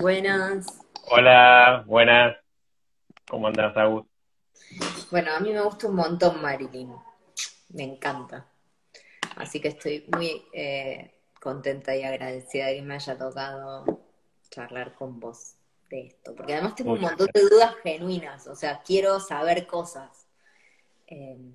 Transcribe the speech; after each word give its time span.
Buenas. 0.00 0.66
Hola, 1.10 1.82
buenas. 1.86 2.36
¿Cómo 3.28 3.48
andás, 3.48 3.76
Agus? 3.76 4.06
Bueno, 5.10 5.32
a 5.32 5.40
mí 5.40 5.52
me 5.52 5.60
gusta 5.60 5.88
un 5.88 5.96
montón 5.96 6.40
Marilyn. 6.40 6.94
Me 7.70 7.82
encanta. 7.82 8.46
Así 9.36 9.60
que 9.60 9.68
estoy 9.68 10.06
muy 10.14 10.44
eh, 10.52 11.14
contenta 11.40 11.96
y 11.96 12.04
agradecida 12.04 12.66
de 12.66 12.76
que 12.76 12.82
me 12.82 12.94
haya 12.94 13.18
tocado 13.18 14.00
charlar 14.50 14.94
con 14.94 15.18
vos 15.18 15.56
de 15.90 16.06
esto. 16.06 16.34
Porque 16.36 16.52
además 16.52 16.76
tengo 16.76 16.92
un 16.92 17.00
montón 17.00 17.28
de 17.34 17.40
dudas 17.40 17.74
genuinas. 17.82 18.46
O 18.46 18.54
sea, 18.54 18.80
quiero 18.84 19.18
saber 19.18 19.66
cosas. 19.66 20.28
Em, 21.08 21.52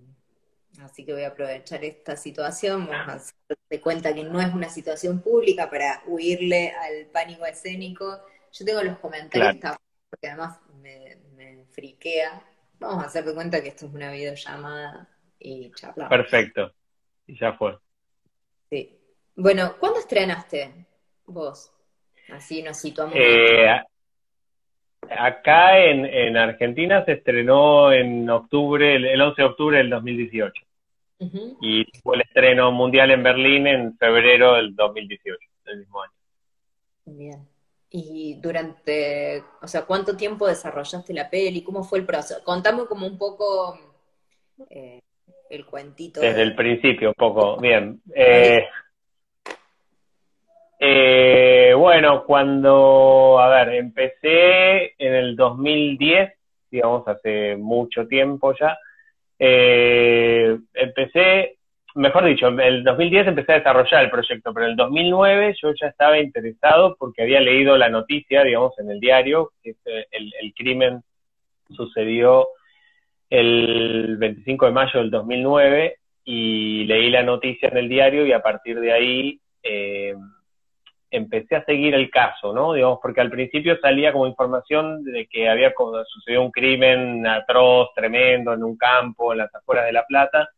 así 0.82 1.05
que 1.05 1.14
voy 1.14 1.23
a 1.23 1.30
aprovechar 1.30 1.84
esta 1.86 2.18
situación. 2.18 2.88
Vamos 2.88 3.34
a 3.48 3.55
de 3.70 3.82
cuenta 3.82 4.14
que 4.14 4.23
no 4.23 4.41
es 4.41 4.54
una 4.54 4.70
situación 4.70 5.21
pública 5.21 5.70
para 5.70 6.04
huirle 6.05 6.71
al 6.71 7.05
pánico 7.07 7.46
escénico. 7.46 8.20
Yo 8.54 8.66
tengo 8.66 8.84
los 8.84 9.00
comentarios 9.00 9.78
porque 10.10 10.27
además 10.27 10.59
me, 10.80 11.18
me 11.36 11.66
friquea. 11.72 12.41
Vamos 12.80 13.04
a 13.04 13.08
hacer 13.08 13.26
de 13.26 13.34
cuenta 13.34 13.62
que 13.62 13.70
esto 13.70 13.88
es 13.88 13.94
una 13.94 14.12
videollamada 14.12 15.10
y 15.40 15.72
charlamos. 15.72 16.10
Perfecto. 16.10 16.72
Y 17.26 17.38
ya 17.38 17.54
fue. 17.54 17.77
Sí. 18.70 19.00
Bueno, 19.36 19.76
¿cuándo 19.80 20.00
estrenaste 20.00 20.86
vos? 21.26 21.74
Así 22.30 22.62
nos 22.62 22.77
situamos. 22.77 23.16
Eh, 23.18 23.68
acá 25.10 25.80
en, 25.80 26.05
en, 26.05 26.38
Argentina 26.38 27.04
se 27.05 27.13
estrenó 27.13 27.91
en 27.91 28.30
octubre, 28.30 28.96
el, 28.96 29.20
11 29.20 29.41
de 29.41 29.48
octubre 29.48 29.77
del 29.80 29.90
2018. 29.90 30.66
Y 31.62 31.85
fue 32.04 32.18
el 32.18 32.22
estreno 32.24 32.72
mundial 32.74 33.10
en 33.12 33.24
Berlín 33.24 33.66
en 33.66 33.98
febrero 33.98 34.55
del 34.55 34.76
2018, 34.76 35.40
del 35.66 35.77
mismo 35.80 36.02
año. 36.02 36.12
Bien. 37.05 37.52
Y 37.96 38.40
durante, 38.42 39.44
o 39.62 39.68
sea, 39.68 39.84
¿cuánto 39.86 40.18
tiempo 40.18 40.48
desarrollaste 40.48 41.14
la 41.14 41.30
peli? 41.30 41.64
¿Cómo 41.64 41.84
fue 41.84 42.00
el 42.00 42.06
proceso? 42.06 42.44
Contame 42.44 42.85
como 42.85 43.05
un 43.05 43.20
poco 43.20 43.77
eh, 44.68 45.00
el 45.48 45.66
cuentito. 45.68 46.20
Desde 46.20 46.41
el 46.41 46.55
principio, 46.55 47.10
un 47.10 47.13
poco. 47.13 47.58
Bien. 47.58 48.02
Eh, 48.16 48.66
eh, 50.80 51.74
bueno, 51.77 52.24
cuando, 52.26 53.40
a 53.40 53.48
ver, 53.50 53.76
empecé 53.76 54.96
en 54.98 55.13
el 55.13 55.35
2010, 55.35 56.34
digamos, 56.72 57.07
hace 57.07 57.55
mucho 57.57 58.07
tiempo 58.07 58.55
ya, 58.60 58.76
eh, 59.38 60.57
empecé, 60.74 61.57
mejor 61.96 62.26
dicho, 62.26 62.48
en 62.48 62.60
el 62.60 62.84
2010 62.84 63.27
empecé 63.27 63.54
a 63.54 63.58
desarrollar 63.60 64.03
el 64.03 64.09
proyecto, 64.09 64.53
pero 64.53 64.66
en 64.66 64.72
el 64.72 64.78
2009 64.78 65.56
yo 65.62 65.74
ya 65.80 65.88
estaba 65.88 66.19
interesado 66.19 66.96
porque 66.97 67.24
había 67.24 67.40
leído 67.40 67.78
la 67.78 67.90
noticia, 67.90 68.44
digamos, 68.44 68.78
en 68.80 68.90
el 68.91 69.00
diario, 69.00 69.52
que 69.62 69.75
el, 70.12 70.34
el 70.41 70.53
crimen 70.53 71.02
sucedió 71.69 72.47
el 73.30 74.18
25 74.18 74.68
de 74.68 74.72
mayo 74.72 75.00
del 75.00 75.09
2009 75.09 75.97
y 76.25 76.85
leí 76.85 77.09
la 77.09 77.24
noticia 77.24 77.69
en 77.69 77.78
el 77.78 77.90
diario 77.90 78.25
y 78.25 78.31
a 78.31 78.41
partir 78.41 78.80
de 78.80 78.94
ahí 78.94 79.40
eh, 79.63 80.13
empecé 81.09 81.56
a 81.56 81.66
seguir 81.66 81.94
el 81.94 82.09
caso, 82.09 82.53
¿no? 82.53 82.74
Digamos, 82.74 83.00
porque 83.02 83.22
al 83.22 83.30
principio 83.30 83.78
salía 83.80 84.12
como 84.12 84.28
información 84.28 85.03
de 85.03 85.28
que 85.28 85.50
había 85.50 85.74
sucedido 86.07 86.41
un 86.41 86.52
crimen 86.52 87.25
atroz, 87.28 87.90
tremendo, 87.96 88.53
en 88.53 88.63
un 88.63 88.78
campo, 88.78 89.31
en 89.31 89.40
las 89.40 89.53
afueras 89.53 89.85
de 89.85 89.94
La 89.94 90.06
Plata, 90.06 90.50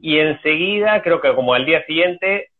y 0.00 0.18
enseguida, 0.18 1.02
creo 1.02 1.20
que 1.20 1.34
como 1.34 1.54
al 1.54 1.66
día 1.66 1.84
siguiente, 1.86 2.50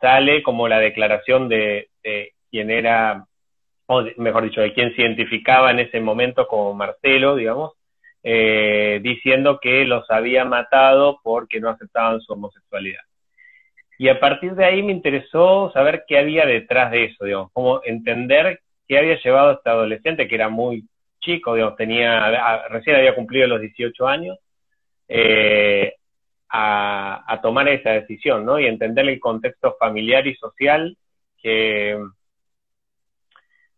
sale 0.00 0.42
como 0.42 0.68
la 0.68 0.78
declaración 0.78 1.48
de, 1.48 1.88
de 2.02 2.32
quien 2.50 2.70
era, 2.70 3.26
o 3.86 4.04
mejor 4.16 4.44
dicho, 4.44 4.60
de 4.60 4.72
quien 4.72 4.94
se 4.94 5.02
identificaba 5.02 5.70
en 5.70 5.80
ese 5.80 6.00
momento 6.00 6.46
como 6.46 6.74
Marcelo, 6.74 7.36
digamos, 7.36 7.72
eh, 8.22 9.00
diciendo 9.02 9.58
que 9.60 9.84
los 9.84 10.10
había 10.10 10.44
matado 10.44 11.20
porque 11.22 11.60
no 11.60 11.70
aceptaban 11.70 12.20
su 12.20 12.32
homosexualidad. 12.32 13.00
Y 13.98 14.08
a 14.08 14.18
partir 14.18 14.54
de 14.54 14.64
ahí 14.64 14.82
me 14.82 14.92
interesó 14.92 15.70
saber 15.72 16.04
qué 16.06 16.18
había 16.18 16.46
detrás 16.46 16.90
de 16.90 17.04
eso, 17.04 17.24
digamos, 17.24 17.50
cómo 17.52 17.80
entender 17.84 18.60
qué 18.88 18.98
había 18.98 19.20
llevado 19.22 19.52
este 19.52 19.70
adolescente, 19.70 20.26
que 20.26 20.34
era 20.34 20.48
muy 20.48 20.84
chico, 21.20 21.54
digamos, 21.54 21.76
tenía, 21.76 22.66
recién 22.68 22.96
había 22.96 23.14
cumplido 23.14 23.46
los 23.46 23.60
18 23.60 24.06
años, 24.06 24.38
eh, 25.08 25.94
a, 26.50 27.24
a, 27.26 27.40
tomar 27.40 27.68
esa 27.68 27.90
decisión, 27.90 28.44
¿no? 28.44 28.58
Y 28.58 28.66
entender 28.66 29.08
el 29.08 29.20
contexto 29.20 29.76
familiar 29.78 30.26
y 30.26 30.34
social 30.34 30.96
que, 31.40 31.98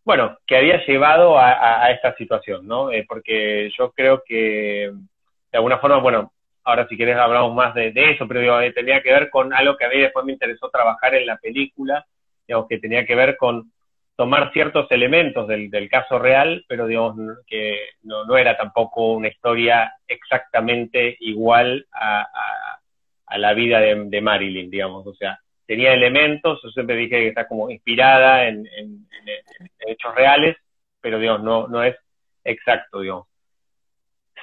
bueno, 0.05 0.37
que 0.45 0.57
había 0.57 0.85
llevado 0.85 1.37
a, 1.39 1.89
esta 1.91 2.15
situación, 2.15 2.67
¿no? 2.67 2.91
Eh, 2.91 3.05
porque 3.07 3.71
yo 3.77 3.91
creo 3.91 4.23
que, 4.25 4.91
de 5.51 5.57
alguna 5.57 5.77
forma, 5.79 5.97
bueno, 5.97 6.33
ahora 6.63 6.87
si 6.87 6.97
quieres 6.97 7.17
hablamos 7.17 7.55
más 7.55 7.73
de, 7.73 7.93
eso, 7.95 8.27
pero 8.27 8.41
digo, 8.41 8.59
eh, 8.59 8.73
tenía 8.73 9.01
que 9.01 9.13
ver 9.13 9.29
con 9.29 9.53
algo 9.53 9.77
que 9.77 9.85
a 9.85 9.89
mí 9.89 9.99
después 9.99 10.25
me 10.25 10.33
interesó 10.33 10.69
trabajar 10.69 11.15
en 11.15 11.25
la 11.25 11.37
película, 11.37 12.05
digamos, 12.47 12.67
que 12.67 12.79
tenía 12.79 13.05
que 13.05 13.15
ver 13.15 13.37
con 13.37 13.71
tomar 14.15 14.51
ciertos 14.51 14.91
elementos 14.91 15.47
del, 15.47 15.89
caso 15.89 16.19
real, 16.19 16.65
pero 16.67 16.85
digamos 16.85 17.15
que 17.47 17.77
no, 18.03 18.25
no, 18.25 18.37
era 18.37 18.55
tampoco 18.57 19.13
una 19.13 19.29
historia 19.29 19.93
exactamente 20.07 21.17
igual 21.21 21.87
a, 21.91 22.27
la 23.37 23.53
vida 23.53 23.79
de, 23.79 23.95
de 24.05 24.21
Marilyn, 24.21 24.69
digamos, 24.69 25.05
o 25.07 25.13
sea, 25.13 25.39
tenía 25.65 25.93
elementos, 25.93 26.59
yo 26.63 26.69
siempre 26.69 26.95
dije 26.95 27.17
que 27.17 27.27
está 27.29 27.47
como 27.47 27.69
inspirada 27.69 28.47
en, 28.47 28.67
hechos 29.87 30.15
reales, 30.15 30.57
pero 31.01 31.19
digamos, 31.19 31.43
no, 31.43 31.67
no 31.67 31.83
es 31.83 31.95
exacto, 32.43 33.01
digamos. 33.01 33.27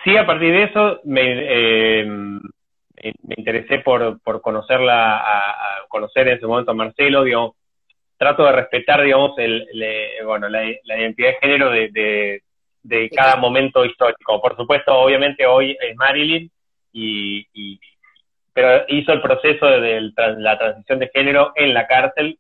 Sí, 0.05 0.17
a 0.17 0.27
partir 0.27 0.53
de 0.53 0.63
eso 0.65 1.01
me, 1.05 1.23
eh, 1.25 2.05
me 2.05 3.35
interesé 3.37 3.81
por, 3.81 4.21
por 4.23 4.41
conocerla, 4.41 5.19
a, 5.19 5.87
conocer 5.89 6.29
en 6.29 6.37
ese 6.37 6.47
momento 6.47 6.71
a 6.71 6.75
Marcelo, 6.75 7.25
digamos, 7.25 7.55
trato 8.17 8.45
de 8.45 8.53
respetar, 8.53 9.03
digamos, 9.03 9.33
el, 9.39 9.67
bueno, 10.25 10.49
la, 10.49 10.65
identidad 10.65 11.31
de 11.31 11.39
género 11.41 11.71
de, 11.71 12.43
de, 12.83 13.11
cada 13.11 13.37
momento 13.37 13.85
histórico. 13.85 14.41
Por 14.41 14.57
supuesto, 14.57 14.95
obviamente 14.95 15.47
hoy 15.47 15.77
es 15.81 15.97
Marilyn 15.97 16.51
y, 16.93 17.81
pero 18.53 18.85
hizo 18.89 19.13
el 19.13 19.23
proceso 19.23 19.67
de, 19.67 20.13
la 20.39 20.59
transición 20.59 20.99
de 20.99 21.11
género 21.13 21.53
en 21.55 21.75
la 21.75 21.87
cárcel, 21.87 22.39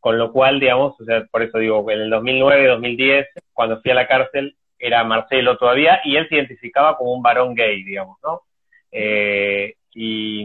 con 0.00 0.18
lo 0.18 0.32
cual, 0.32 0.58
digamos, 0.58 1.00
o 1.00 1.04
sea, 1.04 1.24
por 1.30 1.42
eso 1.42 1.58
digo, 1.58 1.88
en 1.90 2.00
el 2.00 2.10
2009, 2.10 2.66
2010, 2.66 3.28
cuando 3.52 3.80
fui 3.80 3.90
a 3.92 3.94
la 3.94 4.08
cárcel, 4.08 4.56
era 4.78 5.04
Marcelo 5.04 5.56
todavía, 5.56 6.00
y 6.04 6.16
él 6.16 6.28
se 6.28 6.34
identificaba 6.34 6.96
como 6.96 7.12
un 7.12 7.22
varón 7.22 7.54
gay, 7.54 7.84
digamos, 7.84 8.18
¿no? 8.22 8.42
Eh, 8.90 9.74
y, 9.94 10.44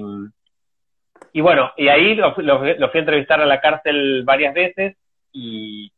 y 1.33 1.41
bueno, 1.41 1.72
y 1.75 1.88
ahí 1.88 2.13
lo, 2.16 2.35
fui 2.35 2.45
a 2.47 3.00
entrevistar 3.00 3.41
a 3.41 3.45
la 3.45 3.59
cárcel 3.59 4.22
varias 4.23 4.53
veces, 4.53 4.95
y, 5.31 5.91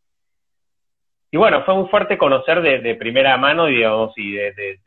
y 1.32 1.38
bueno, 1.38 1.64
fue 1.64 1.76
muy 1.76 1.90
fuerte 1.90 2.18
conocer 2.18 2.62
de, 2.62 2.96
primera 2.96 3.36
mano, 3.38 3.66
digamos, 3.66 4.14
y 4.18 4.32
de, 4.32 4.80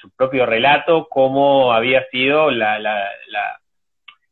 su 0.00 0.10
propio 0.10 0.46
relato 0.46 1.08
cómo 1.08 1.72
había 1.72 2.06
sido 2.10 2.50
la, 2.50 2.78
la, 2.78 3.10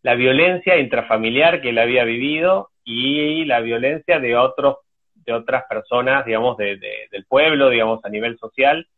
la, 0.02 0.14
violencia 0.14 0.78
intrafamiliar 0.78 1.60
que 1.60 1.70
él 1.70 1.78
había 1.78 2.04
vivido 2.04 2.70
y 2.84 3.44
la 3.44 3.60
violencia 3.60 4.18
de 4.18 4.36
otros 4.36 4.78
de 5.14 5.34
otras 5.34 5.64
personas, 5.68 6.24
digamos, 6.24 6.56
de, 6.56 6.78
del 7.10 7.26
pueblo, 7.26 7.68
digamos, 7.68 8.02
a 8.02 8.08
nivel 8.08 8.38
social. 8.38 8.88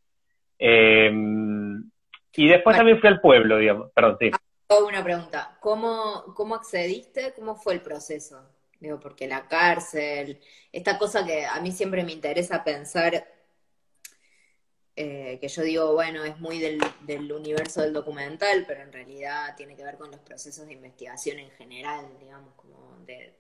Eh, 0.60 1.10
y 2.41 2.48
después 2.48 2.75
también 2.75 3.00
fui 3.00 3.08
al 3.08 3.20
pueblo, 3.20 3.58
digamos. 3.58 3.91
Perdón, 3.92 4.16
sí. 4.19 4.31
Una 4.69 5.04
pregunta. 5.04 5.58
¿Cómo, 5.60 6.32
¿Cómo 6.34 6.54
accediste? 6.54 7.34
¿Cómo 7.34 7.54
fue 7.54 7.75
el 7.75 7.82
proceso? 7.82 8.41
Digo, 8.78 8.98
porque 8.98 9.28
la 9.28 9.47
cárcel, 9.47 10.41
esta 10.72 10.97
cosa 10.97 11.26
que 11.26 11.44
a 11.44 11.60
mí 11.60 11.70
siempre 11.70 12.02
me 12.02 12.12
interesa 12.12 12.64
pensar 12.64 13.12
eh, 15.02 15.38
que 15.41 15.49
yo 15.49 15.62
digo, 15.62 15.94
bueno, 15.94 16.25
es 16.25 16.38
muy 16.41 16.58
del, 16.58 17.32
universo 17.32 17.81
del 17.81 17.94
documental, 17.94 18.67
pero 18.69 18.82
en 18.82 18.93
realidad 18.93 19.56
tiene 19.56 19.75
que 19.75 19.82
ver 19.82 19.97
con 19.97 20.11
los 20.11 20.20
procesos 20.20 20.67
de 20.67 20.75
investigación 20.75 21.38
en 21.38 21.50
general, 21.52 22.06
digamos, 22.20 22.52
como 22.55 22.99
de, 23.06 23.35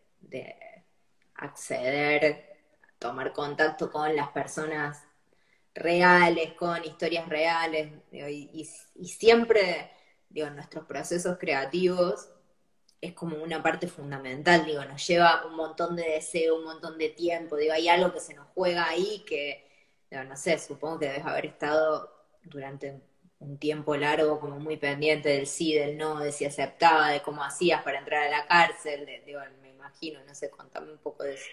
acceder, 1.34 2.56
tomar 2.98 3.34
contacto 3.34 3.90
con 3.90 4.16
las 4.16 4.28
personas 4.28 5.04
reales, 5.74 6.54
con 6.54 6.82
historias 6.82 7.28
reales, 7.28 7.92
y, 8.10 8.64
siempre, 9.04 9.90
digo, 10.30 10.48
nuestros 10.48 10.86
procesos 10.86 11.36
creativos 11.38 12.30
es 13.02 13.12
como 13.12 13.36
una 13.36 13.62
parte 13.62 13.86
fundamental, 13.86 14.64
digo, 14.64 14.82
nos 14.86 15.06
lleva 15.06 15.44
un 15.46 15.56
montón 15.56 15.94
de 15.94 16.04
deseo, 16.04 16.56
un 16.56 16.64
montón 16.64 16.96
de 16.96 17.10
tiempo, 17.10 17.56
digo, 17.56 17.74
hay 17.74 17.90
algo 17.90 18.14
que 18.14 18.20
se 18.20 18.32
nos 18.32 18.48
juega 18.54 18.88
ahí 18.88 19.22
que 19.26 19.69
no, 20.10 20.36
sé, 20.36 20.58
supongo 20.58 20.98
que 20.98 21.06
debes 21.06 21.24
haber 21.24 21.46
estado 21.46 22.10
durante 22.42 23.00
un 23.38 23.58
tiempo 23.58 23.96
largo 23.96 24.38
como 24.40 24.58
muy 24.58 24.76
pendiente 24.76 25.30
del 25.30 25.46
sí, 25.46 25.74
del 25.74 25.96
no, 25.96 26.20
de 26.20 26.32
si 26.32 26.44
aceptaba, 26.44 27.10
de 27.10 27.22
cómo 27.22 27.42
hacías 27.42 27.82
para 27.82 27.98
entrar 27.98 28.26
a 28.26 28.30
la 28.30 28.46
cárcel, 28.46 29.06
digo, 29.24 29.40
me 29.62 29.70
imagino, 29.70 30.20
no 30.26 30.34
sé, 30.34 30.50
contame 30.50 30.92
un 30.92 30.98
poco 30.98 31.24
de 31.24 31.34
eso. 31.34 31.46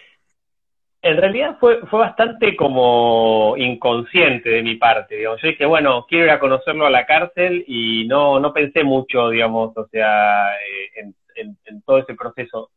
En 1.02 1.16
realidad 1.16 1.58
fue, 1.60 1.80
fue 1.88 2.00
bastante 2.00 2.56
como 2.56 3.56
inconsciente 3.56 4.50
de 4.50 4.64
mi 4.64 4.76
parte, 4.76 5.16
digamos. 5.16 5.42
Yo 5.42 5.50
dije, 5.50 5.66
bueno, 5.66 6.06
quiero 6.10 6.26
ir 6.26 6.32
a 6.32 6.40
conocerlo 6.40 6.86
a 6.86 6.90
la 6.90 7.06
cárcel 7.06 7.64
y 7.68 8.06
no, 8.08 8.40
no 8.40 8.52
pensé 8.52 8.84
mucho, 8.84 9.30
digamos, 9.30 9.78
o 9.78 9.88
sea, 9.88 10.54
eh, 10.56 11.14
en, 11.36 11.82
todo 11.84 12.00
ese 12.00 12.16
proceso. 12.16 12.72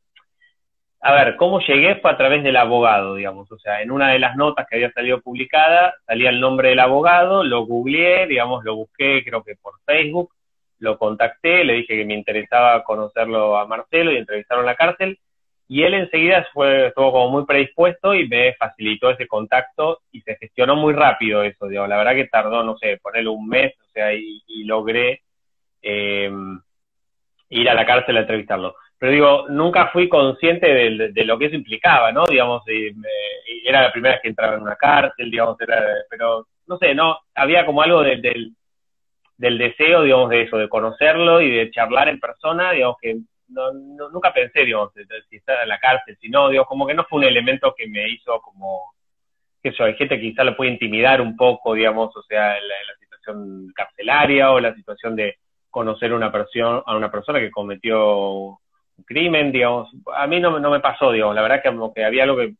A 1.02 1.14
ver, 1.14 1.37
cómo 1.37 1.61
llegué 1.61 1.97
fue 1.97 2.11
a 2.11 2.17
través 2.17 2.43
del 2.43 2.56
abogado, 2.56 3.14
digamos, 3.14 3.50
o 3.50 3.58
sea, 3.58 3.81
en 3.81 3.91
una 3.91 4.11
de 4.12 4.19
las 4.19 4.37
notas 4.37 4.67
que 4.69 4.76
había 4.76 4.93
salido 4.93 5.23
publicada, 5.23 5.94
salía 6.06 6.29
el 6.29 6.41
nombre 6.41 6.70
del 6.70 6.81
abogado, 6.81 7.43
lo 7.43 7.64
googleé, 7.64 8.26
digamos, 8.26 8.62
lo 8.64 8.76
busqué 8.76 9.25
creo 9.25 9.43
que 9.43 9.56
por 9.56 9.81
Facebook, 9.87 10.31
lo 10.79 10.99
contacté, 10.99 11.64
le 11.64 11.75
dije 11.75 11.97
que 11.97 12.05
me 12.05 12.14
interesaba 12.14 12.85
conocerlo 12.85 13.56
a 13.56 13.67
Marcelo 13.67 14.12
y 14.12 14.19
entrevistarlo 14.19 14.62
en 14.62 14.67
la 14.67 14.75
cárcel, 14.75 15.19
y 15.69 15.85
él 15.85 15.94
enseguida 15.94 16.47
fue, 16.52 16.88
estuvo 16.88 17.12
como 17.12 17.31
muy 17.31 17.46
predispuesto 17.46 18.14
y 18.14 18.29
me 18.29 18.55
facilitó 18.55 19.08
ese 19.11 19.26
contacto 19.26 20.00
y 20.12 20.20
se 20.23 20.37
gestionó 20.37 20.76
muy 20.76 20.93
rápido 20.93 21.43
eso, 21.44 21.67
digo, 21.69 21.87
la 21.87 21.96
verdad 21.96 22.14
que 22.14 22.26
tardó, 22.26 22.62
no 22.62 22.76
sé, 22.76 22.99
ponerle 23.00 23.31
un 23.31 23.49
mes, 23.49 23.73
o 23.81 23.91
sea, 23.93 24.12
y, 24.12 24.64
logré 24.64 25.23
eh, 25.81 26.31
ir 27.49 27.70
a 27.70 27.75
la 27.75 27.87
cárcel 27.87 28.19
a 28.19 28.20
entrevistarlo. 28.20 28.75
Pero 29.00 29.12
digo, 29.12 29.47
nunca 29.49 29.88
fui 29.88 30.11
consciente 30.11 30.67
de, 30.69 31.25
lo 31.25 31.38
que 31.38 31.47
eso 31.47 31.56
implicaba, 31.56 32.12
¿no? 32.12 32.26
Digamos, 32.29 32.62
era 33.64 33.81
la 33.81 33.93
primera 33.93 34.14
vez 34.14 34.23
que 34.23 34.29
entraba 34.29 34.56
en 34.56 34.62
una 34.62 34.76
cárcel, 34.76 35.31
digamos, 35.31 35.58
era, 35.58 35.82
pero 36.11 36.47
no 36.67 36.76
sé, 36.76 36.94
no, 36.94 37.19
había 37.35 37.64
como 37.64 37.81
algo 37.81 38.02
del, 38.02 38.52
del 39.38 39.58
deseo, 39.58 40.02
digamos, 40.02 40.29
de 40.29 40.43
eso, 40.43 40.58
de 40.58 40.69
conocerlo 40.69 41.41
y 41.41 41.50
de 41.50 41.70
charlar 41.70 42.11
en 42.11 42.20
persona, 42.20 42.73
digamos, 42.73 42.97
que 43.00 43.17
no, 43.49 43.73
nunca 43.73 44.35
pensé, 44.35 44.67
digamos, 44.67 44.93
si 45.31 45.37
está 45.37 45.62
en 45.62 45.69
la 45.70 45.81
cárcel, 45.81 46.19
si 46.20 46.29
no, 46.29 46.50
digo, 46.50 46.67
como 46.67 46.87
que 46.87 46.93
no 46.93 47.05
fue 47.05 47.20
un 47.20 47.25
elemento 47.25 47.75
que 47.75 47.88
me 47.88 48.06
hizo 48.06 48.38
como, 48.43 48.93
eso, 49.62 49.82
hay 49.82 49.94
gente 49.94 50.17
que 50.17 50.31
quizá 50.31 50.44
lo 50.44 50.55
puede 50.55 50.73
intimidar 50.73 51.23
un 51.23 51.38
poco, 51.38 51.73
digamos, 51.73 52.14
o 52.14 52.23
sea, 52.25 52.58
en 52.58 52.69
la, 52.69 52.75
situación 53.00 53.73
carcelaria 53.75 54.50
o 54.50 54.61
la 54.61 54.75
situación 54.75 55.17
de 55.17 55.37
conocer 55.70 56.12
una 56.12 56.31
persona, 56.31 56.82
a 56.85 56.96
una 56.96 57.11
persona 57.11 57.41
que 57.41 57.50
cometió 57.50 58.58
crimen, 59.05 59.52
digamos, 59.52 59.91
a 60.14 60.26
mí 60.26 60.41
no, 60.41 60.58
no 60.58 60.70
me 60.70 60.81
pasó, 60.81 61.12
digamos, 61.12 61.35
la 61.35 61.43
verdad 61.43 61.62
que 61.62 61.69
como 61.70 61.93
que 61.93 62.05
había 62.05 62.25
algo 62.25 62.37
que 62.37 62.55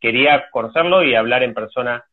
quería 0.00 0.50
conocerlo 0.50 1.02
y 1.02 1.14
hablar 1.14 1.42
en 1.42 1.54
persona 1.54 2.04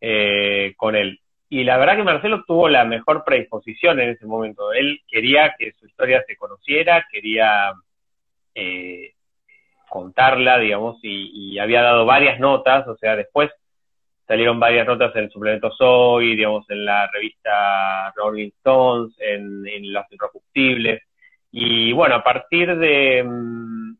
eh, 0.00 0.74
con 0.76 0.96
él. 0.96 1.20
Y 1.48 1.64
la 1.64 1.76
verdad 1.76 1.96
que 1.96 2.02
Marcelo 2.02 2.44
tuvo 2.46 2.68
la 2.68 2.84
mejor 2.84 3.24
predisposición 3.24 4.00
en 4.00 4.10
ese 4.10 4.26
momento. 4.26 4.72
Él 4.72 5.00
quería 5.06 5.54
que 5.58 5.72
su 5.72 5.86
historia 5.86 6.24
se 6.26 6.36
conociera, 6.36 7.06
quería 7.12 7.72
eh, 8.54 9.12
contarla, 9.88 10.58
digamos, 10.58 10.98
y, 11.02 11.58
había 11.58 11.82
dado 11.82 12.06
varias 12.06 12.40
notas, 12.40 12.88
o 12.88 12.96
sea, 12.96 13.14
después 13.14 13.50
salieron 14.26 14.58
varias 14.58 14.86
notas 14.86 15.14
en 15.14 15.24
el 15.24 15.30
suplemento 15.30 15.70
Soy, 15.72 16.34
digamos, 16.36 16.64
en 16.70 16.86
la 16.86 17.06
revista 17.08 18.10
Rolling 18.16 18.48
Stones, 18.58 19.14
en, 19.18 19.92
Los 19.92 20.10
Incorruptibles. 20.10 21.02
Y 21.52 21.92
bueno, 21.92 22.16
a 22.16 22.24
partir 22.24 22.76
de, 22.76 23.22
mm, 23.22 23.96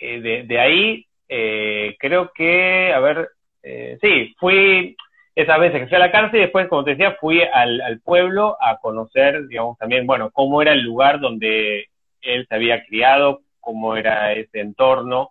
eh, 0.00 0.44
de, 0.46 0.60
ahí, 0.60 1.06
eh, 1.28 1.96
creo 1.98 2.30
que, 2.32 2.92
a 2.94 3.00
ver, 3.00 3.28
sí, 4.00 4.34
fui 4.38 4.96
esas 5.34 5.58
veces 5.58 5.80
que 5.80 5.86
fui 5.88 5.96
a 5.96 6.00
la 6.00 6.12
cárcel 6.12 6.38
y 6.38 6.42
después, 6.42 6.68
como 6.68 6.84
te 6.84 6.90
decía, 6.90 7.16
fui 7.20 7.42
al, 7.42 8.00
pueblo 8.04 8.56
a 8.60 8.78
conocer, 8.78 9.48
digamos, 9.48 9.76
también, 9.78 10.06
bueno, 10.06 10.30
cómo 10.30 10.62
era 10.62 10.72
el 10.72 10.82
lugar 10.82 11.18
donde 11.20 11.88
él 12.20 12.46
se 12.48 12.54
había 12.54 12.84
criado, 12.84 13.40
cómo 13.60 13.96
era 13.96 14.32
ese 14.32 14.60
entorno. 14.60 15.30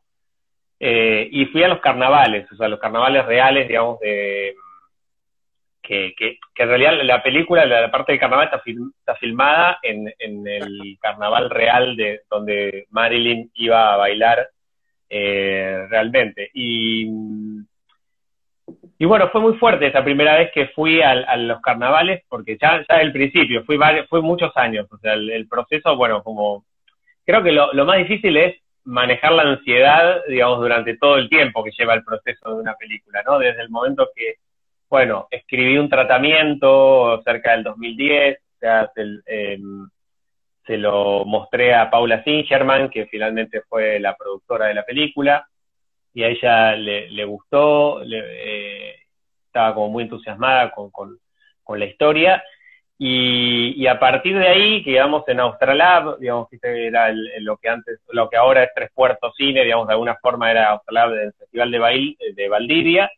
Eh, 0.79 1.29
y 1.31 1.45
fui 1.45 1.63
a 1.63 1.69
los 1.69 1.79
carnavales, 1.79 2.51
o 2.51 2.55
sea, 2.55 2.67
los 2.67 2.79
carnavales 2.79 3.25
reales, 3.25 3.67
digamos, 3.67 3.99
de, 3.99 4.55
que, 5.83 6.13
que, 6.17 6.39
en 6.55 6.67
realidad 6.69 6.93
la 7.03 7.21
película, 7.21 7.65
la, 7.65 7.91
parte 7.91 8.13
del 8.13 8.19
carnaval 8.19 8.45
está, 8.45 8.61
está 8.99 9.15
filmada 9.15 9.79
en, 9.83 10.11
en, 10.17 10.47
el 10.47 10.97
carnaval 10.99 11.49
real 11.49 11.95
de 11.95 12.21
donde 12.29 12.87
Marilyn 12.89 13.51
iba 13.55 13.93
a 13.93 13.97
bailar 13.97 14.47
eh, 15.09 15.85
realmente. 15.89 16.49
Y 16.53 17.07
y 19.03 19.05
bueno, 19.05 19.29
fue 19.31 19.41
muy 19.41 19.55
fuerte 19.55 19.87
esa 19.87 20.01
primera 20.01 20.37
vez 20.37 20.51
que 20.53 20.67
fui 20.67 21.01
a, 21.01 21.35
los 21.35 21.59
carnavales, 21.61 22.23
porque 22.29 22.57
ya, 22.57 22.85
ya 22.87 23.01
el 23.01 23.11
principio, 23.11 23.65
fui, 23.65 23.77
fue 24.07 24.21
muchos 24.21 24.55
años, 24.55 24.87
o 24.89 24.97
sea, 24.97 25.13
el, 25.13 25.45
proceso, 25.49 25.97
bueno, 25.97 26.23
como, 26.23 26.63
creo 27.25 27.43
que 27.43 27.51
lo, 27.51 27.73
lo, 27.73 27.85
más 27.85 27.97
difícil 27.97 28.37
es 28.37 28.55
manejar 28.85 29.33
la 29.33 29.43
ansiedad, 29.43 30.21
digamos, 30.29 30.59
durante 30.59 30.95
todo 30.97 31.17
el 31.17 31.27
tiempo 31.27 31.63
que 31.65 31.71
lleva 31.77 31.95
el 31.95 32.03
proceso 32.05 32.55
de 32.55 32.61
una 32.61 32.75
película, 32.75 33.21
¿no? 33.25 33.39
Desde 33.39 33.61
el 33.61 33.69
momento 33.69 34.09
que, 34.15 34.35
bueno, 34.93 35.27
escribí 35.31 35.75
un 35.79 35.89
tratamiento 35.89 37.19
cerca 37.23 37.53
del 37.53 37.63
2010, 37.63 38.37
o 38.37 38.59
sea, 38.59 38.91
se, 38.93 39.01
em, 39.25 39.89
se 40.67 40.77
lo 40.77 41.25
mostré 41.25 41.73
a 41.73 41.89
Paula 41.89 42.23
Singerman, 42.23 42.91
que 42.91 43.07
finalmente 43.07 43.63
fue 43.67 43.99
la 43.99 44.15
productora 44.15 44.67
de 44.67 44.75
la 44.75 44.85
película, 44.85 45.47
y 46.13 46.21
a 46.21 46.27
ella 46.27 46.75
le, 46.75 47.25
gustó, 47.25 48.03
le, 48.03 48.19
eh, 48.19 48.95
estaba 49.47 49.73
como 49.73 49.89
muy 49.89 50.03
entusiasmada 50.03 50.69
con, 50.69 51.17
la 51.75 51.85
historia. 51.85 52.43
Y, 52.99 53.87
a 53.87 53.99
partir 53.99 54.37
de 54.37 54.47
ahí 54.47 54.83
quedamos 54.83 55.27
en 55.27 55.39
Australab, 55.39 56.19
digamos 56.19 56.49
que 56.49 56.59
era 56.61 57.11
lo 57.39 57.57
que 57.57 57.67
antes, 57.67 57.99
lo 58.09 58.29
que 58.29 58.37
ahora 58.37 58.61
es 58.63 58.69
Tres 58.75 58.91
Puertos 58.93 59.33
Cine, 59.35 59.63
digamos, 59.63 59.87
de 59.87 59.93
alguna 59.93 60.17
forma 60.21 60.51
era 60.51 60.69
Australab 60.69 61.09
del 61.13 61.33
Festival 61.33 61.71
de, 61.71 61.79
Bail, 61.79 62.17
de 62.35 62.47
Valdivia. 62.47 63.11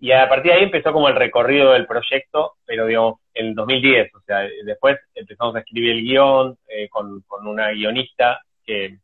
Y 0.00 0.12
a 0.12 0.28
partir 0.28 0.52
de 0.52 0.58
ahí 0.58 0.64
empezó 0.64 0.92
como 0.92 1.08
el 1.08 1.14
recorrido 1.14 1.72
del 1.72 1.86
proyecto, 1.86 2.54
pero 2.66 2.86
digamos, 2.86 3.20
en 3.32 3.54
2010, 3.54 4.14
o 4.14 4.20
sea, 4.20 4.46
después 4.64 4.98
empezamos 5.14 5.56
a 5.56 5.60
escribir 5.60 5.92
el 5.92 6.02
guion 6.02 6.58
eh, 6.68 6.88
con, 6.88 7.22
con 7.22 7.46
una 7.46 7.70
guionista 7.70 8.42
que, 8.64 8.98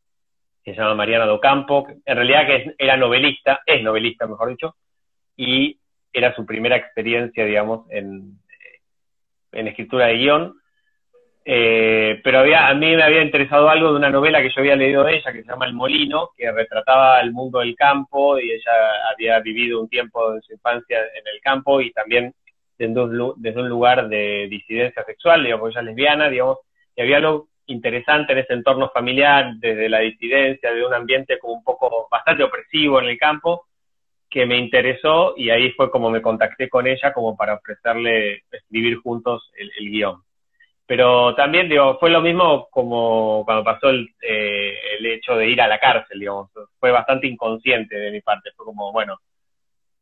que 0.63 0.75
se 0.75 0.81
llama 0.81 0.95
Mariana 0.95 1.27
Docampo, 1.27 1.87
en 2.05 2.17
realidad 2.17 2.47
que 2.47 2.75
era 2.79 2.97
novelista, 2.97 3.61
es 3.65 3.83
novelista 3.83 4.27
mejor 4.27 4.51
dicho, 4.51 4.77
y 5.37 5.79
era 6.13 6.35
su 6.35 6.45
primera 6.45 6.77
experiencia, 6.77 7.45
digamos, 7.45 7.87
en, 7.91 8.39
en 9.53 9.69
escritura 9.69 10.07
de 10.07 10.15
guion. 10.15 10.55
Eh, 11.52 12.20
pero 12.23 12.38
había, 12.38 12.69
a 12.69 12.75
mí 12.75 12.94
me 12.94 13.02
había 13.02 13.23
interesado 13.23 13.69
algo 13.69 13.91
de 13.91 13.97
una 13.97 14.08
novela 14.08 14.41
que 14.41 14.50
yo 14.50 14.61
había 14.61 14.76
leído 14.76 15.02
de 15.02 15.17
ella, 15.17 15.32
que 15.32 15.43
se 15.43 15.49
llama 15.49 15.67
El 15.67 15.75
Molino, 15.75 16.31
que 16.37 16.52
retrataba 16.52 17.20
el 17.20 17.32
mundo 17.32 17.58
del 17.58 17.75
campo, 17.75 18.38
y 18.38 18.52
ella 18.52 18.73
había 19.12 19.41
vivido 19.41 19.81
un 19.81 19.88
tiempo 19.88 20.32
de 20.32 20.43
su 20.43 20.52
infancia 20.52 21.00
en 21.00 21.26
el 21.26 21.41
campo 21.43 21.81
y 21.81 21.91
también 21.91 22.32
desde 22.79 23.01
un, 23.01 23.34
desde 23.36 23.60
un 23.60 23.69
lugar 23.69 24.08
de 24.08 24.46
disidencia 24.48 25.03
sexual, 25.05 25.43
digamos, 25.43 25.70
ella 25.70 25.81
es 25.81 25.86
lesbiana, 25.86 26.29
digamos, 26.31 26.58
y 26.94 27.03
había 27.03 27.17
algo 27.17 27.48
interesante 27.67 28.32
en 28.32 28.39
ese 28.39 28.53
entorno 28.53 28.89
familiar, 28.91 29.55
desde 29.56 29.89
la 29.89 29.98
disidencia, 29.98 30.72
de 30.72 30.86
un 30.86 30.94
ambiente 30.94 31.41
como 31.41 31.55
un 31.55 31.65
poco 31.65 32.06
bastante 32.08 32.44
opresivo 32.44 33.01
en 33.01 33.08
el 33.08 33.19
campo, 33.19 33.67
que 34.29 34.46
me 34.46 34.56
interesó 34.56 35.34
y 35.36 35.51
ahí 35.51 35.72
fue 35.72 35.91
como 35.91 36.10
me 36.10 36.22
contacté 36.22 36.69
con 36.69 36.86
ella 36.86 37.13
como 37.13 37.36
para 37.36 37.55
ofrecerle 37.55 38.44
escribir 38.53 38.98
juntos 38.98 39.51
el, 39.58 39.91
guion. 39.91 40.22
Pero 40.91 41.37
también, 41.37 41.69
digo, 41.69 41.99
fue 42.01 42.11
lo 42.11 42.20
mismo 42.20 42.67
como 42.69 43.44
cuando 43.44 43.63
pasó 43.63 43.91
el, 43.91 44.09
eh, 44.20 44.75
el 44.99 45.06
hecho 45.06 45.37
de 45.37 45.49
ir 45.49 45.63
a 45.63 45.69
la 45.69 45.79
cárcel, 45.79 46.19
digamos, 46.19 46.51
fue 46.81 46.91
bastante 46.91 47.29
inconsciente 47.29 47.94
de 47.97 48.11
mi 48.11 48.20
parte, 48.20 48.51
fue 48.56 48.67
como, 48.67 48.91
bueno, 48.91 49.20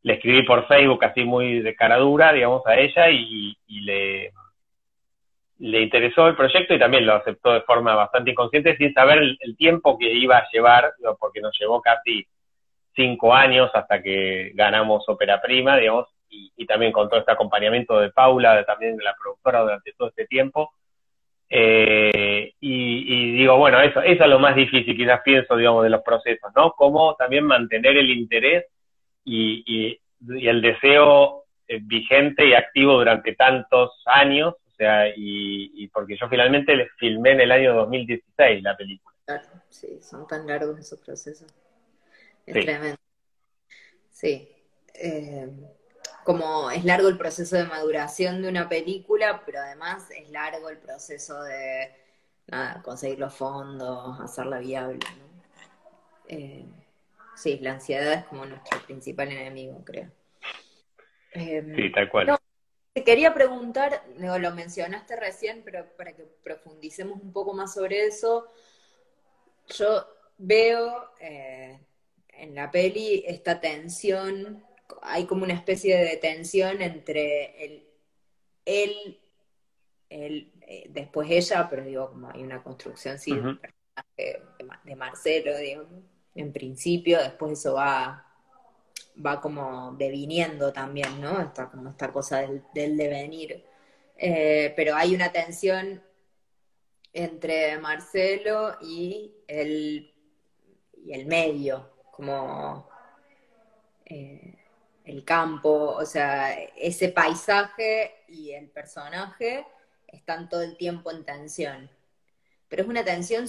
le 0.00 0.14
escribí 0.14 0.44
por 0.44 0.66
Facebook 0.66 1.04
así 1.04 1.24
muy 1.24 1.60
de 1.60 1.74
cara 1.74 1.98
dura, 1.98 2.32
digamos, 2.32 2.66
a 2.66 2.74
ella 2.78 3.10
y 3.10 3.54
le, 3.68 4.32
le 5.58 5.82
interesó 5.82 6.26
el 6.26 6.36
proyecto 6.36 6.72
y 6.72 6.78
también 6.78 7.04
lo 7.04 7.16
aceptó 7.16 7.52
de 7.52 7.60
forma 7.60 7.94
bastante 7.94 8.30
inconsciente 8.30 8.74
sin 8.78 8.94
saber 8.94 9.18
el, 9.18 9.56
tiempo 9.58 9.98
que 9.98 10.10
iba 10.10 10.38
a 10.38 10.48
llevar, 10.50 10.94
porque 11.20 11.42
nos 11.42 11.54
llevó 11.60 11.82
casi 11.82 12.26
cinco 12.94 13.34
años 13.34 13.70
hasta 13.74 14.02
que 14.02 14.52
ganamos 14.54 15.06
Ópera 15.06 15.38
Prima, 15.42 15.76
digamos, 15.76 16.06
y, 16.30 16.64
también 16.66 16.92
con 16.92 17.08
todo 17.08 17.20
este 17.20 17.32
acompañamiento 17.32 17.98
de 18.00 18.10
Paula, 18.10 18.64
también 18.64 18.96
de 18.96 19.04
la 19.04 19.14
productora 19.14 19.60
durante 19.60 19.92
todo 19.92 20.08
este 20.08 20.26
tiempo. 20.26 20.70
Eh, 21.50 22.52
y, 22.60 23.32
digo, 23.38 23.56
bueno, 23.56 23.80
eso, 23.80 24.00
eso 24.02 24.24
es 24.24 24.30
lo 24.30 24.38
más 24.38 24.54
difícil, 24.54 24.96
quizás 24.96 25.20
pienso, 25.24 25.56
digamos, 25.56 25.84
de 25.84 25.90
los 25.90 26.02
procesos, 26.02 26.52
¿no? 26.54 26.72
Cómo 26.72 27.14
también 27.16 27.44
mantener 27.44 27.96
el 27.96 28.10
interés 28.10 28.66
y, 29.24 29.64
y 29.66 30.48
el 30.48 30.60
deseo 30.60 31.44
eh, 31.66 31.80
vigente 31.82 32.46
y 32.46 32.54
activo 32.54 32.94
durante 32.94 33.34
tantos 33.34 34.02
años 34.06 34.54
sea, 34.78 35.12
y, 35.14 35.88
porque 35.88 36.16
yo 36.16 36.28
finalmente 36.28 36.74
le 36.74 36.88
filmé 36.98 37.32
en 37.32 37.40
el 37.40 37.52
año 37.52 37.74
2016 37.74 38.62
la 38.62 38.76
película. 38.76 39.14
Claro, 39.26 39.48
sí, 39.68 40.00
son 40.00 40.26
tan 40.26 40.46
largos 40.46 40.78
esos 40.78 41.00
procesos. 41.00 41.48
Es 42.46 42.64
tremendo. 42.64 42.96
Sí. 44.10 44.48
Eh, 44.94 45.48
como 46.28 46.70
es 46.70 46.84
largo 46.84 47.08
el 47.08 47.16
proceso 47.16 47.56
de 47.56 47.64
maduración 47.64 48.42
de 48.42 48.50
una 48.50 48.68
película, 48.68 49.44
pero 49.46 49.60
además 49.60 50.10
es 50.10 50.28
largo 50.28 50.68
el 50.68 50.76
proceso 50.76 51.42
de 51.42 51.90
conseguir 52.82 53.18
los 53.18 53.32
fondos, 53.32 54.20
hacerla 54.20 54.58
viable. 54.58 54.98
Eh, 56.26 56.66
sí, 57.34 57.58
la 57.62 57.72
ansiedad 57.72 58.12
es 58.12 58.24
como 58.24 58.44
nuestro 58.44 58.78
principal 58.80 59.32
enemigo, 59.32 59.82
creo. 59.86 60.10
Em, 61.32 61.74
sí, 61.74 61.90
tal 61.92 62.10
cual. 62.10 62.38
te 62.92 63.04
quería 63.04 63.32
preguntar, 63.32 64.02
lo 64.18 64.54
mencionaste 64.54 65.16
recién, 65.16 65.62
pero 65.64 65.86
para 65.96 66.14
que 66.14 66.24
profundicemos 66.44 67.22
un 67.22 67.32
poco 67.32 67.54
más 67.54 67.72
sobre 67.72 68.04
eso, 68.04 68.52
yo 69.68 70.06
veo 70.36 71.10
eh, 71.20 71.80
en 72.28 72.54
la 72.54 72.70
peli 72.70 73.24
esta 73.26 73.58
tensión, 73.60 74.67
hay 75.02 75.26
como 75.26 75.44
una 75.44 75.54
especie 75.54 75.96
de 75.96 76.16
tensión 76.16 76.80
entre 76.82 77.64
el, 77.64 77.88
él, 78.64 79.18
eh, 80.10 80.86
después 80.90 81.30
ella, 81.30 81.66
pero 81.68 81.84
digo, 81.84 82.10
como 82.10 82.30
hay 82.30 82.42
una 82.42 82.62
construcción 82.62 83.18
sí, 83.18 83.32
de 84.16 84.96
Marcelo, 84.96 85.56
digamos, 85.58 85.88
en 86.34 86.52
principio, 86.52 87.18
después 87.18 87.52
eso 87.52 87.74
va, 87.74 88.26
va 89.24 89.40
como 89.40 89.92
deviniendo 89.92 90.72
también, 90.72 91.20
¿no? 91.20 91.40
Está 91.40 91.68
como 91.70 91.90
esta 91.90 92.12
cosa 92.12 92.46
del, 92.72 92.96
devenir. 92.96 93.64
Eh, 94.16 94.72
pero 94.76 94.94
hay 94.94 95.14
una 95.14 95.32
tensión 95.32 96.02
entre 97.12 97.78
Marcelo 97.78 98.76
y 98.80 99.32
el, 99.46 100.12
y 101.04 101.12
el 101.12 101.26
medio, 101.26 101.90
como 102.12 102.88
eh, 104.04 104.57
el 105.08 105.24
campo, 105.24 105.96
o 105.96 106.04
sea, 106.04 106.52
ese 106.76 107.08
paisaje 107.08 108.14
y 108.28 108.52
el 108.52 108.68
personaje 108.68 109.66
están 110.06 110.50
todo 110.50 110.62
el 110.62 110.76
tiempo 110.76 111.10
en 111.10 111.24
tensión. 111.24 111.90
Pero 112.68 112.82
es 112.82 112.88
una 112.88 113.04
tensión, 113.04 113.46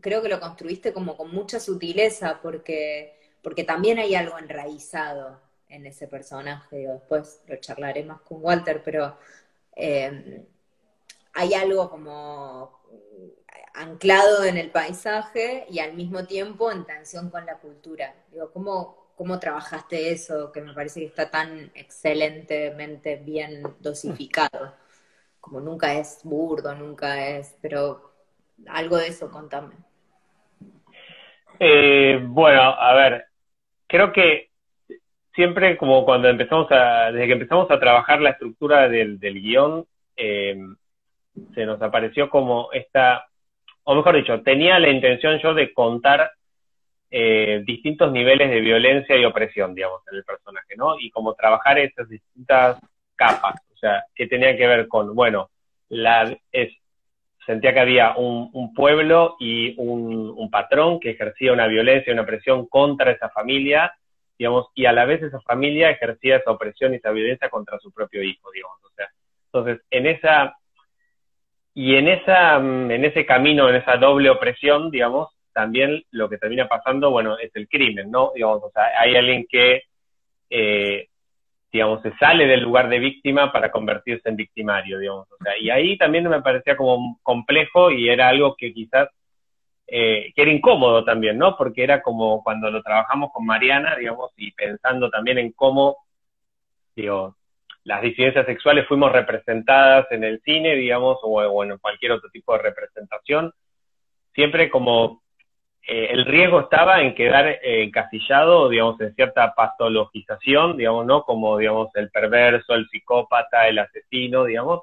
creo 0.00 0.20
que 0.20 0.28
lo 0.28 0.40
construiste 0.40 0.92
como 0.92 1.16
con 1.16 1.32
mucha 1.32 1.60
sutileza, 1.60 2.40
porque, 2.42 3.16
porque 3.40 3.62
también 3.62 3.98
hay 3.98 4.16
algo 4.16 4.36
enraizado 4.36 5.40
en 5.68 5.86
ese 5.86 6.08
personaje. 6.08 6.88
después 6.88 7.40
lo 7.46 7.56
charlaré 7.56 8.04
más 8.04 8.20
con 8.22 8.38
Walter, 8.42 8.82
pero 8.84 9.16
eh, 9.76 10.44
hay 11.34 11.54
algo 11.54 11.88
como 11.88 12.80
anclado 13.74 14.42
en 14.42 14.56
el 14.56 14.72
paisaje 14.72 15.66
y 15.70 15.78
al 15.78 15.94
mismo 15.94 16.26
tiempo 16.26 16.72
en 16.72 16.84
tensión 16.84 17.30
con 17.30 17.46
la 17.46 17.58
cultura. 17.58 18.12
Digo, 18.32 18.50
¿cómo, 18.50 18.97
¿cómo 19.18 19.40
trabajaste 19.40 20.12
eso 20.12 20.52
que 20.52 20.60
me 20.60 20.72
parece 20.72 21.00
que 21.00 21.06
está 21.06 21.28
tan 21.28 21.72
excelentemente 21.74 23.16
bien 23.16 23.64
dosificado? 23.80 24.72
Como 25.40 25.60
nunca 25.60 25.92
es 25.94 26.20
burdo, 26.22 26.72
nunca 26.76 27.28
es, 27.28 27.58
pero 27.60 28.12
algo 28.68 28.96
de 28.96 29.08
eso, 29.08 29.28
contame. 29.28 29.74
Eh, 31.58 32.20
bueno, 32.22 32.60
a 32.62 32.94
ver, 32.94 33.24
creo 33.88 34.12
que 34.12 34.50
siempre 35.34 35.76
como 35.76 36.04
cuando 36.04 36.28
empezamos 36.28 36.70
a, 36.70 37.10
desde 37.10 37.26
que 37.26 37.32
empezamos 37.32 37.68
a 37.72 37.80
trabajar 37.80 38.20
la 38.20 38.30
estructura 38.30 38.88
del, 38.88 39.18
del 39.18 39.42
guion, 39.42 39.84
eh, 40.16 40.56
se 41.54 41.66
nos 41.66 41.82
apareció 41.82 42.30
como 42.30 42.70
esta, 42.72 43.26
o 43.82 43.96
mejor 43.96 44.14
dicho, 44.14 44.40
tenía 44.42 44.78
la 44.78 44.90
intención 44.90 45.40
yo 45.40 45.54
de 45.54 45.72
contar 45.72 46.30
eh, 47.10 47.62
distintos 47.64 48.12
niveles 48.12 48.50
de 48.50 48.60
violencia 48.60 49.16
y 49.16 49.24
opresión, 49.24 49.74
digamos, 49.74 50.02
en 50.10 50.18
el 50.18 50.24
personaje, 50.24 50.76
¿no? 50.76 50.98
Y 50.98 51.10
como 51.10 51.34
trabajar 51.34 51.78
esas 51.78 52.08
distintas 52.08 52.78
capas, 53.16 53.60
o 53.74 53.76
sea, 53.78 54.04
que 54.14 54.26
tenía 54.26 54.56
que 54.56 54.66
ver 54.66 54.88
con, 54.88 55.14
bueno, 55.14 55.50
la, 55.88 56.36
es, 56.52 56.70
sentía 57.46 57.72
que 57.72 57.80
había 57.80 58.14
un, 58.16 58.74
pueblo 58.74 59.36
y 59.40 59.74
un, 59.78 60.50
patrón 60.50 61.00
que 61.00 61.10
ejercía 61.10 61.52
una 61.52 61.66
violencia, 61.66 62.10
y 62.10 62.12
una 62.12 62.22
opresión 62.22 62.66
contra 62.66 63.12
esa 63.12 63.30
familia, 63.30 63.92
digamos, 64.38 64.66
y 64.74 64.86
a 64.86 64.92
la 64.92 65.04
vez 65.04 65.22
esa 65.22 65.40
familia 65.40 65.90
ejercía 65.90 66.36
esa 66.36 66.50
opresión 66.50 66.92
y 66.92 66.96
esa 66.96 67.10
violencia 67.10 67.48
contra 67.48 67.78
su 67.78 67.90
propio 67.92 68.22
hijo, 68.22 68.50
digamos, 68.52 68.76
o 68.84 68.90
sea, 68.94 69.08
entonces, 69.46 69.80
en 69.90 70.06
esa 70.06 70.56
y 71.74 71.94
en, 71.94 72.08
esa, 72.08 72.56
en 72.56 73.04
ese 73.04 73.24
camino, 73.24 73.68
en 73.68 73.76
esa 73.76 73.96
doble 73.96 74.30
opresión, 74.30 74.90
digamos, 74.90 75.28
también 75.58 76.04
lo 76.12 76.28
que 76.28 76.38
termina 76.38 76.68
pasando, 76.68 77.10
bueno, 77.10 77.36
es 77.36 77.50
el 77.56 77.68
crimen, 77.68 78.12
¿no? 78.12 78.30
Digamos, 78.32 78.62
o 78.62 78.70
sea, 78.70 78.92
hay 78.96 79.16
alguien 79.16 79.44
que, 79.50 79.82
eh, 80.50 81.08
digamos, 81.72 82.00
se 82.02 82.12
sale 82.16 82.46
del 82.46 82.60
lugar 82.62 82.88
de 82.88 83.00
víctima 83.00 83.50
para 83.50 83.72
convertirse 83.72 84.28
en 84.28 84.36
victimario, 84.36 85.00
digamos. 85.00 85.26
O 85.32 85.36
sea, 85.42 85.58
y 85.58 85.68
ahí 85.70 85.98
también 85.98 86.28
me 86.28 86.42
parecía 86.42 86.76
como 86.76 87.18
complejo 87.24 87.90
y 87.90 88.08
era 88.08 88.28
algo 88.28 88.54
que 88.56 88.72
quizás, 88.72 89.08
eh, 89.88 90.32
que 90.32 90.42
era 90.42 90.52
incómodo 90.52 91.04
también, 91.04 91.36
¿no? 91.38 91.56
Porque 91.56 91.82
era 91.82 92.02
como 92.02 92.44
cuando 92.44 92.70
lo 92.70 92.80
trabajamos 92.80 93.32
con 93.32 93.44
Mariana, 93.44 93.96
digamos, 93.96 94.30
y 94.36 94.52
pensando 94.52 95.10
también 95.10 95.38
en 95.38 95.50
cómo, 95.50 95.96
digo, 96.94 97.36
las 97.82 98.00
disidencias 98.00 98.46
sexuales 98.46 98.86
fuimos 98.86 99.10
representadas 99.10 100.06
en 100.12 100.22
el 100.22 100.40
cine, 100.42 100.76
digamos, 100.76 101.18
o, 101.22 101.64
en 101.64 101.76
cualquier 101.78 102.12
otro 102.12 102.30
tipo 102.30 102.52
de 102.52 102.62
representación, 102.62 103.52
siempre 104.34 104.70
como 104.70 105.20
eh, 105.90 106.08
el 106.10 106.26
riesgo 106.26 106.60
estaba 106.60 107.00
en 107.00 107.14
quedar 107.14 107.58
encasillado, 107.62 108.68
digamos, 108.68 109.00
en 109.00 109.14
cierta 109.14 109.54
patologización, 109.54 110.76
digamos, 110.76 111.06
¿no? 111.06 111.22
Como, 111.22 111.56
digamos, 111.56 111.88
el 111.94 112.10
perverso, 112.10 112.74
el 112.74 112.86
psicópata, 112.88 113.66
el 113.66 113.78
asesino, 113.78 114.44
digamos, 114.44 114.82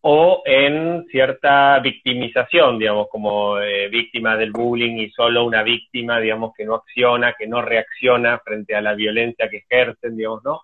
o 0.00 0.42
en 0.44 1.06
cierta 1.10 1.78
victimización, 1.78 2.78
digamos, 2.78 3.06
como 3.08 3.60
eh, 3.60 3.88
víctima 3.88 4.36
del 4.36 4.50
bullying 4.50 4.96
y 4.98 5.10
solo 5.10 5.44
una 5.44 5.62
víctima, 5.62 6.18
digamos, 6.18 6.52
que 6.56 6.64
no 6.64 6.74
acciona, 6.74 7.34
que 7.34 7.46
no 7.46 7.62
reacciona 7.62 8.38
frente 8.40 8.74
a 8.74 8.82
la 8.82 8.94
violencia 8.94 9.48
que 9.48 9.58
ejercen, 9.58 10.16
digamos, 10.16 10.42
¿no? 10.44 10.62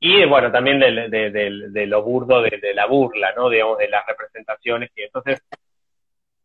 y 0.00 0.24
bueno, 0.24 0.50
también 0.50 0.80
de, 0.80 1.86
lo 1.86 2.02
burdo 2.02 2.42
de, 2.42 2.74
la 2.74 2.86
burla, 2.86 3.34
¿no? 3.36 3.50
Digamos, 3.50 3.76
de 3.76 3.88
las 3.88 4.04
representaciones. 4.06 4.90
que 4.96 5.04
Entonces, 5.04 5.42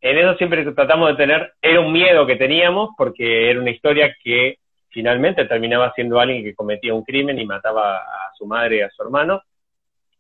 en 0.02 0.18
eso 0.18 0.36
siempre 0.38 0.64
tratamos 0.72 1.10
de 1.10 1.16
tener, 1.16 1.54
era 1.62 1.80
un 1.80 1.92
miedo 1.92 2.25
que 2.25 2.36
teníamos 2.36 2.90
porque 2.98 3.50
era 3.50 3.60
una 3.60 3.72
historia 3.72 4.16
que 4.24 4.58
finalmente 4.90 5.46
terminaba 5.46 5.92
siendo 5.94 6.20
alguien 6.20 6.44
que 6.44 6.56
cometía 6.56 6.94
un 6.94 7.04
crimen 7.04 7.40
y 7.40 7.46
mataba 7.46 7.98
a 7.98 8.32
su 8.38 8.46
madre 8.46 8.78
y 8.78 8.82
a 8.82 8.90
su 8.90 9.04
hermano. 9.04 9.42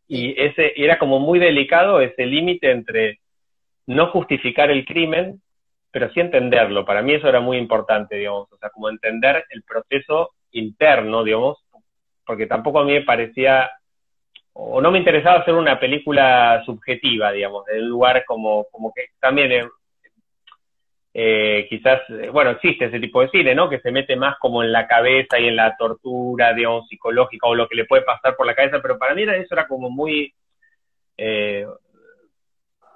Y 0.07 0.39
ese 0.39 0.73
era 0.75 0.99
como 0.99 1.19
muy 1.19 1.39
delicado 1.39 2.01
ese 2.01 2.25
límite 2.25 2.71
entre 2.71 3.19
no 3.87 4.07
justificar 4.07 4.69
el 4.71 4.85
crimen, 4.85 5.41
pero 5.91 6.11
sí 6.11 6.19
entenderlo. 6.19 6.85
Para 6.85 7.01
mí 7.01 7.13
eso 7.13 7.29
era 7.29 7.39
muy 7.39 7.57
importante, 7.57 8.17
digamos, 8.17 8.51
o 8.51 8.57
sea, 8.57 8.69
como 8.69 8.89
entender 8.89 9.45
el 9.49 9.63
proceso 9.63 10.31
interno, 10.51 11.23
digamos, 11.23 11.57
porque 12.25 12.47
tampoco 12.47 12.79
a 12.79 12.83
mí 12.83 12.91
me 12.93 13.03
parecía, 13.03 13.69
o 14.57 14.79
no 14.79 14.89
me 14.89 14.99
interesaba 14.99 15.39
hacer 15.39 15.53
una 15.53 15.77
película 15.77 16.63
subjetiva, 16.65 17.33
digamos, 17.33 17.67
en 17.67 17.83
un 17.83 17.89
lugar 17.89 18.23
como, 18.25 18.65
como 18.71 18.93
que 18.93 19.07
también 19.19 19.51
eh, 19.51 19.67
eh, 21.13 21.67
quizás, 21.69 22.01
eh, 22.09 22.29
bueno, 22.29 22.51
existe 22.51 22.85
ese 22.85 23.01
tipo 23.01 23.19
de 23.19 23.29
cine, 23.29 23.53
¿no? 23.53 23.69
Que 23.69 23.81
se 23.81 23.91
mete 23.91 24.15
más 24.15 24.37
como 24.39 24.63
en 24.63 24.71
la 24.71 24.87
cabeza 24.87 25.37
y 25.37 25.47
en 25.47 25.57
la 25.57 25.75
tortura, 25.75 26.53
digamos, 26.53 26.87
psicológica 26.87 27.47
o 27.47 27.55
lo 27.55 27.67
que 27.67 27.75
le 27.75 27.83
puede 27.83 28.03
pasar 28.03 28.37
por 28.37 28.45
la 28.45 28.55
cabeza, 28.55 28.81
pero 28.81 28.97
para 28.97 29.13
mí 29.13 29.23
eso 29.23 29.53
era 29.53 29.67
como 29.67 29.89
muy, 29.89 30.33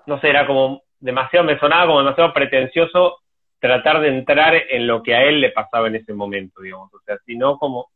no 0.06 0.22
sé, 0.22 0.30
era 0.30 0.48
como 0.48 0.84
demasiado, 0.98 1.46
me 1.46 1.60
sonaba 1.60 1.88
como 1.88 2.00
demasiado 2.00 2.34
pretencioso 2.34 3.18
tratar 3.60 4.00
de 4.00 4.08
entrar 4.08 4.56
en 4.56 4.88
lo 4.88 5.04
que 5.04 5.14
a 5.14 5.24
él 5.24 5.42
le 5.42 5.52
pasaba 5.52 5.88
en 5.88 5.96
ese 5.96 6.14
momento, 6.14 6.62
digamos, 6.62 6.94
o 6.94 7.00
sea, 7.02 7.18
sino 7.26 7.58
como 7.58 7.90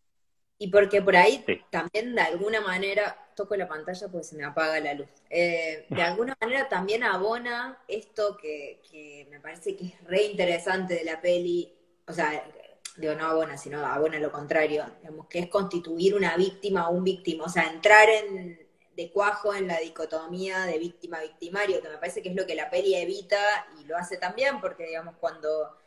y 0.64 0.70
porque 0.70 1.02
por 1.02 1.14
ahí 1.18 1.44
también 1.70 2.16
de 2.16 2.22
alguna 2.22 2.62
manera, 2.62 3.18
toco 3.36 3.54
la 3.58 3.68
pantalla 3.68 4.08
porque 4.08 4.24
se 4.24 4.38
me 4.38 4.46
apaga 4.46 4.80
la 4.80 4.94
luz, 4.94 5.10
eh, 5.30 5.86
de 5.90 6.02
alguna 6.02 6.38
manera 6.40 6.70
también 6.70 7.04
abona 7.04 7.80
esto 7.86 8.38
que, 8.38 8.82
que, 8.90 9.28
me 9.30 9.42
parece 9.42 9.76
que 9.76 9.88
es 9.88 10.04
re 10.06 10.24
interesante 10.24 10.96
de 10.96 11.04
la 11.04 11.20
peli, 11.20 11.70
o 12.08 12.14
sea, 12.14 12.50
digo 12.96 13.14
no 13.16 13.26
abona, 13.26 13.58
sino 13.58 13.86
abona 13.86 14.20
lo 14.20 14.32
contrario, 14.32 14.86
digamos, 15.02 15.28
que 15.28 15.40
es 15.40 15.50
constituir 15.50 16.16
una 16.16 16.38
víctima 16.38 16.88
o 16.88 16.94
un 16.94 17.04
víctima, 17.04 17.44
o 17.44 17.50
sea, 17.50 17.64
entrar 17.64 18.08
en, 18.08 18.58
de 18.96 19.12
cuajo 19.12 19.54
en 19.54 19.68
la 19.68 19.80
dicotomía 19.80 20.62
de 20.62 20.80
víctima-victimario, 20.80 21.82
que 21.82 21.90
me 21.90 21.98
parece 21.98 22.22
que 22.22 22.30
es 22.30 22.36
lo 22.36 22.46
que 22.46 22.56
la 22.56 22.70
peli 22.70 22.96
evita 22.96 23.68
y 23.82 23.84
lo 23.84 23.98
hace 23.98 24.16
también, 24.16 24.62
porque 24.62 24.86
digamos, 24.86 25.16
cuando, 25.20 25.78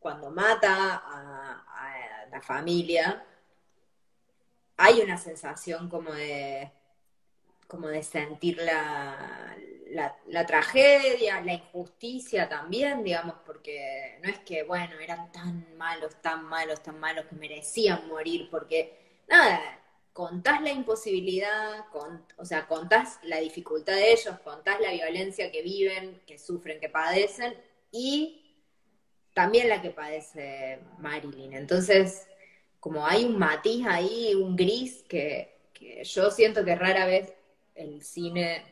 cuando 0.00 0.30
mata 0.30 0.96
a, 0.96 1.64
a 1.68 2.26
la 2.32 2.42
familia, 2.42 3.24
hay 4.76 5.00
una 5.00 5.16
sensación 5.18 5.88
como 5.88 6.12
de, 6.12 6.70
como 7.66 7.88
de 7.88 8.02
sentir 8.02 8.58
la, 8.58 9.56
la, 10.26 10.46
tragedia, 10.46 11.40
la 11.40 11.54
injusticia 11.54 12.48
también, 12.48 13.04
digamos, 13.04 13.36
porque 13.46 14.18
no 14.22 14.30
es 14.30 14.38
que, 14.40 14.62
bueno, 14.64 14.98
eran 14.98 15.30
tan 15.32 15.76
malos, 15.76 16.20
tan 16.20 16.44
malos, 16.44 16.82
tan 16.82 16.98
malos 16.98 17.26
que 17.26 17.36
merecían 17.36 18.08
morir, 18.08 18.48
porque, 18.50 19.22
nada, 19.28 19.60
contás 20.12 20.60
la 20.62 20.70
imposibilidad, 20.70 21.84
o 22.36 22.44
sea, 22.44 22.66
contás 22.66 23.18
la 23.22 23.38
dificultad 23.38 23.94
de 23.94 24.12
ellos, 24.12 24.38
contás 24.42 24.80
la 24.80 24.92
violencia 24.92 25.50
que 25.50 25.62
viven, 25.62 26.22
que 26.26 26.38
sufren, 26.38 26.80
que 26.80 26.88
padecen, 26.88 27.54
y 27.90 28.40
también 29.32 29.68
la 29.68 29.82
que 29.82 29.90
padece 29.90 30.80
Marilyn. 30.98 31.54
Entonces, 31.54 32.26
como 32.84 33.06
hay 33.06 33.24
un 33.24 33.38
matiz 33.38 33.86
ahí, 33.86 34.34
un 34.34 34.56
gris, 34.56 35.02
que, 35.08 35.56
yo 36.04 36.30
siento 36.30 36.66
que 36.66 36.74
rara 36.74 37.06
vez 37.06 37.32
el 37.74 38.02
cine 38.02 38.62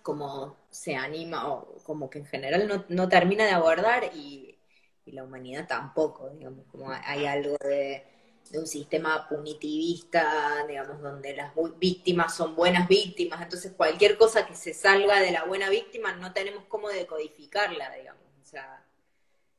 como 0.00 0.56
se 0.70 0.96
anima 0.96 1.52
o 1.52 1.76
como 1.82 2.08
que 2.08 2.20
en 2.20 2.24
general 2.24 2.86
no, 2.88 3.08
termina 3.10 3.44
de 3.44 3.50
abordar 3.50 4.04
y, 4.14 4.56
la 5.04 5.24
humanidad 5.24 5.66
tampoco, 5.68 6.30
digamos, 6.30 6.64
como 6.70 6.88
hay 6.90 7.26
algo 7.26 7.58
de, 7.60 8.04
de, 8.48 8.58
un 8.58 8.66
sistema 8.66 9.28
punitivista, 9.28 10.64
digamos, 10.66 11.02
donde 11.02 11.36
las 11.36 11.52
víctimas 11.78 12.34
son 12.34 12.56
buenas 12.56 12.88
víctimas, 12.88 13.42
entonces 13.42 13.72
cualquier 13.76 14.16
cosa 14.16 14.46
que 14.46 14.54
se 14.54 14.72
salga 14.72 15.20
de 15.20 15.32
la 15.32 15.44
buena 15.44 15.68
víctima 15.68 16.14
no 16.14 16.32
tenemos 16.32 16.64
cómo 16.68 16.88
decodificarla, 16.88 17.94
digamos, 17.96 18.22
o 18.40 18.46
sea, 18.46 18.82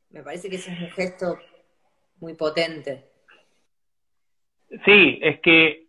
me 0.10 0.24
parece 0.24 0.50
que 0.50 0.56
ese 0.56 0.74
es 0.74 0.80
un 0.80 0.92
gesto 0.92 1.38
muy 2.20 2.34
potente. 2.34 3.11
Sí, 4.86 5.20
es 5.22 5.40
que 5.42 5.86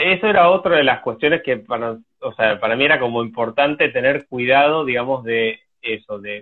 eso 0.00 0.26
era 0.26 0.50
otra 0.50 0.76
de 0.76 0.84
las 0.84 1.00
cuestiones 1.00 1.42
que 1.42 1.58
para, 1.58 1.98
o 2.20 2.34
sea, 2.34 2.58
para 2.58 2.76
mí 2.76 2.84
era 2.84 2.98
como 2.98 3.22
importante 3.22 3.88
tener 3.90 4.26
cuidado, 4.26 4.84
digamos, 4.84 5.24
de 5.24 5.60
eso, 5.82 6.18
de, 6.18 6.40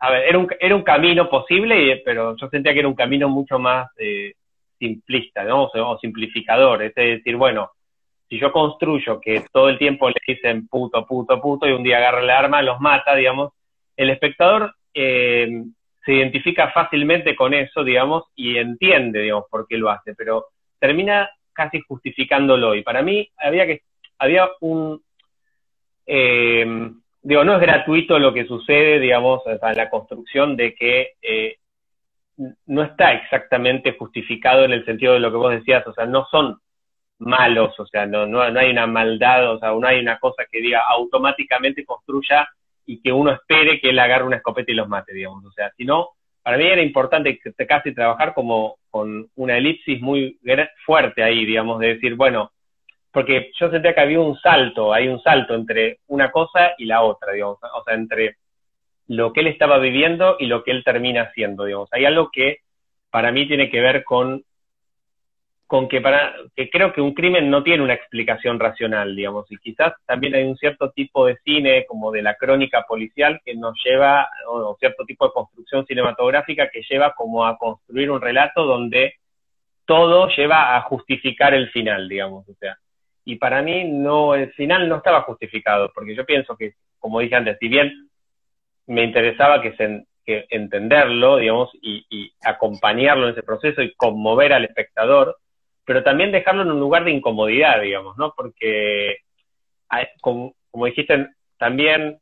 a 0.00 0.10
ver, 0.10 0.24
era 0.28 0.38
un, 0.38 0.48
era 0.58 0.74
un 0.74 0.82
camino 0.82 1.28
posible, 1.28 2.02
pero 2.04 2.36
yo 2.36 2.48
sentía 2.48 2.72
que 2.72 2.80
era 2.80 2.88
un 2.88 2.94
camino 2.94 3.28
mucho 3.28 3.58
más 3.58 3.88
eh, 3.98 4.34
simplista, 4.78 5.44
¿no? 5.44 5.64
O, 5.64 5.98
simplificador, 5.98 6.82
es 6.82 6.94
decir, 6.94 7.36
bueno, 7.36 7.70
si 8.28 8.38
yo 8.38 8.50
construyo 8.50 9.20
que 9.20 9.44
todo 9.52 9.68
el 9.68 9.78
tiempo 9.78 10.08
le 10.08 10.16
dicen 10.26 10.66
puto, 10.66 11.06
puto, 11.06 11.40
puto, 11.40 11.68
y 11.68 11.72
un 11.72 11.82
día 11.82 11.98
agarra 11.98 12.20
el 12.20 12.30
arma, 12.30 12.62
los 12.62 12.80
mata, 12.80 13.14
digamos, 13.14 13.52
el 13.96 14.10
espectador 14.10 14.74
eh, 14.92 15.48
se 16.04 16.12
identifica 16.12 16.70
fácilmente 16.72 17.36
con 17.36 17.54
eso, 17.54 17.84
digamos, 17.84 18.24
y 18.34 18.58
entiende, 18.58 19.20
digamos, 19.20 19.44
por 19.50 19.66
qué 19.68 19.78
lo 19.78 19.90
hace, 19.90 20.14
pero 20.14 20.46
termina 20.84 21.30
casi 21.54 21.80
justificándolo. 21.80 22.74
Y 22.74 22.82
para 22.82 23.00
mí 23.00 23.26
había 23.38 23.64
que, 23.64 23.80
había 24.18 24.50
un, 24.60 25.00
eh, 26.04 26.90
digo, 27.22 27.42
no 27.42 27.54
es 27.54 27.60
gratuito 27.62 28.18
lo 28.18 28.34
que 28.34 28.44
sucede, 28.44 29.00
digamos, 29.00 29.40
en 29.46 29.58
la 29.78 29.88
construcción 29.88 30.58
de 30.58 30.74
que 30.74 31.12
eh, 31.22 31.56
no 32.66 32.82
está 32.82 33.14
exactamente 33.14 33.96
justificado 33.98 34.66
en 34.66 34.72
el 34.72 34.84
sentido 34.84 35.14
de 35.14 35.20
lo 35.20 35.30
que 35.30 35.38
vos 35.38 35.52
decías, 35.52 35.86
o 35.86 35.94
sea, 35.94 36.04
no 36.04 36.26
son 36.30 36.58
malos, 37.18 37.80
o 37.80 37.86
sea, 37.86 38.04
no, 38.04 38.26
no, 38.26 38.50
no 38.50 38.60
hay 38.60 38.70
una 38.70 38.86
maldad, 38.86 39.52
o 39.52 39.58
sea, 39.58 39.70
no 39.70 39.86
hay 39.86 40.00
una 40.00 40.18
cosa 40.18 40.44
que 40.50 40.60
diga 40.60 40.82
automáticamente 40.86 41.86
construya 41.86 42.46
y 42.84 43.00
que 43.00 43.10
uno 43.10 43.30
espere 43.32 43.80
que 43.80 43.88
él 43.88 43.98
agarre 43.98 44.24
una 44.24 44.36
escopeta 44.36 44.70
y 44.70 44.74
los 44.74 44.88
mate, 44.88 45.14
digamos. 45.14 45.46
O 45.46 45.52
sea, 45.52 45.72
si 45.78 45.86
no, 45.86 46.10
para 46.42 46.58
mí 46.58 46.66
era 46.66 46.82
importante 46.82 47.40
casi 47.66 47.94
trabajar 47.94 48.34
como 48.34 48.76
con 48.94 49.28
una 49.34 49.58
elipsis 49.58 50.00
muy 50.00 50.38
fuerte 50.86 51.24
ahí, 51.24 51.44
digamos, 51.44 51.80
de 51.80 51.94
decir, 51.94 52.14
bueno, 52.14 52.52
porque 53.10 53.50
yo 53.58 53.68
sentía 53.68 53.92
que 53.92 54.00
había 54.00 54.20
un 54.20 54.38
salto, 54.38 54.92
hay 54.92 55.08
un 55.08 55.20
salto 55.20 55.56
entre 55.56 55.98
una 56.06 56.30
cosa 56.30 56.74
y 56.78 56.84
la 56.84 57.02
otra, 57.02 57.32
digamos, 57.32 57.58
o 57.60 57.82
sea, 57.82 57.94
entre 57.94 58.36
lo 59.08 59.32
que 59.32 59.40
él 59.40 59.48
estaba 59.48 59.78
viviendo 59.78 60.36
y 60.38 60.46
lo 60.46 60.62
que 60.62 60.70
él 60.70 60.84
termina 60.84 61.22
haciendo, 61.22 61.64
digamos. 61.64 61.88
Hay 61.92 62.04
algo 62.04 62.30
que 62.32 62.58
para 63.10 63.32
mí 63.32 63.48
tiene 63.48 63.68
que 63.68 63.80
ver 63.80 64.04
con 64.04 64.44
con 65.74 65.88
que 65.88 66.00
para 66.00 66.36
que 66.54 66.70
creo 66.70 66.92
que 66.92 67.00
un 67.00 67.14
crimen 67.14 67.50
no 67.50 67.64
tiene 67.64 67.82
una 67.82 67.94
explicación 67.94 68.60
racional, 68.60 69.16
digamos, 69.16 69.50
y 69.50 69.56
quizás 69.56 69.92
también 70.06 70.36
hay 70.36 70.44
un 70.44 70.56
cierto 70.56 70.92
tipo 70.92 71.26
de 71.26 71.36
cine 71.44 71.84
como 71.86 72.12
de 72.12 72.22
la 72.22 72.36
crónica 72.36 72.84
policial 72.86 73.40
que 73.44 73.56
nos 73.56 73.74
lleva 73.84 74.28
o 74.46 74.76
cierto 74.78 75.04
tipo 75.04 75.26
de 75.26 75.32
construcción 75.32 75.84
cinematográfica 75.84 76.70
que 76.70 76.82
lleva 76.88 77.12
como 77.14 77.44
a 77.44 77.58
construir 77.58 78.08
un 78.08 78.20
relato 78.20 78.64
donde 78.64 79.14
todo 79.84 80.28
lleva 80.28 80.76
a 80.76 80.82
justificar 80.82 81.54
el 81.54 81.68
final, 81.70 82.08
digamos, 82.08 82.48
o 82.48 82.54
sea, 82.54 82.78
y 83.24 83.34
para 83.34 83.60
mí 83.60 83.82
no 83.82 84.36
el 84.36 84.52
final 84.52 84.88
no 84.88 84.98
estaba 84.98 85.22
justificado, 85.22 85.90
porque 85.92 86.14
yo 86.14 86.24
pienso 86.24 86.56
que 86.56 86.74
como 87.00 87.18
dije 87.18 87.34
antes, 87.34 87.58
si 87.58 87.66
bien 87.66 88.10
me 88.86 89.02
interesaba 89.02 89.60
que 89.60 89.74
se 89.74 90.04
que 90.24 90.46
entenderlo, 90.50 91.38
digamos, 91.38 91.70
y, 91.82 92.06
y 92.08 92.32
acompañarlo 92.44 93.24
en 93.24 93.32
ese 93.32 93.42
proceso 93.42 93.82
y 93.82 93.92
conmover 93.96 94.52
al 94.52 94.64
espectador, 94.64 95.36
pero 95.84 96.02
también 96.02 96.32
dejarlo 96.32 96.62
en 96.62 96.72
un 96.72 96.80
lugar 96.80 97.04
de 97.04 97.12
incomodidad, 97.12 97.80
digamos, 97.80 98.16
¿no? 98.16 98.32
Porque, 98.36 99.18
como, 100.20 100.54
dijiste, 100.86 101.28
también 101.58 102.18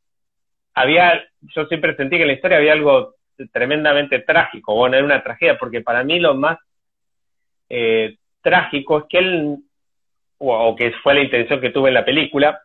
había, 0.73 1.23
yo 1.41 1.65
siempre 1.65 1.95
sentí 1.95 2.17
que 2.17 2.23
en 2.23 2.27
la 2.27 2.33
historia 2.33 2.57
había 2.57 2.73
algo 2.73 3.15
tremendamente 3.51 4.19
trágico, 4.19 4.75
bueno, 4.75 4.95
era 4.95 5.05
una 5.05 5.23
tragedia, 5.23 5.57
porque 5.57 5.81
para 5.81 6.03
mí 6.03 6.19
lo 6.19 6.35
más 6.35 6.59
eh, 7.69 8.17
trágico 8.41 8.99
es 8.99 9.05
que 9.09 9.17
él, 9.17 9.57
o, 10.37 10.75
que 10.75 10.91
fue 11.03 11.15
la 11.15 11.21
intención 11.21 11.61
que 11.61 11.69
tuve 11.69 11.89
en 11.89 11.95
la 11.95 12.05
película, 12.05 12.61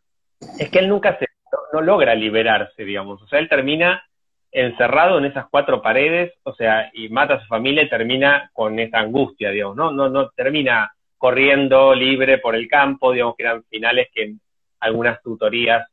es 0.58 0.68
que 0.70 0.80
él 0.80 0.88
nunca 0.88 1.18
se, 1.18 1.26
no 1.72 1.80
logra 1.80 2.14
liberarse, 2.14 2.84
digamos, 2.84 3.22
o 3.22 3.26
sea, 3.28 3.38
él 3.38 3.48
termina 3.48 4.02
encerrado 4.50 5.18
en 5.18 5.26
esas 5.26 5.46
cuatro 5.50 5.82
paredes, 5.82 6.32
o 6.42 6.54
sea, 6.54 6.90
y 6.94 7.08
mata 7.08 7.34
a 7.34 7.40
su 7.40 7.46
familia 7.46 7.82
y 7.82 7.88
termina 7.88 8.50
con 8.52 8.78
esa 8.78 8.98
angustia, 8.98 9.50
digamos, 9.50 9.76
¿no? 9.76 9.90
No, 9.90 10.08
no 10.08 10.30
termina 10.30 10.92
corriendo 11.16 11.94
libre 11.94 12.38
por 12.38 12.54
el 12.54 12.68
campo, 12.68 13.12
digamos 13.12 13.36
que 13.36 13.42
eran 13.42 13.64
finales 13.64 14.08
que 14.14 14.34
algunas 14.80 15.20
tutorías 15.22 15.88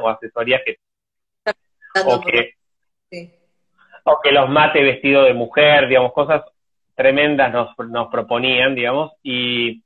o 0.00 0.08
asesorías 0.08 0.62
que 0.64 0.76
o 2.06 2.20
que, 2.20 2.54
o 4.04 4.20
que 4.22 4.32
los 4.32 4.48
mate 4.48 4.82
vestido 4.82 5.24
de 5.24 5.34
mujer, 5.34 5.88
digamos, 5.88 6.12
cosas 6.12 6.42
tremendas 6.94 7.52
nos, 7.52 7.76
nos 7.90 8.08
proponían, 8.08 8.74
digamos, 8.74 9.12
y, 9.22 9.82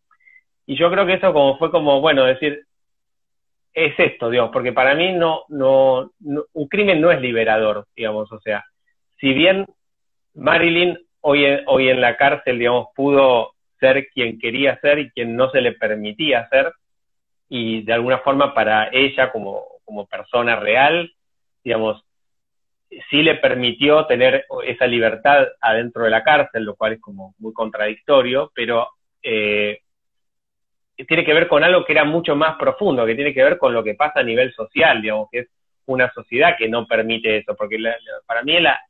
y 0.67 0.77
yo 0.77 0.91
creo 0.91 1.07
que 1.07 1.15
eso 1.15 1.33
como 1.33 1.59
fue 1.59 1.71
como, 1.71 2.01
bueno, 2.01 2.25
decir, 2.25 2.67
es 3.75 3.99
esto, 3.99 4.31
digamos, 4.31 4.53
porque 4.53 4.73
para 4.73 4.95
mí 4.95 5.13
no, 5.13 5.45
no, 5.49 6.11
un 6.21 6.69
crimen 6.69 7.01
no 7.01 7.11
es 7.11 7.21
liberador, 7.21 7.87
digamos, 7.97 8.31
o 8.33 8.41
sea, 8.41 8.65
si 9.19 9.33
bien 9.33 9.67
Marilyn 10.35 10.99
hoy 11.21 11.45
en, 11.45 11.63
hoy 11.67 11.89
en 11.89 12.01
la 12.01 12.17
cárcel, 12.17 12.59
digamos, 12.59 12.89
pudo 12.95 13.53
ser 13.81 14.09
quien 14.09 14.39
quería 14.39 14.79
ser 14.81 14.99
y 14.99 15.11
quien 15.11 15.37
no 15.37 15.51
se 15.51 15.61
le 15.61 15.73
permitía 15.73 16.49
ser, 16.49 16.73
y 17.49 17.83
de 17.83 17.93
alguna 17.93 18.19
forma 18.19 18.55
para 18.55 18.89
ella 18.93 19.31
como, 19.31 19.65
como 19.85 20.07
persona 20.07 20.57
real, 20.57 21.13
digamos, 21.65 22.03
sí 23.11 23.23
le 23.23 23.37
permitió 23.37 24.07
tener 24.07 24.47
esa 24.65 24.87
libertad 24.87 25.49
adentro 25.61 26.05
de 26.05 26.11
la 26.11 26.23
cárcel, 26.23 26.65
lo 26.65 26.77
cual 26.77 26.95
es 26.95 27.01
como 27.01 27.35
muy 27.39 27.53
contradictorio, 27.53 28.51
pero 28.55 28.89
eh, 29.23 29.81
tiene 31.07 31.25
que 31.25 31.35
ver 31.35 31.49
con 31.49 31.65
algo 31.65 31.85
que 31.85 31.93
era 31.93 32.05
mucho 32.05 32.37
más 32.37 32.57
profundo, 32.57 33.07
que 33.07 33.15
tiene 33.15 33.35
que 33.35 33.43
ver 33.43 33.59
con 33.59 33.73
lo 33.73 33.83
que 33.83 33.95
pasa 33.95 34.21
a 34.21 34.25
nivel 34.25 34.53
social, 34.53 35.01
digamos, 35.01 35.29
que 35.31 35.41
es 35.41 35.49
una 35.87 36.13
sociedad 36.13 36.57
que 36.57 36.69
no 36.69 36.87
permite 36.87 37.39
eso, 37.39 37.55
porque 37.57 37.79
para 38.27 38.43
mí 38.43 38.59
la, 38.61 38.81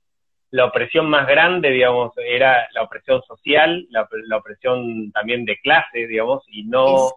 la 0.51 0.67
opresión 0.67 1.09
más 1.09 1.27
grande, 1.27 1.71
digamos, 1.71 2.13
era 2.19 2.69
la 2.73 2.83
opresión 2.83 3.23
social, 3.23 3.87
la, 3.91 4.07
opresión 4.37 5.11
también 5.11 5.45
de 5.45 5.59
clase, 5.59 6.07
digamos, 6.07 6.45
y 6.49 6.65
no 6.65 7.13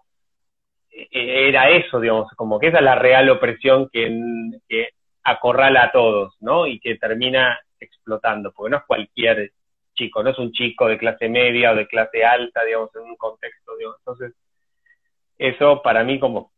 e, 0.90 1.08
e, 1.12 1.50
era 1.50 1.70
eso, 1.70 2.00
digamos, 2.00 2.32
como 2.38 2.60
que 2.60 2.68
esa 2.68 2.78
es 2.78 2.84
la 2.84 2.96
real 2.96 3.30
opresión 3.30 3.90
que, 3.92 4.10
que 4.70 4.90
acorrala 5.24 5.84
a 5.84 5.92
todos, 5.92 6.34
¿no? 6.40 6.66
Y 6.66 6.80
que 6.80 6.96
termina 6.96 7.60
explotando, 7.78 8.54
porque 8.54 8.72
no 8.72 8.78
es 8.78 8.84
cualquier 8.86 9.52
chico, 9.96 10.24
no 10.24 10.30
es 10.30 10.40
un 10.40 10.54
chico 10.54 10.88
de 10.88 10.98
clase 10.98 11.28
media 11.28 11.72
o 11.72 11.76
de 11.76 11.88
clase 11.88 12.24
alta, 12.24 12.64
digamos, 12.64 12.96
en 12.96 13.02
un 13.02 13.18
contexto, 13.18 13.76
digamos, 13.76 13.98
entonces 14.00 14.34
eso 15.38 15.82
para 15.82 16.04
mí 16.04 16.20
como, 16.20 16.52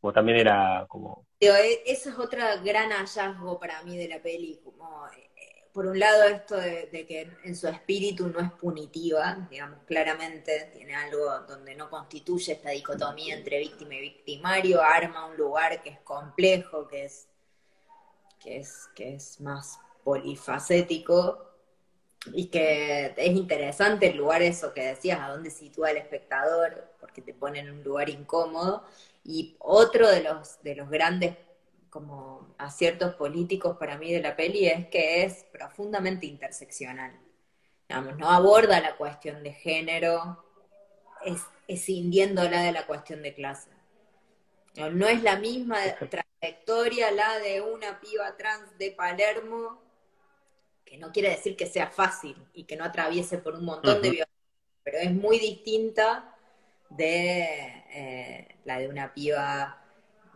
como 0.00 0.12
también 0.12 0.38
era 0.38 0.86
como... 0.88 1.26
E, 1.40 1.82
eso 1.86 2.10
es 2.10 2.18
otro 2.18 2.40
gran 2.64 2.90
hallazgo 2.90 3.58
para 3.58 3.82
mí 3.82 3.96
de 3.96 4.08
la 4.08 4.20
peli, 4.20 4.60
como 4.62 5.06
eh, 5.08 5.32
por 5.72 5.86
un 5.86 5.98
lado 5.98 6.24
esto 6.24 6.56
de, 6.56 7.06
que 7.08 7.30
en 7.44 7.56
su 7.56 7.66
espíritu 7.68 8.28
no 8.28 8.40
es 8.40 8.52
punitiva, 8.52 9.46
digamos, 9.50 9.80
claramente 9.86 10.70
tiene 10.72 10.94
algo 10.94 11.40
donde 11.48 11.74
no 11.74 11.88
constituye 11.88 12.52
esta 12.52 12.70
dicotomía 12.70 13.34
entre 13.34 13.58
víctima 13.58 13.94
y 13.94 14.00
victimario, 14.00 14.82
arma 14.82 15.26
un 15.26 15.36
lugar 15.36 15.82
que 15.82 15.90
es 15.90 16.00
complejo, 16.00 16.86
que 16.86 17.04
es, 17.04 17.28
que 18.38 18.58
es, 18.58 18.88
que 18.94 19.14
es 19.14 19.40
más 19.40 19.80
polifacético, 20.04 21.51
y 22.26 22.46
que 22.46 23.14
es 23.16 23.30
interesante 23.30 24.08
el 24.08 24.16
lugar 24.16 24.42
eso 24.42 24.72
que 24.72 24.86
decías, 24.86 25.20
a 25.20 25.28
dónde 25.28 25.50
sitúa 25.50 25.90
el 25.90 25.96
espectador, 25.96 26.92
porque 27.00 27.20
te 27.20 27.34
pone 27.34 27.60
en 27.60 27.70
un 27.70 27.82
lugar 27.82 28.08
incómodo. 28.08 28.84
Y 29.24 29.56
otro 29.58 30.08
de 30.08 30.22
los, 30.22 30.62
de 30.62 30.76
los 30.76 30.88
grandes 30.88 31.36
como 31.90 32.54
aciertos 32.58 33.14
políticos 33.16 33.76
para 33.78 33.98
mí 33.98 34.12
de 34.12 34.22
la 34.22 34.36
peli 34.36 34.66
es 34.66 34.86
que 34.88 35.24
es 35.24 35.44
profundamente 35.52 36.26
interseccional. 36.26 37.18
Digamos, 37.88 38.16
no 38.16 38.30
aborda 38.30 38.80
la 38.80 38.96
cuestión 38.96 39.42
de 39.42 39.52
género, 39.52 40.44
es, 41.24 41.42
escindiéndola 41.68 42.62
de 42.62 42.72
la 42.72 42.86
cuestión 42.86 43.22
de 43.22 43.34
clase. 43.34 43.68
No 44.92 45.06
es 45.06 45.22
la 45.22 45.36
misma 45.36 45.78
trayectoria 46.40 47.10
la 47.10 47.38
de 47.40 47.60
una 47.60 48.00
piba 48.00 48.36
trans 48.36 48.78
de 48.78 48.92
Palermo 48.92 49.82
que 50.92 50.98
no 50.98 51.10
quiere 51.10 51.30
decir 51.30 51.56
que 51.56 51.64
sea 51.64 51.86
fácil 51.86 52.36
y 52.52 52.64
que 52.64 52.76
no 52.76 52.84
atraviese 52.84 53.38
por 53.38 53.54
un 53.54 53.64
montón 53.64 54.02
de 54.02 54.10
violencia, 54.10 54.28
pero 54.84 54.98
es 54.98 55.10
muy 55.10 55.38
distinta 55.38 56.36
de 56.90 57.48
eh, 57.94 58.48
la 58.66 58.78
de 58.78 58.88
una 58.88 59.14
piba 59.14 59.82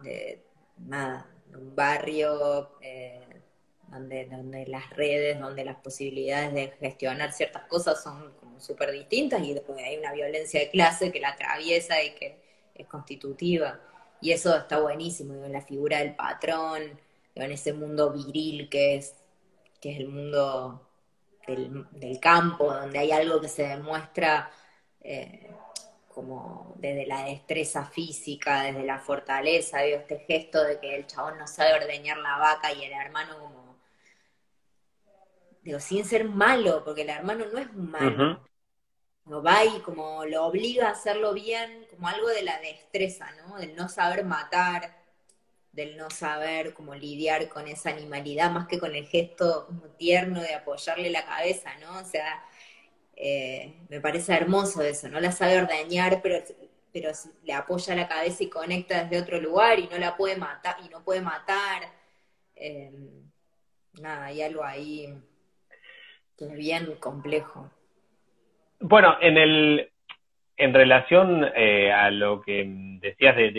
de, 0.03 0.43
un 0.79 1.77
barrio 1.77 2.71
eh, 2.81 3.43
donde, 3.89 4.25
donde 4.25 4.67
las 4.67 4.89
redes, 4.97 5.39
donde 5.39 5.63
las 5.63 5.77
posibilidades 5.77 6.55
de 6.55 6.69
gestionar 6.81 7.35
ciertas 7.35 7.65
cosas 7.65 8.03
son 8.03 8.33
como 8.41 8.59
súper 8.59 8.93
distintas 8.93 9.43
y 9.43 9.53
después 9.53 9.79
hay 9.85 9.99
una 9.99 10.15
violencia 10.15 10.61
de 10.61 10.71
clase 10.71 11.13
que 11.13 11.21
la 11.21 11.33
atraviesa 11.33 12.03
y 12.03 12.15
que 12.15 12.41
es 12.75 12.87
constitutiva. 12.87 13.79
Y 14.23 14.31
eso 14.31 14.57
está 14.57 14.81
buenísimo, 14.81 15.35
en 15.45 15.53
la 15.53 15.61
figura 15.61 15.99
del 15.99 16.17
patrón, 16.17 16.99
en 17.35 17.53
ese 17.53 17.75
mundo 17.75 18.11
viril 18.11 18.71
que 18.71 18.97
es, 18.97 19.26
que 19.81 19.93
es 19.93 20.01
el 20.01 20.09
mundo 20.09 20.87
del, 21.47 22.19
campo, 22.21 22.73
donde 22.73 22.99
hay 22.99 23.13
algo 23.13 23.41
que 23.41 23.49
se 23.49 23.67
demuestra 23.69 24.51
eh, 25.01 25.51
como 26.09 26.75
desde 26.79 27.07
la 27.07 27.25
destreza 27.25 27.85
física, 27.85 28.63
desde 28.63 28.85
la 28.85 28.99
fortaleza, 28.99 29.83
veo 29.83 29.99
este 29.99 30.19
gesto 30.21 30.65
de 30.65 30.81
que 30.81 30.97
el 30.97 31.07
chabón 31.07 31.39
no 31.39 31.47
sabe 31.47 31.75
ordeñar 31.75 32.17
la 32.19 32.39
vaca 32.39 32.73
y 32.73 32.85
el 32.85 32.93
hermano 32.93 33.39
como, 33.39 33.77
digo, 35.63 35.79
sin 35.79 36.05
ser 36.05 36.25
malo, 36.25 36.83
porque 36.85 37.03
el 37.03 37.11
hermano 37.11 37.45
no 37.53 37.59
es 37.59 37.73
malo, 37.75 38.41
no 39.27 39.43
va 39.43 39.65
y 39.65 39.81
como 39.81 40.25
lo 40.25 40.47
obliga 40.47 40.89
a 40.89 40.93
hacerlo 40.93 41.35
bien, 41.35 41.87
como 41.91 42.09
algo 42.09 42.29
de 42.29 42.43
la 42.43 42.59
destreza, 42.61 43.31
¿no? 43.33 43.57
Del 43.59 43.77
no 43.77 43.89
saber 43.89 44.25
matar, 44.25 44.97
del 45.77 45.97
no 45.99 46.09
saber 46.09 46.73
cómo 46.73 46.95
lidiar 46.95 47.51
con 47.51 47.69
esa 47.69 47.91
animalidad, 47.91 48.51
más 48.51 48.67
que 48.67 48.79
con 48.79 48.95
el 48.97 49.07
gesto 49.07 49.69
tierno 49.99 50.41
de 50.41 50.55
apoyarle 50.55 51.11
la 51.11 51.27
cabeza, 51.27 51.71
¿no? 51.81 51.99
O 51.99 52.05
sea, 52.05 52.43
eh, 53.15 53.75
me 53.91 54.01
parece 54.01 54.33
hermoso 54.33 54.83
eso, 54.83 55.09
no 55.11 55.21
la 55.21 55.33
sabe 55.33 55.59
ordeñar, 55.59 56.21
pero, 56.23 56.43
pero 56.93 57.11
le 57.45 57.53
apoya 57.53 57.95
la 57.95 58.09
cabeza 58.09 58.43
y 58.43 58.49
conecta 58.49 59.05
desde 59.05 59.23
otro 59.23 59.39
lugar 59.39 59.79
y 59.79 59.87
no 59.87 59.99
la 59.99 60.17
puede 60.17 60.37
matar, 60.37 60.77
y 60.83 60.89
no 60.89 61.05
puede 61.05 61.21
matar. 61.21 61.83
Eh, 62.57 62.91
nada, 64.01 64.25
hay 64.25 64.41
algo 64.41 64.65
ahí 64.65 65.15
que 66.39 66.47
es 66.47 66.55
bien 66.55 66.97
complejo. 66.97 67.71
Bueno, 68.81 69.17
en 69.21 69.37
el 69.37 69.91
en 70.57 70.73
relación 70.73 71.45
eh, 71.55 71.93
a 71.93 72.11
lo 72.11 72.41
que 72.41 72.65
decías 72.67 73.37
de, 73.37 73.53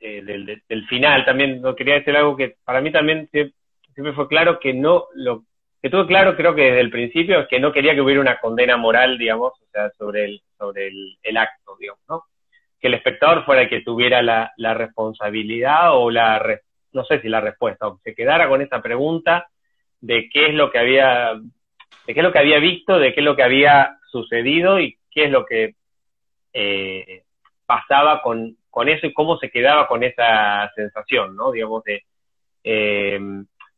eh, 0.00 0.22
del, 0.22 0.86
final, 0.86 1.24
también 1.24 1.60
no 1.60 1.74
quería 1.74 1.94
decir 1.94 2.16
algo 2.16 2.36
que 2.36 2.56
para 2.64 2.80
mí 2.80 2.92
también 2.92 3.28
siempre 3.30 4.12
fue 4.14 4.28
claro 4.28 4.60
que 4.60 4.72
no 4.72 5.06
lo 5.14 5.44
que 5.82 5.90
tuve 5.90 6.06
claro 6.06 6.36
creo 6.36 6.54
que 6.54 6.62
desde 6.62 6.80
el 6.80 6.90
principio 6.90 7.40
es 7.40 7.48
que 7.48 7.58
no 7.58 7.72
quería 7.72 7.94
que 7.94 8.00
hubiera 8.00 8.20
una 8.20 8.38
condena 8.38 8.76
moral, 8.76 9.18
digamos, 9.18 9.52
o 9.60 9.66
sea, 9.72 9.90
sobre 9.98 10.24
el 10.24 10.42
sobre 10.56 10.88
el, 11.22 11.36
acto, 11.36 11.76
digamos, 11.78 12.00
¿no? 12.08 12.24
Que 12.80 12.88
el 12.88 12.94
espectador 12.94 13.44
fuera 13.44 13.62
el 13.62 13.68
que 13.68 13.80
tuviera 13.80 14.22
la, 14.22 14.52
la 14.56 14.74
responsabilidad 14.74 15.96
o 15.96 16.10
la 16.10 16.40
no 16.92 17.04
sé 17.04 17.20
si 17.20 17.28
la 17.28 17.40
respuesta, 17.40 17.88
o 17.88 17.98
se 18.02 18.14
quedara 18.14 18.48
con 18.48 18.62
esa 18.62 18.80
pregunta 18.80 19.48
de 20.00 20.28
qué 20.30 20.46
es 20.46 20.54
lo 20.54 20.70
que 20.70 20.78
había 20.78 21.34
de 22.06 22.14
qué 22.14 22.20
es 22.20 22.24
lo 22.24 22.32
que 22.32 22.38
había 22.38 22.58
visto, 22.58 22.98
de 22.98 23.14
qué 23.14 23.20
es 23.20 23.24
lo 23.24 23.36
que 23.36 23.42
había 23.42 23.98
sucedido 24.10 24.80
y 24.80 24.96
qué 25.10 25.24
es 25.24 25.30
lo 25.30 25.44
que 25.44 25.74
eh, 26.52 27.24
pasaba 27.66 28.22
con, 28.22 28.56
con, 28.70 28.88
eso 28.88 29.06
y 29.06 29.12
cómo 29.12 29.38
se 29.38 29.50
quedaba 29.50 29.86
con 29.86 30.02
esa 30.02 30.70
sensación, 30.74 31.36
¿no? 31.36 31.52
Digamos, 31.52 31.82
de, 31.84 32.04
eh, 32.64 33.20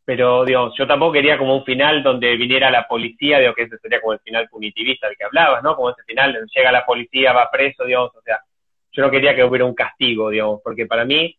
pero, 0.04 0.44
digamos, 0.44 0.74
yo 0.76 0.86
tampoco 0.86 1.12
quería 1.12 1.38
como 1.38 1.56
un 1.56 1.64
final 1.64 2.02
donde 2.02 2.36
viniera 2.36 2.70
la 2.70 2.88
policía, 2.88 3.38
digo 3.38 3.54
que 3.54 3.62
ese 3.62 3.78
sería 3.78 4.00
como 4.00 4.14
el 4.14 4.20
final 4.20 4.48
punitivista 4.48 5.06
del 5.06 5.16
que 5.16 5.24
hablabas, 5.24 5.62
¿no? 5.62 5.76
Como 5.76 5.90
ese 5.90 6.02
final, 6.04 6.36
llega 6.54 6.72
la 6.72 6.84
policía, 6.84 7.32
va 7.32 7.50
preso, 7.50 7.84
digamos, 7.84 8.14
o 8.16 8.22
sea, 8.22 8.40
yo 8.92 9.02
no 9.02 9.10
quería 9.10 9.34
que 9.34 9.44
hubiera 9.44 9.64
un 9.64 9.74
castigo, 9.74 10.30
digamos, 10.30 10.60
porque 10.64 10.86
para 10.86 11.04
mí 11.04 11.36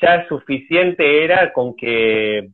ya 0.00 0.26
suficiente 0.28 1.24
era 1.24 1.52
con 1.52 1.76
que 1.76 2.48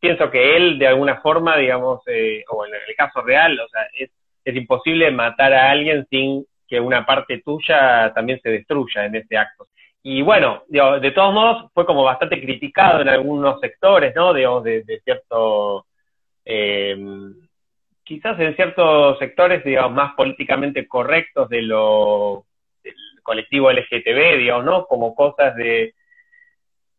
pienso 0.00 0.30
que 0.30 0.56
él 0.56 0.78
de 0.78 0.86
alguna 0.86 1.20
forma, 1.20 1.56
digamos, 1.56 2.00
eh, 2.06 2.44
o 2.48 2.64
en 2.64 2.72
el 2.74 2.96
caso 2.96 3.20
real, 3.20 3.58
o 3.60 3.68
sea, 3.68 3.82
es 3.98 4.10
es 4.44 4.56
imposible 4.56 5.10
matar 5.10 5.52
a 5.52 5.70
alguien 5.70 6.06
sin 6.10 6.46
que 6.74 6.80
una 6.80 7.06
parte 7.06 7.40
tuya 7.40 8.12
también 8.12 8.40
se 8.42 8.50
destruya 8.50 9.04
en 9.04 9.14
ese 9.14 9.36
acto. 9.36 9.68
Y 10.02 10.22
bueno, 10.22 10.64
de 10.68 11.12
todos 11.12 11.32
modos 11.32 11.70
fue 11.72 11.86
como 11.86 12.02
bastante 12.02 12.40
criticado 12.40 13.00
en 13.00 13.08
algunos 13.08 13.60
sectores, 13.60 14.12
¿no? 14.14 14.32
de, 14.32 14.82
de 14.82 15.00
cierto, 15.04 15.86
eh, 16.44 16.96
quizás 18.02 18.38
en 18.40 18.56
ciertos 18.56 19.18
sectores, 19.20 19.64
digamos, 19.64 19.92
más 19.92 20.14
políticamente 20.14 20.88
correctos 20.88 21.48
de 21.48 21.62
lo 21.62 22.44
del 22.82 22.94
colectivo 23.22 23.70
LGTB, 23.70 24.38
digamos, 24.38 24.64
¿no? 24.64 24.86
Como 24.86 25.14
cosas 25.14 25.54
de, 25.54 25.94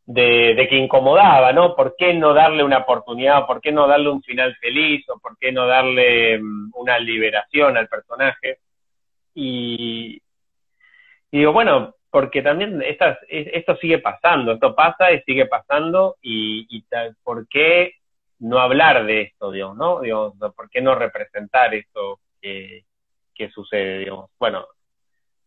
de, 0.06 0.68
que 0.70 0.78
incomodaba, 0.78 1.52
¿no? 1.52 1.76
¿Por 1.76 1.96
qué 1.98 2.14
no 2.14 2.34
darle 2.34 2.64
una 2.64 2.80
oportunidad? 2.80 3.46
¿Por 3.46 3.60
qué 3.60 3.74
no 3.74 3.88
darle 3.88 4.10
un 4.10 4.24
final 4.24 4.56
feliz? 4.56 5.04
¿O 5.10 5.20
por 5.20 5.38
qué 5.38 5.52
no 5.52 5.68
darle 5.68 6.40
mm, 6.40 6.72
una 6.76 6.98
liberación 6.98 7.78
al 7.78 7.90
personaje? 7.90 8.60
Y, 9.36 10.22
digo, 11.32 11.54
bueno, 11.54 11.96
porque 12.10 12.42
también 12.42 12.82
estas, 12.82 13.20
esto 13.28 13.76
sigue 13.78 14.00
pasando, 14.00 14.54
esto 14.54 14.74
pasa 14.74 15.12
y 15.12 15.22
sigue 15.24 15.46
pasando, 15.46 16.16
y, 16.22 16.66
y 16.70 16.86
¿por 17.24 17.48
qué 17.48 17.96
no 18.40 18.60
hablar 18.60 19.06
de 19.06 19.22
esto, 19.24 19.52
digamos, 19.52 19.78
no? 19.78 20.02
Digamos, 20.02 20.34
¿Por 20.56 20.70
qué 20.70 20.82
no 20.82 20.96
representar 20.96 21.76
esto 21.76 22.22
que, 22.42 22.86
que 23.34 23.50
sucede, 23.50 24.00
digamos? 24.00 24.32
Bueno, 24.40 24.66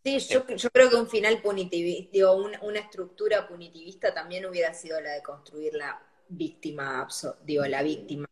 Sí, 0.04 0.18
yo, 0.30 0.46
yo 0.46 0.70
creo 0.70 0.88
que 0.88 0.96
un 0.96 1.08
final 1.08 1.42
punitivista, 1.42 2.10
digo, 2.12 2.34
una, 2.34 2.78
estructura 2.78 3.46
punitivista 3.46 4.14
también 4.14 4.46
hubiera 4.46 4.72
sido 4.72 5.00
la 5.00 5.10
de 5.10 5.22
construir 5.22 5.74
la 5.74 6.00
víctima, 6.28 7.06
digo, 7.44 7.66
la 7.66 7.82
víctima, 7.82 8.26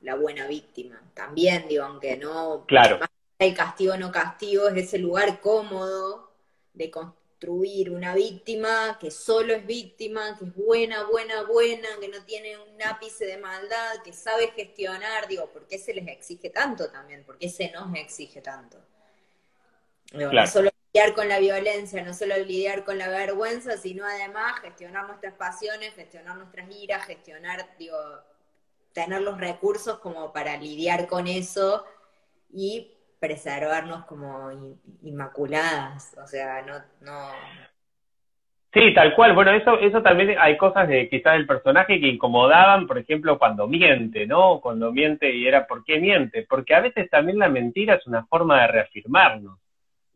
la 0.00 0.14
buena 0.14 0.46
víctima. 0.46 1.00
También, 1.14 1.68
digo, 1.68 1.84
aunque 1.84 2.16
no. 2.16 2.64
Claro. 2.66 2.98
El 3.38 3.54
castigo 3.54 3.96
no 3.96 4.10
castigo 4.10 4.68
es 4.68 4.76
ese 4.84 4.98
lugar 4.98 5.40
cómodo 5.40 6.32
de 6.72 6.90
construir 6.90 7.90
una 7.90 8.14
víctima 8.14 8.98
que 8.98 9.10
solo 9.10 9.52
es 9.52 9.66
víctima, 9.66 10.36
que 10.38 10.46
es 10.46 10.54
buena, 10.54 11.04
buena, 11.04 11.42
buena, 11.42 11.88
que 12.00 12.08
no 12.08 12.22
tiene 12.24 12.56
un 12.56 12.82
ápice 12.82 13.26
de 13.26 13.36
maldad, 13.36 14.02
que 14.02 14.12
sabe 14.14 14.52
gestionar, 14.52 15.28
digo, 15.28 15.50
¿por 15.52 15.66
qué 15.66 15.78
se 15.78 15.92
les 15.92 16.08
exige 16.08 16.48
tanto 16.48 16.90
también? 16.90 17.24
¿Por 17.24 17.36
qué 17.36 17.48
se 17.48 17.70
nos 17.70 17.94
exige 17.94 18.40
tanto? 18.40 18.78
no 20.12 20.46
solo 20.46 20.70
lidiar 20.94 21.14
con 21.14 21.28
la 21.28 21.38
violencia, 21.38 22.02
no 22.02 22.14
solo 22.14 22.38
lidiar 22.38 22.84
con 22.84 22.96
la 22.96 23.08
vergüenza, 23.08 23.76
sino 23.76 24.06
además 24.06 24.60
gestionar 24.60 25.06
nuestras 25.06 25.34
pasiones, 25.34 25.94
gestionar 25.94 26.36
nuestras 26.36 26.70
iras, 26.74 27.04
gestionar, 27.04 27.76
digo, 27.78 27.98
tener 28.92 29.20
los 29.20 29.38
recursos 29.38 29.98
como 29.98 30.32
para 30.32 30.56
lidiar 30.56 31.06
con 31.06 31.26
eso 31.26 31.84
y 32.50 32.95
preservarnos 33.18 34.04
como 34.06 34.50
inmaculadas, 35.02 36.16
o 36.22 36.26
sea, 36.26 36.62
no, 36.62 36.74
no... 37.00 37.30
Sí, 38.72 38.92
tal 38.94 39.14
cual. 39.14 39.34
Bueno, 39.34 39.52
eso, 39.52 39.78
eso 39.78 40.02
también 40.02 40.36
hay 40.38 40.58
cosas 40.58 40.86
de 40.86 41.08
quizás 41.08 41.32
del 41.32 41.46
personaje 41.46 41.98
que 41.98 42.08
incomodaban, 42.08 42.86
por 42.86 42.98
ejemplo, 42.98 43.38
cuando 43.38 43.66
miente, 43.66 44.26
¿no? 44.26 44.60
Cuando 44.60 44.92
miente 44.92 45.34
y 45.34 45.46
era 45.46 45.66
¿por 45.66 45.82
qué 45.82 45.98
miente? 45.98 46.44
Porque 46.46 46.74
a 46.74 46.80
veces 46.80 47.08
también 47.08 47.38
la 47.38 47.48
mentira 47.48 47.94
es 47.94 48.06
una 48.06 48.26
forma 48.26 48.60
de 48.60 48.66
reafirmarnos 48.66 49.58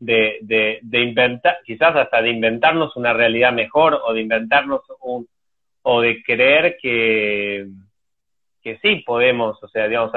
de, 0.01 0.39
de, 0.41 0.79
de, 0.81 0.99
inventar, 0.99 1.59
quizás 1.63 1.95
hasta 1.95 2.21
de 2.21 2.31
inventarnos 2.31 2.95
una 2.97 3.13
realidad 3.13 3.53
mejor 3.53 3.99
o 4.03 4.13
de 4.13 4.21
inventarnos 4.21 4.81
un, 4.99 5.27
o 5.83 6.01
de 6.01 6.21
creer 6.23 6.77
que, 6.81 7.67
que 8.61 8.77
sí 8.79 9.03
podemos, 9.05 9.61
o 9.63 9.67
sea, 9.67 9.87
digamos, 9.87 10.11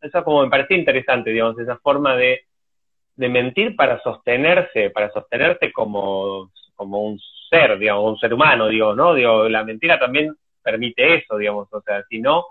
eso 0.00 0.24
como 0.24 0.42
me 0.42 0.50
parece 0.50 0.74
interesante, 0.74 1.30
digamos, 1.30 1.58
esa 1.58 1.76
forma 1.78 2.16
de, 2.16 2.42
de 3.16 3.28
mentir 3.28 3.76
para 3.76 4.00
sostenerse, 4.02 4.90
para 4.90 5.10
sostenerse 5.10 5.72
como, 5.72 6.50
como 6.74 7.02
un 7.02 7.20
ser, 7.50 7.78
digamos, 7.78 8.12
un 8.12 8.18
ser 8.18 8.34
humano, 8.34 8.68
digo, 8.68 8.94
¿no? 8.94 9.14
Digo, 9.14 9.48
la 9.48 9.64
mentira 9.64 9.98
también 9.98 10.34
permite 10.62 11.16
eso, 11.16 11.36
digamos, 11.36 11.68
o 11.72 11.80
sea, 11.82 12.02
si 12.08 12.20
no, 12.20 12.46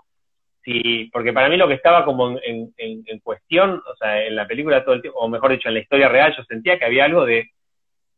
Sí, 0.64 1.10
porque 1.12 1.32
para 1.34 1.50
mí 1.50 1.58
lo 1.58 1.68
que 1.68 1.74
estaba 1.74 2.06
como 2.06 2.38
en, 2.42 2.72
en, 2.78 3.18
cuestión, 3.20 3.82
o 3.86 3.96
sea, 3.96 4.24
en 4.24 4.34
la 4.34 4.46
película 4.46 4.82
todo 4.82 4.94
el 4.94 5.02
tiempo, 5.02 5.18
o 5.18 5.28
mejor 5.28 5.52
dicho, 5.52 5.68
en 5.68 5.74
la 5.74 5.80
historia 5.80 6.08
real, 6.08 6.34
yo 6.34 6.42
sentía 6.44 6.78
que 6.78 6.86
había 6.86 7.04
algo 7.04 7.26
de 7.26 7.50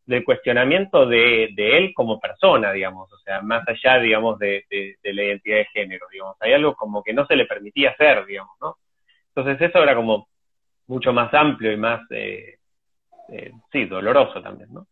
del 0.06 0.24
cuestionamiento 0.24 1.06
de, 1.06 1.50
de 1.54 1.76
él 1.76 1.92
como 1.94 2.20
persona, 2.20 2.72
digamos, 2.72 3.12
o 3.12 3.18
sea, 3.18 3.42
más 3.42 3.66
allá, 3.68 3.98
digamos, 3.98 4.38
de, 4.38 4.64
de, 4.70 5.12
la 5.12 5.24
identidad 5.24 5.58
de 5.58 5.66
género, 5.66 6.06
digamos, 6.10 6.36
hay 6.40 6.52
algo 6.52 6.74
como 6.76 7.02
que 7.02 7.12
no 7.12 7.26
se 7.26 7.34
le 7.34 7.46
permitía 7.46 7.90
hacer, 7.90 8.24
digamos, 8.24 8.54
¿no? 8.60 8.78
Entonces 9.34 9.68
eso 9.68 9.82
era 9.82 9.96
como 9.96 10.28
mucho 10.86 11.12
más 11.12 11.34
amplio 11.34 11.72
y 11.72 11.76
más, 11.76 12.00
eh, 12.10 12.58
eh, 13.30 13.52
sí, 13.72 13.84
doloroso 13.86 14.40
también, 14.40 14.72
¿no? 14.72 14.86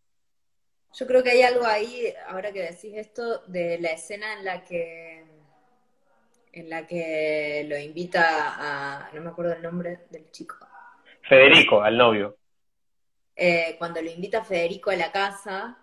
Yo 0.93 1.07
creo 1.07 1.23
que 1.23 1.31
hay 1.31 1.41
algo 1.41 1.65
ahí, 1.65 2.13
ahora 2.27 2.51
que 2.51 2.61
decís 2.61 2.93
esto, 2.95 3.39
de 3.47 3.79
la 3.79 3.91
escena 3.91 4.33
en 4.33 4.45
la 4.45 4.63
que 4.63 5.23
en 6.53 6.69
la 6.69 6.87
que 6.87 7.65
lo 7.67 7.77
invita 7.77 8.55
a, 8.57 9.09
no 9.13 9.21
me 9.21 9.29
acuerdo 9.29 9.53
el 9.53 9.61
nombre 9.61 10.05
del 10.09 10.31
chico. 10.31 10.55
Federico, 11.27 11.81
al 11.81 11.97
novio. 11.97 12.37
Eh, 13.35 13.75
cuando 13.77 14.01
lo 14.01 14.09
invita 14.09 14.45
Federico 14.45 14.91
a 14.91 14.95
la 14.95 15.11
casa, 15.11 15.77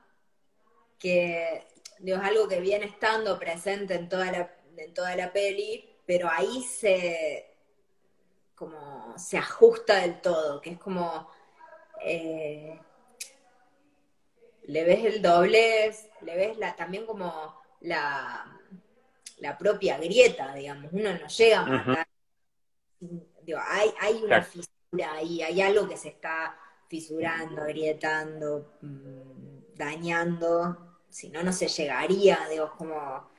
que 0.99 1.67
digo, 1.99 2.19
es 2.19 2.25
algo 2.25 2.49
que 2.49 2.61
viene 2.61 2.87
estando 2.87 3.39
presente 3.39 3.95
en 3.95 4.09
toda 4.09 4.33
la, 4.33 4.57
en 4.77 4.95
toda 4.95 5.15
la 5.17 5.33
peli, 5.33 5.85
pero 6.07 6.29
ahí 6.31 6.63
se 6.63 7.49
como 8.55 9.19
se 9.19 9.39
ajusta 9.39 9.97
del 9.97 10.21
todo, 10.21 10.61
que 10.61 10.71
es 10.71 10.79
como 10.79 11.29
eh, 12.05 12.79
le 14.65 14.85
ves 14.85 15.05
el 15.05 15.21
doblez, 15.21 16.09
le 16.21 16.37
ves 16.37 16.59
la, 16.59 16.77
también 16.77 17.05
como 17.05 17.61
la, 17.81 18.59
la 19.39 19.59
propia 19.59 19.99
grieta, 19.99 20.55
digamos, 20.55 20.93
uno 20.93 21.13
no 21.13 21.27
llega 21.27 21.61
a 21.61 21.65
matar. 21.65 22.09
hay, 23.67 23.95
hay 24.01 24.23
una 24.23 24.43
fisura 24.43 25.13
ahí, 25.15 25.43
hay 25.43 25.61
algo 25.61 25.89
que 25.89 25.97
se 25.97 26.09
está 26.11 26.57
fisurando, 26.93 27.63
agrietando, 27.63 28.77
mm, 28.83 29.77
dañando, 29.77 30.99
si 31.09 31.31
no, 31.31 31.43
no 31.43 31.51
se 31.51 31.67
llegaría, 31.69 32.39
digo, 32.51 32.71
como... 32.77 33.31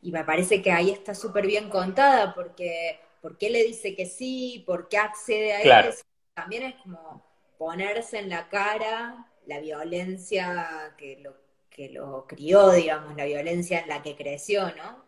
Y 0.00 0.10
me 0.10 0.24
parece 0.24 0.62
que 0.62 0.72
ahí 0.72 0.90
está 0.90 1.14
súper 1.14 1.46
bien 1.46 1.68
contada, 1.68 2.34
porque 2.34 2.98
¿por 3.20 3.36
qué 3.36 3.50
le 3.50 3.62
dice 3.62 3.94
que 3.94 4.06
sí? 4.06 4.64
¿Por 4.66 4.88
qué 4.88 4.96
accede 4.96 5.52
a 5.52 5.80
eso? 5.80 6.02
También 6.32 6.62
es 6.62 6.74
como 6.76 7.22
ponerse 7.58 8.20
en 8.20 8.30
la 8.30 8.48
cara 8.48 9.26
la 9.46 9.60
violencia 9.60 10.94
que 10.96 11.18
lo, 11.20 11.36
que 11.68 11.90
lo 11.90 12.26
crió, 12.26 12.70
digamos, 12.70 13.14
la 13.16 13.26
violencia 13.26 13.80
en 13.80 13.88
la 13.90 14.02
que 14.02 14.16
creció, 14.16 14.74
¿no? 14.76 15.04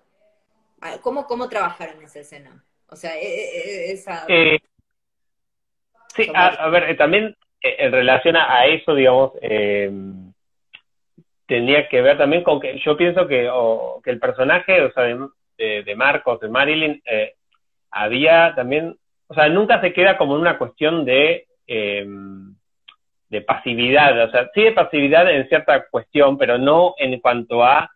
Ah, 0.83 0.99
¿Cómo, 1.01 1.27
cómo 1.27 1.49
trabajaron 1.49 2.03
esa 2.03 2.21
escena? 2.21 2.63
O 2.89 2.97
sea, 2.97 3.17
e, 3.17 3.27
e, 3.27 3.89
e, 3.89 3.93
esa... 3.93 4.27
Eh, 4.29 4.59
sí, 6.15 6.31
a, 6.35 6.69
ver, 6.69 6.91
eh, 6.91 6.95
también 6.95 7.35
en 7.61 7.93
relación 7.93 8.37
a, 8.37 8.67
eso, 8.67 8.95
digamos, 8.95 9.33
eh, 9.41 9.91
tendría 11.47 11.89
que 11.89 12.03
ver 12.03 12.19
también 12.19 12.43
con 12.43 12.61
que 12.61 12.79
yo 12.85 12.97
pienso 12.97 13.27
que, 13.27 13.51
que 14.05 14.11
el 14.11 14.19
personaje, 14.19 14.83
o 14.83 14.93
sea, 14.93 15.05
de, 15.05 15.95
Marcos, 15.97 16.41
de 16.41 16.49
Marilyn, 16.49 17.03
había 17.91 18.55
también, 18.55 18.97
o 19.29 19.35
sea, 19.35 19.49
nunca 19.49 19.81
se 19.81 19.93
queda 19.93 20.19
como 20.19 20.35
en 20.35 20.43
una 20.43 20.59
cuestión 20.59 21.05
de, 21.05 21.47
de 21.67 23.41
pasividad, 23.43 24.25
o 24.25 24.31
sea, 24.31 24.51
sí 24.55 24.63
de 24.63 24.73
pasividad 24.73 25.31
en 25.31 25.49
cierta 25.49 25.87
cuestión, 25.89 26.39
pero 26.39 26.59
no 26.59 26.95
en 26.99 27.19
cuanto 27.21 27.65
a 27.65 27.91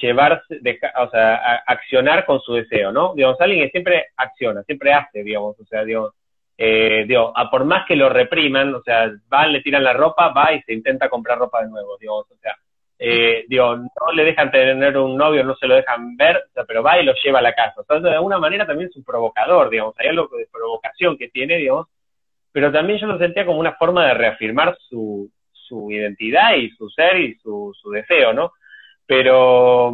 llevarse, 0.00 0.60
o 0.98 1.10
sea, 1.10 1.34
a 1.34 1.54
accionar 1.66 2.24
con 2.24 2.40
su 2.40 2.54
deseo, 2.54 2.92
¿no? 2.92 3.14
Digamos, 3.14 3.40
alguien 3.40 3.64
que 3.64 3.70
siempre 3.70 4.06
acciona, 4.16 4.62
siempre 4.64 4.92
hace, 4.92 5.22
digamos, 5.22 5.58
o 5.60 5.64
sea, 5.64 5.84
digamos, 5.84 6.12
eh, 6.56 7.04
digo, 7.06 7.32
a 7.34 7.50
por 7.50 7.64
más 7.64 7.86
que 7.86 7.96
lo 7.96 8.08
repriman, 8.08 8.74
o 8.74 8.82
sea, 8.82 9.10
van, 9.28 9.52
le 9.52 9.62
tiran 9.62 9.84
la 9.84 9.92
ropa, 9.92 10.28
va 10.28 10.52
y 10.52 10.62
se 10.62 10.72
intenta 10.72 11.08
comprar 11.08 11.38
ropa 11.38 11.62
de 11.62 11.70
nuevo, 11.70 11.96
digamos, 11.98 12.30
o 12.30 12.36
sea, 12.36 12.56
eh, 12.98 13.46
digo, 13.48 13.76
no 13.76 14.12
le 14.14 14.24
dejan 14.24 14.50
tener 14.52 14.96
un 14.96 15.16
novio, 15.16 15.42
no 15.42 15.56
se 15.56 15.66
lo 15.66 15.74
dejan 15.74 16.16
ver, 16.16 16.36
o 16.36 16.52
sea, 16.54 16.64
pero 16.64 16.82
va 16.82 17.00
y 17.00 17.04
lo 17.04 17.14
lleva 17.14 17.40
a 17.40 17.42
la 17.42 17.52
casa. 17.52 17.80
O 17.80 17.84
sea, 17.84 17.98
de 17.98 18.14
alguna 18.14 18.38
manera 18.38 18.64
también 18.64 18.90
es 18.90 18.96
un 18.96 19.02
provocador, 19.02 19.70
digamos, 19.70 19.94
hay 19.98 20.08
algo 20.08 20.28
de 20.36 20.46
provocación 20.52 21.18
que 21.18 21.28
tiene, 21.28 21.56
digamos, 21.56 21.88
pero 22.52 22.70
también 22.70 23.00
yo 23.00 23.06
lo 23.06 23.18
sentía 23.18 23.44
como 23.44 23.58
una 23.58 23.74
forma 23.74 24.06
de 24.06 24.14
reafirmar 24.14 24.76
su, 24.88 25.28
su 25.50 25.90
identidad 25.90 26.54
y 26.54 26.70
su 26.70 26.88
ser 26.90 27.18
y 27.18 27.34
su, 27.36 27.74
su 27.74 27.90
deseo, 27.90 28.32
¿no? 28.32 28.52
Pero 29.06 29.92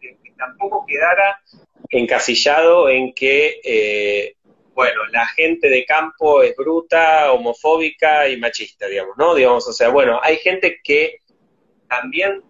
que 0.00 0.18
tampoco 0.36 0.84
quedara 0.86 1.40
encasillado 1.88 2.88
en 2.88 3.14
que 3.14 3.60
eh, 3.64 4.33
bueno, 4.74 5.06
la 5.12 5.26
gente 5.26 5.68
de 5.68 5.84
campo 5.84 6.42
es 6.42 6.54
bruta, 6.56 7.32
homofóbica 7.32 8.28
y 8.28 8.36
machista, 8.38 8.86
digamos, 8.86 9.16
¿no? 9.16 9.34
Digamos, 9.34 9.66
o 9.68 9.72
sea, 9.72 9.88
bueno, 9.88 10.20
hay 10.22 10.36
gente 10.38 10.80
que 10.82 11.20
también 11.88 12.42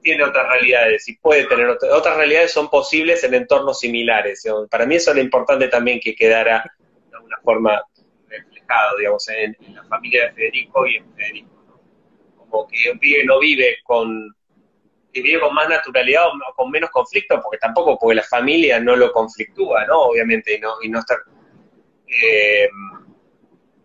tiene 0.00 0.22
otras 0.22 0.48
realidades 0.48 1.08
y 1.08 1.16
puede 1.16 1.44
tener 1.44 1.68
otras 1.68 2.16
realidades 2.16 2.52
son 2.52 2.70
posibles 2.70 3.24
en 3.24 3.34
entornos 3.34 3.80
similares. 3.80 4.44
Para 4.70 4.86
mí 4.86 4.94
eso 4.94 5.10
es 5.10 5.16
lo 5.16 5.22
importante 5.22 5.68
también 5.68 6.00
que 6.00 6.14
quedara 6.14 6.64
de 7.10 7.16
alguna 7.16 7.38
forma 7.42 7.82
reflejado, 8.28 8.96
digamos, 8.96 9.28
en, 9.28 9.56
la 9.74 9.82
familia 9.84 10.26
de 10.26 10.32
Federico 10.32 10.86
y 10.86 10.96
en 10.96 11.14
Federico. 11.14 11.64
¿no? 11.66 12.46
Como 12.48 12.68
que 12.68 13.24
no 13.24 13.40
vive 13.40 13.78
con 13.82 14.34
vive 15.12 15.40
con 15.40 15.52
más 15.52 15.68
naturalidad 15.68 16.28
o 16.28 16.54
con 16.54 16.70
menos 16.70 16.90
conflicto, 16.90 17.40
porque 17.42 17.58
tampoco, 17.58 17.98
porque 17.98 18.14
la 18.14 18.22
familia 18.22 18.78
no 18.78 18.94
lo 18.94 19.10
conflictúa, 19.10 19.84
¿no? 19.86 20.02
Obviamente, 20.02 20.54
y 20.54 20.60
no, 20.60 20.74
y 20.80 20.88
no 20.88 21.00
está 21.00 21.16
eh, 22.08 22.68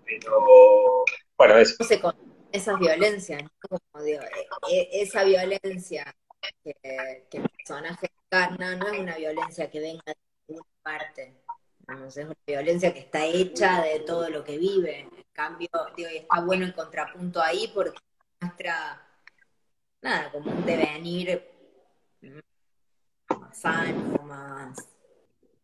pero, 0.05 1.05
bueno, 1.37 1.57
eso. 1.57 1.75
Esas 2.51 2.79
violencias, 2.79 3.41
eh, 3.41 4.19
eh, 4.69 4.89
esa 4.91 5.23
violencia 5.23 6.15
que, 6.63 6.75
el 7.31 7.49
personaje 7.49 8.07
encarna 8.25 8.75
no 8.75 8.87
es 8.89 8.99
una 8.99 9.17
violencia 9.17 9.71
que 9.71 9.79
venga 9.79 10.03
de 10.05 10.15
ninguna 10.47 10.67
parte. 10.83 11.33
es 12.07 12.17
una 12.17 12.35
violencia 12.45 12.93
que 12.93 12.99
está 12.99 13.25
hecha 13.25 13.81
de 13.81 14.01
todo 14.01 14.29
lo 14.29 14.43
que 14.43 14.59
vive. 14.59 14.99
En 14.99 15.25
cambio, 15.33 15.69
digo, 15.97 16.09
y 16.11 16.17
está 16.17 16.41
bueno 16.41 16.65
el 16.65 16.75
contrapunto 16.75 17.41
ahí 17.41 17.71
porque 17.73 17.97
muestra, 18.39 19.01
nada, 20.01 20.31
como 20.31 20.51
un 20.51 20.65
devenir 20.65 21.43
más 23.29 23.57
sano, 23.59 24.23
más... 24.23 24.77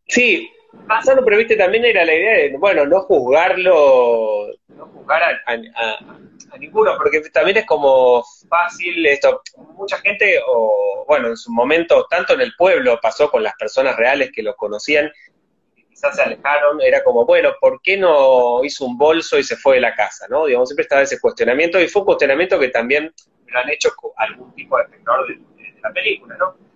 Sí, 0.08 0.50
pasando, 0.86 1.24
pero 1.24 1.38
viste, 1.38 1.56
también 1.56 1.84
era 1.84 2.04
la 2.04 2.14
idea 2.14 2.32
de, 2.34 2.56
bueno, 2.58 2.86
no 2.86 3.00
juzgarlo, 3.02 4.48
no 4.68 4.86
juzgar 4.86 5.22
a, 5.46 5.56
ninguno, 6.58 6.96
porque 6.96 7.20
también 7.32 7.58
es 7.58 7.66
como 7.66 8.24
fácil 8.48 9.06
esto. 9.06 9.42
Mucha 9.74 9.98
gente, 9.98 10.40
o 10.46 11.04
bueno, 11.06 11.28
en 11.28 11.36
su 11.36 11.52
momento, 11.52 12.06
tanto 12.10 12.34
en 12.34 12.40
el 12.40 12.54
pueblo 12.56 12.98
pasó 13.00 13.30
con 13.30 13.42
las 13.42 13.54
personas 13.54 13.96
reales 13.96 14.30
que 14.34 14.42
lo 14.42 14.56
conocían, 14.56 15.10
quizás 15.88 16.16
se 16.16 16.22
alejaron, 16.22 16.80
era 16.82 17.04
como, 17.04 17.24
bueno, 17.24 17.50
¿por 17.60 17.80
qué 17.82 17.96
no 17.96 18.64
hizo 18.64 18.84
un 18.84 18.98
bolso 18.98 19.38
y 19.38 19.44
se 19.44 19.56
fue 19.56 19.76
de 19.76 19.82
la 19.82 19.94
casa? 19.94 20.26
¿no? 20.28 20.46
Digamos, 20.46 20.68
siempre 20.68 20.82
estaba 20.82 21.02
ese 21.02 21.20
cuestionamiento, 21.20 21.80
y 21.80 21.88
fue 21.88 22.02
un 22.02 22.06
cuestionamiento 22.06 22.58
que 22.58 22.68
también 22.68 23.12
lo 23.46 23.58
han 23.58 23.70
hecho 23.70 23.90
algún 24.16 24.54
tipo 24.54 24.76
de 24.76 24.84
espectador 24.84 25.28
de 25.28 25.80
la 25.82 25.92
película, 25.92 26.36
¿no? 26.36 26.69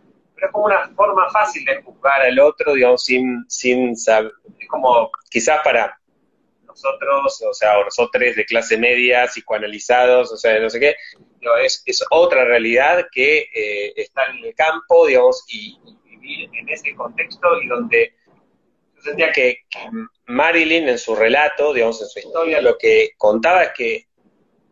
Es 0.45 0.53
como 0.53 0.67
una 0.67 0.89
forma 0.95 1.29
fácil 1.31 1.65
de 1.65 1.83
juzgar 1.83 2.23
al 2.23 2.39
otro, 2.39 2.75
digamos, 2.75 3.05
sin, 3.05 3.45
sin 3.49 3.97
saber, 3.97 4.33
es 4.59 4.69
como 4.69 5.11
quizás 5.31 5.61
para 5.63 5.99
nosotros, 6.67 7.43
o 7.49 7.55
sea, 7.55 7.79
o 7.79 7.85
nosotros 7.85 8.35
de 8.35 8.45
clase 8.45 8.77
media, 8.77 9.27
psicoanalizados, 9.29 10.33
o 10.33 10.37
sea, 10.37 10.59
no 10.59 10.69
sé 10.69 10.81
qué, 10.81 10.97
es, 11.63 11.83
es, 11.87 12.05
otra 12.11 12.45
realidad 12.45 13.07
que 13.13 13.49
eh, 13.55 13.93
está 13.97 14.27
en 14.27 14.45
el 14.45 14.55
campo, 14.55 15.07
digamos, 15.07 15.45
y, 15.49 15.79
vivir 16.05 16.49
en 16.55 16.69
ese 16.69 16.95
contexto 16.95 17.61
y 17.61 17.67
donde 17.67 18.15
yo 18.97 19.03
sentía 19.03 19.31
que, 19.33 19.59
Marilyn 20.27 20.89
en 20.89 20.99
su 20.99 21.15
relato, 21.15 21.73
digamos, 21.73 22.01
en 22.01 22.09
su 22.09 22.19
historia, 22.19 22.61
lo 22.61 22.79
que 22.79 23.11
contaba 23.19 23.65
es 23.65 23.73
que 23.77 24.07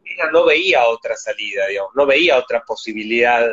ella 0.05 0.31
no 0.33 0.45
veía 0.45 0.87
otra 0.87 1.17
salida, 1.17 1.67
digamos, 1.67 1.93
no 1.95 2.07
veía 2.07 2.39
otra 2.39 2.65
posibilidad, 2.65 3.47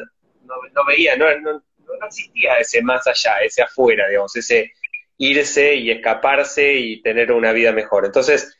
no, 0.43 0.55
no 0.73 0.85
veía, 0.85 1.15
no, 1.15 1.25
no, 1.39 1.63
no 1.99 2.07
existía 2.07 2.55
ese 2.55 2.81
más 2.81 3.05
allá, 3.07 3.39
ese 3.41 3.61
afuera, 3.61 4.07
digamos, 4.07 4.35
ese 4.35 4.73
irse 5.17 5.75
y 5.75 5.91
escaparse 5.91 6.73
y 6.73 7.01
tener 7.01 7.31
una 7.31 7.51
vida 7.51 7.71
mejor. 7.71 8.05
Entonces, 8.05 8.57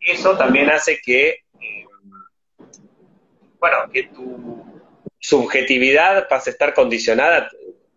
eso 0.00 0.36
también 0.36 0.70
hace 0.70 1.00
que, 1.00 1.44
eh, 1.60 1.84
bueno, 3.58 3.90
que 3.92 4.04
tu 4.04 4.82
subjetividad 5.18 6.28
pase 6.28 6.50
a 6.50 6.52
estar 6.52 6.74
condicionada, 6.74 7.50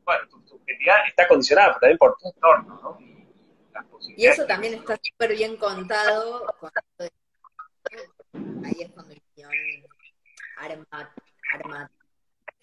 bueno, 0.04 0.28
tu 0.28 0.42
subjetividad 0.48 1.08
está 1.08 1.28
condicionada 1.28 1.78
también 1.80 1.98
por 1.98 2.18
tu 2.18 2.30
entorno, 2.30 2.80
¿no? 2.82 3.14
Y, 4.16 4.28
eso 4.28 4.46
también 4.46 4.74
está 4.76 5.00
súper 5.02 5.36
bien 5.36 5.56
contado, 5.56 6.46
ahí 8.64 8.82
es 8.82 8.92
cuando 8.92 9.14
el 9.14 9.22
guion 9.36 9.52
arma, 10.58 11.14
arma 11.54 11.92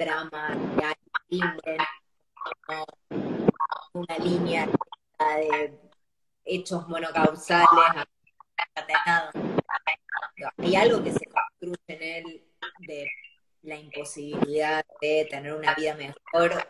trama, 0.01 0.57
una 3.93 4.19
línea 4.19 4.69
de 5.19 5.79
hechos 6.45 6.89
monocausales 6.89 7.69
Hay 10.59 10.77
algo 10.77 11.03
que 11.03 11.13
se 11.13 11.25
construye 11.27 11.77
en 11.89 12.03
él 12.03 12.45
de 12.81 13.11
la 13.63 13.77
imposibilidad 13.77 14.85
de 15.01 15.27
tener 15.31 15.53
una 15.53 15.75
vida 15.75 15.95
mejor 15.95 16.69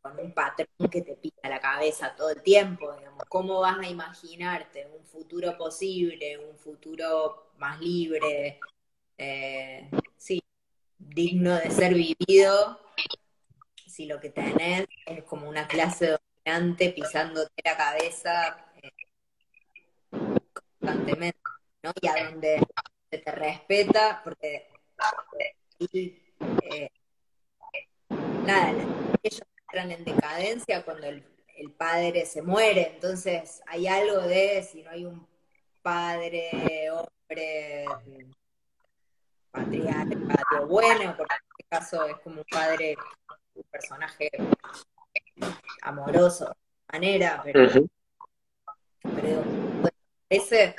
con 0.00 0.18
un 0.18 0.32
patrón 0.32 0.90
que 0.90 1.02
te 1.02 1.14
pica 1.16 1.48
la 1.48 1.60
cabeza 1.60 2.14
todo 2.16 2.30
el 2.30 2.42
tiempo. 2.42 2.94
¿Cómo 3.28 3.60
vas 3.60 3.78
a 3.78 3.88
imaginarte 3.88 4.86
un 4.86 5.04
futuro 5.06 5.56
posible, 5.56 6.38
un 6.38 6.58
futuro 6.58 7.52
más 7.58 7.78
libre, 7.80 8.58
eh, 9.18 9.88
sí, 10.16 10.42
digno 10.98 11.54
de 11.54 11.70
ser 11.70 11.94
vivido, 11.94 12.80
si 13.92 14.06
lo 14.06 14.18
que 14.18 14.30
tenés 14.30 14.86
es 15.04 15.22
como 15.24 15.48
una 15.48 15.68
clase 15.68 16.16
dominante 16.46 16.90
pisándote 16.90 17.52
la 17.62 17.76
cabeza 17.76 18.72
eh, 18.82 18.90
constantemente, 20.80 21.38
¿no? 21.82 21.92
Y 22.00 22.08
a 22.08 22.24
donde 22.24 22.62
se 23.10 23.18
te 23.18 23.30
respeta, 23.32 24.22
porque 24.24 24.70
eh, 25.92 26.90
nada, 28.46 28.72
ellos 29.22 29.42
entran 29.66 29.90
en 29.90 30.04
decadencia 30.04 30.84
cuando 30.84 31.06
el, 31.08 31.28
padre 31.78 32.26
se 32.26 32.42
muere, 32.42 32.94
entonces 32.94 33.62
hay 33.68 33.86
algo 33.86 34.22
de 34.22 34.64
si 34.64 34.82
no 34.82 34.90
hay 34.90 35.04
un 35.04 35.28
padre, 35.80 36.90
hombre, 36.90 37.84
patriarca, 39.52 40.60
bueno, 40.66 41.14
porque 41.16 41.34
en 41.34 41.50
este 41.50 41.64
caso 41.68 42.04
es 42.06 42.16
como 42.16 42.40
un 42.40 42.46
padre, 42.50 42.96
un 43.62 43.70
personaje 43.70 44.30
amoroso, 45.82 46.46
de 46.46 46.98
manera, 46.98 47.42
pero, 47.44 47.68
pero 49.02 49.44
ese 50.28 50.74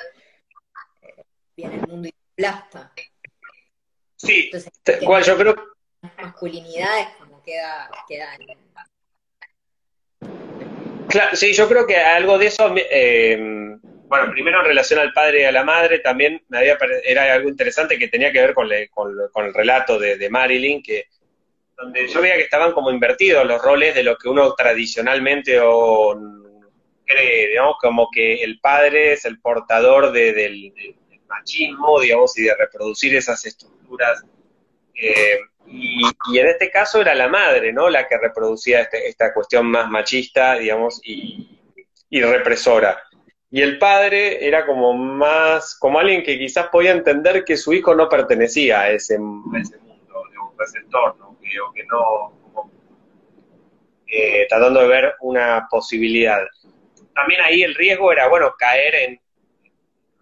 eh, 1.01 1.25
viene 1.55 1.75
el 1.75 1.87
mundo 1.87 2.07
y 2.07 2.15
plasta. 2.35 2.91
Sí, 4.15 4.49
Entonces, 4.51 4.71
yo 5.27 5.37
creo 5.37 5.55
masculinidades 6.17 7.07
como 7.17 7.41
queda, 7.43 7.89
queda 8.07 8.37
Claro, 11.09 11.35
sí, 11.35 11.53
yo 11.53 11.67
creo 11.67 11.85
que 11.85 11.97
algo 11.97 12.37
de 12.37 12.47
eso, 12.47 12.73
eh, 12.75 13.37
bueno, 14.07 14.31
primero 14.31 14.61
en 14.61 14.65
relación 14.65 14.99
al 14.99 15.13
padre 15.13 15.41
y 15.41 15.45
a 15.45 15.51
la 15.51 15.63
madre, 15.63 15.99
también 15.99 16.43
me 16.49 16.57
había 16.57 16.77
era 17.03 17.33
algo 17.33 17.49
interesante 17.49 17.99
que 17.99 18.07
tenía 18.07 18.31
que 18.31 18.41
ver 18.41 18.53
con, 18.53 18.69
con, 18.91 19.45
el 19.45 19.53
relato 19.53 19.99
de, 19.99 20.29
Marilyn, 20.29 20.81
que 20.81 21.07
donde 21.77 22.07
yo 22.07 22.21
veía 22.21 22.35
que 22.35 22.43
estaban 22.43 22.71
como 22.71 22.91
invertidos 22.91 23.45
los 23.45 23.61
roles 23.61 23.95
de 23.95 24.03
lo 24.03 24.17
que 24.17 24.29
uno 24.29 24.53
tradicionalmente 24.53 25.59
o 25.59 26.15
cree, 27.05 27.49
digamos, 27.49 27.75
como 27.81 28.09
que 28.11 28.43
el 28.43 28.59
padre 28.59 29.13
es 29.13 29.25
el 29.25 29.39
portador 29.39 30.11
del, 30.11 30.73
machismo, 31.27 31.99
digamos, 31.99 32.37
y 32.37 32.43
de 32.43 32.55
reproducir 32.55 33.15
esas 33.15 33.43
estructuras 33.45 34.23
eh, 34.95 35.39
y, 35.65 36.37
en 36.37 36.47
este 36.47 36.69
caso 36.69 37.01
era 37.01 37.15
la 37.15 37.27
madre, 37.27 37.73
¿no? 37.73 37.89
La 37.89 38.07
que 38.07 38.17
reproducía 38.17 38.81
este, 38.81 39.07
esta 39.07 39.33
cuestión 39.33 39.67
más 39.67 39.89
machista, 39.89 40.55
digamos, 40.55 41.01
y, 41.03 41.59
represora. 42.11 43.01
Y 43.49 43.61
el 43.61 43.79
padre 43.79 44.45
era 44.45 44.65
como 44.65 44.93
más, 44.93 45.75
como 45.79 45.99
alguien 45.99 46.23
que 46.23 46.37
quizás 46.37 46.67
podía 46.67 46.91
entender 46.91 47.43
que 47.43 47.57
su 47.57 47.73
hijo 47.73 47.95
no 47.95 48.07
pertenecía 48.07 48.81
a 48.81 48.91
ese, 48.91 49.17
mundo, 49.17 49.57
digamos, 49.57 50.59
a 50.59 50.63
ese 50.63 50.77
entorno, 50.79 51.32
que, 51.43 51.59
o 51.59 51.71
que 51.71 51.83
no, 51.85 52.33
eh, 54.15 54.45
tratando 54.47 54.81
de 54.81 54.87
ver 54.87 55.15
una 55.21 55.67
posibilidad. 55.69 56.39
También 57.15 57.41
ahí 57.41 57.63
el 57.63 57.73
riesgo 57.73 58.11
era, 58.11 58.27
bueno, 58.27 58.53
caer 58.57 58.95
en, 58.95 59.21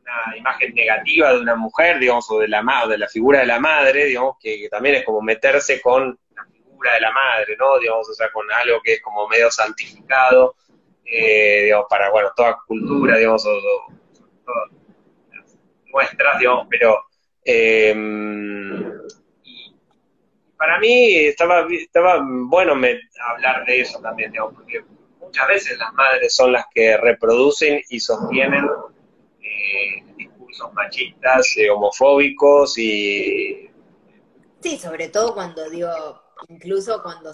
una 0.02 0.38
imagen 0.38 0.74
negativa 0.74 1.34
de 1.34 1.40
una 1.42 1.56
mujer, 1.56 2.00
digamos, 2.00 2.30
o 2.32 2.40
de 2.40 2.48
la, 2.48 2.64
o 2.86 2.88
de 2.88 2.98
la 2.98 3.08
figura 3.08 3.40
de 3.40 3.46
la 3.46 3.60
madre, 3.60 4.06
digamos, 4.06 4.38
que, 4.40 4.68
también 4.70 4.96
es 4.96 5.06
como 5.06 5.22
meterse 5.22 5.82
con 5.82 6.18
la 6.36 6.46
figura 6.46 6.94
de 6.94 7.02
la 7.02 7.12
madre, 7.12 7.58
¿no? 7.58 7.80
Digamos, 7.80 8.10
o 8.10 8.14
sea, 8.14 8.32
con 8.32 8.50
algo 8.52 8.82
que 8.82 8.94
es 8.94 9.02
como 9.02 9.28
medio 9.28 9.52
santificado, 9.52 10.56
eh, 11.06 11.64
digamos, 11.66 11.88
para, 11.90 12.10
bueno, 12.12 12.32
toda 12.36 12.60
cultura, 12.66 13.18
digamos, 13.18 13.46
o, 13.46 13.60
nuestras, 15.92 16.40
digamos, 16.40 16.68
pero 16.70 16.98
eh, 17.44 17.94
para 20.62 20.78
mí 20.78 21.16
estaba, 21.16 21.66
estaba 21.72 22.22
bueno 22.24 22.74
hablar 22.74 23.66
de 23.66 23.82
eso 23.82 24.00
también, 24.00 24.32
digamos, 24.32 24.54
porque 24.54 24.86
muchas 25.20 25.48
veces 25.48 25.76
las 25.80 25.92
madres 25.94 26.36
son 26.36 26.52
las 26.52 26.66
que 26.72 26.98
reproducen 26.98 27.82
y 27.90 28.00
sostienen 28.00 28.70
eh, 29.42 30.04
discursos 30.16 30.72
machistas, 30.74 31.58
eh, 31.58 31.68
homofóbicos 31.68 32.78
y... 32.78 33.72
Sí, 34.60 34.78
sobre 34.78 35.08
todo 35.08 35.34
cuando 35.34 35.68
digo, 35.68 35.90
incluso 36.50 37.02
cuando 37.02 37.32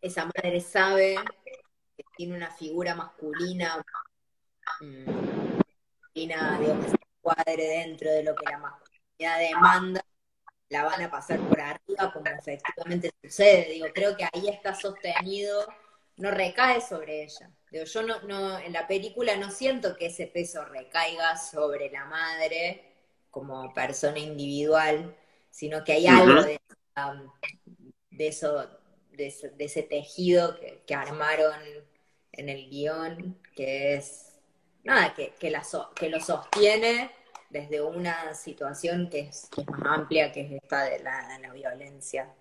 esa 0.00 0.24
madre 0.24 0.60
sabe 0.62 1.16
que 1.94 2.04
tiene 2.16 2.36
una 2.38 2.50
figura 2.52 2.94
masculina, 2.94 3.84
mm, 4.80 5.58
masculina, 6.00 6.58
digo, 6.58 6.80
que 6.80 6.88
se 6.88 6.96
cuadre 7.20 7.64
dentro 7.64 8.10
de 8.10 8.22
lo 8.22 8.34
que 8.34 8.50
la 8.50 8.56
masculinidad 8.56 9.38
demanda, 9.40 10.02
la 10.68 10.84
van 10.84 11.02
a 11.02 11.10
pasar 11.10 11.40
por 11.40 11.60
arriba, 11.60 12.12
como 12.12 12.26
efectivamente 12.26 13.10
sucede. 13.22 13.70
Digo, 13.72 13.86
creo 13.94 14.16
que 14.16 14.24
ahí 14.24 14.48
está 14.48 14.74
sostenido, 14.74 15.66
no 16.16 16.30
recae 16.30 16.80
sobre 16.80 17.24
ella 17.24 17.50
yo 17.70 18.02
no, 18.02 18.20
no, 18.22 18.58
en 18.58 18.72
la 18.72 18.86
película 18.86 19.36
no 19.36 19.50
siento 19.50 19.96
que 19.96 20.06
ese 20.06 20.26
peso 20.26 20.64
recaiga 20.64 21.36
sobre 21.36 21.90
la 21.90 22.06
madre 22.06 22.84
como 23.30 23.72
persona 23.74 24.18
individual, 24.18 25.14
sino 25.50 25.84
que 25.84 25.92
hay 25.92 26.06
algo 26.06 26.42
de, 26.42 26.58
eso, 28.18 28.68
de, 29.12 29.34
ese 29.58 29.82
tejido 29.82 30.58
que, 30.86 30.94
armaron 30.94 31.60
en 32.32 32.48
el 32.48 32.68
guion, 32.70 33.38
que 33.54 33.94
es, 33.94 34.38
nada, 34.82 35.14
que, 35.14 35.34
que, 35.38 35.52
que 35.94 36.08
lo 36.08 36.20
sostiene 36.20 37.10
desde 37.50 37.80
una 37.80 38.34
situación 38.34 39.08
que 39.08 39.20
es, 39.20 39.48
más 39.66 39.98
amplia, 39.98 40.32
que 40.32 40.42
es 40.42 40.52
esta 40.62 40.84
de 40.84 41.00
la 41.00 41.52
violencia. 41.52 42.32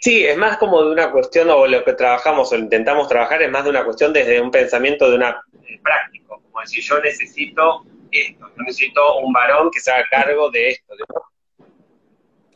Sí, 0.00 0.24
es 0.24 0.36
más 0.36 0.56
como 0.56 0.82
de 0.82 0.92
una 0.92 1.12
cuestión, 1.12 1.50
o 1.50 1.66
lo 1.66 1.84
que 1.84 1.92
trabajamos 1.92 2.50
o 2.52 2.56
intentamos 2.56 3.06
trabajar, 3.06 3.42
es 3.42 3.50
más 3.50 3.64
de 3.64 3.70
una 3.70 3.84
cuestión 3.84 4.14
desde 4.14 4.40
un 4.40 4.50
pensamiento 4.50 5.10
de 5.10 5.16
una 5.16 5.42
eh, 5.62 5.78
práctico, 5.82 6.40
como 6.42 6.60
decir, 6.62 6.82
yo 6.82 6.98
necesito 7.00 7.84
esto, 8.10 8.48
yo 8.56 8.62
necesito 8.62 9.18
un 9.18 9.30
varón 9.30 9.70
que 9.70 9.78
se 9.78 9.90
haga 9.90 10.06
cargo 10.10 10.50
de 10.50 10.70
esto. 10.70 10.94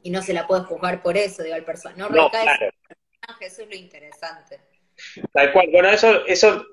Y 0.02 0.10
no 0.10 0.22
se 0.22 0.32
la 0.32 0.46
puede 0.46 0.64
juzgar 0.64 1.02
por 1.02 1.18
eso, 1.18 1.42
digo, 1.42 1.54
el 1.54 1.64
personaje. 1.64 2.00
No 2.00 2.08
recae 2.08 2.44
claro. 2.44 2.72
personaje, 2.88 3.46
eso 3.46 3.62
es 3.62 3.68
lo 3.68 3.74
interesante. 3.74 4.60
Tal 5.32 5.52
cual, 5.52 5.68
bueno, 5.70 5.88
eso, 5.90 6.24
eso 6.26 6.64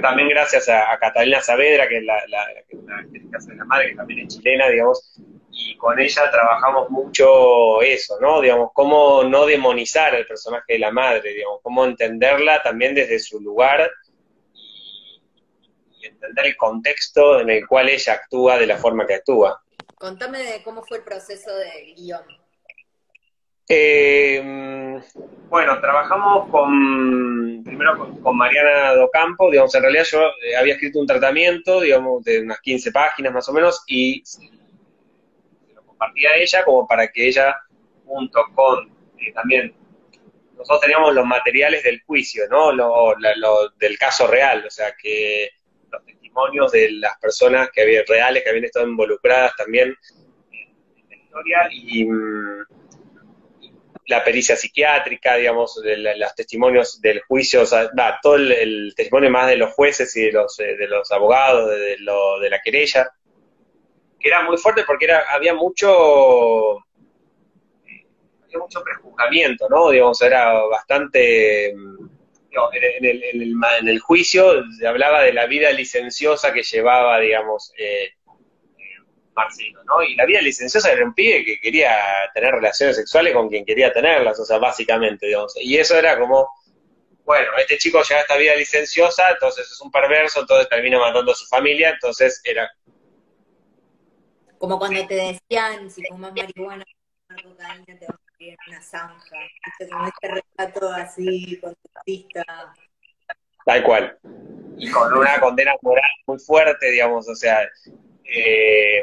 también 0.00 0.28
gracias 0.28 0.68
a, 0.68 0.96
Catalina 0.98 1.40
Saavedra, 1.40 1.88
que 1.88 1.98
es 1.98 2.04
la, 2.04 2.14
la, 2.28 2.46
la, 2.52 2.62
la, 3.30 3.54
la 3.54 3.64
madre, 3.64 3.90
que 3.90 3.94
también 3.96 4.26
es 4.26 4.36
chilena, 4.36 4.68
digamos, 4.68 5.20
y 5.58 5.76
con 5.78 5.98
ella 5.98 6.30
trabajamos 6.30 6.90
mucho 6.90 7.80
eso, 7.80 8.18
¿no? 8.20 8.40
Digamos, 8.42 8.70
cómo 8.74 9.24
no 9.24 9.46
demonizar 9.46 10.14
al 10.14 10.26
personaje 10.26 10.74
de 10.74 10.78
la 10.78 10.90
madre, 10.90 11.32
digamos, 11.32 11.60
cómo 11.62 11.84
entenderla 11.84 12.62
también 12.62 12.94
desde 12.94 13.18
su 13.18 13.40
lugar 13.40 13.90
y, 14.52 15.22
entender 16.02 16.46
el 16.46 16.56
contexto 16.56 17.40
en 17.40 17.50
el 17.50 17.66
cual 17.66 17.88
ella 17.88 18.12
actúa 18.12 18.58
de 18.58 18.66
la 18.66 18.76
forma 18.76 19.06
que 19.06 19.14
actúa. 19.14 19.62
Contame 19.96 20.38
de 20.38 20.62
cómo 20.62 20.84
fue 20.84 20.98
el 20.98 21.04
proceso 21.04 21.54
del 21.56 21.94
guion. 21.94 22.45
Eh, 23.68 25.00
bueno, 25.48 25.80
trabajamos 25.80 26.48
con, 26.50 27.64
primero 27.64 27.98
con, 27.98 28.20
con, 28.20 28.36
Mariana 28.36 28.94
Docampo, 28.94 29.50
digamos, 29.50 29.74
en 29.74 29.82
realidad 29.82 30.04
yo 30.04 30.20
eh, 30.20 30.56
había 30.56 30.74
escrito 30.74 31.00
un 31.00 31.06
tratamiento, 31.06 31.80
digamos, 31.80 32.22
de 32.24 32.40
unas 32.40 32.60
15 32.60 32.92
páginas 32.92 33.32
más 33.32 33.48
o 33.48 33.52
menos, 33.52 33.82
y 33.86 34.22
compartía 35.96 36.36
ella 36.36 36.64
como 36.64 36.86
para 36.86 37.08
que 37.08 37.26
ella, 37.26 37.56
junto 38.04 38.44
con 38.54 38.88
eh, 39.18 39.32
también, 39.32 39.74
nosotros 40.56 40.80
teníamos 40.80 41.14
los 41.14 41.26
materiales 41.26 41.82
del 41.82 42.02
juicio, 42.02 42.44
¿no? 42.48 42.72
Lo, 42.72 43.14
del 43.78 43.98
caso 43.98 44.26
real, 44.26 44.64
o 44.66 44.70
sea, 44.70 44.94
que 45.00 45.50
los 45.90 46.04
testimonios 46.04 46.72
de 46.72 46.92
las 46.92 47.18
personas 47.18 47.70
que 47.72 47.82
habían, 47.82 48.04
reales 48.06 48.42
que 48.42 48.50
habían 48.50 48.64
estado 48.64 48.86
involucradas 48.86 49.54
también 49.56 49.94
en 50.50 51.08
la 51.08 51.16
historia 51.16 51.68
y, 51.70 52.04
mm, 52.04 52.64
la 54.06 54.22
pericia 54.22 54.56
psiquiátrica, 54.56 55.36
digamos, 55.36 55.80
los 55.82 56.34
testimonios 56.34 57.00
del 57.00 57.20
juicio, 57.22 57.64
todo 58.22 58.36
el, 58.36 58.92
testimonio 58.96 59.30
más 59.30 59.48
de 59.48 59.56
los 59.56 59.72
jueces 59.74 60.16
y 60.16 60.22
de 60.22 60.32
los, 60.32 60.58
eh, 60.60 60.76
abogados, 61.10 61.70
de, 61.70 61.98
la 61.98 62.60
querella, 62.62 63.10
era 64.20 64.42
muy 64.42 64.56
fuerte 64.56 64.82
porque 64.84 65.08
había 65.12 65.54
mucho 65.54 66.78
había 68.44 68.58
mucho 68.58 68.82
prejuzgamiento, 68.82 69.68
¿no? 69.68 69.90
Digamos, 69.90 70.20
era 70.20 70.52
bastante 70.64 71.74
en, 72.72 73.04
el, 73.04 73.22
en, 73.22 73.88
el, 73.88 74.00
juicio 74.00 74.64
se 74.78 74.86
hablaba 74.86 75.22
de 75.22 75.32
la 75.32 75.46
vida 75.46 75.70
licenciosa 75.70 76.52
que 76.52 76.62
llevaba, 76.62 77.20
digamos, 77.20 77.72
eh, 77.78 78.14
Marcino, 79.36 79.84
¿no? 79.84 80.02
Y 80.02 80.14
la 80.16 80.24
vida 80.24 80.40
licenciosa 80.40 80.90
era 80.90 81.04
un 81.04 81.14
pibe 81.14 81.44
que 81.44 81.60
quería 81.60 81.94
tener 82.34 82.52
relaciones 82.52 82.96
sexuales 82.96 83.34
con 83.34 83.48
quien 83.48 83.64
quería 83.64 83.92
tenerlas, 83.92 84.40
o 84.40 84.44
sea, 84.44 84.58
básicamente, 84.58 85.26
digamos. 85.26 85.54
Y 85.60 85.76
eso 85.76 85.96
era 85.96 86.18
como, 86.18 86.50
bueno, 87.24 87.48
este 87.58 87.78
chico 87.78 88.02
lleva 88.02 88.22
esta 88.22 88.36
vida 88.36 88.56
licenciosa, 88.56 89.24
entonces 89.30 89.70
es 89.70 89.80
un 89.80 89.90
perverso, 89.90 90.40
entonces 90.40 90.68
termina 90.68 90.98
matando 90.98 91.32
a 91.32 91.34
su 91.34 91.46
familia, 91.46 91.90
entonces 91.90 92.40
era 92.44 92.68
como 94.58 94.78
cuando 94.78 95.06
te 95.06 95.14
decían, 95.14 95.90
si 95.90 96.02
fumas 96.06 96.32
marihuana, 96.34 96.84
cocaína, 97.42 97.84
te 97.98 98.06
vas 98.06 98.16
a 98.16 98.32
morir 98.32 98.56
en 98.66 98.72
una 98.72 98.82
zanja. 98.82 99.36
Como 99.90 100.06
este 100.06 100.28
retrato 100.28 100.90
así, 100.90 101.60
contextista. 101.60 102.44
Tal 103.64 103.82
cual. 103.82 104.18
Y 104.78 104.90
con 104.90 105.12
una 105.12 105.38
condena 105.40 105.72
moral 105.82 106.10
muy 106.26 106.38
fuerte, 106.38 106.90
digamos, 106.90 107.28
o 107.28 107.34
sea, 107.34 107.68
eh, 108.24 109.02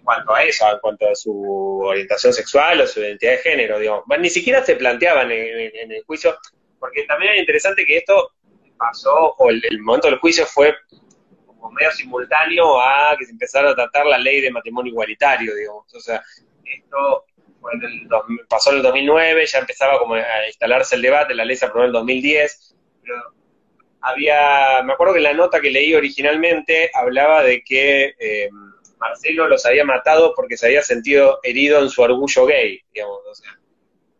en 0.00 0.04
cuanto 0.04 0.34
a 0.34 0.42
eso, 0.42 0.70
en 0.70 0.78
cuanto 0.78 1.08
a 1.08 1.14
su 1.14 1.80
orientación 1.82 2.32
sexual 2.32 2.80
o 2.80 2.86
su 2.86 3.00
identidad 3.00 3.32
de 3.32 3.38
género, 3.38 3.78
digamos. 3.78 4.04
ni 4.18 4.30
siquiera 4.30 4.64
se 4.64 4.76
planteaban 4.76 5.30
en, 5.30 5.92
el 5.92 6.02
juicio, 6.04 6.36
porque 6.78 7.04
también 7.04 7.34
es 7.34 7.40
interesante 7.40 7.84
que 7.84 7.98
esto 7.98 8.32
pasó, 8.78 9.34
o 9.38 9.50
el, 9.50 9.62
momento 9.80 10.08
del 10.08 10.18
juicio 10.18 10.46
fue 10.46 10.74
como 11.46 11.70
medio 11.72 11.92
simultáneo 11.92 12.80
a 12.80 13.14
que 13.18 13.26
se 13.26 13.32
empezara 13.32 13.70
a 13.70 13.74
tratar 13.74 14.06
la 14.06 14.18
ley 14.18 14.40
de 14.40 14.50
matrimonio 14.50 14.90
igualitario, 14.90 15.54
digamos. 15.54 15.94
O 15.94 16.00
sea, 16.00 16.22
esto 16.64 17.24
pasó 18.48 18.70
en 18.70 18.76
el 18.76 18.82
2009, 18.82 19.44
ya 19.46 19.58
empezaba 19.58 19.98
como 19.98 20.14
a 20.14 20.46
instalarse 20.46 20.96
el 20.96 21.02
debate, 21.02 21.34
la 21.34 21.44
ley 21.44 21.56
se 21.56 21.66
aprobó 21.66 21.84
en 21.84 21.88
el 21.88 21.92
2010, 21.92 22.74
pero 23.02 23.14
había, 24.00 24.82
me 24.82 24.94
acuerdo 24.94 25.12
que 25.12 25.20
la 25.20 25.34
nota 25.34 25.60
que 25.60 25.70
leí 25.70 25.94
originalmente 25.94 26.90
hablaba 26.94 27.42
de 27.42 27.62
que 27.62 28.14
eh, 28.18 28.48
Marcelo 29.00 29.48
los 29.48 29.64
había 29.64 29.84
matado 29.84 30.34
porque 30.36 30.56
se 30.56 30.66
había 30.66 30.82
sentido 30.82 31.40
herido 31.42 31.80
en 31.80 31.88
su 31.88 32.02
orgullo 32.02 32.46
gay, 32.46 32.80
digamos, 32.92 33.20
o 33.26 33.34
sea, 33.34 33.58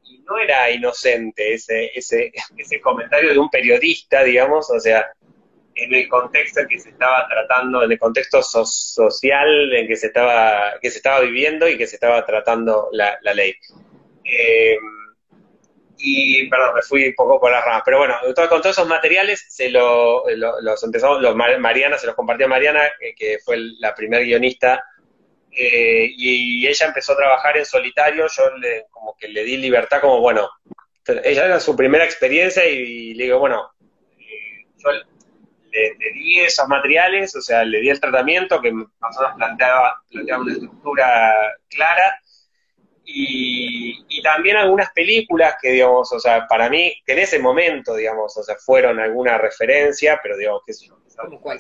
y 0.02 0.18
no 0.20 0.38
era 0.38 0.70
inocente 0.70 1.54
ese, 1.54 1.90
ese, 1.94 2.32
ese 2.56 2.80
comentario 2.80 3.32
de 3.32 3.38
un 3.38 3.50
periodista, 3.50 4.24
digamos, 4.24 4.70
o 4.70 4.80
sea, 4.80 5.06
en 5.74 5.94
el 5.94 6.08
contexto 6.08 6.60
en 6.60 6.68
que 6.68 6.80
se 6.80 6.90
estaba 6.90 7.26
tratando, 7.28 7.82
en 7.82 7.92
el 7.92 7.98
contexto 7.98 8.42
social 8.42 9.72
en 9.74 9.86
que 9.86 9.96
se 9.96 10.08
estaba, 10.08 10.78
que 10.80 10.90
se 10.90 10.96
estaba 10.98 11.20
viviendo 11.20 11.68
y 11.68 11.78
que 11.78 11.86
se 11.86 11.96
estaba 11.96 12.24
tratando 12.24 12.88
la, 12.92 13.18
ley. 13.34 13.54
Eh, 14.24 14.76
y, 16.02 16.48
perdón, 16.48 16.74
me 16.74 16.82
fui 16.82 17.08
un 17.08 17.14
poco 17.14 17.40
por 17.40 17.50
las 17.50 17.64
ramas, 17.64 17.82
pero 17.84 17.98
bueno, 17.98 18.16
con 18.34 18.48
todos 18.62 18.66
esos 18.66 18.88
materiales 18.88 19.44
se 19.48 19.68
los 19.70 20.22
empezamos, 20.82 21.20
los, 21.20 21.34
Mariana, 21.34 21.98
se 21.98 22.06
los 22.06 22.14
compartió 22.14 22.48
Mariana, 22.48 22.86
eh, 23.00 23.14
que 23.16 23.38
fue 23.44 23.58
la 23.78 23.94
primer 23.94 24.24
guionista, 24.24 24.82
eh, 25.52 26.10
y, 26.16 26.66
ella 26.66 26.86
empezó 26.86 27.12
a 27.12 27.16
trabajar 27.16 27.56
en 27.56 27.66
solitario, 27.66 28.26
yo 28.26 28.56
le, 28.56 28.86
como 28.90 29.16
que 29.16 29.28
le 29.28 29.44
di 29.44 29.56
libertad, 29.56 30.00
como 30.00 30.20
bueno, 30.20 30.48
ella 31.24 31.46
era 31.46 31.60
su 31.60 31.74
primera 31.74 32.04
experiencia 32.04 32.64
y, 32.66 33.14
le 33.14 33.24
digo, 33.24 33.38
bueno, 33.38 33.70
yo 34.78 34.90
le, 35.72 36.12
di 36.14 36.40
esos 36.40 36.68
materiales, 36.68 37.34
o 37.36 37.40
sea, 37.40 37.64
le 37.64 37.80
di 37.80 37.90
el 37.90 38.00
tratamiento 38.00 38.60
que 38.60 38.72
más 38.72 39.16
o 39.18 39.20
menos 39.20 39.36
planteaba, 39.36 40.02
planteaba 40.08 40.42
una 40.42 40.52
estructura 40.52 41.34
clara, 41.68 42.20
y, 43.12 44.22
también 44.22 44.56
algunas 44.56 44.92
películas 44.92 45.56
que, 45.60 45.70
digamos, 45.70 46.12
o 46.12 46.20
sea, 46.20 46.46
para 46.46 46.68
mí, 46.68 46.94
que 47.04 47.12
en 47.12 47.20
ese 47.20 47.38
momento, 47.38 47.96
digamos, 47.96 48.36
o 48.36 48.42
sea, 48.42 48.56
fueron 48.56 49.00
alguna 49.00 49.38
referencia, 49.38 50.20
pero 50.22 50.36
digamos, 50.36 50.62
qué 50.66 50.74
sé 50.74 50.86
yo. 50.86 50.98
¿Cuál? 51.40 51.58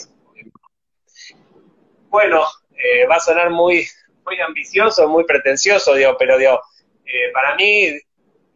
Bueno, 2.08 2.44
eh, 2.76 3.06
va 3.06 3.16
a 3.16 3.20
sonar 3.20 3.50
muy, 3.50 3.86
muy 4.24 4.40
ambicioso, 4.40 5.08
muy 5.08 5.24
pretencioso, 5.24 5.94
digo, 5.94 6.16
pero 6.18 6.38
digo, 6.38 6.60
eh, 7.04 7.32
para 7.32 7.54
mí 7.56 7.88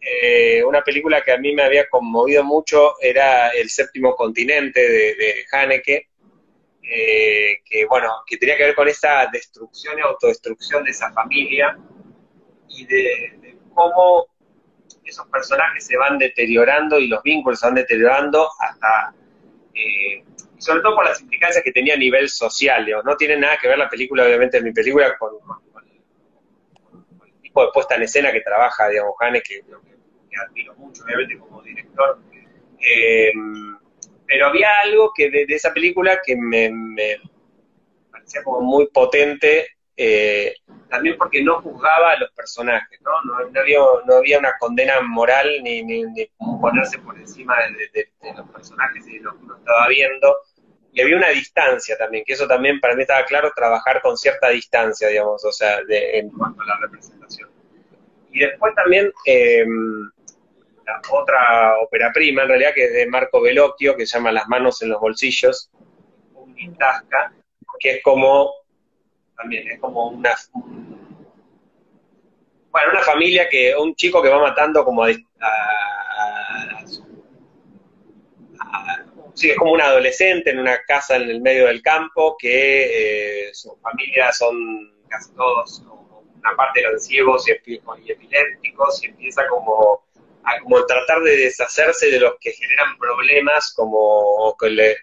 eh, 0.01 0.63
una 0.65 0.83
película 0.83 1.23
que 1.23 1.33
a 1.33 1.39
mí 1.39 1.55
me 1.55 1.63
había 1.63 1.89
conmovido 1.89 2.45
mucho 2.45 3.01
era 3.01 3.51
El 3.51 3.71
séptimo 3.71 4.15
continente 4.15 4.81
de, 4.81 5.15
de 5.15 5.47
Haneke, 5.51 6.09
que 6.83 7.87
bueno, 7.89 8.23
que 8.27 8.37
tenía 8.37 8.57
que 8.57 8.65
ver 8.65 8.75
con 8.75 8.87
esa 8.87 9.27
destrucción 9.33 9.99
y 9.99 10.03
autodestrucción 10.03 10.85
de 10.85 10.91
esa 10.91 11.11
familia 11.13 11.79
y 12.77 12.87
de, 12.87 13.57
cómo 13.75 14.27
esos 15.05 15.27
personajes 15.29 15.87
se 15.87 15.97
van 15.97 16.19
deteriorando 16.19 16.99
y 16.99 17.09
los 17.09 17.23
vínculos 17.23 17.61
se 17.61 17.67
van 17.67 17.75
deteriorando 17.75 18.49
hasta, 18.59 19.15
eh, 19.75 20.25
sobre 20.59 20.81
todo 20.81 20.97
por 20.97 21.05
las 21.05 21.21
implicancias 21.21 21.63
que 21.63 21.73
tenía 21.73 21.95
a 21.95 21.99
nivel 21.99 22.29
social, 22.29 22.87
no 23.05 23.17
tiene 23.17 23.37
nada 23.37 23.59
que 23.61 23.69
ver 23.69 23.79
la 23.79 23.89
película, 23.89 24.25
obviamente, 24.25 24.61
mi 24.63 24.73
película 24.73 25.17
con, 25.19 25.35
el 27.27 27.41
tipo 27.43 27.67
de 27.67 27.73
puesta 27.73 27.97
en 27.97 28.03
escena 28.03 28.33
que 28.33 28.41
trabaja, 28.41 28.89
digamos, 28.89 29.15
Haneke, 29.21 29.63
que 30.31 30.37
admiro 30.37 30.75
mucho, 30.75 31.05
obviamente, 31.05 31.39
como 31.39 31.63
director. 31.63 32.19
Eh, 32.81 33.33
pero 34.27 34.47
había 34.47 34.69
algo 34.83 35.13
que 35.15 35.31
de, 35.31 35.47
esa 35.49 35.73
película 35.73 36.21
que 36.25 36.37
me, 36.37 36.71
parecía 38.11 38.43
como 38.43 38.61
muy 38.63 38.89
potente, 38.89 39.69
eh, 39.97 40.55
también 40.89 41.17
porque 41.17 41.43
no 41.43 41.61
juzgaba 41.61 42.13
a 42.13 42.19
los 42.19 42.31
personajes, 42.33 43.01
¿no? 43.03 43.11
No, 43.23 43.61
había, 43.61 43.79
no 44.07 44.15
había 44.15 44.39
una 44.39 44.57
condena 44.59 45.01
moral 45.01 45.49
ni, 45.63 45.83
ni, 45.83 46.05
ponerse 46.61 46.99
por 46.99 47.17
encima 47.19 47.57
de, 47.93 48.11
los 48.37 48.49
personajes 48.51 49.07
y 49.07 49.19
de 49.19 49.21
lo 49.21 49.33
que 49.33 49.45
uno 49.45 49.57
estaba 49.57 49.89
viendo. 49.89 50.37
Y 50.93 51.01
había 51.01 51.17
una 51.17 51.29
distancia 51.29 51.97
también, 51.97 52.25
que 52.25 52.35
eso 52.35 52.47
también 52.47 52.79
para 52.81 52.95
mí 52.95 53.03
estaba 53.03 53.25
claro, 53.25 53.53
trabajar 53.55 54.01
con 54.01 54.17
cierta 54.17 54.49
distancia, 54.51 55.09
digamos, 55.09 55.45
o 55.45 55.51
sea, 55.51 55.81
en 55.89 56.31
cuanto 56.31 56.63
a 56.63 56.67
la 56.67 56.77
representación. 56.79 57.51
Y 58.31 58.41
después 58.41 58.75
también... 58.75 59.13
Eh, 59.27 59.65
otra 61.11 61.79
ópera 61.79 62.13
prima, 62.13 62.43
en 62.43 62.49
realidad, 62.49 62.75
que 62.75 62.85
es 62.85 62.93
de 62.93 63.07
Marco 63.07 63.41
Bellocchio, 63.41 63.97
que 63.97 64.07
se 64.07 64.19
llama 64.19 64.33
Las 64.33 64.49
manos 64.49 64.83
en 64.83 64.91
los 64.91 65.01
bolsillos, 65.01 65.71
un 66.35 66.55
que 67.81 67.91
es 67.91 68.03
como, 68.03 68.53
también 69.37 69.69
es 69.69 69.81
como 69.81 70.09
una, 70.09 70.35
bueno, 72.71 72.91
una 72.93 73.03
familia 73.03 73.49
que, 73.49 73.75
un 73.77 73.95
chico 73.95 74.23
que 74.23 74.29
va 74.29 74.41
matando 74.41 74.85
como 74.85 75.05
a, 75.05 75.11
sí, 79.35 79.51
es 79.51 79.57
como 79.57 79.73
un 79.73 79.81
adolescente 79.81 80.51
en 80.51 80.59
una 80.59 80.83
casa 80.85 81.17
en 81.17 81.31
el 81.31 81.41
medio 81.41 81.67
del 81.67 81.83
campo, 81.83 82.37
que 82.39 83.49
eh, 83.49 83.55
su 83.55 83.77
familia 83.77 84.33
son 84.33 84.93
casi 85.09 85.33
todos, 85.35 85.83
una 86.39 86.57
parte 86.57 86.81
eran 86.81 86.99
ciegos 86.99 87.47
y 87.49 87.53
epilépticos, 87.53 89.03
y 89.03 89.07
empieza 89.07 89.47
como 89.49 90.05
a 90.45 90.61
como 90.61 90.85
tratar 90.85 91.23
de 91.23 91.37
deshacerse 91.37 92.11
de 92.11 92.21
los 92.21 92.35
que 92.39 92.53
generan 92.53 92.99
problemas 92.99 93.73
como 93.75 94.55
que 94.61 94.69
le 94.69 94.97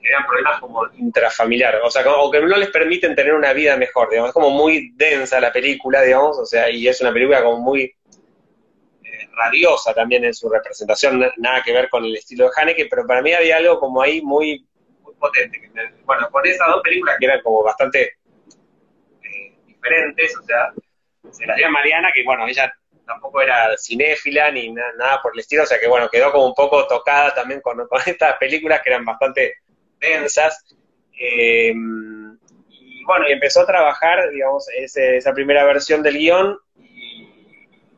generan 0.00 0.26
problemas 0.26 0.60
como 0.60 0.86
intrafamiliar, 0.94 1.80
o 1.82 1.90
sea, 1.90 2.02
o 2.10 2.30
que 2.30 2.40
no 2.40 2.56
les 2.56 2.70
permiten 2.70 3.14
tener 3.14 3.34
una 3.34 3.52
vida 3.52 3.76
mejor, 3.76 4.08
digamos, 4.08 4.30
es 4.30 4.34
como 4.34 4.50
muy 4.50 4.92
densa 4.94 5.40
la 5.40 5.52
película, 5.52 6.02
digamos, 6.02 6.38
o 6.38 6.46
sea, 6.46 6.70
y 6.70 6.88
es 6.88 7.00
una 7.00 7.12
película 7.12 7.42
como 7.42 7.58
muy 7.58 7.82
eh, 7.82 9.28
radiosa 9.36 9.92
también 9.92 10.24
en 10.24 10.34
su 10.34 10.48
representación, 10.48 11.24
nada 11.36 11.62
que 11.62 11.72
ver 11.72 11.88
con 11.90 12.04
el 12.04 12.16
estilo 12.16 12.46
de 12.46 12.50
Haneke, 12.56 12.86
pero 12.86 13.06
para 13.06 13.22
mí 13.22 13.32
había 13.32 13.58
algo 13.58 13.78
como 13.78 14.00
ahí 14.00 14.22
muy, 14.22 14.66
muy 15.02 15.14
potente. 15.14 15.60
bueno, 16.04 16.30
con 16.30 16.46
esas 16.46 16.66
dos 16.68 16.82
películas 16.82 17.16
que 17.18 17.26
eran 17.26 17.42
como 17.42 17.62
bastante 17.62 18.02
eh, 19.22 19.54
diferentes, 19.66 20.36
o 20.38 20.42
sea, 20.44 20.72
se 21.30 21.46
las 21.46 21.56
dio 21.56 21.66
a 21.66 21.70
Mariana, 21.70 22.10
que 22.14 22.24
bueno, 22.24 22.46
ella 22.48 22.72
tampoco 23.10 23.42
era 23.42 23.76
cinéfila 23.76 24.50
ni 24.50 24.72
nada 24.72 25.20
por 25.22 25.32
el 25.34 25.40
estilo, 25.40 25.64
o 25.64 25.66
sea 25.66 25.78
que 25.78 25.88
bueno, 25.88 26.08
quedó 26.08 26.30
como 26.30 26.46
un 26.46 26.54
poco 26.54 26.86
tocada 26.86 27.34
también 27.34 27.60
con, 27.60 27.80
estas 28.06 28.36
películas 28.36 28.80
que 28.82 28.90
eran 28.90 29.04
bastante 29.04 29.56
densas. 30.00 30.64
Eh, 31.18 31.72
y 31.72 33.04
bueno, 33.04 33.28
y 33.28 33.32
empezó 33.32 33.62
a 33.62 33.66
trabajar, 33.66 34.30
digamos, 34.30 34.66
esa 34.76 35.32
primera 35.32 35.64
versión 35.64 36.02
del 36.02 36.18
guion. 36.18 36.58
Y 36.76 37.26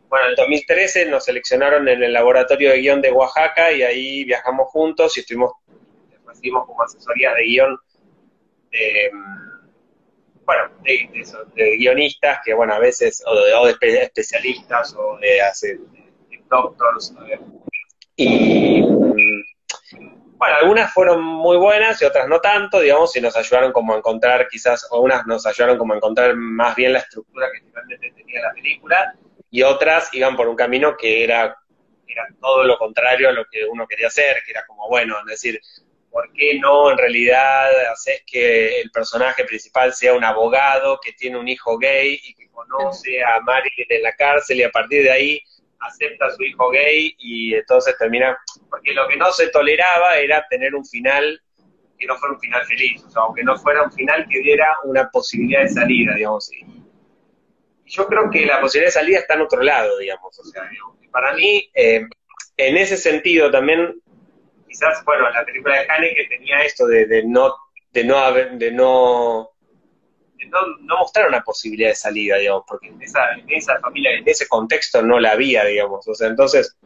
bueno, 0.09 0.27
en 0.27 0.31
el 0.31 0.37
2013 0.37 1.07
nos 1.07 1.25
seleccionaron 1.25 1.89
en 1.89 2.03
el 2.03 2.13
laboratorio 2.13 2.71
de 2.71 2.81
guion 2.81 3.01
de 3.01 3.13
Oaxaca 3.13 3.73
y 3.73 3.83
ahí 3.83 4.25
viajamos 4.25 4.69
juntos 4.69 5.17
y 5.17 5.21
estuvimos, 5.21 5.53
recibimos 6.27 6.67
como 6.67 6.83
asesoría 6.83 7.33
de 7.35 7.45
guion 7.45 7.79
de 8.71 9.11
bueno, 10.45 10.63
de, 11.55 11.77
guionistas 11.77 12.41
que, 12.45 12.55
bueno, 12.55 12.75
a 12.75 12.79
veces, 12.79 13.23
o 13.27 13.67
de, 13.67 14.03
especialistas, 14.03 14.95
o 14.95 15.19
de, 15.19 15.41
hacer 15.41 15.79
doctors, 16.49 17.15
y 18.17 18.83
bueno, 20.43 20.57
algunas 20.57 20.93
fueron 20.93 21.23
muy 21.23 21.57
buenas 21.57 22.03
y 22.03 22.05
otras 22.05 22.27
no 22.27 22.41
tanto, 22.41 22.81
digamos, 22.81 23.15
y 23.15 23.21
nos 23.21 23.37
ayudaron 23.37 23.71
como 23.71 23.95
a 23.95 23.99
encontrar 23.99 24.49
quizás, 24.49 24.89
o 24.91 24.99
unas 24.99 25.25
nos 25.25 25.47
ayudaron 25.47 25.79
como 25.79 25.95
a 25.95 25.99
encontrar 25.99 26.35
más 26.35 26.75
bien 26.75 26.95
la 26.95 26.99
estructura 26.99 27.47
que 27.53 27.65
realmente 27.73 28.11
tenía 28.11 28.43
la 28.43 28.53
película, 28.53 29.15
y 29.53 29.63
otras 29.63 30.13
iban 30.13 30.35
por 30.35 30.49
un 30.49 30.57
camino 30.57 30.97
que 30.97 31.23
era, 31.23 31.57
era 32.09 32.27
todo 32.41 32.65
lo 32.65 32.77
contrario 32.77 33.29
a 33.29 33.33
lo 33.33 33.45
que 33.45 33.65
uno 33.67 33.87
quería 33.87 34.09
hacer, 34.09 34.43
que 34.45 34.51
era 34.51 34.67
como, 34.67 34.89
bueno, 34.89 35.17
es 35.21 35.27
decir, 35.27 35.61
¿por 36.11 36.33
qué 36.33 36.59
no 36.59 36.91
en 36.91 36.99
realidad 36.99 37.71
haces 37.93 38.25
que 38.27 38.81
el 38.81 38.91
personaje 38.91 39.45
principal 39.45 39.95
sea 39.95 40.13
un 40.13 40.25
abogado 40.25 40.99
que 41.01 41.13
tiene 41.13 41.39
un 41.39 41.47
hijo 41.47 41.79
gay 41.79 42.19
y 42.21 42.35
que 42.35 42.51
conoce 42.51 43.23
a 43.23 43.39
Marilyn 43.43 43.87
en 43.89 44.03
la 44.03 44.17
cárcel 44.17 44.59
y 44.59 44.65
a 44.65 44.73
partir 44.73 45.05
de 45.05 45.13
ahí 45.13 45.41
acepta 45.83 46.27
a 46.27 46.31
su 46.31 46.43
hijo 46.43 46.71
gay 46.71 47.15
y 47.19 47.55
entonces 47.55 47.97
termina, 47.99 48.39
porque 48.71 48.93
lo 48.93 49.07
que 49.09 49.17
no 49.17 49.33
se 49.33 49.49
toleraba 49.49 50.17
era 50.19 50.47
tener 50.49 50.75
un 50.75 50.85
final 50.85 51.41
que 51.99 52.07
no 52.07 52.17
fuera 52.17 52.35
un 52.35 52.41
final 52.41 52.65
feliz, 52.67 53.05
o 53.05 53.11
sea, 53.11 53.23
aunque 53.23 53.45
no 53.45 53.57
fuera 53.57 53.83
un 53.83 53.93
final 53.93 54.27
que 54.29 54.41
diera 54.41 54.67
una 54.85 55.09
posibilidad 55.11 55.63
de 55.63 55.69
salida, 55.69 56.15
digamos. 56.15 56.53
Y 56.53 56.67
yo 57.87 58.07
creo 58.07 58.29
que 58.31 58.45
la 58.45 58.61
posibilidad 58.61 58.89
de 58.89 59.01
salida 59.01 59.19
está 59.21 59.35
en 59.35 59.43
otro 59.43 59.63
lado, 59.63 59.99
digamos, 59.99 60.39
o 60.39 60.45
sea, 60.45 60.69
para 61.11 61.35
mí, 61.35 61.71
eh, 61.75 62.07
en 62.57 62.77
ese 62.77 62.97
sentido 62.97 63.51
también 63.51 64.03
quizás, 64.73 65.05
bueno, 65.05 65.29
la 65.31 65.45
película 65.45 65.81
de 65.81 66.15
que 66.15 66.25
tenía 66.25 66.65
esto 66.65 66.87
de, 66.87 67.07
de 67.07 67.25
no, 67.25 67.55
de 67.93 68.05
no 68.05 68.17
haber, 68.17 68.53
de 68.53 68.73
no 68.73 69.52
no, 70.53 70.99
mostrar 70.99 71.29
una 71.29 71.43
posibilidad 71.43 71.89
de 71.89 71.95
salida, 71.95 72.37
digamos, 72.37 72.65
porque 72.67 72.89
en 72.89 73.01
esa, 73.03 73.33
en 73.35 73.51
esa 73.51 73.79
familia, 73.81 74.13
en 74.13 74.29
ese 74.29 74.47
contexto 74.47 75.03
no 75.03 75.19
la 75.19 75.33
había, 75.33 75.65
digamos. 75.65 76.07
O 76.07 76.15
sea, 76.15 76.29
entonces, 76.29 76.77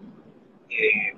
eh, 0.71 1.17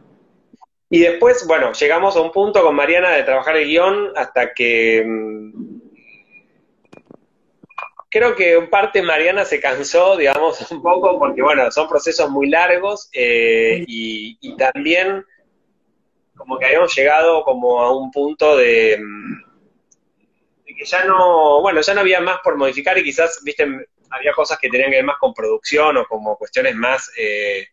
y 0.91 1.01
después, 1.01 1.47
bueno, 1.47 1.73
llegamos 1.73 2.17
a 2.17 2.21
un 2.21 2.33
punto 2.33 2.63
con 2.63 2.75
Mariana 2.75 3.11
de 3.11 3.23
trabajar 3.23 3.57
el 3.57 3.69
guion 3.69 4.13
hasta 4.17 4.55
que 4.55 5.05
mm, 5.07 5.81
creo 8.11 8.35
que 8.35 8.55
en 8.55 8.71
parte 8.71 9.03
Mariana 9.03 9.45
se 9.45 9.61
cansó, 9.61 10.17
digamos, 10.17 10.59
un 10.71 10.83
poco, 10.83 11.19
porque 11.19 11.43
bueno, 11.43 11.71
son 11.71 11.89
procesos 11.89 12.31
muy 12.31 12.49
largos 12.49 13.11
eh, 13.13 13.85
y, 13.87 14.39
y, 14.41 14.57
también 14.57 15.25
como 16.37 16.59
que 16.59 16.67
habíamos 16.67 16.95
llegado 16.97 17.43
como 17.43 17.83
a 17.83 17.95
un 17.95 18.11
punto 18.11 18.57
de, 18.57 18.99
mm, 18.99 19.48
de, 19.48 19.48
que 20.79 20.85
ya 20.85 21.05
no, 21.05 21.61
bueno, 21.61 21.81
ya 21.81 21.95
no 21.95 22.01
había 22.01 22.21
más 22.21 22.39
por 22.43 22.57
modificar 22.57 22.97
y 22.97 23.03
quizás, 23.03 23.41
viste, 23.43 23.67
había 24.11 24.33
cosas 24.33 24.59
que 24.59 24.71
tenían 24.71 24.91
que 24.91 24.97
ver 24.97 25.05
más 25.05 25.19
con 25.19 25.35
producción 25.35 25.97
o 25.97 26.07
como 26.07 26.37
cuestiones 26.37 26.75
más... 26.75 27.11
Eh, 27.19 27.67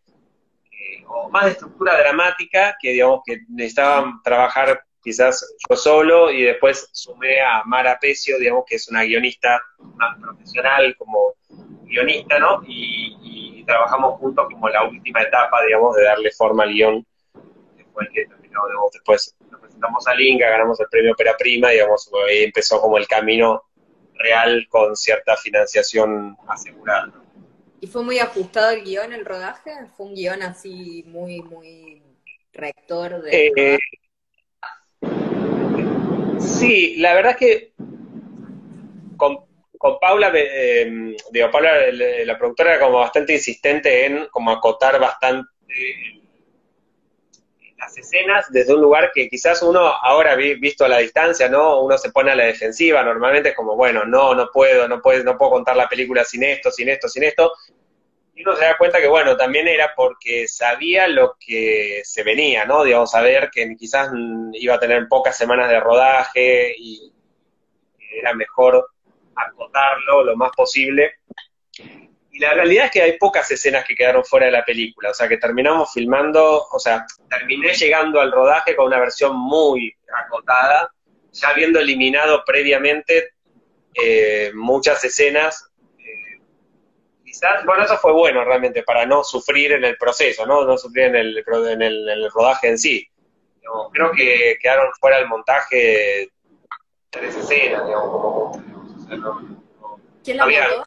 o 1.08 1.30
más 1.30 1.46
de 1.46 1.52
estructura 1.52 1.98
dramática 2.00 2.76
que 2.80 2.92
digamos 2.92 3.22
que 3.26 3.42
necesitaban 3.50 4.22
trabajar 4.24 4.84
quizás 5.06 5.56
yo 5.70 5.76
solo 5.76 6.32
y 6.32 6.42
después 6.42 6.90
sumé 6.92 7.40
a 7.40 7.64
Mara 7.64 8.00
Pecio, 8.00 8.40
digamos 8.40 8.66
que 8.68 8.76
es 8.76 8.88
una 8.90 9.04
guionista 9.04 9.62
más 9.78 10.20
profesional 10.20 10.96
como 10.98 11.36
guionista, 11.84 12.40
¿no? 12.40 12.62
Y, 12.68 13.64
trabajamos 13.66 14.20
juntos 14.20 14.46
como 14.52 14.70
la 14.70 14.84
última 14.84 15.24
etapa, 15.24 15.64
digamos, 15.66 15.96
de 15.96 16.04
darle 16.04 16.30
forma 16.30 16.62
al 16.62 16.70
guion, 16.70 17.04
después 17.96 18.10
que 18.14 18.26
terminó, 18.26 18.68
digamos, 18.68 18.92
después 18.92 19.36
nos 19.50 19.62
presentamos 19.62 20.08
a 20.08 20.16
Linga, 20.16 20.50
ganamos 20.50 20.80
el 20.80 20.88
premio 20.90 21.14
Opera 21.14 21.36
Prima, 21.38 21.70
digamos, 21.70 22.10
ahí 22.28 22.44
empezó 22.44 22.82
como 22.82 22.98
el 22.98 23.08
camino 23.08 23.64
real 24.16 24.68
con 24.70 24.96
cierta 24.96 25.36
financiación 25.38 26.38
asegurada. 26.48 27.12
¿Y 27.82 27.88
fue 27.88 28.04
muy 28.04 28.20
ajustado 28.20 28.72
el 28.72 28.84
guion, 28.84 29.14
el 29.14 29.26
rodaje? 29.26 29.72
¿Fue 29.96 30.08
un 30.08 30.16
guion 30.16 30.42
así 30.42 31.04
muy, 31.08 31.42
muy 31.42 32.02
rector 32.54 33.22
de... 33.22 33.54
Eh, 33.58 33.80
sí, 36.40 36.96
la 36.98 37.14
verdad 37.14 37.32
es 37.34 37.38
que 37.38 37.74
con, 39.18 39.46
Paula, 40.02 40.32
eh, 40.34 41.16
digo, 41.32 41.52
Paula, 41.52 41.92
la 41.92 42.38
productora 42.38 42.76
era 42.76 42.86
como 42.86 43.00
bastante 43.00 43.34
insistente 43.34 44.06
en 44.06 44.28
como 44.32 44.52
acotar 44.52 45.00
bastante 45.00 45.48
las 47.86 47.98
escenas 47.98 48.52
desde 48.52 48.74
un 48.74 48.82
lugar 48.82 49.12
que 49.14 49.30
quizás 49.30 49.62
uno 49.62 49.80
ahora 49.80 50.36
visto 50.36 50.86
a 50.86 50.90
la 50.90 50.98
distancia, 50.98 51.48
¿no? 51.48 51.82
Uno 51.82 51.98
se 51.98 52.12
pone 52.12 52.32
a 52.32 52.36
la 52.36 52.46
defensiva, 52.46 53.04
normalmente 53.04 53.50
es 53.50 53.56
como, 53.56 53.76
bueno, 53.76 54.06
no, 54.06 54.34
no 54.34 54.50
puedo, 54.52 54.88
no 54.88 55.02
puedo, 55.02 55.24
no 55.24 55.38
puedo 55.38 55.52
contar 55.52 55.76
la 55.76 55.88
película 55.88 56.24
sin 56.24 56.44
esto, 56.44 56.72
sin 56.72 56.90
esto, 56.90 57.08
sin 57.08 57.24
esto, 57.24 57.52
y 58.34 58.42
uno 58.42 58.56
se 58.56 58.66
da 58.66 58.78
cuenta 58.78 59.00
que, 59.00 59.08
bueno, 59.08 59.38
también 59.38 59.68
era 59.68 59.94
porque 59.96 60.48
sabía 60.48 61.08
lo 61.08 61.38
que 61.40 62.02
se 62.04 62.24
venía, 62.24 62.66
¿no? 62.66 62.84
Digamos, 62.84 63.12
saber 63.12 63.50
que 63.54 63.76
quizás 63.78 64.10
iba 64.54 64.76
a 64.76 64.80
tener 64.80 65.08
pocas 65.08 65.38
semanas 65.38 65.70
de 65.70 65.80
rodaje 65.80 66.74
y 66.78 67.14
era 68.20 68.34
mejor 68.34 68.90
acotarlo 69.36 70.24
lo 70.24 70.36
más 70.36 70.52
posible. 70.56 71.20
Y 72.36 72.40
la 72.40 72.54
realidad 72.54 72.86
es 72.86 72.92
que 72.92 73.02
hay 73.02 73.18
pocas 73.18 73.50
escenas 73.50 73.86
que 73.86 73.96
quedaron 73.96 74.26
fuera 74.26 74.48
de 74.48 74.52
la 74.52 74.66
película, 74.66 75.12
o 75.12 75.14
sea, 75.14 75.30
que 75.30 75.38
terminamos 75.38 75.94
filmando, 75.94 76.68
o 76.70 76.80
sea, 76.80 77.06
terminé 77.30 77.74
llegando 77.74 78.20
al 78.20 78.30
rodaje 78.30 78.76
con 78.76 78.88
una 78.88 79.00
versión 79.00 79.38
muy 79.38 79.96
acotada, 80.14 80.92
ya 81.32 81.50
habiendo 81.50 81.80
eliminado 81.80 82.44
previamente 82.46 83.36
eh, 83.94 84.52
muchas 84.54 85.02
escenas 85.06 85.72
bueno, 87.66 87.84
eso 87.84 87.98
fue 87.98 88.12
bueno 88.14 88.44
realmente 88.44 88.84
para 88.84 89.06
no 89.06 89.24
sufrir 89.24 89.74
en 89.74 89.84
el 89.84 89.98
proceso, 89.98 90.46
no, 90.46 90.66
no 90.66 90.78
sufrir 90.78 91.06
en 91.06 91.16
el, 91.16 91.44
en 91.70 91.82
el, 91.82 92.32
rodaje 92.32 92.70
en 92.70 92.78
sí. 92.78 93.08
creo 93.92 94.12
que 94.12 94.58
quedaron 94.62 94.92
fuera 95.00 95.18
del 95.18 95.28
montaje 95.28 96.30
tres 97.10 97.36
escenas, 97.36 97.86
digamos, 97.86 98.58
¿Quién 100.24 100.38
la 100.38 100.46
mandó? 100.46 100.86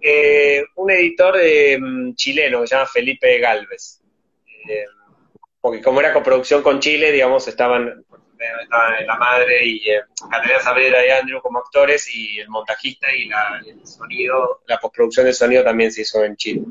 Eh, 0.00 0.62
un 0.76 0.90
editor 0.90 1.36
mm, 1.36 2.14
chileno 2.14 2.60
que 2.60 2.66
se 2.66 2.74
llama 2.74 2.86
Felipe 2.86 3.38
Galvez. 3.38 4.00
Eh, 4.68 4.86
porque 5.60 5.82
como 5.82 6.00
era 6.00 6.12
coproducción 6.12 6.62
con 6.62 6.80
Chile, 6.80 7.10
digamos, 7.12 7.48
estaban 7.48 8.04
estaban 8.62 9.06
la 9.06 9.16
madre 9.16 9.64
y 9.64 9.90
eh, 9.90 10.02
Catalina 10.30 10.60
Saavedra 10.60 11.06
y 11.06 11.10
Andrew 11.10 11.40
como 11.40 11.58
actores 11.58 12.06
y 12.14 12.38
el 12.40 12.48
montajista 12.48 13.12
y 13.14 13.28
la, 13.28 13.62
el 13.66 13.86
sonido, 13.86 14.62
la 14.66 14.78
postproducción 14.78 15.26
de 15.26 15.32
sonido 15.32 15.64
también 15.64 15.90
se 15.90 16.02
hizo 16.02 16.22
en 16.24 16.36
Chile. 16.36 16.62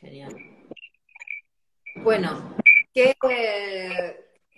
Genial. 0.00 0.36
Bueno, 1.96 2.56
¿qué, 2.94 3.16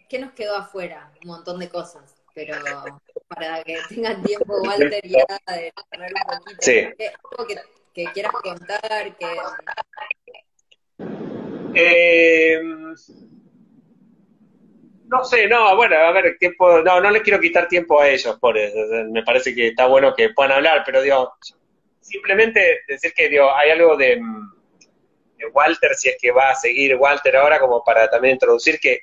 ¿qué 0.09 0.19
nos 0.19 0.33
quedó 0.33 0.57
afuera? 0.57 1.11
Un 1.23 1.29
montón 1.31 1.59
de 1.59 1.71
cosas, 1.71 2.10
pero 2.35 2.55
para 3.29 3.63
que 3.63 3.79
tengan 3.89 4.23
tiempo, 4.23 4.61
Walter, 4.63 5.03
ya 5.07 5.25
de 5.55 5.73
hablar 5.93 6.13
un 6.31 6.39
poquito. 6.39 6.61
Sí. 6.61 6.79
¿Algo 6.81 7.47
que, 7.47 7.57
que, 7.95 8.13
quieras 8.13 8.33
contar? 8.33 9.17
Que... 9.17 9.37
Eh, 11.75 12.61
no 15.11 15.25
sé, 15.25 15.49
no, 15.49 15.77
bueno, 15.77 15.97
a 15.97 16.13
ver, 16.13 16.37
¿qué 16.39 16.53
puedo? 16.53 16.83
No, 16.83 17.01
no 17.01 17.11
les 17.11 17.23
quiero 17.23 17.41
quitar 17.41 17.67
tiempo 17.69 18.01
a 18.01 18.09
ellos, 18.09 18.39
por 18.39 18.57
eso. 18.57 18.79
Me 19.11 19.23
parece 19.25 19.55
que 19.55 19.69
está 19.69 19.87
bueno 19.87 20.15
que 20.15 20.31
puedan 20.31 20.53
hablar, 20.53 20.83
pero 20.87 21.03
digo, 21.03 21.33
simplemente 22.01 22.83
decir 22.87 23.13
que 23.13 23.29
digo, 23.29 23.53
hay 23.53 23.71
algo 23.71 23.97
de, 23.97 24.21
de 25.37 25.47
Walter, 25.53 25.95
si 25.95 26.11
es 26.11 26.17
que 26.21 26.31
va 26.31 26.51
a 26.51 26.55
seguir 26.55 26.97
Walter 26.97 27.37
ahora, 27.37 27.59
como 27.59 27.83
para 27.83 28.09
también 28.09 28.35
introducir 28.35 28.79
que, 28.79 29.01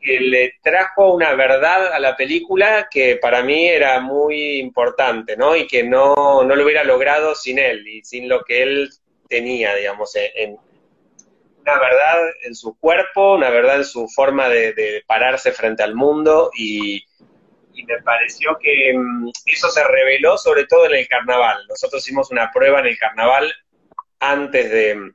que 0.00 0.20
le 0.20 0.54
trajo 0.62 1.12
una 1.14 1.34
verdad 1.34 1.92
a 1.92 1.98
la 1.98 2.16
película 2.16 2.88
que 2.90 3.16
para 3.16 3.42
mí 3.42 3.68
era 3.68 4.00
muy 4.00 4.58
importante, 4.58 5.36
¿no? 5.36 5.56
Y 5.56 5.66
que 5.66 5.82
no, 5.82 6.42
no 6.44 6.56
lo 6.56 6.64
hubiera 6.64 6.84
logrado 6.84 7.34
sin 7.34 7.58
él 7.58 7.86
y 7.86 8.04
sin 8.04 8.28
lo 8.28 8.44
que 8.44 8.62
él 8.62 8.90
tenía, 9.28 9.74
digamos, 9.74 10.14
en, 10.16 10.56
una 11.60 11.78
verdad 11.78 12.30
en 12.44 12.54
su 12.54 12.78
cuerpo, 12.78 13.34
una 13.34 13.50
verdad 13.50 13.76
en 13.76 13.84
su 13.84 14.08
forma 14.08 14.48
de, 14.48 15.02
pararse 15.06 15.52
frente 15.52 15.82
al 15.82 15.94
mundo 15.94 16.50
y, 16.56 17.04
me 17.86 18.02
pareció 18.02 18.58
que 18.60 18.92
mm, 18.92 19.30
eso 19.46 19.70
se 19.70 19.84
reveló 19.84 20.36
sobre 20.36 20.66
todo 20.66 20.86
en 20.86 20.96
el 20.96 21.06
carnaval. 21.06 21.64
Nosotros 21.68 22.04
hicimos 22.04 22.28
una 22.32 22.50
prueba 22.50 22.80
en 22.80 22.86
el 22.86 22.98
carnaval 22.98 23.54
antes 24.18 24.68
de, 24.68 25.12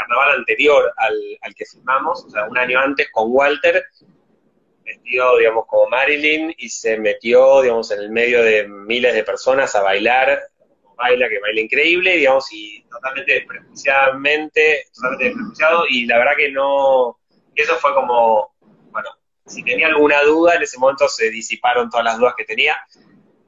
carnaval 0.00 0.38
anterior 0.38 0.92
al, 0.96 1.14
al 1.42 1.54
que 1.54 1.64
filmamos, 1.64 2.24
o 2.24 2.30
sea, 2.30 2.44
un 2.44 2.58
año 2.58 2.78
antes 2.78 3.08
con 3.10 3.26
Walter, 3.28 3.84
vestido, 4.84 5.38
digamos, 5.38 5.66
como 5.66 5.88
Marilyn 5.88 6.54
y 6.56 6.68
se 6.68 6.98
metió, 6.98 7.62
digamos, 7.62 7.90
en 7.90 8.00
el 8.00 8.10
medio 8.10 8.42
de 8.42 8.66
miles 8.66 9.14
de 9.14 9.24
personas 9.24 9.74
a 9.74 9.82
bailar 9.82 10.40
baila, 11.00 11.28
que 11.28 11.38
baila 11.38 11.60
increíble, 11.62 12.16
digamos, 12.16 12.52
y 12.52 12.84
totalmente 12.90 13.32
desprejuiciadamente, 13.32 14.86
totalmente 14.94 15.24
desprejuiciado, 15.24 15.86
y 15.88 16.06
la 16.06 16.18
verdad 16.18 16.36
que 16.36 16.52
no, 16.52 17.18
eso 17.54 17.76
fue 17.76 17.94
como, 17.94 18.54
bueno, 18.90 19.08
si 19.46 19.64
tenía 19.64 19.86
alguna 19.88 20.22
duda, 20.22 20.54
en 20.54 20.62
ese 20.62 20.78
momento 20.78 21.08
se 21.08 21.30
disiparon 21.30 21.88
todas 21.88 22.04
las 22.04 22.18
dudas 22.18 22.34
que 22.36 22.44
tenía. 22.44 22.76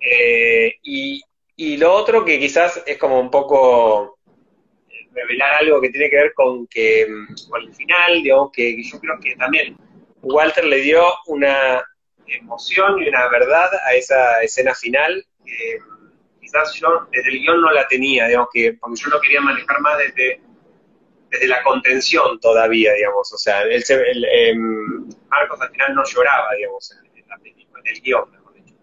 Eh, 0.01 0.77
y, 0.83 1.23
y 1.55 1.77
lo 1.77 1.93
otro 1.93 2.25
que 2.25 2.41
quizás 2.41 2.83
es 2.87 2.99
como 2.99 3.21
un 3.21 3.31
poco 3.31 4.12
revelar 5.15 5.55
algo 5.55 5.81
que 5.81 5.91
tiene 5.91 6.11
que 6.11 6.17
ver 6.17 6.35
con 6.35 6.67
que, 6.67 7.07
con 7.49 7.63
el 7.63 7.75
final, 7.75 8.23
digamos, 8.23 8.51
que, 8.53 8.83
yo 8.83 9.01
creo 9.01 9.19
que 9.21 9.37
también 9.37 9.77
Walter 10.23 10.65
le 10.65 10.81
dio 10.81 11.05
una 11.27 11.83
emoción 12.27 13.03
y 13.03 13.09
una 13.09 13.29
verdad 13.29 13.71
a 13.87 13.95
esa 13.95 14.43
escena 14.43 14.75
final 14.75 15.25
que 15.45 15.79
quizás 16.41 16.75
yo 16.75 17.07
desde 17.11 17.31
el 17.31 17.41
guion 17.41 17.61
no 17.61 17.71
la 17.73 17.87
tenía, 17.89 18.27
digamos, 18.27 18.49
que, 18.53 18.75
porque 18.75 19.01
yo 19.01 19.11
lo 19.11 19.21
quería 19.21 19.41
manejar 19.41 19.81
más 19.81 19.99
desde, 19.99 20.41
desde 21.31 21.47
la 21.47 21.63
contención 21.63 22.39
todavía, 22.41 22.93
digamos, 22.93 23.33
o 23.33 23.39
sea, 23.39 23.63
em, 23.65 25.09
Marcos 25.29 25.61
al 25.61 25.71
final 25.71 25.95
no 25.95 26.05
lloraba, 26.05 26.55
digamos, 26.55 26.93
en, 26.93 27.29
la 27.29 27.39
película, 27.39 27.81
en 27.85 27.95
el 27.95 28.03
guion, 28.03 28.31
mejor 28.31 28.55
dicho. 28.55 28.75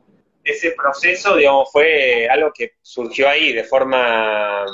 Ese 0.43 0.71
proceso, 0.71 1.36
digamos, 1.36 1.71
fue 1.71 2.27
algo 2.30 2.51
que 2.53 2.73
surgió 2.82 3.30
ahí 3.30 3.53
de 3.53 3.63
forma... 3.63 4.65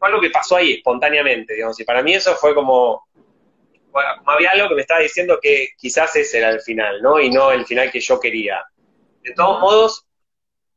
Fue 0.00 0.08
algo 0.08 0.20
que 0.22 0.30
pasó 0.30 0.56
ahí 0.56 0.72
espontáneamente, 0.72 1.52
digamos, 1.52 1.78
y 1.78 1.84
para 1.84 2.02
mí 2.02 2.14
eso 2.14 2.34
fue 2.34 2.54
como, 2.54 3.06
bueno, 3.90 4.08
como 4.16 4.30
había 4.30 4.52
algo 4.52 4.70
que 4.70 4.76
me 4.76 4.80
estaba 4.80 5.00
diciendo 5.00 5.38
que 5.40 5.74
quizás 5.76 6.16
ese 6.16 6.38
era 6.38 6.48
el 6.48 6.62
final, 6.62 7.02
¿no? 7.02 7.20
Y 7.20 7.28
no 7.28 7.52
el 7.52 7.66
final 7.66 7.90
que 7.90 8.00
yo 8.00 8.18
quería. 8.18 8.64
De 9.20 9.34
todos 9.34 9.60
modos, 9.60 10.06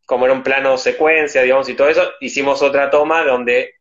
como 0.05 0.25
era 0.25 0.33
un 0.33 0.43
plano 0.43 0.77
secuencia, 0.77 1.41
digamos, 1.41 1.69
y 1.69 1.73
todo 1.73 1.87
eso, 1.87 2.11
hicimos 2.19 2.61
otra 2.61 2.89
toma 2.91 3.23
donde 3.23 3.75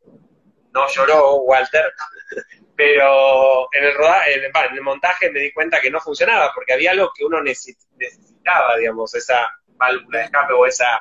no 0.72 0.86
lloró 0.88 1.38
Walter, 1.38 1.92
pero 2.76 3.68
en 3.72 3.84
el, 3.84 3.94
rodaje, 3.96 4.34
en, 4.34 4.74
el 4.74 4.80
montaje 4.82 5.28
me 5.32 5.40
di 5.40 5.52
cuenta 5.52 5.80
que 5.80 5.90
no 5.90 6.00
funcionaba, 6.00 6.52
porque 6.54 6.74
había 6.74 6.92
algo 6.92 7.10
que 7.12 7.24
uno 7.24 7.42
necesitaba, 7.42 8.76
digamos, 8.78 9.12
esa 9.16 9.50
válvula 9.74 10.18
de 10.20 10.24
escape 10.26 10.52
o 10.52 10.66
esa 10.66 11.00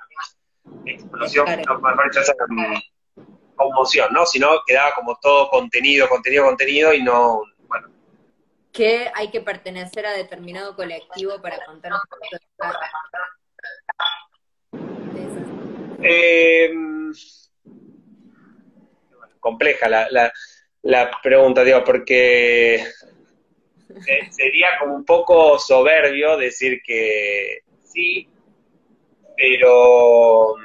explosión, 0.84 1.46
dicho, 1.46 2.22
esa 2.22 2.34
conmoción, 3.62 4.12
¿no? 4.12 4.26
Si 4.26 4.39
no, 4.39 4.49
quedaba 4.66 4.93
como 4.95 5.18
todo 5.22 5.49
contenido, 5.49 6.07
contenido, 6.09 6.45
contenido 6.45 6.93
y 6.93 7.03
no, 7.03 7.43
bueno. 7.68 7.89
Que 8.72 9.12
hay 9.14 9.30
que 9.30 9.41
pertenecer 9.41 10.05
a 10.05 10.14
determinado 10.14 10.76
colectivo 10.76 11.41
para 11.41 11.64
contar 11.66 11.91
un 11.93 12.01
eh, 16.03 16.72
compleja 19.39 19.88
la, 19.88 20.07
la, 20.09 20.34
la 20.82 21.12
pregunta, 21.22 21.64
digo, 21.64 21.84
porque 21.84 22.76
eh, 22.76 24.32
sería 24.32 24.80
como 24.80 24.95
un 24.95 25.05
poco 25.05 25.59
soberbio 25.59 26.38
decir 26.38 26.82
que 26.84 27.59
sí, 27.84 28.28
pero 29.38 30.55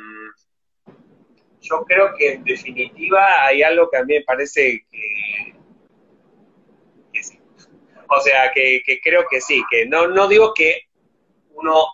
yo 1.69 1.85
creo 1.85 2.15
que 2.17 2.33
en 2.35 2.45
definitiva 2.45 3.45
hay 3.45 3.63
algo 3.63 3.89
que 3.91 3.97
a 3.97 4.05
mí 4.05 4.15
me 4.15 4.23
parece 4.23 4.85
que, 7.13 7.23
sí. 7.23 7.39
O 8.09 8.21
sea, 8.21 8.53
que, 8.53 8.83
creo 9.03 9.25
que 9.29 9.41
sí, 9.41 9.63
que 9.71 9.87
no, 9.87 10.09
no 10.09 10.29
digo 10.29 10.53
que 10.55 10.83
uno, 11.55 11.87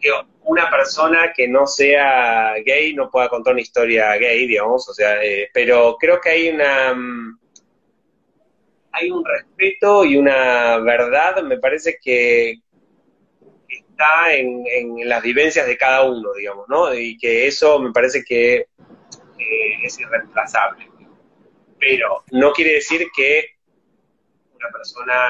que 0.00 0.10
una 0.42 0.70
persona 0.70 1.32
que 1.34 1.48
no 1.48 1.66
sea 1.66 2.54
gay 2.64 2.94
no 2.94 3.10
pueda 3.10 3.28
contar 3.28 3.54
una 3.54 3.62
historia 3.62 4.16
gay, 4.16 4.46
digamos, 4.46 4.88
o 4.88 4.94
sea, 4.94 5.22
eh, 5.24 5.48
pero 5.52 5.96
creo 5.98 6.20
que 6.20 6.30
hay 6.30 6.48
una 6.50 6.94
mm, 6.94 7.38
hay 8.94 9.10
un 9.10 9.24
respeto 9.24 10.04
y 10.04 10.16
una 10.16 10.78
verdad, 10.78 11.42
me 11.42 11.58
parece 11.58 11.98
que 12.00 12.60
está 13.68 14.34
en, 14.34 14.64
las 15.08 15.22
vivencias 15.22 15.66
de 15.66 15.76
cada 15.76 16.04
uno, 16.04 16.32
digamos, 16.32 16.68
¿no? 16.68 16.94
Y 16.94 17.18
que 17.18 17.46
eso 17.46 17.78
me 17.80 17.92
parece 17.92 18.24
que 18.24 18.66
es 19.38 19.98
irreemplazable. 19.98 20.90
Pero 21.78 22.24
no 22.32 22.52
quiere 22.52 22.74
decir 22.74 23.08
que 23.14 23.56
una 24.54 24.68
persona, 24.70 25.28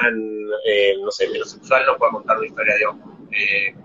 eh, 0.65 0.95
no 1.01 1.11
sé, 1.11 1.25
heterosexual 1.25 1.85
no 1.85 1.97
pueda 1.97 2.11
contar 2.11 2.37
una 2.37 2.47
historia 2.47 2.75
de 2.75 2.85
hombre. 2.85 3.07
Eh, 3.31 3.75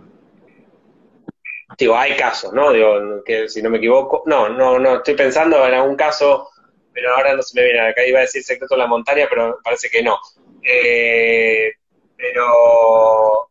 digo, 1.77 1.97
hay 1.97 2.17
casos, 2.17 2.53
¿no? 2.53 2.73
Digo, 2.73 3.23
que 3.25 3.49
si 3.49 3.63
no 3.63 3.71
me 3.71 3.79
equivoco, 3.79 4.23
no, 4.27 4.49
no, 4.49 4.79
no, 4.79 4.97
estoy 4.97 5.15
pensando 5.15 5.67
en 5.67 5.75
algún 5.75 5.97
caso 5.97 6.51
pero 6.93 7.15
ahora 7.15 7.35
no 7.35 7.43
se 7.43 7.59
me 7.59 7.65
viene. 7.65 7.81
Acá 7.81 8.07
iba 8.07 8.19
a 8.19 8.23
decir 8.23 8.43
Secreto 8.43 8.75
de 8.75 8.81
la 8.81 8.87
Montaña, 8.87 9.27
pero 9.29 9.59
parece 9.63 9.89
que 9.89 10.03
no. 10.03 10.19
Eh, 10.63 11.73
pero, 12.17 13.51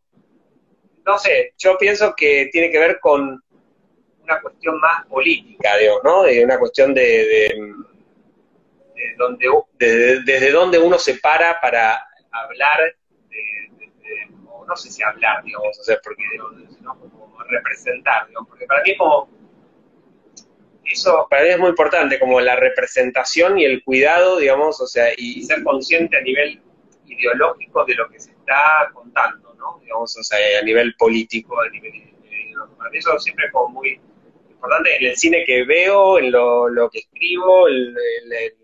no 1.04 1.18
sé, 1.18 1.54
yo 1.58 1.76
pienso 1.78 2.14
que 2.16 2.48
tiene 2.52 2.70
que 2.70 2.78
ver 2.78 3.00
con 3.00 3.42
una 4.30 4.40
cuestión 4.40 4.80
más 4.80 5.06
política, 5.06 5.76
digo, 5.76 6.00
¿no? 6.04 6.22
De 6.22 6.44
una 6.44 6.58
cuestión 6.58 6.94
de, 6.94 7.52
donde, 9.16 9.48
desde 9.78 10.50
donde 10.52 10.78
uno 10.78 10.98
se 10.98 11.14
para 11.16 11.60
para 11.60 12.06
hablar, 12.30 12.94
de, 13.28 13.88
o 14.48 14.64
no 14.64 14.76
sé 14.76 14.90
si 14.90 15.02
hablar, 15.02 15.42
digamos, 15.42 15.78
o 15.78 15.82
sea, 15.82 15.98
porque, 16.02 16.22
sino 16.76 16.98
como 16.98 17.36
representar, 17.48 18.28
digamos, 18.28 18.48
porque 18.48 18.66
para 18.66 18.82
mí 18.82 18.96
como 18.96 19.28
eso 20.84 21.26
para 21.30 21.44
mí 21.44 21.50
es 21.50 21.58
muy 21.58 21.68
importante, 21.68 22.18
como 22.18 22.40
la 22.40 22.56
representación 22.56 23.58
y 23.58 23.64
el 23.64 23.84
cuidado, 23.84 24.38
digamos, 24.38 24.80
o 24.80 24.86
sea, 24.86 25.08
y 25.16 25.42
ser 25.44 25.62
consciente 25.62 26.16
a 26.16 26.20
nivel 26.20 26.60
ideológico 27.06 27.84
de 27.84 27.94
lo 27.94 28.08
que 28.08 28.18
se 28.18 28.30
está 28.30 28.90
contando, 28.92 29.54
¿no? 29.54 29.78
Digamos, 29.80 30.16
o 30.16 30.22
sea, 30.22 30.38
a 30.60 30.64
nivel 30.64 30.94
político, 30.96 31.60
a 31.60 31.68
nivel... 31.68 32.10
Para 32.76 32.90
mí 32.90 32.98
eso 32.98 33.18
siempre 33.18 33.46
es 33.46 33.52
como 33.52 33.68
muy 33.68 34.00
importante 34.60 34.96
en 34.96 35.06
el 35.06 35.16
cine 35.16 35.44
que 35.46 35.64
veo, 35.64 36.18
en 36.18 36.30
lo, 36.30 36.90
que 36.92 36.98
escribo, 36.98 37.66
en, 37.68 37.94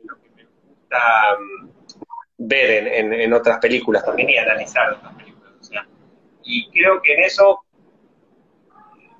lo 0.04 0.16
que 0.20 0.30
me 0.36 0.44
gusta 0.44 1.38
mm, 1.38 1.68
ver 2.38 2.88
en, 2.88 3.32
otras 3.32 3.58
películas 3.58 4.04
también 4.04 4.28
y 4.28 4.36
analizar 4.36 4.92
otras 4.92 5.14
películas, 5.14 5.52
o 5.58 5.64
sea, 5.64 5.86
y 6.44 6.70
creo 6.70 7.00
que 7.00 7.14
en 7.14 7.24
eso, 7.24 7.64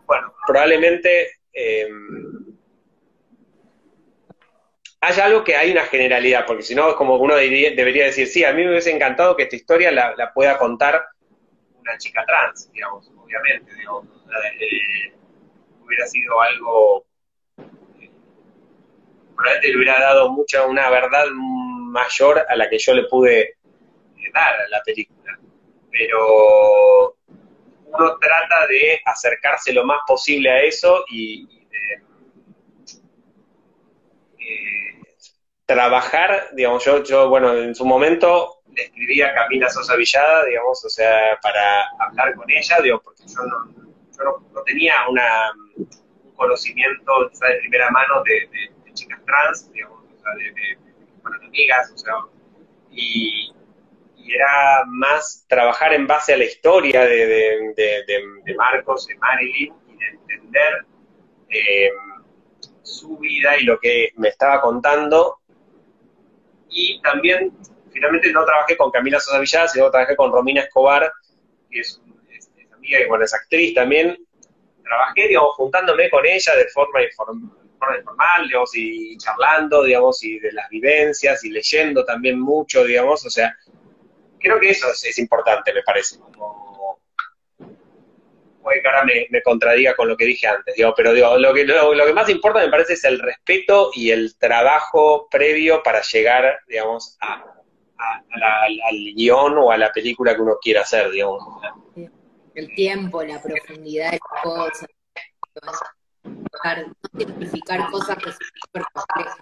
bueno, 0.06 0.34
probablemente... 0.46 1.30
Eh, 1.52 1.88
hay 4.98 5.20
algo 5.20 5.44
que 5.44 5.54
hay 5.54 5.70
una 5.70 5.84
generalidad, 5.84 6.44
porque 6.46 6.64
si 6.64 6.74
no, 6.74 6.96
como 6.96 7.14
uno 7.16 7.36
debería 7.36 8.06
decir, 8.06 8.26
sí, 8.26 8.42
a 8.44 8.52
mí 8.52 8.64
me 8.64 8.70
hubiese 8.70 8.90
encantado 8.90 9.36
que 9.36 9.44
esta 9.44 9.54
historia 9.54 9.92
la, 9.92 10.32
pueda 10.34 10.58
contar 10.58 11.04
una 11.78 11.96
chica 11.98 12.24
trans, 12.26 12.72
digamos, 12.72 13.08
obviamente, 13.16 13.72
digamos, 13.74 14.04
eh, 14.60 15.15
hubiera 15.86 16.06
sido 16.06 16.40
algo, 16.40 17.06
eh, 18.00 18.10
probablemente 19.34 19.68
le 19.68 19.76
hubiera 19.76 20.00
dado 20.00 20.30
mucha, 20.30 20.66
una 20.66 20.90
verdad 20.90 21.26
mayor 21.30 22.44
a 22.48 22.56
la 22.56 22.68
que 22.68 22.78
yo 22.78 22.94
le 22.94 23.04
pude 23.04 23.40
eh, 23.40 23.56
dar 24.34 24.54
a 24.54 24.68
la 24.68 24.82
película, 24.84 25.38
pero 25.90 27.16
uno 27.86 28.18
trata 28.18 28.66
de 28.68 29.00
acercarse 29.04 29.72
lo 29.72 29.84
más 29.84 30.00
posible 30.06 30.50
a 30.50 30.62
eso 30.62 31.04
y, 31.08 31.48
trabajar, 35.66 36.50
digamos, 36.52 36.84
yo, 36.84 37.02
yo, 37.02 37.28
bueno, 37.28 37.52
en 37.54 37.74
su 37.74 37.84
momento 37.84 38.62
le 38.72 38.84
escribí 38.84 39.20
a 39.20 39.34
Camila 39.34 39.68
Sosa 39.68 39.96
Villada, 39.96 40.44
digamos, 40.44 40.84
o 40.84 40.88
sea, 40.88 41.38
para 41.42 41.88
hablar 41.98 42.34
con 42.36 42.48
ella, 42.48 42.78
digo, 42.82 43.00
porque 43.02 43.24
yo 43.26 43.42
no, 43.42 43.74
yo 44.16 44.42
no, 44.52 44.62
tenía 44.62 44.94
una, 45.10 45.52
conocimiento 46.34 47.28
de 47.28 47.58
primera 47.60 47.90
mano 47.90 48.22
de, 48.24 48.94
chicas 48.94 49.20
trans, 49.24 49.72
digamos, 49.72 50.02
de, 50.08 50.44
de, 50.52 51.46
amigas, 51.46 51.92
o 51.94 51.98
sea, 51.98 52.14
y, 52.90 53.52
era 54.28 54.82
más 54.88 55.46
trabajar 55.48 55.92
en 55.92 56.08
base 56.08 56.34
a 56.34 56.36
la 56.36 56.44
historia 56.44 57.04
de, 57.04 57.72
Marcos, 58.56 59.06
de 59.06 59.14
Marilyn, 59.14 59.72
y 59.86 59.96
de 59.96 60.06
entender 60.08 60.86
eh, 61.48 61.90
su 62.82 63.16
vida 63.18 63.56
y 63.56 63.64
lo 63.64 63.78
que 63.78 64.10
me 64.16 64.28
estaba 64.28 64.60
contando 64.60 65.38
y 66.68 67.00
también, 67.00 67.52
finalmente 67.90 68.30
no 68.32 68.44
trabajé 68.44 68.76
con 68.76 68.90
Camila 68.90 69.20
Sosa 69.20 69.40
Villada, 69.40 69.68
sino 69.68 69.90
trabajé 69.90 70.16
con 70.16 70.32
Romina 70.32 70.62
Escobar, 70.62 71.10
que 71.70 71.80
es, 71.80 72.00
amiga 72.74 73.00
y 73.00 73.08
bueno, 73.08 73.24
es 73.24 73.34
actriz 73.34 73.74
también. 73.74 74.16
Trabajé, 74.86 75.28
digamos, 75.28 75.54
juntándome 75.56 76.08
con 76.08 76.24
ella 76.24 76.54
de 76.54 76.68
forma, 76.68 77.02
informal, 77.02 78.46
digamos, 78.46 78.70
y 78.74 79.16
charlando, 79.18 79.82
digamos, 79.82 80.22
y 80.22 80.38
de 80.38 80.52
las 80.52 80.68
vivencias, 80.68 81.44
y 81.44 81.50
leyendo 81.50 82.04
también 82.04 82.40
mucho, 82.40 82.84
digamos, 82.84 83.26
o 83.26 83.30
sea, 83.30 83.56
creo 84.38 84.60
que 84.60 84.70
eso 84.70 84.86
es, 84.90 85.18
importante, 85.18 85.72
me 85.74 85.82
parece, 85.82 86.18
como 86.20 87.00
puede 88.62 88.82
que 88.82 88.88
ahora 88.88 89.04
me, 89.04 89.42
contradiga 89.42 89.94
con 89.94 90.08
lo 90.08 90.16
que 90.16 90.24
dije 90.24 90.46
antes, 90.46 90.74
digo, 90.74 90.92
pero 90.96 91.12
digo, 91.12 91.36
lo 91.38 91.52
que, 91.52 91.64
lo, 91.64 92.06
que 92.06 92.12
más 92.12 92.28
importa 92.28 92.60
me 92.60 92.68
parece 92.68 92.94
es 92.94 93.04
el 93.04 93.18
respeto 93.18 93.90
y 93.94 94.10
el 94.10 94.36
trabajo 94.38 95.28
previo 95.30 95.82
para 95.82 96.00
llegar, 96.02 96.60
digamos, 96.66 97.16
a, 97.20 97.44
al 97.98 99.14
guion 99.14 99.58
o 99.58 99.70
a 99.70 99.76
la 99.76 99.92
película 99.92 100.34
que 100.34 100.42
uno 100.42 100.56
quiera 100.60 100.82
hacer, 100.82 101.10
digamos. 101.10 101.42
El 102.56 102.74
tiempo, 102.74 103.22
la 103.22 103.40
profundidad 103.40 104.10
de 104.10 104.18
las 104.18 104.42
cosas, 104.42 104.88
no 106.24 107.18
simplificar 107.18 107.90
cosas 107.90 108.16
que 108.16 108.32
son 108.32 108.48
súper 108.64 108.82
complejas. 108.92 109.38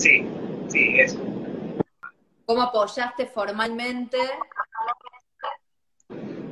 Sí, 0.00 0.26
sí, 0.68 1.00
eso. 1.00 1.18
¿Cómo 2.46 2.62
apoyaste 2.62 3.26
formalmente 3.26 4.18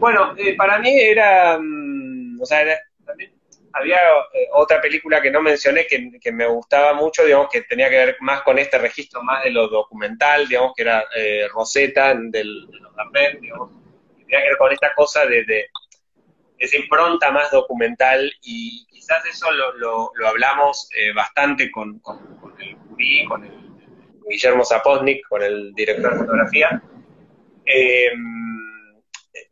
bueno, 0.03 0.35
eh, 0.37 0.57
para 0.57 0.81
mí 0.81 0.91
era, 0.99 1.57
mm, 1.61 2.41
o 2.43 2.45
sea, 2.45 2.77
también 3.07 3.33
había 3.73 3.99
eh, 4.33 4.49
otra 4.53 4.81
película 4.81 5.23
que 5.23 5.31
no 5.31 5.41
mencioné 5.41 5.87
que, 5.87 6.33
me 6.33 6.47
gustaba 6.49 6.93
mucho, 6.93 7.25
digamos, 7.25 7.47
que 7.49 7.63
tenía 7.63 7.89
que 7.89 7.99
ver 7.99 8.17
más 8.19 8.43
con 8.43 8.59
este 8.59 8.79
registro 8.79 9.23
más 9.23 9.45
de 9.45 9.51
lo 9.51 9.69
documental, 9.69 10.49
digamos, 10.49 10.73
que 10.75 10.83
era 10.83 11.05
eh, 11.15 11.47
Rosetta 11.55 12.15
del, 12.15 12.31
de 12.33 12.45
los 12.81 13.41
digamos, 13.41 13.71
con 14.59 14.73
esta 14.73 14.95
cosa 14.95 15.27
de, 15.27 15.45
de, 15.45 15.67
esa 16.59 16.77
impronta 16.77 17.31
más 17.31 17.51
documental 17.51 18.33
y 18.43 18.87
quizás 18.87 19.25
eso 19.27 19.51
lo, 19.51 20.11
lo, 20.15 20.29
hablamos 20.29 20.89
bastante 21.15 21.71
con, 21.71 21.99
con, 21.99 22.55
el 22.61 22.77
Curí, 22.77 23.25
con 23.27 23.45
el, 23.45 23.63
Guillermo 24.29 24.65
Zapotnik, 24.65 25.27
con 25.29 25.43
el 25.43 25.75
director 25.75 26.13
de 26.13 26.19
fotografía. 26.19 26.83
Eh, 27.67 28.13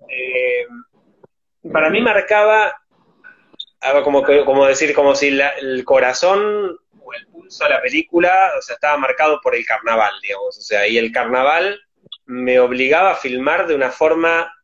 eh, 0.09 0.67
para 1.73 1.91
mí 1.91 2.01
marcaba, 2.01 2.75
como, 4.03 4.25
como 4.25 4.67
decir, 4.67 4.95
como 4.95 5.15
si 5.15 5.29
el 5.29 5.85
corazón 5.85 6.79
el 7.13 7.27
pulso 7.27 7.65
de 7.65 7.71
la 7.71 7.83
película, 7.83 8.53
o 8.57 8.63
sea, 8.63 8.75
estaba 8.75 8.97
marcado 8.97 9.41
por 9.43 9.57
el 9.57 9.67
carnaval, 9.67 10.13
digamos, 10.23 10.57
o 10.57 10.63
sea, 10.63 10.87
y 10.87 10.97
el 10.97 11.11
carnaval 11.11 11.81
me 12.25 12.61
obligaba 12.61 13.11
a 13.11 13.17
filmar 13.17 13.67
de 13.67 13.75
una 13.75 13.91
forma 13.91 14.43
eh, 14.43 14.60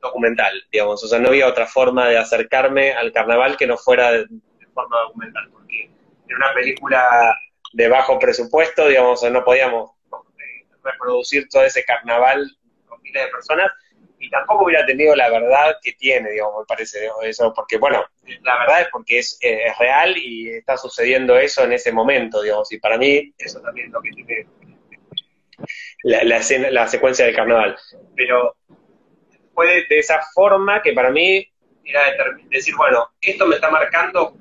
documental, 0.00 0.62
digamos, 0.70 1.02
o 1.02 1.08
sea, 1.08 1.18
no 1.18 1.28
había 1.28 1.46
otra 1.46 1.66
forma 1.66 2.08
de 2.08 2.18
acercarme 2.18 2.92
al 2.92 3.12
carnaval 3.12 3.56
que 3.56 3.66
no 3.66 3.76
fuera 3.76 4.12
de, 4.12 4.26
forma 4.72 5.00
documental, 5.00 5.48
porque 5.52 5.90
era 6.28 6.36
una 6.36 6.54
película 6.54 7.36
de 7.72 7.88
bajo 7.88 8.18
presupuesto, 8.18 8.88
digamos, 8.88 9.22
no 9.30 9.44
podíamos 9.44 9.90
eh, 10.12 10.66
reproducir 10.82 11.48
todo 11.48 11.64
ese 11.64 11.84
carnaval 11.84 12.50
con 12.86 13.00
miles 13.02 13.24
de 13.24 13.30
personas, 13.30 13.70
y 14.18 14.28
tampoco 14.28 14.66
hubiera 14.66 14.84
tenido 14.84 15.16
la 15.16 15.30
verdad 15.30 15.76
que 15.82 15.92
tiene, 15.92 16.30
digamos, 16.30 16.60
me 16.60 16.66
parece, 16.66 17.08
eso, 17.22 17.52
porque, 17.54 17.78
bueno, 17.78 18.04
la 18.42 18.58
verdad 18.58 18.82
es 18.82 18.88
porque 18.92 19.18
es, 19.18 19.38
eh, 19.40 19.66
es, 19.66 19.78
real 19.78 20.16
y 20.16 20.50
está 20.50 20.76
sucediendo 20.76 21.38
eso 21.38 21.64
en 21.64 21.72
ese 21.72 21.90
momento, 21.90 22.42
digamos, 22.42 22.70
y 22.70 22.78
para 22.78 22.98
mí 22.98 23.32
eso 23.38 23.60
también 23.60 23.86
es 23.86 23.92
lo 23.92 24.02
que 24.02 24.10
tiene 24.10 24.46
la 26.02 26.88
secuencia 26.88 27.24
del 27.24 27.34
carnaval. 27.34 27.76
Pero 28.14 28.56
de, 29.68 29.86
esa 29.90 30.20
forma 30.34 30.82
que 30.82 30.92
para 30.92 31.10
mí 31.10 31.46
era 31.84 32.02
decir, 32.48 32.74
bueno, 32.76 33.10
esto 33.20 33.46
me 33.46 33.56
está 33.56 33.70
marcando 33.70 34.34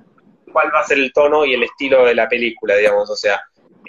cuál 0.52 0.72
va 0.74 0.82
a 0.82 0.86
ser 0.86 0.98
el 0.98 1.14
tono 1.14 1.46
y 1.46 1.54
el 1.54 1.64
estilo 1.64 2.06
de 2.06 2.16
la 2.16 2.28
película, 2.28 2.76
digamos, 2.76 3.10
o 3.10 3.16
sea, 3.16 3.42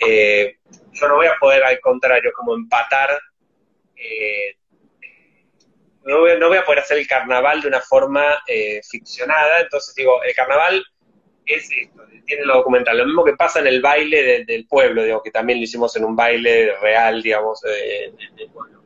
eh, 0.07 0.59
yo 0.93 1.09
no 1.09 1.16
voy 1.16 1.26
a 1.26 1.37
poder, 1.41 1.64
al 1.64 1.81
contrario, 1.81 2.31
como 2.35 2.55
empatar 2.55 3.18
eh, 3.97 4.57
no 6.05 6.20
voy, 6.20 6.57
a 6.57 6.64
poder 6.64 6.81
hacer 6.81 6.99
el 6.99 7.07
carnaval 7.07 7.61
de 7.61 7.68
una 7.68 7.81
forma 7.81 8.43
eh, 8.47 8.81
ficcionada, 8.89 9.61
entonces 9.61 9.95
digo, 9.95 10.22
el 10.22 10.35
carnaval 10.35 10.85
es 11.45 11.68
esto, 11.70 12.03
tiene 12.26 12.45
lo 12.45 12.57
documental, 12.57 12.97
lo 12.97 13.07
mismo 13.07 13.24
que 13.24 13.35
pasa 13.35 13.61
en 13.61 13.66
el 13.66 13.83
baile 13.83 14.45
del 14.45 14.66
pueblo, 14.66 15.03
digo, 15.05 15.22
que 15.22 15.31
también 15.31 15.59
lo 15.59 15.64
hicimos 15.64 15.95
en 15.97 16.05
un 16.05 16.16
baile 16.16 16.74
real, 16.81 17.22
digamos, 17.22 17.61
eh, 17.64 18.12
del 18.37 18.51
pueblo. 18.51 18.80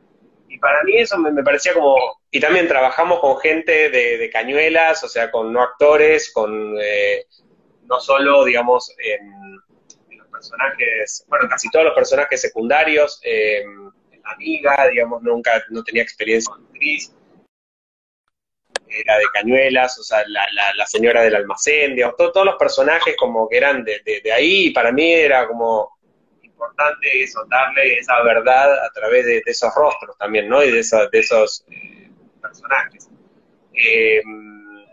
Y 0.55 0.57
para 0.57 0.81
mí 0.83 0.95
eso 0.95 1.17
me, 1.17 1.43
parecía 1.43 1.73
como, 1.73 1.97
y 2.31 2.39
también 2.39 2.69
trabajamos 2.69 3.19
con 3.19 3.37
gente 3.39 3.89
de, 3.89 4.29
cañuelas, 4.31 5.03
o 5.03 5.09
sea, 5.09 5.29
con 5.29 5.51
no 5.51 5.61
actores, 5.61 6.31
con 6.31 6.77
eh, 6.81 7.25
no 7.83 7.99
solo, 7.99 8.45
digamos, 8.45 8.95
los 10.09 10.27
personajes, 10.29 11.25
bueno, 11.27 11.49
casi 11.49 11.69
todos 11.69 11.87
los 11.87 11.93
personajes 11.93 12.39
secundarios, 12.39 13.19
amiga, 14.23 14.87
digamos, 14.89 15.21
nunca, 15.23 15.61
no 15.71 15.83
tenía 15.83 16.03
experiencia 16.03 16.53
con 16.53 16.63
actriz, 16.63 17.13
era 18.87 19.17
de 19.17 19.25
Cañuelas, 19.33 19.99
o 19.99 20.03
sea, 20.03 20.23
la, 20.27 20.45
la, 20.73 20.85
señora 20.85 21.21
del 21.21 21.35
almacén, 21.35 21.95
digamos, 21.95 22.15
todos 22.15 22.45
los 22.45 22.55
personajes 22.55 23.17
como 23.17 23.49
que 23.49 23.57
eran 23.57 23.83
de, 23.83 23.99
de, 24.05 24.31
ahí, 24.31 24.67
y 24.67 24.71
para 24.71 24.93
mí 24.93 25.11
era 25.11 25.49
como 25.49 25.94
importante 26.55 27.21
eso, 27.21 27.45
darle 27.49 27.97
esa 27.97 28.21
verdad 28.23 28.73
a 28.85 28.89
través 28.91 29.25
de, 29.25 29.43
esos 29.45 29.73
rostros 29.75 30.17
también, 30.17 30.47
¿no? 30.47 30.63
Y 30.63 30.71
de, 30.71 30.79
esos, 30.79 31.11
de 31.11 31.19
esos 31.19 31.65
eh, 31.69 32.09
personajes. 32.41 33.09
Em, 33.73 34.85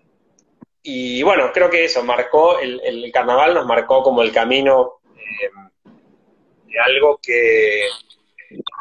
y 0.82 1.22
bueno, 1.22 1.52
creo 1.52 1.70
que 1.70 1.84
eso 1.84 2.02
marcó, 2.02 2.58
el, 2.58 3.10
carnaval 3.12 3.54
nos 3.54 3.66
marcó 3.66 4.02
como 4.02 4.22
el 4.22 4.32
camino 4.32 5.00
em, 5.14 5.70
de 6.66 6.80
algo 6.80 7.20
que, 7.22 7.86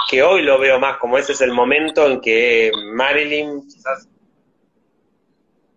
que 0.09 0.23
hoy 0.23 0.41
lo 0.41 0.57
veo 0.57 0.79
más 0.79 0.97
como 0.97 1.17
ese 1.17 1.33
es 1.33 1.41
el 1.41 1.53
momento 1.53 2.07
en 2.07 2.19
que 2.19 2.71
Marilyn 2.93 3.67
quizás 3.67 4.09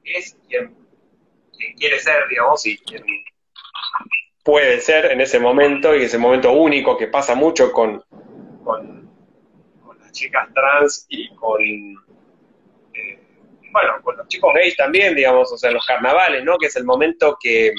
es 0.05 0.37
quien, 0.49 0.75
quiere 1.77 1.99
ser, 1.99 2.29
digamos, 2.29 2.65
y 2.67 2.79
quien 2.79 3.05
puede 4.45 4.79
ser 4.81 5.07
en 5.07 5.21
ese 5.23 5.41
momento, 5.41 5.97
y 5.97 6.03
ese 6.05 6.19
momento 6.19 6.53
único 6.53 6.97
que 6.97 7.09
pasa 7.09 7.35
mucho 7.35 7.73
con, 7.73 8.05
con, 8.63 9.11
las 9.99 10.13
chicas 10.13 10.49
trans 10.55 11.07
y 11.09 11.35
con, 11.35 11.61
eh, 11.63 13.19
bueno, 13.73 13.95
con 14.03 14.19
los 14.19 14.29
chicos 14.29 14.53
gays 14.55 14.77
también, 14.77 15.17
digamos, 15.17 15.51
o 15.51 15.57
sea, 15.57 15.71
los 15.71 15.85
carnavales, 15.87 16.45
¿no? 16.45 16.59
Que 16.59 16.67
es 16.67 16.77
el 16.77 16.85
momento 16.85 17.39
que, 17.43 17.73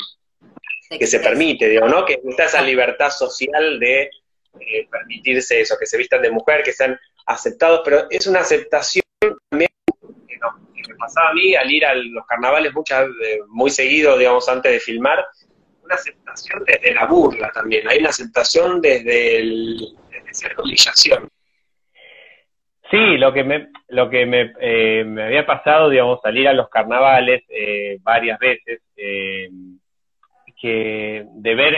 que 0.89 1.05
se 1.05 1.20
permite, 1.20 1.70
digamos, 1.70 1.91
¿no? 1.91 2.03
Que 2.03 2.20
está 2.28 2.45
esa 2.45 2.61
libertad 2.63 3.11
social 3.11 3.80
de 3.80 4.09
eh, 4.59 4.88
permitirse 4.89 5.61
eso, 5.61 5.76
que 5.80 5.86
se 5.86 5.97
vistan 5.97 6.24
de 6.24 6.32
mujer, 6.32 6.63
que 6.63 6.74
sean 6.74 6.99
aceptados, 7.28 7.82
pero 7.86 8.07
es 8.09 8.26
una 8.26 8.39
aceptación 8.39 9.03
también 9.49 9.70
que, 10.28 10.38
me 10.88 10.95
pasaba 10.95 11.30
a 11.30 11.34
mí 11.34 11.55
al 11.55 11.72
ir 11.72 11.86
a 11.86 11.93
los 11.93 12.26
carnavales 12.26 12.74
muchas, 12.74 13.07
eh, 13.24 13.39
muy 13.49 13.70
seguido, 13.70 14.18
digamos, 14.18 14.49
antes 14.49 14.72
de 14.72 14.80
filmar, 14.80 15.24
una 15.86 15.95
aceptación 15.95 16.63
desde 16.65 16.93
la 16.93 17.05
burla 17.05 17.51
también, 17.51 17.88
hay 17.88 17.99
una 17.99 18.09
aceptación 18.09 18.81
desde, 18.81 19.39
el, 19.39 19.77
desde 20.11 20.33
cierta 20.33 20.61
humillación. 20.61 21.29
Sí, 22.91 23.17
lo 23.17 23.33
que 23.33 23.43
me, 23.43 23.69
lo 23.89 24.09
que 24.09 24.25
me, 24.25 24.53
eh, 24.59 25.03
me 25.03 25.23
había 25.23 25.45
pasado, 25.45 25.89
digamos, 25.89 26.21
salir 26.21 26.47
a 26.47 26.53
los 26.53 26.69
carnavales 26.69 27.43
varias 28.03 28.38
veces, 28.38 28.81
que 28.95 29.49
de 31.27 31.55
ver 31.55 31.75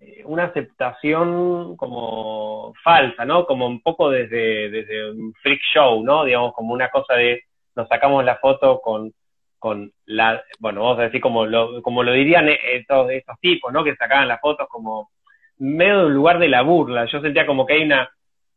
eh, 0.00 0.22
una 0.24 0.44
aceptación 0.44 1.76
como 1.76 2.74
falsa, 2.82 3.24
¿no? 3.24 3.46
Como 3.46 3.66
un 3.66 3.80
poco 3.80 4.10
desde, 4.10 4.70
desde 4.70 5.10
un 5.10 5.32
freak 5.42 5.60
show, 5.72 6.02
¿no? 6.02 6.24
Digamos, 6.24 6.52
como 6.54 6.74
una 6.74 6.90
cosa 6.90 7.14
de 7.14 7.42
nos 7.74 7.88
sacamos 7.88 8.24
la 8.24 8.36
foto 8.36 8.80
con, 8.80 9.12
con 9.58 9.92
la, 10.04 10.42
bueno, 10.58 10.82
vamos 10.82 10.98
a 10.98 11.02
decir 11.04 11.20
como 11.20 11.46
lo, 11.46 11.82
como 11.82 12.02
lo 12.02 12.12
dirían 12.12 12.48
estos, 12.48 13.10
estos 13.10 13.38
tipos, 13.40 13.72
¿no? 13.72 13.82
Que 13.84 13.96
sacaban 13.96 14.28
las 14.28 14.40
fotos 14.40 14.68
como 14.68 15.10
medio 15.58 16.04
del 16.04 16.14
lugar 16.14 16.38
de 16.38 16.48
la 16.48 16.62
burla. 16.62 17.06
Yo 17.06 17.20
sentía 17.20 17.46
como 17.46 17.66
que 17.66 17.74
hay 17.74 17.82
una, 17.82 18.10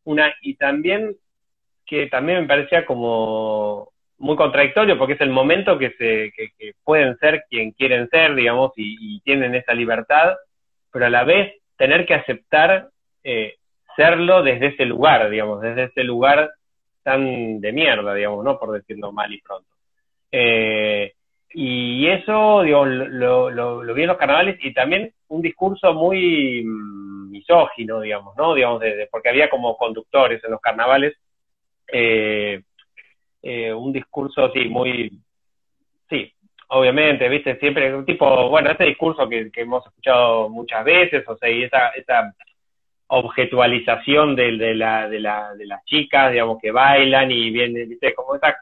una, 0.03 0.33
y 0.41 0.55
también 0.55 1.15
que 1.85 2.07
también 2.07 2.41
me 2.41 2.47
parecía 2.47 2.85
como 2.85 3.89
muy 4.19 4.35
contradictorio 4.35 4.97
porque 4.97 5.13
es 5.13 5.21
el 5.21 5.31
momento 5.31 5.77
que 5.79 5.89
se, 5.91 6.31
que, 6.35 6.51
que 6.57 6.73
pueden 6.83 7.17
ser 7.17 7.45
quien 7.49 7.71
quieren 7.71 8.07
ser, 8.09 8.35
digamos, 8.35 8.73
y, 8.75 8.97
y 8.99 9.21
tienen 9.21 9.55
esa 9.55 9.73
libertad, 9.73 10.35
pero 10.91 11.07
a 11.07 11.09
la 11.09 11.23
vez 11.23 11.55
tener 11.77 12.05
que 12.05 12.13
aceptar 12.13 12.89
eh, 13.23 13.55
serlo 13.95 14.43
desde 14.43 14.67
ese 14.67 14.85
lugar, 14.85 15.29
digamos, 15.29 15.61
desde 15.61 15.85
ese 15.85 16.03
lugar 16.03 16.51
tan 17.03 17.59
de 17.59 17.71
mierda, 17.71 18.13
digamos, 18.13 18.43
¿no? 18.43 18.59
Por 18.59 18.71
decirlo 18.71 19.11
mal 19.11 19.33
y 19.33 19.41
pronto. 19.41 19.69
Eh, 20.31 21.13
y 21.51 22.07
eso, 22.07 22.61
digo, 22.61 22.85
lo, 22.85 23.49
lo, 23.49 23.93
vi 23.93 24.03
en 24.03 24.07
los 24.07 24.17
carnavales 24.17 24.57
y 24.63 24.73
también 24.73 25.11
un 25.29 25.41
discurso 25.41 25.93
muy 25.93 26.63
mm, 26.63 27.31
misógino, 27.31 28.01
digamos, 28.01 28.35
¿no? 28.37 28.53
Digamos, 28.53 28.83
porque 29.11 29.29
había 29.29 29.49
como 29.49 29.75
conductores 29.77 30.43
en 30.43 30.51
los 30.51 30.61
carnavales, 30.61 31.15
eh, 31.91 32.61
un 33.41 33.91
discurso, 33.91 34.51
sí, 34.51 34.65
muy, 34.65 35.11
sí, 36.09 36.31
obviamente, 36.69 37.27
viste, 37.29 37.57
siempre, 37.59 38.03
tipo, 38.03 38.49
bueno, 38.49 38.71
este 38.71 38.85
discurso 38.85 39.27
que, 39.27 39.49
hemos 39.55 39.85
escuchado 39.85 40.49
muchas 40.49 40.83
veces, 40.83 41.27
o 41.27 41.37
sea, 41.37 41.49
y 41.49 41.63
esa, 41.63 41.89
esa 41.89 42.33
objetualización 43.07 44.35
de, 44.35 44.57
de, 44.57 44.75
la, 44.75 45.09
de, 45.09 45.19
la, 45.19 45.53
de 45.55 45.65
las 45.65 45.83
chicas, 45.85 46.31
digamos, 46.31 46.59
que 46.61 46.71
bailan 46.71 47.31
y 47.31 47.49
viene, 47.49 47.85
viste, 47.85 48.13
como 48.13 48.35
esa, 48.35 48.55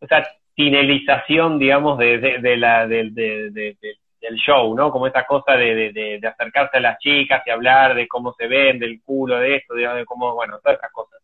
esa 0.00 0.26
tinelización, 0.58 1.56
digamos, 1.56 1.96
de, 1.98 2.18
de, 2.18 2.56
la, 2.56 2.84
del 2.88 4.34
show, 4.44 4.74
¿no? 4.74 4.90
Como 4.90 5.06
esa 5.06 5.24
cosa 5.24 5.52
de, 5.52 6.20
acercarse 6.28 6.78
a 6.78 6.80
las 6.80 6.98
chicas 6.98 7.44
y 7.46 7.50
hablar 7.50 7.94
de 7.94 8.08
cómo 8.08 8.34
se 8.36 8.48
ven, 8.48 8.80
del 8.80 9.00
culo, 9.04 9.38
de 9.38 9.54
esto, 9.54 9.74
de 9.74 10.04
cómo, 10.04 10.34
bueno, 10.34 10.58
todas 10.58 10.78
esas 10.78 10.90
cosas. 10.90 11.20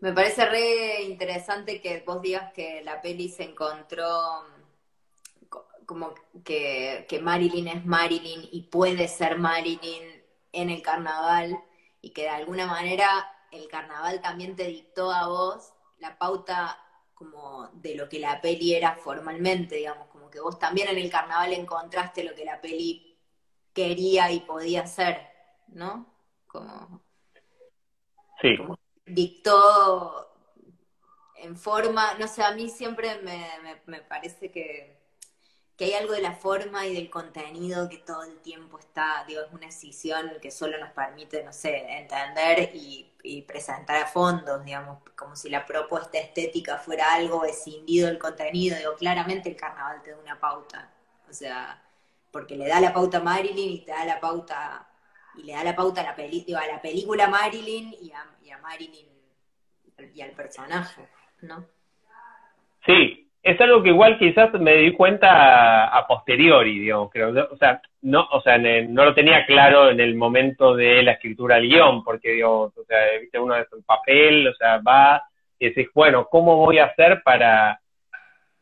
Me 0.00 0.14
parece 0.14 0.46
re 0.46 1.02
interesante 1.02 1.82
que 1.82 2.02
vos 2.06 2.22
digas 2.22 2.50
que 2.54 2.80
la 2.82 3.02
peli 3.02 3.28
se 3.28 3.42
encontró 3.42 4.06
como 5.84 6.14
que, 6.46 7.06
Marilyn 7.20 7.68
es 7.68 7.84
Marilyn 7.84 8.48
y 8.52 8.62
puede 8.62 9.06
ser 9.06 9.36
Marilyn 9.36 10.24
en 10.50 10.70
el 10.70 10.80
carnaval 10.80 11.58
y 12.00 12.14
que 12.14 12.22
de 12.22 12.30
alguna 12.30 12.66
manera 12.66 13.06
el 13.52 13.68
carnaval 13.68 14.22
también 14.22 14.56
te 14.56 14.64
dictó 14.64 15.10
a 15.10 15.28
vos 15.28 15.74
la 15.98 16.16
pauta 16.16 16.80
como 17.14 17.68
de 17.74 17.94
lo 17.94 18.08
que 18.08 18.18
la 18.18 18.40
peli 18.40 18.74
era 18.74 18.96
formalmente, 18.96 19.76
digamos, 19.76 20.08
como 20.08 20.30
que 20.30 20.40
vos 20.40 20.58
también 20.58 20.88
en 20.88 20.98
el 20.98 21.10
carnaval 21.10 21.52
encontraste 21.52 22.24
lo 22.24 22.34
que 22.34 22.44
la 22.44 22.60
peli 22.60 23.16
quería 23.72 24.30
y 24.30 24.40
podía 24.40 24.86
ser, 24.86 25.20
¿no? 25.68 26.12
Como, 26.46 27.02
sí 28.40 28.56
dictó 29.06 30.30
en 31.36 31.56
forma, 31.56 32.14
no 32.14 32.26
sé, 32.26 32.42
a 32.42 32.52
mí 32.52 32.68
siempre 32.68 33.20
me, 33.22 33.46
me, 33.86 34.00
parece 34.00 34.50
que, 34.50 34.98
que, 35.76 35.84
hay 35.84 35.92
algo 35.94 36.14
de 36.14 36.22
la 36.22 36.32
forma 36.32 36.86
y 36.86 36.94
del 36.94 37.10
contenido 37.10 37.88
que 37.88 37.98
todo 37.98 38.22
el 38.22 38.40
tiempo 38.40 38.78
está, 38.78 39.24
digo, 39.26 39.42
es 39.42 39.52
una 39.52 39.66
decisión 39.66 40.30
que 40.40 40.50
solo 40.50 40.78
nos 40.78 40.90
permite, 40.92 41.44
no 41.44 41.52
sé, 41.52 41.98
entender 41.98 42.70
y, 42.74 43.10
presentar 43.46 43.96
a 43.96 44.06
fondos, 44.06 44.64
digamos, 44.64 44.98
como 45.16 45.34
si 45.34 45.48
la 45.48 45.64
propuesta 45.64 46.18
estética 46.18 46.78
fuera 46.78 47.14
algo 47.14 47.44
escindido 47.44 48.08
del 48.08 48.18
contenido, 48.18 48.76
digo, 48.76 48.94
claramente 48.96 49.48
el 49.48 49.56
carnaval 49.56 50.02
te 50.02 50.10
da 50.10 50.18
una 50.18 50.38
pauta, 50.38 50.92
o 51.28 51.32
sea, 51.32 51.82
porque 52.30 52.56
le 52.56 52.68
da 52.68 52.80
la 52.80 52.92
pauta 52.92 53.18
a 53.18 53.22
Marilyn 53.22 53.70
y 53.70 53.78
te 53.80 53.92
da 53.92 54.04
la 54.04 54.20
pauta, 54.20 54.88
y 55.36 55.44
le 55.44 55.54
da 55.54 55.64
la 55.64 55.74
pauta 55.74 56.02
a 56.02 56.04
la, 56.04 56.14
peli, 56.14 56.44
a 56.54 56.66
la 56.66 56.82
película 56.82 57.28
Marilyn 57.28 57.94
y 57.94 58.12
y 58.42 58.50
a 58.50 58.58
Marilyn 58.58 59.08
y 60.12 60.20
al 60.20 60.32
personaje, 60.32 61.08
¿no? 61.42 61.66
Sí, 62.84 63.23
es 63.44 63.60
algo 63.60 63.82
que 63.82 63.90
igual 63.90 64.18
quizás 64.18 64.50
me 64.54 64.74
di 64.76 64.92
cuenta 64.92 65.84
a, 65.84 66.06
posteriori, 66.06 66.78
digamos, 66.78 67.10
creo. 67.10 67.28
O 67.52 67.56
sea, 67.58 67.78
no, 68.00 68.26
o 68.32 68.40
sea, 68.40 68.56
no 68.56 69.04
lo 69.04 69.14
tenía 69.14 69.44
claro 69.44 69.90
en 69.90 70.00
el 70.00 70.14
momento 70.14 70.74
de 70.74 71.02
la 71.02 71.12
escritura 71.12 71.56
del 71.56 71.68
guion, 71.68 72.02
porque, 72.02 72.30
digo, 72.30 72.72
o 72.74 72.84
sea, 72.88 72.98
viste 73.20 73.38
uno 73.38 73.54
de 73.54 73.60
en 73.60 73.82
papel, 73.82 74.48
o 74.48 74.54
sea, 74.54 74.78
va 74.78 75.22
y 75.58 75.68
decís, 75.68 75.88
bueno, 75.94 76.26
¿cómo 76.30 76.56
voy 76.56 76.78
a 76.78 76.86
hacer 76.86 77.22
para 77.22 77.78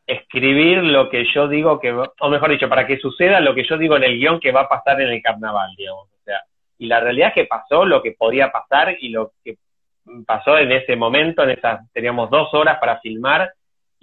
escribir 0.05 0.83
lo 0.83 1.09
que 1.09 1.25
yo 1.33 1.47
digo 1.47 1.79
que, 1.79 1.93
o 1.93 2.29
mejor 2.29 2.51
dicho, 2.51 2.67
para 2.67 2.85
que 2.85 2.99
suceda 2.99 3.39
lo 3.39 3.55
que 3.55 3.63
yo 3.63 3.77
digo 3.77 3.95
en 3.95 4.03
el 4.03 4.19
guion 4.19 4.41
que 4.41 4.51
va 4.51 4.61
a 4.61 4.69
pasar 4.69 4.99
en 4.99 5.07
el 5.07 5.21
carnaval, 5.21 5.73
digamos. 5.77 6.09
O 6.09 6.23
sea, 6.25 6.41
y 6.77 6.87
la 6.87 6.99
realidad 6.99 7.29
es 7.29 7.35
que 7.35 7.45
pasó 7.45 7.85
lo 7.85 8.03
que 8.03 8.11
podía 8.11 8.51
pasar 8.51 8.97
y 8.99 9.09
lo 9.09 9.31
que 9.45 9.55
pasó 10.27 10.57
en 10.57 10.73
ese 10.73 10.97
momento, 10.97 11.43
en 11.43 11.51
esas, 11.51 11.89
teníamos 11.93 12.29
dos 12.29 12.53
horas 12.53 12.79
para 12.81 12.99
filmar 12.99 13.53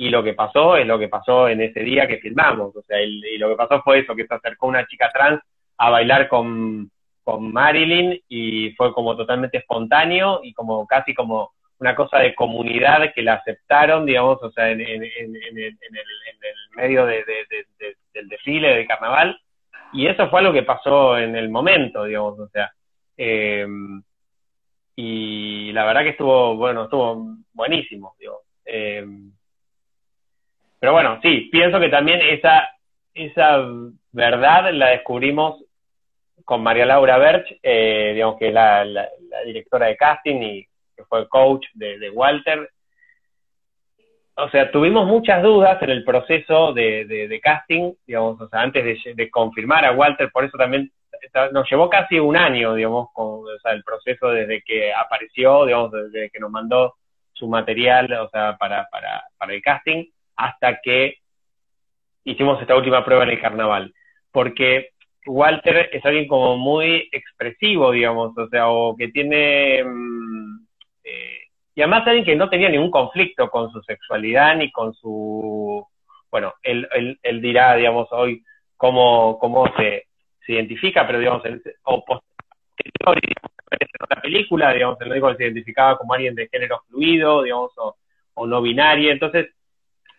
y 0.01 0.09
lo 0.09 0.24
que 0.24 0.32
pasó 0.32 0.78
es 0.78 0.86
lo 0.86 0.98
que 0.98 1.09
pasó 1.09 1.46
en 1.46 1.61
ese 1.61 1.80
día 1.80 2.09
que 2.09 2.20
filmamos. 2.20 2.74
O 2.74 2.80
sea, 2.84 3.03
y 3.03 3.36
lo 3.36 3.51
que 3.51 3.57
pasó 3.57 3.82
fue 3.82 3.98
eso, 3.98 4.16
que 4.16 4.26
se 4.26 4.32
acercó 4.32 4.66
una 4.66 4.86
chica 4.86 5.11
trans 5.12 5.42
a 5.76 5.90
bailar 5.90 6.26
con, 6.26 6.90
con 7.22 7.53
Marilyn 7.53 8.18
y 8.26 8.70
fue 8.78 8.94
como 8.94 9.14
totalmente 9.14 9.59
espontáneo 9.59 10.40
y 10.42 10.55
como 10.55 10.86
casi 10.86 11.12
como 11.12 11.51
una 11.78 11.94
cosa 11.94 12.20
de 12.20 12.34
comunidad 12.34 13.12
que 13.14 13.20
la 13.20 13.34
aceptaron, 13.34 14.07
digamos, 14.07 14.42
o 14.42 14.51
sea, 14.53 14.70
en, 14.70 14.80
en, 14.80 15.03
en, 15.03 15.36
el, 15.36 15.76
medio 16.76 17.05
de, 17.05 17.22
del 18.14 18.28
desfile, 18.30 18.76
del 18.76 18.86
carnaval. 18.86 19.38
Y 19.92 20.07
eso 20.07 20.30
fue 20.30 20.40
lo 20.40 20.55
que 20.55 20.62
pasó 20.62 21.18
en 21.18 21.36
el 21.36 21.51
momento, 21.51 22.05
digamos, 22.05 22.38
o 22.38 22.48
sea. 22.48 22.72
Eh, 23.18 23.66
y 24.96 25.72
la 25.72 25.84
verdad 25.84 26.05
que 26.05 26.11
estuvo, 26.11 26.57
bueno, 26.57 26.84
estuvo 26.84 27.36
buenísimo, 27.53 28.14
digo. 28.18 28.40
Eh, 28.64 29.05
pero 30.81 30.93
bueno, 30.93 31.20
sí, 31.22 31.51
pienso 31.53 31.78
que 31.78 31.91
también 31.91 32.20
esa, 32.22 32.70
esa 33.12 33.62
verdad 34.12 34.72
la 34.72 34.89
descubrimos 34.89 35.62
con 36.43 36.62
María 36.62 36.87
Laura 36.87 37.18
Berch, 37.18 37.61
eh, 37.62 38.12
digamos 38.14 38.39
que 38.39 38.49
es 38.49 38.55
la, 38.55 38.85
la, 38.85 39.09
directora 39.45 39.87
de 39.87 39.97
casting 39.97 40.43
y 40.43 40.66
que 40.97 41.05
fue 41.05 41.28
coach 41.28 41.66
de, 41.74 42.11
Walter. 42.11 42.70
O 44.37 44.49
sea, 44.49 44.70
tuvimos 44.72 45.07
muchas 45.07 45.43
dudas 45.43 45.81
en 45.83 45.91
el 45.91 46.03
proceso 46.03 46.72
de, 46.72 47.05
de, 47.05 47.41
casting, 47.41 47.93
digamos, 48.07 48.41
o 48.41 48.49
sea, 48.49 48.62
antes 48.62 49.05
de, 49.05 49.31
confirmar 49.31 49.85
a 49.85 49.93
Walter, 49.93 50.31
por 50.33 50.45
eso 50.45 50.57
también 50.57 50.91
nos 51.53 51.70
llevó 51.70 51.91
casi 51.91 52.18
un 52.18 52.37
año, 52.39 52.74
digamos, 52.74 53.09
con, 53.12 53.45
o 53.45 53.59
sea, 53.62 53.72
el 53.72 53.85
proceso 53.85 54.31
desde 54.31 54.62
que 54.62 54.95
apareció, 54.95 55.66
digamos, 55.66 55.93
desde 55.93 56.31
que 56.31 56.41
nos 56.41 56.51
mandó 56.51 56.95
su 57.35 57.49
material, 57.49 58.11
o 58.14 58.31
sea, 58.31 58.57
para, 58.57 58.89
para, 58.91 59.22
para 59.37 59.53
el 59.53 59.61
casting 59.61 60.07
hasta 60.41 60.80
que 60.80 61.16
hicimos 62.24 62.61
esta 62.61 62.74
última 62.74 63.05
prueba 63.05 63.24
en 63.24 63.30
el 63.30 63.41
carnaval. 63.41 63.93
Porque 64.32 64.91
Walter 65.26 65.91
es 65.93 66.05
alguien 66.05 66.26
como 66.26 66.57
muy 66.57 67.09
expresivo, 67.12 67.93
digamos, 67.93 68.36
o 68.36 68.49
sea, 68.49 68.68
o 68.68 68.97
que 68.97 69.09
tiene... 69.09 69.84
Mm, 69.84 70.66
eh, 71.05 71.38
y 71.74 71.82
además 71.82 72.07
alguien 72.07 72.24
que 72.24 72.36
no 72.36 72.49
tenía 72.49 72.68
ningún 72.68 72.91
conflicto 72.91 73.51
con 73.51 73.70
su 73.70 73.82
sexualidad 73.82 74.57
ni 74.57 74.70
con 74.70 74.95
su... 74.95 75.86
Bueno, 76.30 76.55
él, 76.62 76.88
él, 77.22 77.43
dirá, 77.43 77.74
digamos, 77.74 78.09
hoy 78.12 78.43
cómo, 78.76 79.38
cómo 79.38 79.66
se, 79.76 80.07
se 80.47 80.53
identifica, 80.53 81.07
pero 81.07 81.18
digamos, 81.18 81.45
el, 81.45 81.61
o 81.84 82.05
en 83.12 83.20
la 84.09 84.20
película, 84.22 84.72
digamos, 84.72 85.01
el 85.01 85.09
médico 85.09 85.34
se 85.34 85.45
identificaba 85.45 85.99
como 85.99 86.14
alguien 86.14 86.34
de 86.34 86.49
género 86.49 86.80
fluido, 86.88 87.43
digamos, 87.43 87.72
o, 87.76 87.97
o 88.34 88.47
no 88.47 88.62
binario, 88.62 89.11
entonces 89.11 89.51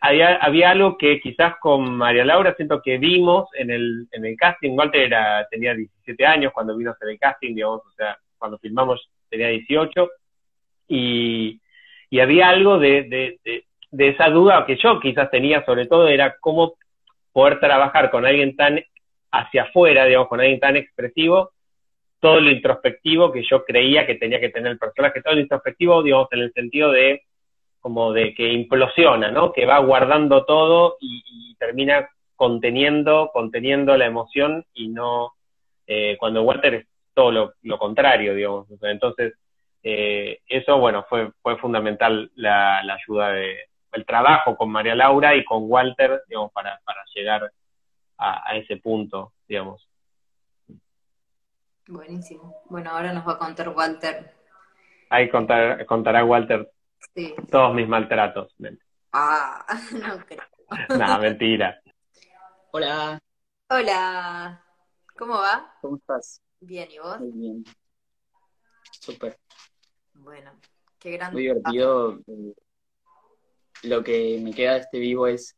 había, 0.02 0.36
había 0.38 0.72
algo 0.72 0.98
que 0.98 1.20
quizás 1.22 1.56
con 1.60 1.96
María 1.96 2.26
Laura 2.26 2.56
siento 2.56 2.82
que 2.82 2.98
vimos 2.98 3.48
en 3.54 3.70
el, 3.70 4.08
en 4.12 4.26
el 4.26 4.36
casting, 4.36 4.72
Walter 4.72 5.14
tenía 5.52 5.76
17 5.76 6.26
años 6.26 6.52
cuando 6.54 6.76
vino 6.76 6.90
a 6.90 6.94
hacer 6.94 7.10
el 7.10 7.20
casting, 7.20 7.54
digamos, 7.54 7.86
o 7.86 7.92
sea, 7.92 8.18
cuando 8.40 8.58
filmamos 8.58 9.10
tenía 9.30 9.50
18, 9.50 10.10
y, 10.88 11.62
y 12.10 12.20
había 12.20 12.50
algo 12.50 12.80
de, 12.80 13.04
de, 13.04 13.64
de, 13.92 14.08
esa 14.10 14.30
duda 14.30 14.66
que 14.66 14.76
yo 14.76 15.00
quizás 15.00 15.30
tenía 15.30 15.64
sobre 15.66 15.86
todo, 15.86 16.08
era 16.08 16.36
cómo 16.40 16.74
poder 17.32 17.60
trabajar 17.60 18.10
con 18.10 18.26
alguien 18.26 18.56
tan 18.56 18.84
hacia 19.32 19.64
afuera, 19.64 20.06
digamos, 20.06 20.30
con 20.30 20.42
alguien 20.42 20.60
tan 20.60 20.78
expresivo, 20.78 21.52
todo 22.20 22.42
lo 22.42 22.50
introspectivo 22.50 23.32
que 23.32 23.44
yo 23.44 23.64
creía 23.64 24.08
que 24.08 24.16
tenía 24.16 24.40
que 24.40 24.50
tener 24.50 24.72
el 24.72 24.80
personaje, 24.80 25.22
todo 25.22 25.36
lo 25.36 25.42
introspectivo, 25.42 26.02
digamos, 26.02 26.28
en 26.32 26.40
el 26.40 26.52
sentido 26.54 26.92
de 26.92 27.22
como 27.82 28.14
de 28.14 28.34
que 28.34 28.54
implosiona, 28.54 29.32
¿no? 29.32 29.52
Que 29.52 29.66
va 29.66 29.80
guardando 29.80 30.46
todo 30.46 30.98
y, 31.02 31.56
termina 31.60 32.10
conteniendo, 32.36 33.30
conteniendo 33.32 33.96
la 33.96 34.08
emoción 34.08 34.66
y 34.74 34.88
no, 34.88 35.34
eh, 35.86 36.18
cuando 36.20 36.42
Walter 36.42 36.74
es 36.74 36.88
todo 37.14 37.54
lo, 37.62 37.78
contrario, 37.78 38.34
digamos. 38.34 38.68
entonces, 38.82 39.36
eh, 39.84 40.40
eso, 40.48 40.80
bueno, 40.80 41.06
fue, 41.08 41.32
fue 41.44 41.58
fundamental 41.58 42.32
la, 42.36 42.80
ayuda 42.80 43.34
de, 43.34 43.58
el 43.92 44.06
trabajo 44.06 44.56
con 44.56 44.72
María 44.72 44.96
Laura 44.96 45.36
y 45.36 45.46
con 45.46 45.66
Walter, 45.70 46.24
digamos, 46.28 46.52
para, 46.52 46.80
para 46.84 47.04
llegar 47.14 47.52
a, 48.18 48.56
ese 48.56 48.78
punto, 48.78 49.34
digamos. 49.48 49.88
Buenísimo. 51.88 52.56
Bueno, 52.70 52.92
ahora 52.92 53.14
nos 53.14 53.28
va 53.28 53.34
a 53.34 53.38
contar 53.38 53.70
Walter. 53.70 54.32
Ahí 55.10 55.30
contar, 55.30 55.86
contará 55.86 56.24
Walter 56.24 56.72
todos 57.50 57.74
mis 57.74 57.88
maltratos. 57.88 58.56
Ah, 59.12 59.66
no 59.92 60.26
creo. 60.26 60.44
no, 60.98 61.20
mentira. 61.20 61.82
Hola. 62.72 63.20
Hola. 63.70 64.64
¿Cómo 65.18 65.36
va? 65.36 65.74
¿Cómo 65.82 65.98
estás? 65.98 66.42
Bien, 66.60 66.90
¿y 66.92 67.00
vos? 67.00 67.20
Muy 67.20 67.32
bien. 67.32 67.64
Súper. 68.92 69.38
Bueno, 70.14 70.52
qué 71.00 71.12
grande. 71.12 71.34
Muy 71.34 71.42
divertido. 71.44 72.20
Lo 73.84 74.04
que 74.04 74.40
me 74.42 74.54
queda 74.54 74.74
de 74.74 74.80
este 74.80 75.00
vivo 75.00 75.28
es 75.28 75.58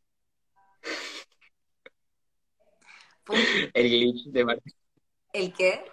el 3.74 3.90
glitch 3.90 4.26
de 4.28 4.46
Martín. 4.46 4.74
¿El 5.34 5.54
qué? 5.54 5.86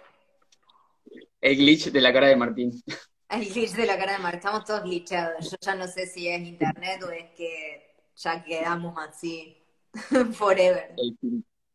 El 1.41 1.57
glitch 1.57 1.91
de 1.91 2.01
la 2.01 2.13
cara 2.13 2.27
de 2.27 2.35
Martín. 2.35 2.71
El 3.31 3.47
glitch 3.47 3.71
de 3.75 3.85
la 3.85 3.97
cara 3.97 4.11
de 4.11 4.19
Mar, 4.19 4.35
estamos 4.35 4.65
todos 4.65 4.83
glitchados. 4.83 5.49
Yo 5.49 5.55
ya 5.61 5.73
no 5.73 5.87
sé 5.87 6.05
si 6.05 6.27
es 6.27 6.41
internet 6.41 7.01
o 7.03 7.11
es 7.11 7.31
que 7.31 7.95
ya 8.17 8.43
quedamos 8.43 8.93
así 8.99 9.57
forever. 10.33 10.93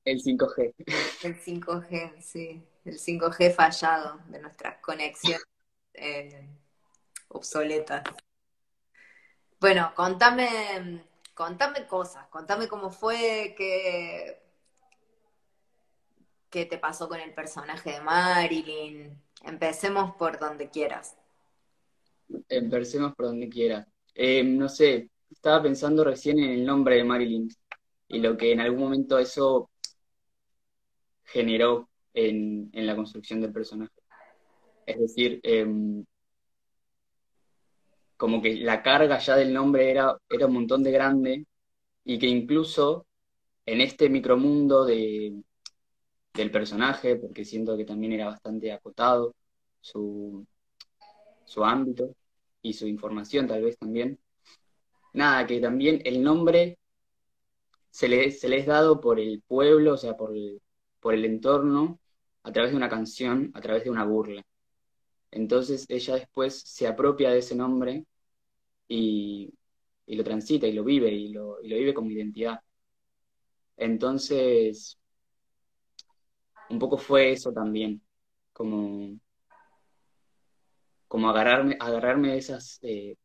El, 0.04 0.22
5G. 0.22 0.74
El 1.22 1.42
5G, 1.42 2.20
sí. 2.20 2.62
El 2.84 2.98
5G 2.98 3.54
fallado 3.54 4.20
de 4.28 4.38
nuestras 4.38 4.82
conexiones 4.82 5.46
eh, 5.94 6.46
obsoletas. 7.28 8.02
Bueno, 9.58 9.94
contame, 9.96 11.06
contame 11.32 11.86
cosas, 11.86 12.26
contame 12.28 12.68
cómo 12.68 12.90
fue, 12.90 13.54
qué, 13.56 14.42
qué 16.50 16.66
te 16.66 16.76
pasó 16.76 17.08
con 17.08 17.18
el 17.18 17.32
personaje 17.32 17.92
de 17.92 18.00
Marilyn. 18.02 19.22
Empecemos 19.42 20.14
por 20.16 20.38
donde 20.38 20.68
quieras. 20.68 21.16
Empecemos 22.48 23.14
por 23.14 23.26
donde 23.26 23.48
quiera. 23.48 23.86
Eh, 24.14 24.42
no 24.42 24.68
sé, 24.68 25.10
estaba 25.30 25.62
pensando 25.62 26.04
recién 26.04 26.38
en 26.38 26.50
el 26.50 26.64
nombre 26.64 26.96
de 26.96 27.04
Marilyn 27.04 27.48
y 28.08 28.18
lo 28.20 28.36
que 28.36 28.52
en 28.52 28.60
algún 28.60 28.80
momento 28.80 29.18
eso 29.18 29.70
generó 31.24 31.88
en, 32.14 32.70
la 32.72 32.96
construcción 32.96 33.40
del 33.40 33.52
personaje. 33.52 33.92
Es 34.86 34.98
decir, 34.98 35.40
em, 35.42 36.04
como 38.16 38.40
que 38.40 38.56
la 38.56 38.82
carga 38.82 39.18
ya 39.18 39.36
del 39.36 39.52
nombre 39.52 39.90
era, 39.90 40.16
era 40.30 40.46
un 40.46 40.54
montón 40.54 40.82
de 40.82 40.92
grande 40.92 41.46
y 42.04 42.18
que 42.18 42.26
incluso 42.26 43.06
en 43.66 43.80
este 43.80 44.08
micromundo 44.08 44.84
de, 44.84 45.42
del 46.34 46.50
personaje, 46.50 47.16
porque 47.16 47.44
siento 47.44 47.76
que 47.76 47.84
también 47.84 48.12
era 48.12 48.26
bastante 48.26 48.72
acotado 48.72 49.34
su, 49.80 50.46
su 51.46 51.64
ámbito 51.64 52.14
y 52.62 52.74
su 52.74 52.86
información 52.86 53.46
tal 53.48 53.62
vez 53.64 53.78
también. 53.78 54.18
Nada, 55.14 55.46
que 55.46 55.60
también 55.60 56.02
el 56.04 56.22
nombre 56.22 56.78
se 57.90 58.08
le, 58.08 58.30
se 58.30 58.54
es 58.56 58.66
dado 58.66 59.00
por 59.00 59.18
el 59.20 59.42
pueblo, 59.42 59.94
o 59.94 59.96
sea, 59.96 60.16
por 60.16 60.32
el, 60.36 60.60
por 61.00 61.14
el 61.14 61.24
entorno, 61.24 61.98
a 62.42 62.52
través 62.52 62.70
de 62.72 62.76
una 62.76 62.88
canción, 62.88 63.50
a 63.54 63.60
través 63.60 63.84
de 63.84 63.90
una 63.90 64.04
burla. 64.04 64.42
Entonces 65.30 65.86
ella 65.88 66.16
después 66.16 66.60
se 66.62 66.86
apropia 66.88 67.30
de 67.30 67.38
ese 67.40 67.56
nombre 67.56 68.06
y, 68.88 69.54
y 70.06 70.16
lo 70.16 70.24
transita 70.24 70.66
y 70.66 70.72
lo 70.72 70.84
vive 70.84 71.10
y 71.12 71.30
lo, 71.30 71.62
y 71.62 71.68
lo 71.68 71.76
vive 71.76 71.94
como 71.94 72.10
identidad. 72.10 72.60
Entonces, 73.76 74.98
un 76.70 76.78
poco 76.78 76.98
fue 76.98 77.32
eso 77.32 77.52
también, 77.52 78.02
como, 78.52 79.18
como 81.08 81.30
agarrarme, 81.30 81.76
agarrarme 81.80 82.32
de 82.32 82.38
esas 82.38 82.78
eh, 82.82 83.16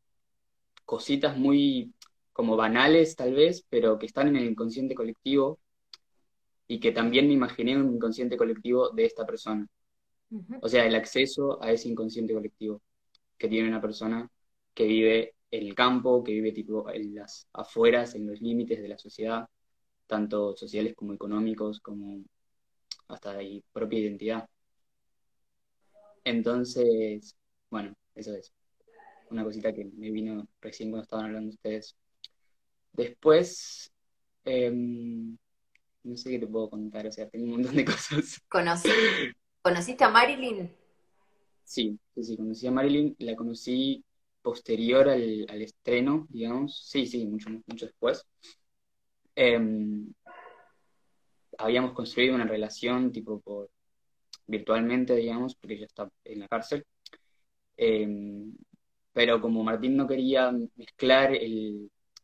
cositas 0.85 1.37
muy 1.37 1.93
como 2.33 2.55
banales 2.55 3.15
tal 3.15 3.33
vez, 3.33 3.65
pero 3.69 3.99
que 3.99 4.05
están 4.05 4.27
en 4.29 4.37
el 4.37 4.45
inconsciente 4.45 4.95
colectivo 4.95 5.59
y 6.67 6.79
que 6.79 6.91
también 6.91 7.27
me 7.27 7.33
imaginé 7.33 7.77
un 7.77 7.95
inconsciente 7.95 8.37
colectivo 8.37 8.89
de 8.91 9.05
esta 9.05 9.25
persona. 9.25 9.67
O 10.61 10.69
sea, 10.69 10.85
el 10.85 10.95
acceso 10.95 11.61
a 11.61 11.71
ese 11.71 11.89
inconsciente 11.89 12.33
colectivo 12.33 12.81
que 13.37 13.49
tiene 13.49 13.67
una 13.67 13.81
persona 13.81 14.29
que 14.73 14.85
vive 14.85 15.35
en 15.51 15.67
el 15.67 15.75
campo, 15.75 16.23
que 16.23 16.31
vive 16.31 16.51
tipo 16.53 16.89
en 16.89 17.15
las 17.15 17.47
afueras, 17.53 18.15
en 18.15 18.27
los 18.27 18.39
límites 18.41 18.81
de 18.81 18.87
la 18.87 18.97
sociedad, 18.97 19.47
tanto 20.07 20.55
sociales 20.55 20.93
como 20.95 21.13
económicos, 21.13 21.81
como 21.81 22.23
hasta 23.09 23.33
de 23.33 23.63
propia 23.73 23.99
identidad. 23.99 24.49
Entonces, 26.23 27.35
bueno, 27.71 27.93
eso 28.13 28.35
es 28.35 28.53
una 29.31 29.43
cosita 29.43 29.73
que 29.73 29.85
me 29.85 30.11
vino 30.11 30.47
recién 30.59 30.91
cuando 30.91 31.03
estaban 31.03 31.25
hablando 31.27 31.49
ustedes. 31.49 31.95
Después, 32.91 33.91
em, 34.43 35.37
no 36.03 36.17
sé 36.17 36.31
qué 36.31 36.39
te 36.39 36.47
puedo 36.47 36.69
contar, 36.69 37.07
o 37.07 37.11
sea, 37.11 37.29
tengo 37.29 37.45
un 37.45 37.51
montón 37.51 37.75
de 37.75 37.85
cosas. 37.85 38.41
¿Conociste 39.61 40.03
a 40.03 40.09
Marilyn? 40.09 40.69
Sí, 41.63 41.97
sí, 42.13 42.23
sí, 42.23 42.37
conocí 42.37 42.67
a 42.67 42.71
Marilyn, 42.71 43.15
la 43.19 43.35
conocí 43.35 44.03
posterior 44.41 45.07
al, 45.07 45.61
estreno, 45.61 46.27
digamos, 46.29 46.85
sí, 46.89 47.05
sí, 47.05 47.25
mucho, 47.25 47.49
mucho 47.49 47.85
después. 47.85 48.25
Em, 49.35 50.11
habíamos 51.57 51.93
construido 51.93 52.35
una 52.35 52.45
relación 52.45 53.11
tipo 53.11 53.39
por 53.39 53.69
virtualmente, 54.47 55.15
digamos, 55.15 55.55
porque 55.55 55.75
ella 55.75 55.85
está 55.85 56.09
en 56.25 56.39
la 56.39 56.47
cárcel. 56.47 56.85
Em, 57.83 58.53
pero 59.11 59.41
como 59.41 59.63
Martín 59.63 59.97
no 59.97 60.07
quería 60.07 60.51
mezclar 60.75 61.31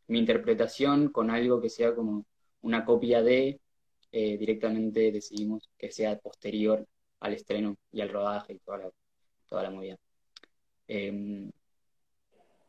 mi 0.08 0.20
interpretación 0.20 1.10
con 1.12 1.32
algo 1.32 1.60
que 1.62 1.70
sea 1.70 1.96
como 1.96 2.26
una 2.62 2.86
copia 2.86 3.24
de, 3.24 3.60
eh, 4.12 4.38
directamente 4.38 5.12
decidimos 5.12 5.68
que 5.78 5.92
sea 5.92 6.20
posterior 6.20 6.88
al 7.22 7.34
estreno 7.34 7.76
y 7.92 8.02
al 8.02 8.10
rodaje 8.10 8.54
y 8.54 8.60
toda 8.60 9.64
la, 9.64 9.72
movida. 9.72 9.98
Em, 10.88 11.52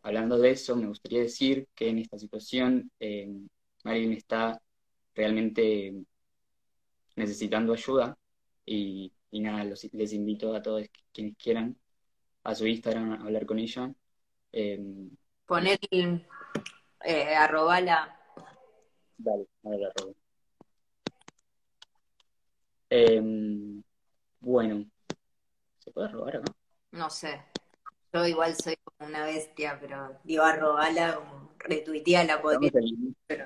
hablando 0.03 0.39
de 0.39 0.51
eso, 0.53 0.75
me 0.77 0.87
gustaría 0.87 1.21
decir 1.21 1.69
que 1.75 1.89
en 1.91 1.99
esta 1.99 2.19
situación 2.19 2.91
eh, 3.01 3.29
está 3.85 4.61
realmente 5.15 5.95
necesitando 7.17 7.73
ayuda 7.75 8.17
y, 8.65 9.13
nada, 9.33 9.65
les 9.65 10.13
invito 10.15 10.55
a 10.55 10.63
todos 10.63 10.87
quienes 11.13 11.37
quieran 11.37 11.77
a 12.49 12.55
su 12.55 12.67
Instagram 12.67 13.13
a 13.13 13.25
hablar 13.27 13.45
con 13.45 13.59
ella. 13.59 13.93
Eh, 14.53 14.81
Poner 15.45 15.79
eh, 15.91 17.35
arrobala. 17.35 18.19
Dale, 19.19 19.47
a 19.65 19.69
ver, 19.69 19.81
arroba. 19.85 20.13
Em, 22.89 23.83
bueno, 24.41 24.87
¿se 25.79 25.91
puede 25.91 26.09
robar 26.09 26.37
acá? 26.39 26.55
No 26.93 27.11
sé. 27.11 27.45
Yo 28.15 28.27
igual 28.27 28.55
soy 28.57 28.77
como 28.83 29.11
una 29.11 29.27
bestia, 29.27 29.77
pero 29.79 30.19
digo 30.25 30.43
arrobala, 30.43 31.21
retuiteala, 31.59 32.41
podría, 32.41 32.71
pero, 33.27 33.45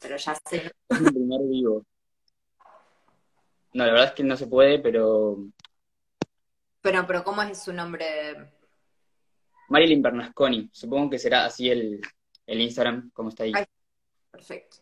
pero 0.00 0.16
ya 0.16 0.34
sé. 0.48 0.72
Es 0.88 1.00
el 1.00 1.12
primer 1.12 1.40
vivo. 1.42 1.84
No, 3.74 3.84
la 3.84 3.92
verdad 3.92 4.08
es 4.08 4.12
que 4.12 4.24
no 4.24 4.38
se 4.38 4.46
puede, 4.46 4.78
pero. 4.78 5.36
Pero, 6.82 7.06
pero 7.06 7.24
¿cómo 7.24 7.42
es 7.42 7.62
su 7.62 7.72
nombre? 7.72 8.52
Marilyn 9.68 10.02
Bernasconi. 10.02 10.68
Supongo 10.72 11.10
que 11.10 11.18
será 11.18 11.46
así 11.46 11.70
el, 11.70 12.00
el 12.46 12.60
Instagram, 12.60 13.10
como 13.12 13.30
está 13.30 13.44
ahí. 13.44 13.52
perfecto. 14.30 14.78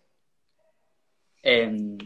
Em, 1.43 1.97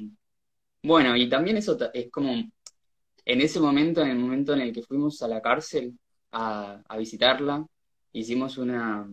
bueno, 0.82 1.16
y 1.16 1.28
también 1.28 1.56
eso 1.56 1.78
es 1.92 2.10
como 2.10 2.32
en 2.32 3.40
ese 3.40 3.60
momento, 3.60 4.02
en 4.02 4.10
el 4.10 4.18
momento 4.18 4.52
en 4.52 4.60
el 4.60 4.72
que 4.72 4.82
fuimos 4.82 5.22
a 5.22 5.28
la 5.28 5.40
cárcel 5.40 5.98
a, 6.32 6.82
a 6.86 6.96
visitarla, 6.98 7.64
hicimos 8.12 8.58
una 8.58 9.08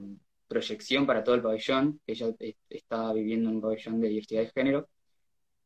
proyección 0.47 1.05
para 1.05 1.23
todo 1.23 1.35
el 1.35 1.41
pabellón, 1.41 2.01
que 2.05 2.11
ella 2.11 2.27
estaba 2.69 3.13
viviendo 3.13 3.49
en 3.49 3.55
un 3.55 3.61
pabellón 3.61 4.01
de 4.01 4.09
diversidad 4.09 4.41
de 4.41 4.51
género, 4.51 4.89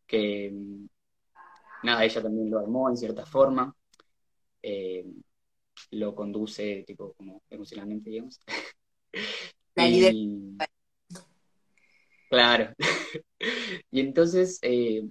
que 0.06 0.54
nada, 1.84 2.04
ella 2.04 2.22
también 2.22 2.52
lo 2.52 2.60
armó 2.60 2.90
en 2.90 2.98
cierta 2.98 3.26
forma, 3.26 3.76
eh, 4.68 5.06
lo 5.92 6.16
conduce 6.16 6.84
tipo 6.88 7.14
como 7.14 7.44
emocionalmente, 7.50 8.10
digamos. 8.10 8.40
y, 9.76 10.58
claro. 12.30 12.74
y 13.92 14.00
entonces, 14.00 14.60
eh, 14.64 15.04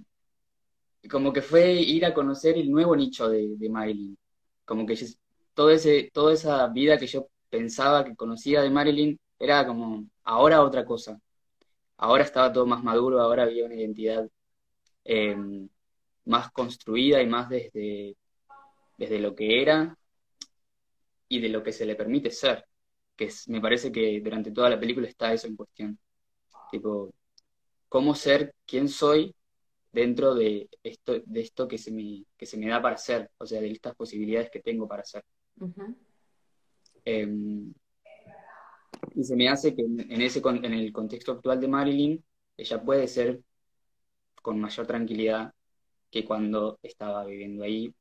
como 1.09 1.31
que 1.31 1.41
fue 1.41 1.73
ir 1.73 2.05
a 2.05 2.13
conocer 2.13 2.57
el 2.57 2.69
nuevo 2.69 2.95
nicho 2.95 3.29
de, 3.29 3.55
de 3.57 3.69
Marilyn. 3.69 4.17
Como 4.65 4.85
que 4.85 4.97
todo 5.53 5.69
ese, 5.69 6.09
toda 6.13 6.33
esa 6.33 6.67
vida 6.67 6.97
que 6.97 7.07
yo 7.07 7.29
pensaba 7.49 8.03
que 8.03 8.15
conocía 8.15 8.61
de 8.61 8.69
Marilyn 8.69 9.19
era 9.39 9.65
como 9.65 10.05
ahora 10.23 10.61
otra 10.63 10.85
cosa. 10.85 11.19
Ahora 11.97 12.23
estaba 12.23 12.51
todo 12.53 12.65
más 12.65 12.83
maduro, 12.83 13.21
ahora 13.21 13.43
había 13.43 13.65
una 13.65 13.75
identidad 13.75 14.29
eh, 15.05 15.37
más 16.25 16.51
construida 16.51 17.21
y 17.21 17.27
más 17.27 17.49
desde, 17.49 18.17
desde 18.97 19.19
lo 19.19 19.35
que 19.35 19.61
era 19.61 19.97
y 21.27 21.39
de 21.39 21.49
lo 21.49 21.63
que 21.63 21.71
se 21.71 21.85
le 21.85 21.95
permite 21.95 22.31
ser, 22.31 22.65
que 23.15 23.29
me 23.47 23.61
parece 23.61 23.91
que 23.91 24.21
durante 24.21 24.51
toda 24.51 24.69
la 24.69 24.79
película 24.79 25.07
está 25.07 25.33
eso 25.33 25.47
en 25.47 25.55
cuestión. 25.55 25.99
Tipo, 26.71 27.13
cómo 27.89 28.15
ser 28.15 28.53
quién 28.65 28.89
soy 28.89 29.33
dentro 29.91 30.35
de 30.35 30.69
esto, 30.83 31.21
de 31.25 31.41
esto 31.41 31.67
que, 31.67 31.77
se 31.77 31.91
me, 31.91 32.25
que 32.37 32.45
se 32.45 32.57
me 32.57 32.67
da 32.67 32.81
para 32.81 32.97
ser, 32.97 33.31
o 33.37 33.45
sea, 33.45 33.61
de 33.61 33.71
estas 33.71 33.95
posibilidades 33.95 34.49
que 34.49 34.59
tengo 34.59 34.87
para 34.87 35.03
ser. 35.05 35.23
Em, 37.05 37.73
y 39.13 39.23
se 39.23 39.35
me 39.35 39.47
hace 39.47 39.75
que 39.75 39.83
en, 39.83 40.21
ese, 40.21 40.41
en 40.43 40.73
el 40.73 40.91
contexto 40.91 41.31
actual 41.31 41.59
de 41.59 41.67
Marilyn, 41.67 42.23
ella 42.57 42.81
puede 42.83 43.07
ser 43.07 43.41
con 44.41 44.59
mayor 44.59 44.85
tranquilidad 44.85 45.53
que 46.11 46.25
cuando 46.25 46.79
estaba 46.83 47.25
viviendo 47.25 47.63
ahí 47.63 47.93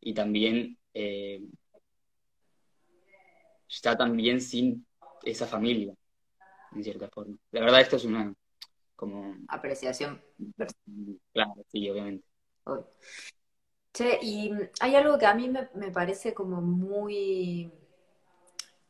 y 0.00 0.14
también 0.14 0.78
eh, 0.94 1.42
está 3.68 3.96
también 3.96 4.40
sin 4.40 4.86
esa 5.22 5.46
familia, 5.46 5.94
en 6.72 6.84
cierta 6.84 7.08
forma. 7.08 7.36
La 7.50 7.60
verdad, 7.60 7.80
esto 7.80 7.96
es 7.96 8.04
una 8.04 8.34
como... 8.96 9.34
Apreciación. 9.48 10.22
Claro, 11.32 11.54
sí, 11.68 11.88
obviamente. 11.88 12.24
Che, 13.92 14.18
y 14.22 14.52
hay 14.80 14.94
algo 14.94 15.18
que 15.18 15.26
a 15.26 15.34
mí 15.34 15.48
me, 15.48 15.90
parece 15.90 16.32
como 16.34 16.60
muy, 16.60 17.72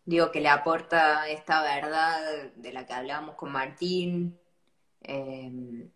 digo, 0.05 0.31
que 0.31 0.41
le 0.41 0.49
aporta 0.49 1.29
esta 1.29 1.63
verdad 1.63 2.53
de 2.57 2.73
la 2.73 2.87
que 2.87 2.93
hablábamos 2.93 3.37
con 3.37 3.53
Martín, 3.53 4.39
eh, 5.03 5.89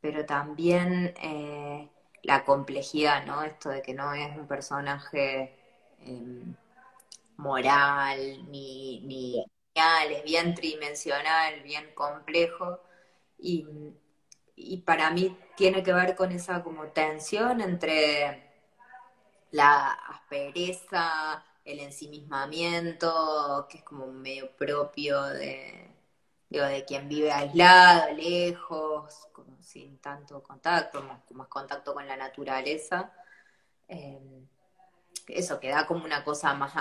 pero 0.00 0.26
también 0.26 1.14
eh, 1.22 1.91
la 2.22 2.44
complejidad, 2.44 3.26
¿no? 3.26 3.42
Esto 3.42 3.70
de 3.70 3.82
que 3.82 3.94
no 3.94 4.12
es 4.14 4.36
un 4.36 4.46
personaje 4.46 5.56
em, 6.00 6.54
moral, 7.36 8.50
ni, 8.50 9.00
ni 9.00 9.44
es 9.74 10.24
bien 10.24 10.54
tridimensional, 10.54 11.62
bien 11.62 11.92
complejo. 11.94 12.80
Y, 13.38 13.66
para 14.84 15.10
mí 15.10 15.36
tiene 15.56 15.82
que 15.82 15.92
ver 15.92 16.14
con 16.16 16.32
esa 16.32 16.62
como 16.62 16.88
tensión 16.88 17.60
entre 17.60 18.50
la 19.50 19.92
aspereza, 19.92 21.44
el 21.64 21.80
ensimismamiento, 21.80 23.66
que 23.70 23.78
es 23.78 23.84
como 23.84 24.06
medio 24.08 24.50
propio 24.56 25.22
de, 25.24 25.91
digo, 26.52 26.66
de 26.66 26.84
quien 26.84 27.08
vive 27.08 27.32
aislado, 27.32 28.14
lejos, 28.14 29.28
sin 29.60 29.98
tanto 29.98 30.42
contacto, 30.42 31.02
más, 31.02 31.48
contacto 31.48 31.94
con 31.94 32.06
la 32.06 32.16
naturaleza. 32.16 33.12
Eh, 33.88 34.44
eso, 35.28 35.58
que 35.60 35.70
da 35.70 35.86
como 35.86 36.04
una 36.04 36.24
cosa 36.24 36.54
más, 36.54 36.74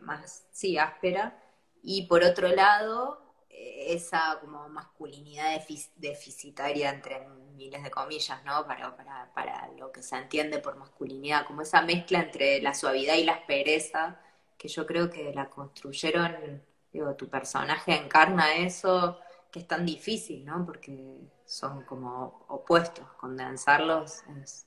más 0.00 0.46
sí, 0.52 0.78
áspera. 0.78 1.42
Y 1.82 2.06
por 2.06 2.22
otro 2.22 2.48
lado, 2.48 3.34
eh, 3.50 3.94
esa 3.94 4.38
como 4.40 4.68
masculinidad 4.68 5.60
deficitaria 5.96 6.90
entre 6.90 7.26
miles 7.56 7.82
de 7.82 7.90
comillas, 7.90 8.44
¿no? 8.44 8.66
Para, 8.66 8.96
para, 8.96 9.32
para 9.34 9.68
lo 9.78 9.90
que 9.92 10.02
se 10.02 10.16
entiende 10.16 10.58
por 10.58 10.76
masculinidad, 10.76 11.46
como 11.46 11.62
esa 11.62 11.82
mezcla 11.82 12.20
entre 12.20 12.60
la 12.60 12.74
suavidad 12.74 13.14
y 13.14 13.24
la 13.24 13.32
aspereza, 13.32 14.20
que 14.58 14.68
yo 14.68 14.86
creo 14.86 15.10
que 15.10 15.32
la 15.34 15.50
construyeron 15.50 16.62
digo, 16.96 17.14
tu 17.14 17.28
personaje 17.28 17.94
encarna 17.94 18.56
eso 18.56 19.18
que 19.50 19.60
es 19.60 19.68
tan 19.68 19.84
difícil, 19.84 20.44
¿no? 20.44 20.64
Porque 20.64 21.20
son 21.44 21.82
como 21.84 22.44
opuestos, 22.48 23.06
condensarlos 23.18 24.22
es 24.42 24.66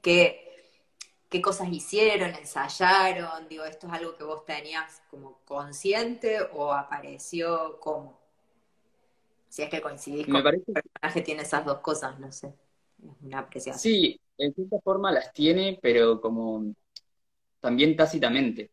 qué, 0.00 0.70
qué 1.28 1.40
cosas 1.40 1.68
hicieron, 1.70 2.34
ensayaron, 2.34 3.46
digo, 3.48 3.64
esto 3.64 3.86
es 3.86 3.92
algo 3.92 4.16
que 4.16 4.24
vos 4.24 4.44
tenías 4.44 5.02
como 5.10 5.38
consciente 5.44 6.40
o 6.54 6.72
apareció 6.72 7.78
como. 7.78 8.18
Si 9.48 9.62
es 9.62 9.68
que 9.68 9.82
coincidís 9.82 10.26
con 10.26 10.42
parece... 10.42 10.64
el 10.66 10.82
personaje 10.82 11.20
tiene 11.20 11.42
esas 11.42 11.64
dos 11.64 11.78
cosas, 11.78 12.18
no 12.18 12.32
sé. 12.32 12.48
Es 13.04 13.22
una 13.22 13.40
apreciación. 13.40 13.78
Sí, 13.78 14.20
en 14.38 14.54
cierta 14.54 14.80
forma 14.80 15.12
las 15.12 15.32
tiene, 15.32 15.78
pero 15.80 16.20
como 16.20 16.74
también 17.60 17.94
tácitamente. 17.96 18.70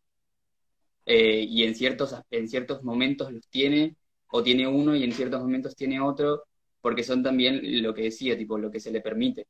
Eh, 1.06 1.46
y 1.48 1.64
en 1.64 1.76
ciertos, 1.76 2.16
en 2.30 2.48
ciertos 2.48 2.84
momentos 2.84 3.32
los 3.32 3.48
tiene, 3.50 3.96
o 4.28 4.44
tiene 4.44 4.68
uno 4.68 4.96
y 4.96 5.04
en 5.04 5.12
ciertos 5.14 5.42
momentos 5.42 5.76
tiene 5.76 6.00
otro, 6.00 6.44
porque 6.82 7.04
son 7.04 7.24
también 7.24 7.62
lo 7.84 7.94
que 7.94 8.04
decía, 8.04 8.38
tipo, 8.38 8.58
lo 8.58 8.72
que 8.72 8.80
se 8.80 8.92
le 8.92 9.02
permite. 9.02 9.48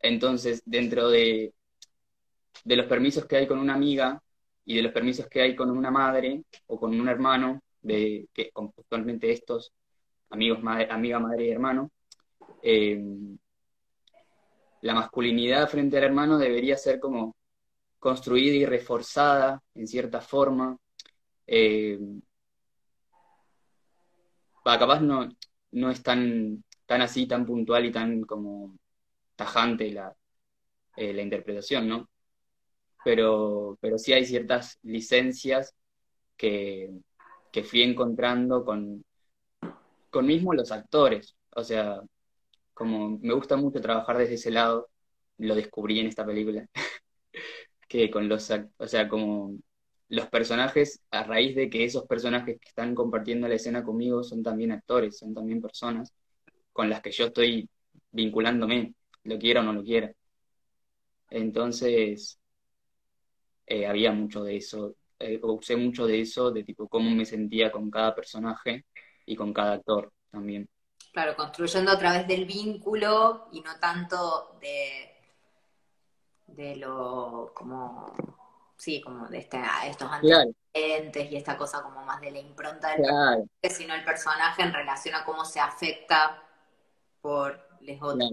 Entonces, 0.00 0.62
dentro 0.64 1.08
de, 1.08 1.54
de 2.64 2.76
los 2.76 2.86
permisos 2.86 3.26
que 3.26 3.36
hay 3.36 3.46
con 3.46 3.58
una 3.58 3.74
amiga 3.74 4.22
y 4.64 4.76
de 4.76 4.82
los 4.82 4.92
permisos 4.92 5.26
que 5.28 5.42
hay 5.42 5.56
con 5.56 5.70
una 5.70 5.90
madre 5.90 6.42
o 6.66 6.78
con 6.78 6.98
un 6.98 7.08
hermano, 7.08 7.60
de 7.82 8.28
que 8.32 8.50
actualmente 8.54 9.30
estos 9.30 9.72
amigos, 10.30 10.62
madre, 10.62 10.88
amiga, 10.90 11.18
madre 11.18 11.46
y 11.46 11.50
hermano, 11.50 11.90
eh, 12.62 13.02
la 14.82 14.94
masculinidad 14.94 15.68
frente 15.68 15.98
al 15.98 16.04
hermano 16.04 16.38
debería 16.38 16.76
ser 16.76 17.00
como 17.00 17.36
construida 18.00 18.56
y 18.56 18.66
reforzada 18.66 19.62
en 19.74 19.86
cierta 19.86 20.20
forma. 20.20 20.76
Eh, 21.46 21.98
capaz 24.64 25.00
no, 25.00 25.28
no 25.72 25.90
es 25.90 26.02
tan, 26.02 26.64
tan 26.86 27.02
así, 27.02 27.26
tan 27.26 27.46
puntual 27.46 27.86
y 27.86 27.92
tan 27.92 28.22
como 28.22 28.76
tajante 29.36 29.90
la, 29.92 30.14
eh, 30.96 31.12
la 31.12 31.22
interpretación, 31.22 31.88
¿no? 31.88 32.08
Pero, 33.04 33.78
pero 33.80 33.98
sí 33.98 34.12
hay 34.12 34.24
ciertas 34.26 34.78
licencias 34.82 35.74
que, 36.36 36.90
que 37.52 37.64
fui 37.64 37.82
encontrando 37.82 38.64
con, 38.64 39.04
con 40.10 40.26
mismo 40.26 40.52
los 40.54 40.72
actores. 40.72 41.36
O 41.56 41.64
sea, 41.64 42.00
como 42.74 43.18
me 43.18 43.34
gusta 43.34 43.56
mucho 43.56 43.80
trabajar 43.80 44.18
desde 44.18 44.34
ese 44.34 44.50
lado, 44.50 44.88
lo 45.38 45.54
descubrí 45.54 46.00
en 46.00 46.08
esta 46.08 46.24
película, 46.26 46.66
que 47.90 48.08
con 48.08 48.28
los, 48.28 48.48
o 48.78 48.86
sea, 48.86 49.08
como 49.08 49.58
los 50.08 50.28
personajes, 50.28 51.02
a 51.10 51.24
raíz 51.24 51.56
de 51.56 51.68
que 51.68 51.84
esos 51.84 52.06
personajes 52.06 52.60
que 52.60 52.68
están 52.68 52.94
compartiendo 52.94 53.48
la 53.48 53.56
escena 53.56 53.82
conmigo 53.82 54.22
son 54.22 54.44
también 54.44 54.70
actores, 54.70 55.18
son 55.18 55.34
también 55.34 55.60
personas 55.60 56.14
con 56.72 56.88
las 56.88 57.02
que 57.02 57.10
yo 57.10 57.26
estoy 57.26 57.68
vinculándome, 58.12 58.94
lo 59.24 59.38
quiera 59.40 59.60
o 59.60 59.64
no 59.64 59.72
lo 59.72 59.82
quiera. 59.82 60.12
Entonces, 61.30 62.38
eh, 63.66 63.86
había 63.86 64.12
mucho 64.12 64.44
de 64.44 64.56
eso, 64.56 64.94
eh, 65.18 65.40
usé 65.42 65.74
mucho 65.74 66.06
de 66.06 66.20
eso, 66.20 66.52
de 66.52 66.62
tipo 66.62 66.88
cómo 66.88 67.10
me 67.10 67.24
sentía 67.24 67.72
con 67.72 67.90
cada 67.90 68.14
personaje 68.14 68.86
y 69.26 69.34
con 69.34 69.52
cada 69.52 69.72
actor 69.72 70.12
también. 70.30 70.68
Claro, 71.12 71.34
construyendo 71.34 71.90
a 71.90 71.98
través 71.98 72.28
del 72.28 72.44
vínculo 72.44 73.48
y 73.50 73.60
no 73.62 73.80
tanto 73.80 74.56
de, 74.60 75.19
de 76.54 76.76
lo 76.76 77.52
como 77.54 78.12
sí, 78.76 79.00
como 79.00 79.28
de 79.28 79.38
este, 79.38 79.60
estos 79.86 80.10
antecedentes 80.10 81.32
y 81.32 81.36
esta 81.36 81.56
cosa 81.56 81.82
como 81.82 82.02
más 82.04 82.20
de 82.20 82.30
la 82.30 82.38
impronta 82.38 82.90
del 82.90 83.02
personaje, 83.02 83.70
sino 83.70 83.94
el 83.94 84.04
personaje 84.04 84.62
en 84.62 84.72
relación 84.72 85.14
a 85.14 85.24
cómo 85.24 85.44
se 85.44 85.60
afecta 85.60 86.42
por 87.20 87.60
los 87.80 88.02
otros. 88.02 88.32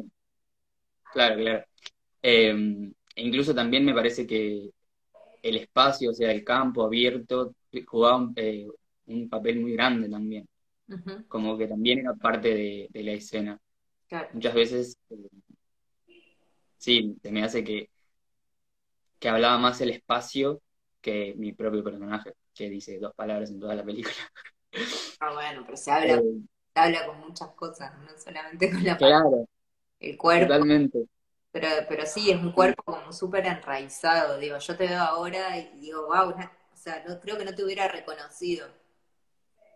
Claro, 1.12 1.36
claro. 1.36 1.66
Em, 2.22 2.94
e 3.16 3.22
incluso 3.24 3.54
también 3.54 3.84
me 3.86 3.94
parece 3.94 4.26
que 4.26 4.70
el 5.42 5.56
espacio, 5.58 6.12
o 6.12 6.14
sea, 6.14 6.32
el 6.32 6.44
campo 6.44 6.84
abierto, 6.86 7.54
jugaba 7.86 8.18
un, 8.18 8.34
eh, 8.36 8.68
un 9.08 9.30
papel 9.30 9.60
muy 9.60 9.74
grande 9.74 10.10
también 10.10 10.48
como 11.28 11.58
que 11.58 11.68
también 11.68 12.00
era 12.00 12.14
parte 12.14 12.88
de, 12.90 13.04
la 13.04 13.12
escena. 13.12 13.60
Muchas 14.34 14.54
veces, 14.54 14.98
eh, 15.10 15.28
sí, 16.78 17.18
se 17.22 17.32
me 17.32 17.44
hace 17.44 17.64
que, 17.64 17.90
que 19.20 19.30
hablaba 19.30 19.58
más 19.58 19.82
el 19.82 19.92
espacio 19.92 20.62
que 21.02 21.34
mi 21.38 21.54
propio 21.54 21.84
personaje, 21.84 22.34
que 22.54 22.70
dice 22.70 23.00
dos 23.00 23.14
palabras 23.16 23.50
en 23.50 23.60
toda 23.60 23.76
la 23.76 23.84
película. 23.84 24.16
Ah, 25.20 25.34
bueno, 25.34 25.64
pero 25.66 25.78
se 25.78 25.92
habla, 25.92 26.16
eh, 26.16 26.24
se 26.74 26.80
habla 26.80 27.06
con 27.06 27.20
muchas 27.22 27.50
cosas, 27.52 27.98
no 28.00 28.10
solamente 28.18 28.72
con 28.72 28.84
la 28.84 28.98
Claro. 28.98 29.48
El 30.00 30.18
cuerpo. 30.18 30.48
Totalmente. 30.48 31.06
Pero, 31.52 31.68
pero 31.90 32.06
sí, 32.06 32.30
es 32.30 32.40
un 32.40 32.52
cuerpo 32.52 32.84
como 32.84 33.12
súper 33.12 33.48
enraizado. 33.48 34.38
Digo, 34.38 34.58
yo 34.60 34.78
te 34.78 34.88
veo 34.88 35.02
ahora 35.02 35.58
y 35.58 35.80
digo, 35.80 36.06
wow, 36.08 36.30
o 36.30 36.76
sea, 36.76 37.04
no, 37.08 37.20
creo 37.20 37.38
que 37.38 37.46
no 37.46 37.56
te 37.56 37.64
hubiera 37.64 37.88
reconocido. 37.88 38.68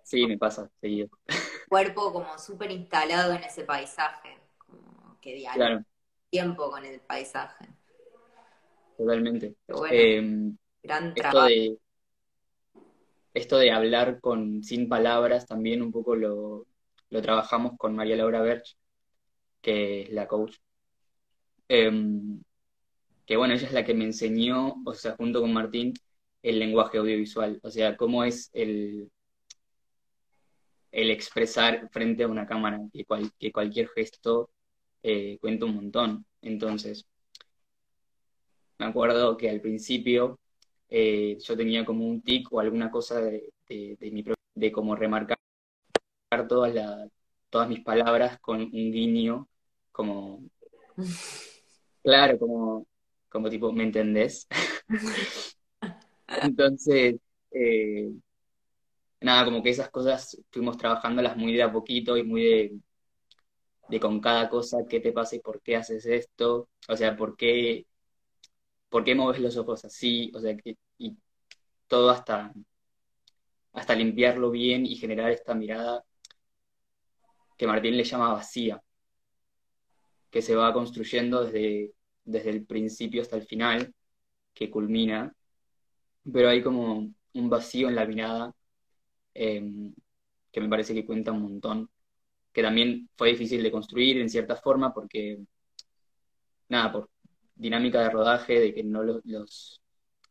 Sí, 0.04 0.28
me 0.28 0.38
pasa 0.38 0.70
seguido. 0.80 1.10
Cuerpo 1.70 2.12
como 2.12 2.38
súper 2.38 2.70
instalado 2.70 3.34
en 3.34 3.44
ese 3.44 3.64
paisaje, 3.64 4.38
como 4.58 5.18
que 5.22 5.34
diario 5.34 5.84
tiempo 6.30 6.70
con 6.70 6.86
el 6.86 7.00
paisaje. 7.02 7.68
Totalmente. 9.02 9.56
Em, 9.90 10.56
gran 10.84 11.14
trabajo. 11.16 11.48
Esto 13.34 13.58
de, 13.58 13.72
hablar 13.72 14.20
con 14.20 14.64
sin 14.64 14.88
palabras 14.88 15.48
también 15.48 15.82
un 15.82 15.92
poco 15.92 16.16
lo, 16.16 16.68
lo 17.10 17.22
trabajamos 17.22 17.78
con 17.78 17.96
María 17.96 18.16
Laura 18.16 18.42
Berch, 18.42 18.78
que 19.62 20.04
es 20.04 20.12
la 20.12 20.28
coach. 20.28 20.58
Em, 21.68 22.44
que 23.26 23.38
bueno, 23.38 23.56
ella 23.56 23.66
es 23.66 23.74
la 23.74 23.86
que 23.86 23.96
me 23.96 24.04
enseñó, 24.04 24.76
o 24.86 24.94
sea, 24.94 25.16
junto 25.16 25.42
con 25.42 25.52
Martín, 25.52 25.94
el 26.44 26.60
lenguaje 26.60 27.00
audiovisual, 27.00 27.60
o 27.64 27.72
sea, 27.72 27.98
cómo 27.98 28.24
es 28.24 28.52
el, 28.54 29.10
el 30.92 31.10
expresar 31.10 31.90
frente 31.92 32.24
a 32.24 32.28
una 32.28 32.46
cámara, 32.46 32.80
que, 32.94 33.06
que 33.40 33.52
cualquier 33.52 33.88
gesto 33.90 34.52
eh, 35.02 35.38
cuenta 35.40 35.66
un 35.66 35.76
montón. 35.76 36.26
Entonces, 36.42 37.08
me 38.82 38.88
acuerdo 38.88 39.38
que 39.38 39.48
al 39.48 39.62
principio 39.62 40.40
eh, 40.90 41.38
yo 41.40 41.56
tenía 41.56 41.86
como 41.86 42.08
un 42.08 42.22
tic 42.24 42.52
o 42.52 42.60
alguna 42.60 42.90
cosa 42.90 43.22
de, 43.22 43.54
de, 43.70 43.96
de, 44.00 44.12
mi, 44.12 44.24
de 44.56 44.72
como 44.72 44.96
remarcar 44.96 45.38
todas, 46.48 46.74
la, 46.74 47.08
todas 47.52 47.70
mis 47.70 47.82
palabras 47.84 48.40
con 48.40 48.60
un 48.62 48.70
guiño, 48.92 49.48
como, 49.92 50.44
claro, 52.04 52.40
como, 52.40 52.88
como 53.30 53.50
tipo, 53.52 53.72
¿me 53.72 53.84
entendés? 53.84 54.48
Entonces, 56.28 57.18
eh, 57.52 58.12
nada, 59.20 59.46
como 59.46 59.62
que 59.62 59.70
esas 59.70 59.92
cosas 59.92 60.42
fuimos 60.50 60.78
trabajándolas 60.78 61.38
muy 61.38 61.54
de 61.54 61.62
a 61.62 61.72
poquito 61.72 62.18
y 62.18 62.24
muy 62.24 62.44
de, 62.44 62.80
de 63.90 64.00
con 64.00 64.20
cada 64.20 64.50
cosa, 64.50 64.86
qué 64.90 65.00
te 65.00 65.12
pasa 65.12 65.36
y 65.36 65.40
por 65.40 65.62
qué 65.62 65.76
haces 65.76 66.06
esto, 66.08 66.70
o 66.88 66.98
sea, 66.98 67.16
por 67.16 67.36
qué, 67.36 67.86
por 68.92 69.04
qué 69.04 69.16
moves 69.16 69.42
los 69.42 69.58
ojos 69.58 69.86
así, 69.86 70.32
o 70.36 70.40
sea, 70.40 70.56
que, 70.58 70.78
y 71.00 71.18
todo 71.88 72.12
hasta, 72.12 72.54
hasta 73.74 73.96
limpiarlo 73.96 74.52
bien 74.52 74.86
y 74.86 74.96
generar 74.96 75.32
esta 75.32 75.54
mirada 75.56 76.04
que 77.58 77.68
Martín 77.68 77.98
le 77.98 78.04
llama 78.04 78.34
vacía, 78.34 78.82
que 80.30 80.42
se 80.42 80.56
va 80.56 80.74
construyendo 80.74 81.44
desde, 81.44 81.94
desde 82.24 82.50
el 82.52 82.66
principio 82.66 83.22
hasta 83.22 83.36
el 83.38 83.44
final, 83.44 83.94
que 84.54 84.70
culmina, 84.70 85.34
pero 86.32 86.50
hay 86.50 86.62
como 86.64 87.12
un 87.34 87.50
vacío 87.50 87.90
en 87.90 87.96
la 87.96 88.06
mirada 88.06 88.54
Em, 89.34 89.94
que 90.52 90.62
me 90.62 90.70
parece 90.70 90.94
que 90.94 91.06
cuenta 91.06 91.32
un 91.32 91.42
montón, 91.44 91.90
que 92.54 92.62
también 92.64 93.10
fue 93.18 93.30
difícil 93.30 93.64
de 93.64 93.72
construir 93.72 94.18
en 94.20 94.30
cierta 94.30 94.56
forma 94.58 94.94
porque, 94.94 95.40
nada, 96.70 96.92
por 96.92 97.10
dinámica 97.62 98.02
de 98.02 98.10
rodaje, 98.10 98.60
de 98.60 98.74
que 98.74 98.84
no 98.84 99.04
los, 99.04 99.82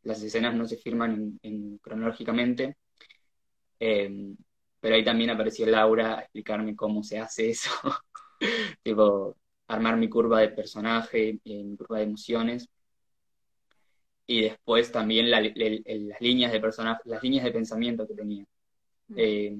las 0.02 0.22
escenas 0.22 0.54
no 0.54 0.66
se 0.66 0.76
firman 0.76 1.38
en, 1.42 1.78
cronológicamente, 1.78 2.76
em, 3.78 4.36
pero 4.80 4.96
ahí 4.96 5.04
también 5.04 5.30
apareció 5.30 5.66
Laura 5.66 6.18
a 6.18 6.20
explicarme 6.22 6.74
cómo 6.74 7.04
se 7.04 7.20
hace 7.20 7.50
eso, 7.50 7.70
tipo, 8.82 9.36
armar 9.68 9.96
mi 9.96 10.08
curva 10.08 10.40
de 10.40 10.48
personaje, 10.48 11.38
mi 11.44 11.76
curva 11.76 11.98
de 11.98 12.04
emociones, 12.04 12.68
y 14.26 14.42
después 14.42 14.90
también 14.90 15.30
las 15.30 15.42
líneas 16.20 16.52
de 16.52 16.60
personaje, 16.60 17.02
las 17.04 17.22
líneas 17.22 17.44
de 17.44 17.52
pensamiento 17.52 18.06
que 18.06 18.14
tenía. 18.14 18.44
Eh, 19.16 19.56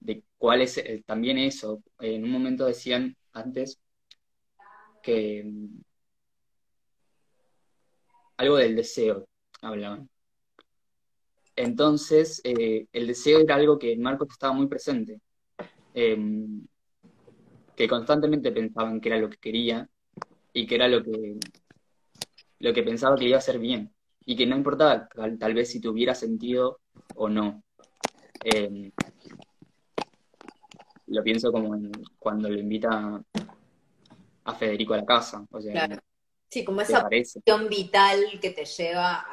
de 0.00 0.24
cuál 0.38 0.62
es 0.62 0.82
también 1.06 1.38
eso. 1.38 1.82
En 2.00 2.24
un 2.24 2.30
momento 2.30 2.64
decían 2.64 3.14
antes 3.32 3.78
que 5.02 5.42
mm, 5.44 5.82
algo 8.42 8.56
del 8.56 8.76
deseo 8.76 9.28
hablaban. 9.60 10.08
Entonces, 11.54 12.40
eh, 12.44 12.86
el 12.92 13.06
deseo 13.06 13.40
era 13.40 13.54
algo 13.54 13.78
que 13.78 13.92
en 13.92 14.02
Marcos 14.02 14.28
estaba 14.30 14.52
muy 14.52 14.66
presente, 14.66 15.20
em, 15.94 16.66
que 17.76 17.88
constantemente 17.88 18.50
pensaban 18.52 19.00
que 19.00 19.08
era 19.08 19.18
lo 19.18 19.30
que 19.30 19.36
quería, 19.36 19.88
y 20.52 20.66
que 20.66 20.74
era 20.74 20.88
lo 20.88 21.02
que, 21.02 21.38
lo 22.58 22.72
que 22.72 22.82
pensaba 22.82 23.16
que 23.16 23.26
iba 23.26 23.36
a 23.36 23.38
hacer 23.38 23.58
bien. 23.58 23.92
Y 24.24 24.36
que 24.36 24.46
no 24.46 24.56
importaba 24.56 25.08
tal, 25.08 25.54
vez 25.54 25.70
si 25.70 25.80
tuviera 25.80 26.14
sentido 26.14 26.80
o 27.16 27.28
no. 27.28 27.62
Eh, 28.44 28.92
lo 31.06 31.22
pienso 31.22 31.52
como 31.52 31.76
cuando 32.18 32.48
lo 32.48 32.58
invita 32.58 33.22
a 34.44 34.54
Federico 34.54 34.94
a 34.94 34.98
la 34.98 35.04
casa. 35.04 35.46
Claro. 35.50 35.96
Sí, 36.52 36.66
como 36.66 36.82
esa 36.82 37.08
posición 37.08 37.66
vital 37.70 38.38
que 38.38 38.50
te 38.50 38.66
lleva 38.66 39.24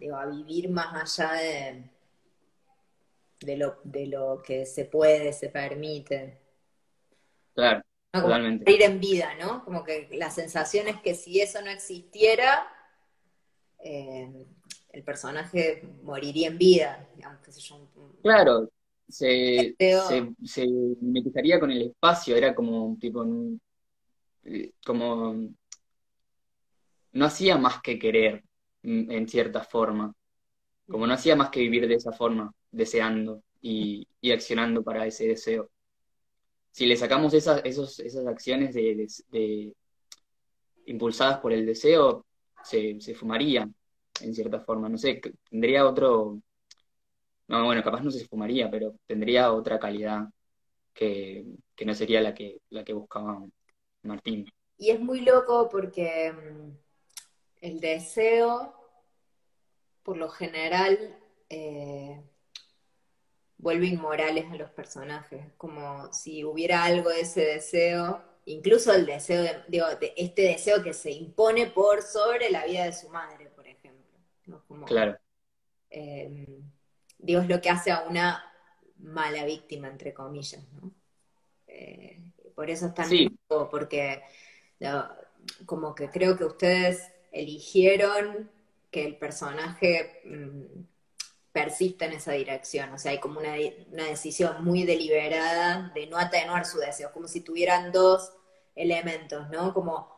digo, 0.00 0.16
a 0.16 0.26
vivir 0.26 0.68
más 0.68 1.16
allá 1.16 1.34
de, 1.34 1.90
de, 3.38 3.56
lo, 3.56 3.78
de 3.84 4.08
lo 4.08 4.42
que 4.42 4.66
se 4.66 4.86
puede, 4.86 5.32
se 5.32 5.50
permite. 5.50 6.40
Claro. 7.54 7.84
Totalmente. 8.10 8.68
Ir 8.68 8.82
en 8.82 8.98
vida, 8.98 9.36
¿no? 9.40 9.64
Como 9.64 9.84
que 9.84 10.08
la 10.14 10.28
sensación 10.28 10.88
es 10.88 11.00
que 11.00 11.14
si 11.14 11.40
eso 11.40 11.62
no 11.62 11.70
existiera, 11.70 12.66
eh, 13.78 14.48
el 14.90 15.04
personaje 15.04 15.84
moriría 16.02 16.48
en 16.48 16.58
vida, 16.58 17.08
digamos, 17.14 17.40
qué 17.42 17.52
sé 17.52 17.60
yo. 17.60 17.88
Claro, 18.24 18.70
se, 19.08 19.76
se, 19.78 20.34
se, 20.44 20.66
mimetizaría 20.66 21.60
con 21.60 21.70
el 21.70 21.82
espacio, 21.82 22.34
era 22.34 22.56
como 22.56 22.86
un 22.86 22.98
tipo, 22.98 23.24
como, 24.84 25.34
no 27.12 27.24
hacía 27.24 27.56
más 27.58 27.80
que 27.82 27.98
querer, 27.98 28.44
mm, 28.82 29.10
en 29.10 29.28
cierta 29.28 29.62
forma, 29.64 30.14
como 30.88 31.06
no 31.06 31.14
hacía 31.14 31.36
más 31.36 31.50
que 31.50 31.60
vivir 31.60 31.88
de 31.88 31.94
esa 31.94 32.12
forma, 32.12 32.52
deseando 32.70 33.42
y, 33.60 34.06
y 34.20 34.32
accionando 34.32 34.82
para 34.82 35.06
ese 35.06 35.28
deseo 35.28 35.70
si 36.74 36.86
le 36.86 36.96
sacamos 36.96 37.32
esas, 37.34 37.60
esos, 37.64 38.00
esas 38.00 38.26
acciones 38.26 38.74
de, 38.74 39.72
impulsadas 40.86 41.38
por 41.38 41.52
el 41.52 41.64
deseo, 41.64 42.26
se, 42.64 43.00
se 43.00 43.14
fumaría, 43.14 43.68
en 44.20 44.34
cierta 44.34 44.58
forma. 44.60 44.88
No 44.88 44.98
sé, 44.98 45.20
tendría 45.48 45.86
otro. 45.86 46.40
No, 47.46 47.64
bueno, 47.64 47.82
capaz 47.84 48.02
no 48.02 48.10
se 48.10 48.26
fumaría, 48.26 48.68
pero 48.70 48.96
tendría 49.06 49.52
otra 49.52 49.78
calidad 49.78 50.24
que, 50.92 51.46
no 51.86 51.94
sería 51.94 52.20
la 52.20 52.34
que, 52.34 52.58
la 52.70 52.82
que 52.84 52.92
buscaba 52.92 53.46
Martín. 54.04 54.46
Y 54.76 54.90
es 54.90 55.00
muy 55.00 55.20
loco 55.20 55.68
porque 55.70 56.32
mm, 56.32 56.76
el 57.60 57.80
deseo, 57.80 58.74
por 60.02 60.16
lo 60.16 60.28
general, 60.28 61.18
eh, 61.48 62.22
vuelve 63.58 63.86
inmorales 63.86 64.44
a 64.50 64.56
los 64.56 64.70
personajes, 64.70 65.52
como 65.56 66.12
si 66.12 66.44
hubiera 66.44 66.84
algo 66.84 67.10
de 67.10 67.20
ese 67.20 67.40
deseo, 67.40 68.22
incluso 68.44 68.92
el 68.92 69.06
deseo, 69.06 69.42
de, 69.42 69.62
digo, 69.68 69.86
de 69.98 70.12
este 70.16 70.42
deseo 70.42 70.82
que 70.82 70.92
se 70.92 71.10
impone 71.10 71.66
por 71.68 72.02
sobre 72.02 72.50
la 72.50 72.66
vida 72.66 72.84
de 72.84 72.92
su 72.92 73.08
madre, 73.08 73.46
por 73.46 73.66
ejemplo. 73.66 74.04
claro. 74.86 75.16
Eh, 75.90 76.60
digo, 77.18 77.40
es 77.40 77.48
lo 77.48 77.60
que 77.60 77.70
hace 77.70 77.90
a 77.90 78.02
una 78.02 78.44
mala 78.98 79.44
víctima, 79.44 79.88
entre 79.88 80.12
comillas, 80.12 80.62
¿no? 80.72 80.92
Eh, 81.66 82.20
por 82.54 82.70
eso 82.70 82.86
es 82.86 82.94
tan 82.94 83.10
porque 83.70 84.22
como 85.66 85.94
que 85.94 86.10
creo 86.10 86.36
que 86.36 86.44
ustedes 86.44 87.10
eligieron 87.32 88.50
que 88.90 89.04
el 89.04 89.16
personaje 89.16 90.20
mm, 90.24 90.82
persiste 91.52 92.04
en 92.04 92.12
esa 92.12 92.32
dirección. 92.32 92.92
O 92.92 92.98
sea, 92.98 93.12
hay 93.12 93.20
como 93.20 93.40
una, 93.40 93.54
decisión 94.08 94.64
muy 94.64 94.84
deliberada 94.84 95.92
de 95.94 96.06
no 96.06 96.18
atenuar 96.18 96.64
su 96.66 96.78
deseo, 96.78 97.12
como 97.12 97.28
si 97.28 97.40
tuvieran 97.40 97.92
dos 97.92 98.32
elementos, 98.74 99.48
¿no? 99.50 99.72
Como 99.72 100.12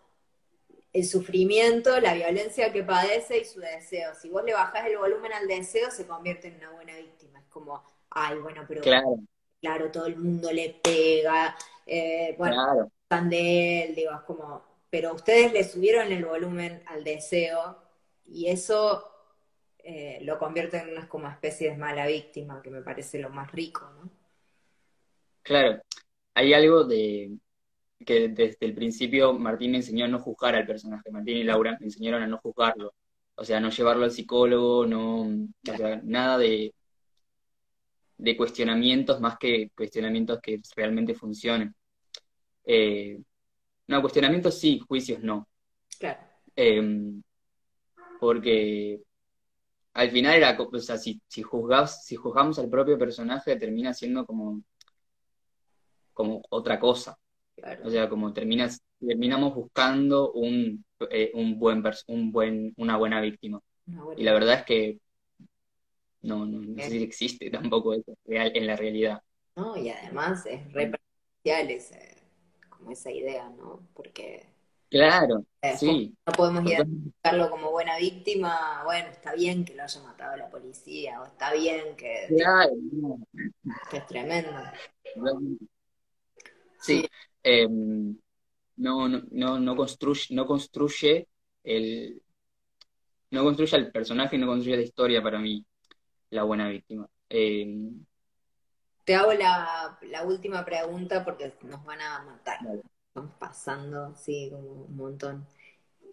el 0.93 1.05
sufrimiento, 1.05 2.01
la 2.01 2.15
violencia 2.15 2.73
que 2.73 2.83
padece 2.83 3.39
y 3.39 3.45
su 3.45 3.61
deseo. 3.61 4.15
Si 4.15 4.31
vos 4.31 4.45
le 4.45 4.55
bajás 4.55 4.87
el 4.87 4.97
volumen 4.97 5.33
al 5.33 5.47
deseo, 5.47 5.91
se 5.91 6.07
convierte 6.07 6.49
en 6.49 6.57
una 6.57 6.71
buena 6.71 6.97
víctima. 6.97 7.39
Es 7.41 7.47
como, 7.49 7.83
ay, 8.11 8.39
bueno, 8.39 8.65
pero 8.67 8.81
claro, 9.61 9.91
todo 9.91 10.07
el 10.07 10.17
mundo 10.17 10.51
le 10.53 10.81
pega, 10.83 11.55
eh, 11.87 12.35
bueno, 12.37 12.91
están 13.03 13.31
de 13.31 13.85
él, 13.85 13.95
digo, 13.95 14.13
es 14.13 14.21
como, 14.23 14.63
pero 14.91 15.15
ustedes 15.15 15.53
le 15.53 15.65
subieron 15.65 16.11
el 16.11 16.25
volumen 16.25 16.83
al 16.87 17.05
deseo 17.05 17.79
y 18.25 18.49
eso 18.49 19.05
eh, 19.79 20.19
lo 20.23 20.39
convierte 20.39 20.79
en 20.79 20.91
una 20.91 21.09
como 21.09 21.29
especie 21.29 21.71
de 21.71 21.77
mala 21.77 22.07
víctima, 22.07 22.61
que 22.61 22.71
me 22.71 22.83
parece 22.83 23.21
lo 23.21 23.31
más 23.31 23.53
rico, 23.53 23.89
¿no? 23.97 24.11
Claro, 25.43 25.81
hay 26.35 26.53
algo 26.53 26.83
de 26.83 27.39
que 28.05 28.29
desde 28.29 28.67
el 28.67 28.75
principio 28.75 29.33
Martín 29.33 29.77
enseñó 29.77 30.05
a 30.05 30.09
no 30.09 30.19
juzgar 30.19 30.57
al 30.57 30.67
personaje, 30.67 31.11
Martín 31.11 31.37
y 31.37 31.45
Laura 31.45 31.79
enseñaron 31.81 32.23
a 32.23 32.27
no 32.27 32.39
juzgarlo, 32.39 32.95
o 33.37 33.45
sea, 33.45 33.61
no 33.61 33.71
llevarlo 33.71 34.05
al 34.05 34.11
psicólogo, 34.11 34.87
no, 34.87 35.29
nada 36.03 36.37
de, 36.39 36.75
de 38.19 38.37
cuestionamientos 38.37 39.21
más 39.21 39.39
que 39.39 39.71
cuestionamientos 39.77 40.41
que 40.41 40.61
realmente 40.75 41.15
funcionen. 41.15 41.75
Eh, 42.65 43.21
no, 43.89 44.01
cuestionamientos 44.01 44.59
sí, 44.59 44.81
juicios 44.87 45.23
no. 45.23 45.49
Claro. 45.99 46.21
Em, 46.55 47.23
porque 48.19 49.01
al 49.95 50.11
final 50.11 50.35
era, 50.37 50.59
o 50.59 50.79
sea, 50.79 50.97
si, 50.99 51.21
si, 51.29 51.43
si 52.03 52.17
juzgamos 52.17 52.59
al 52.59 52.69
propio 52.69 52.99
personaje, 52.99 53.57
termina 53.57 53.95
siendo 53.95 54.27
como, 54.27 54.63
como 56.13 56.43
otra 56.51 56.79
cosa. 56.79 57.19
O 57.85 57.91
sea, 57.91 58.09
como 58.09 58.33
terminas, 58.33 58.83
terminamos 59.01 59.55
buscando 59.55 60.33
un, 60.33 60.85
eh, 61.11 61.31
un 61.35 61.59
buen, 61.59 61.83
un 62.09 62.33
buen, 62.33 62.75
una 62.77 62.97
buena 62.97 63.21
víctima. 63.21 63.61
y 64.17 64.23
la 64.25 64.33
verdad 64.35 64.55
es 64.61 64.65
que 64.65 65.01
no, 66.23 66.47
no, 66.47 66.83
sé 66.83 66.91
si 66.91 67.03
existe 67.03 67.51
tampoco 67.51 67.95
eso 67.95 68.17
real, 68.25 68.53
en 68.55 68.67
la 68.67 68.77
realidad. 68.77 69.23
No, 69.55 69.77
y 69.77 69.91
además 69.91 70.45
es 70.47 70.73
re 70.73 70.93
como 72.69 72.91
esa 72.91 73.11
idea, 73.11 73.49
¿no? 73.51 73.89
Porque 73.95 74.47
Claro, 74.89 75.45
eh, 75.63 75.77
sí. 75.77 76.17
No 76.27 76.33
podemos 76.33 76.65
identificarlo 76.65 77.51
como 77.51 77.71
buena 77.71 77.99
víctima. 77.99 78.83
Bueno, 78.85 79.09
está 79.09 79.35
bien 79.35 79.65
que 79.65 79.75
lo 79.75 79.83
haya 79.83 80.03
matado 80.03 80.37
la 80.37 80.49
policía, 80.49 81.21
o 81.21 81.27
está 81.27 81.53
bien 81.53 81.97
que. 81.97 82.27
Claro. 82.29 82.71
Que 83.91 83.97
es 83.97 84.07
tremendo. 84.07 84.51
Sí. 86.81 87.05
Em, 87.43 88.17
no, 88.77 89.09
no, 89.09 89.23
no, 89.31 89.59
no, 89.59 89.77
construye, 89.77 90.35
no 90.35 90.47
construye 90.47 91.29
el. 91.65 92.23
No 93.31 93.43
construye 93.43 93.77
el 93.77 93.91
personaje, 93.91 94.39
no 94.39 94.47
construye 94.47 94.77
la 94.77 94.83
historia 94.83 95.21
para 95.21 95.41
mí, 95.41 95.65
la 96.31 96.43
buena 96.43 96.69
víctima. 96.69 97.09
Em, 97.29 98.05
Te 99.05 99.15
hago 99.15 99.33
la, 99.33 99.99
la, 100.03 100.25
última 100.25 100.65
pregunta 100.65 101.25
porque 101.25 101.53
nos 101.63 101.85
van 101.85 102.01
a 102.01 102.23
matar 102.23 102.59
estamos 103.17 103.35
pasando, 103.39 104.15
sí, 104.15 104.51
como 104.53 104.85
un 104.85 104.97
montón. 104.97 105.47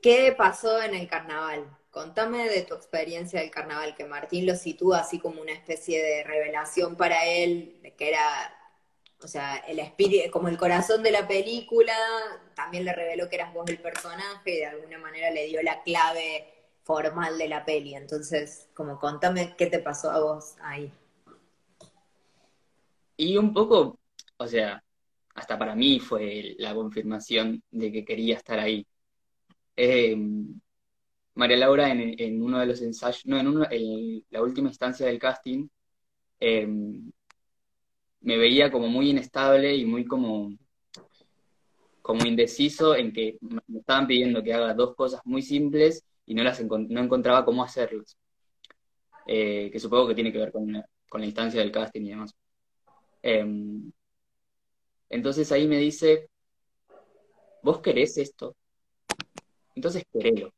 ¿Qué 0.02 0.34
pasó 0.38 0.82
en 0.82 0.96
el 0.96 1.08
carnaval? 1.10 1.66
Contame 1.92 2.48
de 2.50 2.62
tu 2.62 2.76
experiencia 2.76 3.42
del 3.42 3.52
carnaval, 3.52 3.94
que 3.96 4.06
Martín 4.06 4.46
lo 4.46 4.56
sitúa 4.56 5.00
así 5.00 5.20
como 5.20 5.42
una 5.42 5.52
especie 5.52 6.02
de 6.02 6.24
revelación 6.24 6.96
para 6.96 7.26
él, 7.26 7.78
de 7.84 7.94
que 7.94 8.08
era, 8.08 8.56
o 9.22 9.28
sea, 9.28 9.58
el 9.68 9.80
espíritu, 9.80 10.32
como 10.32 10.48
el 10.48 10.58
corazón 10.58 11.04
de 11.04 11.12
la 11.12 11.28
película, 11.28 11.94
también 12.56 12.86
le 12.86 12.94
reveló 12.94 13.30
que 13.30 13.36
eras 13.36 13.54
vos 13.54 13.70
el 13.70 13.80
personaje 13.80 14.52
y 14.52 14.58
de 14.60 14.66
alguna 14.68 14.98
manera 14.98 15.30
le 15.30 15.46
dio 15.48 15.62
la 15.62 15.84
clave 15.84 16.53
formal 16.84 17.38
de 17.38 17.48
la 17.48 17.66
peli. 17.66 17.96
Entonces, 17.96 18.70
como 18.74 19.00
contame 19.00 19.56
qué 19.58 19.68
te 19.68 19.80
pasó 19.80 20.12
a 20.12 20.20
vos 20.20 20.56
ahí. 20.62 20.92
Y 23.18 23.38
un 23.38 23.54
poco, 23.54 24.00
o 24.38 24.48
sea, 24.48 24.84
hasta 25.36 25.58
para 25.58 25.76
mí 25.76 26.00
fue 26.00 26.56
la 26.60 26.74
confirmación 26.74 27.64
de 27.72 27.92
que 27.92 28.06
quería 28.06 28.38
estar 28.38 28.60
ahí. 28.60 28.86
Eh, 29.76 30.16
María 31.36 31.58
Laura 31.58 31.90
en, 31.92 32.42
uno 32.42 32.60
de 32.60 32.68
los 32.68 32.82
ensayos, 32.82 33.26
no, 33.26 33.40
en, 33.70 34.24
la 34.30 34.42
última 34.42 34.70
instancia 34.70 35.08
del 35.08 35.20
casting, 35.20 35.68
eh, 36.40 36.68
me 38.22 38.38
veía 38.38 38.72
como 38.72 38.88
muy 38.88 39.10
inestable 39.10 39.76
y 39.76 39.86
muy 39.86 40.06
como, 40.06 40.56
como 42.02 42.26
indeciso 42.26 42.96
en 42.96 43.12
que 43.12 43.38
me 43.42 43.80
estaban 43.80 44.08
pidiendo 44.08 44.44
que 44.44 44.54
haga 44.54 44.74
dos 44.74 44.96
cosas 44.96 45.22
muy 45.26 45.42
simples 45.42 46.06
y 46.26 46.34
no 46.36 46.44
las 46.44 46.64
no 46.64 47.02
encontraba 47.02 47.46
cómo 47.46 47.64
hacerlas. 47.64 48.18
Eh, 49.28 49.70
que 49.72 49.80
supongo 49.80 50.08
que 50.08 50.16
tiene 50.16 50.32
que 50.32 50.40
ver 50.40 50.52
con, 50.52 50.84
con 51.10 51.22
la 51.22 51.28
instancia 51.28 51.60
del 51.62 51.72
casting 51.72 52.02
y 52.02 52.10
demás. 52.10 52.36
Entonces 55.10 55.52
ahí 55.52 55.68
me 55.68 55.78
dice, 55.78 56.28
¿vos 57.62 57.80
querés 57.82 58.18
esto? 58.18 58.56
Entonces 59.76 60.04
querelo. 60.12 60.52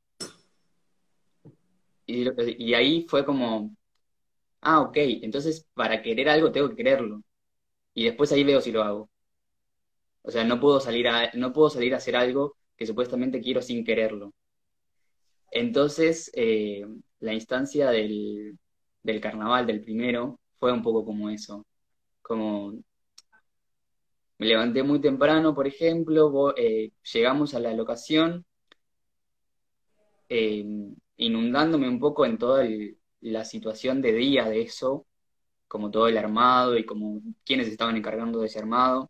Y, 2.08 2.74
ahí 2.74 3.06
fue 3.10 3.26
como, 3.26 3.76
ah, 4.62 4.82
ok, 4.82 4.98
entonces 5.24 5.66
para 5.74 6.02
querer 6.02 6.30
algo 6.30 6.52
tengo 6.52 6.70
que 6.70 6.76
quererlo. 6.76 7.22
Y 7.94 8.06
después 8.06 8.32
ahí 8.32 8.44
veo 8.44 8.62
si 8.62 8.72
lo 8.72 8.84
hago. 8.84 9.10
O 10.24 10.32
sea, 10.32 10.44
no 10.44 10.60
puedo 10.60 10.80
salir 10.80 11.08
no 11.36 11.54
puedo 11.54 11.70
salir 11.70 11.94
a 11.94 11.98
hacer 11.98 12.16
algo 12.16 12.56
que 12.78 12.86
supuestamente 12.86 13.42
quiero 13.42 13.62
sin 13.62 13.84
quererlo. 13.86 14.34
Entonces, 15.52 16.32
eh, 16.36 16.86
la 17.20 17.34
instancia 17.34 17.90
del, 17.90 18.58
del 19.04 19.22
carnaval, 19.22 19.66
del 19.66 19.82
primero, 19.82 20.40
fue 20.60 20.72
un 20.72 20.82
poco 20.82 21.06
como 21.06 21.30
eso. 21.30 21.66
Como 22.22 22.74
me 24.38 24.48
levanté 24.48 24.84
muy 24.84 25.00
temprano, 25.00 25.56
por 25.56 25.68
ejemplo, 25.68 26.54
eh, 26.58 26.92
llegamos 27.14 27.54
a 27.54 27.60
la 27.60 27.74
locación, 27.74 28.46
eh, 30.28 30.66
inundándome 31.18 31.88
un 31.88 32.00
poco 32.00 32.26
en 32.26 32.38
toda 32.38 32.68
la 33.22 33.46
situación 33.46 34.02
de 34.02 34.12
día 34.14 34.46
de 34.50 34.62
eso, 34.62 35.06
como 35.68 35.90
todo 35.90 36.08
el 36.08 36.18
armado 36.18 36.78
y 36.78 36.86
como 36.86 37.22
quienes 37.46 37.68
estaban 37.68 37.96
encargando 37.96 38.40
de 38.40 38.48
ese 38.48 38.60
armado. 38.60 39.10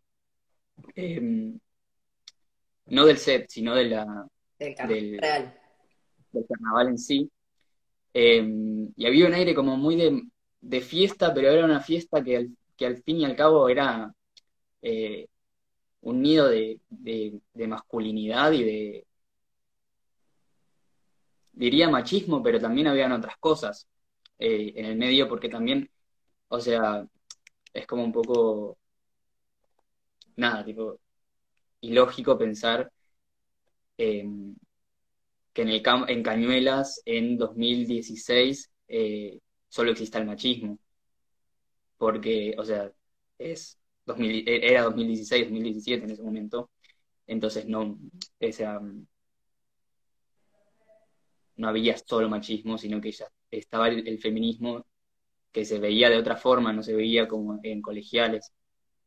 Em, 0.94 1.58
no 2.86 3.06
del 3.06 3.18
set, 3.18 3.46
sino 3.48 3.74
de 3.74 3.84
la, 3.86 4.26
del, 4.58 5.18
carnaval 6.44 6.88
en 6.88 6.98
sí. 6.98 7.30
Em, 8.14 8.92
y 8.96 9.06
había 9.06 9.26
un 9.26 9.34
aire 9.34 9.54
como 9.54 9.76
muy 9.76 9.96
de, 9.96 10.80
fiesta, 10.80 11.32
pero 11.34 11.50
era 11.50 11.64
una 11.64 11.80
fiesta 11.80 12.22
que 12.24 12.36
al, 12.38 12.56
que 12.76 12.86
al 12.86 13.02
fin 13.02 13.18
y 13.18 13.24
al 13.24 13.36
cabo 13.36 13.68
era 13.68 14.12
eh, 14.82 15.28
un 16.02 16.22
nido 16.22 16.48
de, 16.48 16.80
masculinidad 17.68 18.52
y 18.52 18.64
de, 18.64 19.06
diría 21.52 21.88
machismo, 21.90 22.42
pero 22.42 22.60
también 22.60 22.86
habían 22.86 23.12
otras 23.12 23.36
cosas 23.38 23.86
eh, 24.38 24.72
en 24.76 24.86
el 24.86 24.96
medio, 24.96 25.28
porque 25.28 25.48
también, 25.48 25.90
o 26.48 26.60
sea, 26.60 27.06
es 27.72 27.86
como 27.86 28.04
un 28.04 28.12
poco, 28.12 28.78
nada, 30.36 30.64
tipo, 30.64 30.98
ilógico 31.80 32.38
pensar 32.38 32.90
em, 33.98 34.56
que 35.56 35.62
en, 35.62 35.70
el 35.70 35.82
en 36.08 36.22
Cañuelas 36.22 37.00
en 37.06 37.38
2016 37.38 38.70
eh, 38.88 39.38
solo 39.68 39.90
exista 39.90 40.18
el 40.18 40.26
machismo, 40.26 40.78
porque, 41.96 42.54
o 42.58 42.64
sea, 42.64 42.92
es 43.38 43.78
era 44.06 44.82
2016, 44.82 45.44
2017 45.46 46.04
en 46.04 46.10
ese 46.10 46.22
momento, 46.22 46.70
entonces 47.26 47.66
no, 47.66 47.98
esa, 48.38 48.82
no 51.56 51.68
había 51.68 51.96
solo 51.96 52.28
machismo, 52.28 52.76
sino 52.76 53.00
que 53.00 53.12
ya 53.12 53.26
estaba 53.50 53.88
el, 53.88 54.18
feminismo 54.20 54.84
que 55.52 55.64
se 55.64 55.78
veía 55.78 56.10
de 56.10 56.18
otra 56.18 56.36
forma, 56.36 56.74
no 56.74 56.82
se 56.82 56.94
veía 56.94 57.26
como 57.26 57.60
en 57.62 57.80
colegiales, 57.80 58.52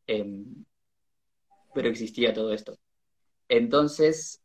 em, 0.08 0.64
pero 1.74 1.88
existía 1.88 2.34
todo 2.34 2.52
esto. 2.52 2.76
Entonces, 3.48 4.39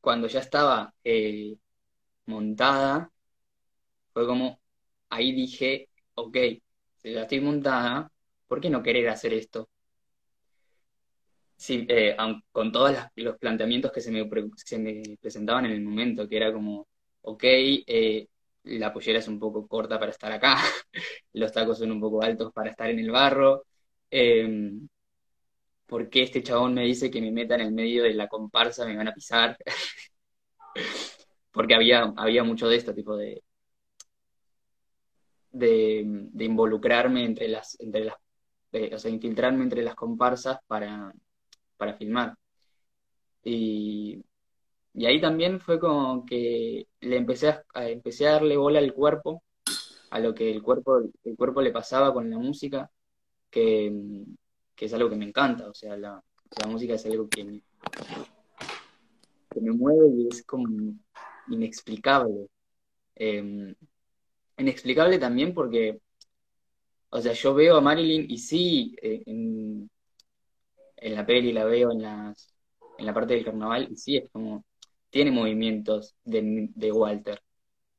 cuando 0.00 0.28
ya 0.28 0.40
estaba 0.40 0.94
eh, 1.04 1.56
montada, 2.26 3.10
fue 4.12 4.26
como, 4.26 4.60
ahí 5.10 5.32
dije, 5.32 5.88
ok, 6.14 6.36
si 6.98 7.12
ya 7.12 7.22
estoy 7.22 7.40
montada, 7.40 8.10
¿por 8.46 8.60
qué 8.60 8.70
no 8.70 8.82
querer 8.82 9.08
hacer 9.08 9.32
esto? 9.34 9.68
Sí, 11.56 11.86
eh, 11.90 12.16
con 12.52 12.72
todos 12.72 12.96
los 13.16 13.36
planteamientos 13.38 13.92
que 13.92 14.00
se 14.00 14.10
me, 14.10 14.28
se 14.56 14.78
me, 14.78 15.02
presentaban 15.20 15.66
en 15.66 15.72
el 15.72 15.82
momento, 15.82 16.26
que 16.28 16.36
era 16.38 16.52
como, 16.52 16.88
ok, 17.22 17.42
eh, 17.44 18.28
la 18.64 18.92
pollera 18.92 19.18
es 19.18 19.28
un 19.28 19.38
poco 19.38 19.66
corta 19.66 19.98
para 19.98 20.10
estar 20.10 20.32
acá, 20.32 20.56
los 21.34 21.52
tacos 21.52 21.78
son 21.78 21.92
un 21.92 22.00
poco 22.00 22.22
altos 22.22 22.52
para 22.52 22.70
estar 22.70 22.88
en 22.90 22.98
el 22.98 23.10
barro, 23.10 23.64
eh, 24.10 24.48
¿por 25.90 26.08
qué 26.08 26.22
este 26.22 26.42
chabón 26.42 26.74
me 26.74 26.84
dice 26.84 27.10
que 27.10 27.20
me 27.20 27.32
meta 27.32 27.56
en 27.56 27.62
el 27.62 27.72
medio 27.72 28.04
de 28.04 28.14
la 28.14 28.28
comparsa, 28.28 28.86
me 28.86 28.96
van 28.96 29.08
a 29.08 29.14
pisar? 29.14 29.56
Porque 31.52 31.74
había, 31.74 32.14
había 32.16 32.44
mucho 32.44 32.68
de 32.68 32.76
esto, 32.76 32.94
tipo 32.94 33.16
de, 33.16 33.42
de, 35.52 36.44
involucrarme 36.44 37.24
entre 37.24 37.48
las, 37.48 37.78
entre 37.80 38.04
las, 38.04 38.14
o 38.92 38.98
sea, 38.98 39.10
infiltrarme 39.10 39.64
entre 39.64 39.82
las 39.82 39.96
comparsas 39.96 40.58
para, 40.68 41.12
para 41.76 41.94
filmar. 41.94 42.36
Y, 43.42 44.24
ahí 45.04 45.20
también 45.20 45.60
fue 45.60 45.80
como 45.80 46.24
que 46.24 46.86
le 47.00 47.16
empecé 47.16 47.48
a, 47.48 47.88
empecé 47.88 48.28
a 48.28 48.32
darle 48.32 48.56
bola 48.56 48.78
al 48.78 48.92
cuerpo, 48.94 49.42
a 50.10 50.20
lo 50.20 50.34
que 50.34 50.50
el 50.50 50.62
cuerpo, 50.62 50.98
el 51.24 51.36
cuerpo 51.36 51.62
le 51.62 51.72
pasaba 51.72 52.12
con 52.12 52.30
la 52.30 52.38
música, 52.38 52.90
que, 53.50 53.92
es 54.86 54.94
algo 54.94 55.10
que 55.10 55.16
me 55.16 55.26
encanta, 55.26 55.68
o 55.68 55.74
sea, 55.74 55.96
la, 55.96 56.22
música 56.66 56.94
es 56.94 57.06
algo 57.06 57.28
que 57.28 57.44
me, 57.44 57.62
que 59.50 59.60
me 59.60 59.72
mueve 59.72 60.08
y 60.16 60.28
es 60.28 60.44
como 60.44 60.68
inexplicable. 61.48 62.48
Em, 63.14 63.74
inexplicable 64.58 65.18
también 65.18 65.54
porque, 65.54 66.00
o 67.10 67.20
sea, 67.20 67.32
yo 67.32 67.54
veo 67.54 67.76
a 67.76 67.80
Marilyn 67.80 68.26
y 68.30 68.38
sí, 68.38 68.96
eh, 69.02 69.22
en, 69.26 69.90
en 71.00 71.14
la 71.14 71.26
peli, 71.26 71.52
la 71.52 71.64
veo 71.64 71.92
en, 71.92 72.02
las, 72.02 72.54
en 72.98 73.06
la 73.06 73.14
parte 73.14 73.34
del 73.34 73.44
carnaval, 73.44 73.88
y 73.90 73.96
sí, 73.96 74.16
es 74.16 74.30
como, 74.30 74.64
tiene 75.10 75.30
movimientos 75.30 76.14
de, 76.24 76.92
Walter, 76.92 77.42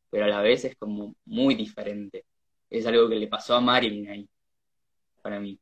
pero 0.10 0.26
a 0.26 0.30
la 0.30 0.42
vez 0.42 0.66
es 0.66 0.76
como 0.78 1.16
muy 1.26 1.56
diferente. 1.56 2.26
Es 2.70 2.86
algo 2.86 3.10
que 3.10 3.16
le 3.16 3.28
pasó 3.28 3.56
a 3.56 3.62
Marilyn 3.62 4.10
ahí, 4.10 4.30
para 5.22 5.40
mí. 5.40 5.60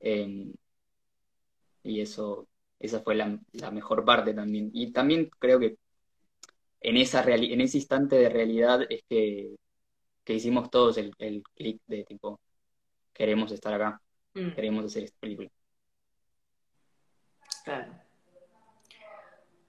Y 0.00 2.00
eso, 2.00 2.48
esa 2.78 3.00
fue 3.00 3.14
la, 3.14 3.38
mejor 3.72 4.04
parte 4.04 4.34
también. 4.34 4.70
Y 4.72 4.92
también 4.92 5.30
creo 5.38 5.60
que 5.60 5.76
en, 6.80 6.96
esa 6.96 7.22
en 7.24 7.60
ese 7.60 7.78
instante 7.78 8.16
de 8.16 8.28
realidad 8.28 8.82
es 8.88 9.02
que, 9.08 9.56
hicimos 10.26 10.70
todos 10.70 10.96
el, 10.96 11.12
el 11.18 11.42
clic 11.56 11.82
de 11.88 12.04
tipo, 12.04 12.38
queremos 13.12 13.50
estar 13.50 13.74
acá, 13.74 14.00
mm. 14.34 14.52
queremos 14.52 14.84
hacer 14.84 15.02
esta 15.02 15.18
película. 15.18 15.50
Claro. 17.64 17.92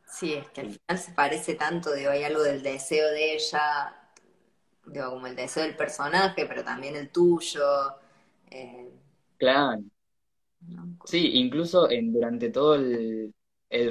Sí, 0.06 0.34
es 0.34 0.48
que 0.50 0.62
al 0.62 0.72
final 0.72 1.00
se 1.00 1.12
parece 1.14 1.56
tanto, 1.56 1.94
digo, 1.94 2.12
hay 2.12 2.24
algo 2.24 2.44
del 2.44 2.62
deseo 2.62 3.10
de 3.10 3.34
ella, 3.34 3.96
digo, 4.86 5.10
como 5.10 5.26
el 5.26 5.36
deseo 5.36 5.64
del 5.64 5.76
personaje, 5.76 6.46
pero 6.46 6.64
también 6.64 6.96
el 6.96 7.10
tuyo. 7.10 7.64
Eh, 8.52 8.88
claro. 9.38 9.82
Sí, 11.06 11.32
incluso 11.34 11.90
en, 11.90 12.14
durante 12.14 12.50
todo 12.50 12.76
el, 12.76 13.34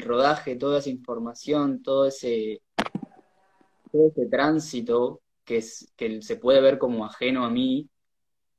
rodaje, 0.03 0.57
toda 0.57 0.79
esa 0.79 0.91
información, 0.91 1.83
todo 1.83 2.07
ese, 2.07 2.63
todo 3.91 4.09
ese 4.09 4.27
tránsito 4.27 5.21
que, 5.45 5.59
es, 5.59 5.93
que 5.97 6.23
se 6.23 6.37
puede 6.37 6.61
ver 6.61 6.79
como 6.79 7.05
ajeno 7.05 7.45
a 7.45 7.51
mí, 7.51 7.89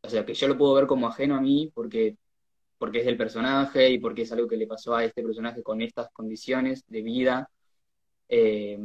o 0.01 0.09
sea, 0.09 0.25
que 0.25 0.33
yo 0.33 0.47
lo 0.47 0.57
puedo 0.57 0.73
ver 0.73 0.87
como 0.87 1.07
ajeno 1.07 1.35
a 1.35 1.41
mí 1.41 1.71
porque 1.73 2.17
porque 2.81 2.97
es 2.97 3.05
del 3.05 3.15
personaje 3.15 3.91
y 3.91 3.99
porque 3.99 4.23
es 4.23 4.31
algo 4.31 4.47
que 4.47 4.57
le 4.57 4.65
pasó 4.65 4.95
a 4.95 5.05
este 5.05 5.21
personaje 5.21 5.61
con 5.61 5.83
estas 5.83 6.09
condiciones 6.11 6.83
de 6.87 7.03
vida, 7.03 7.47
eh, 8.27 8.79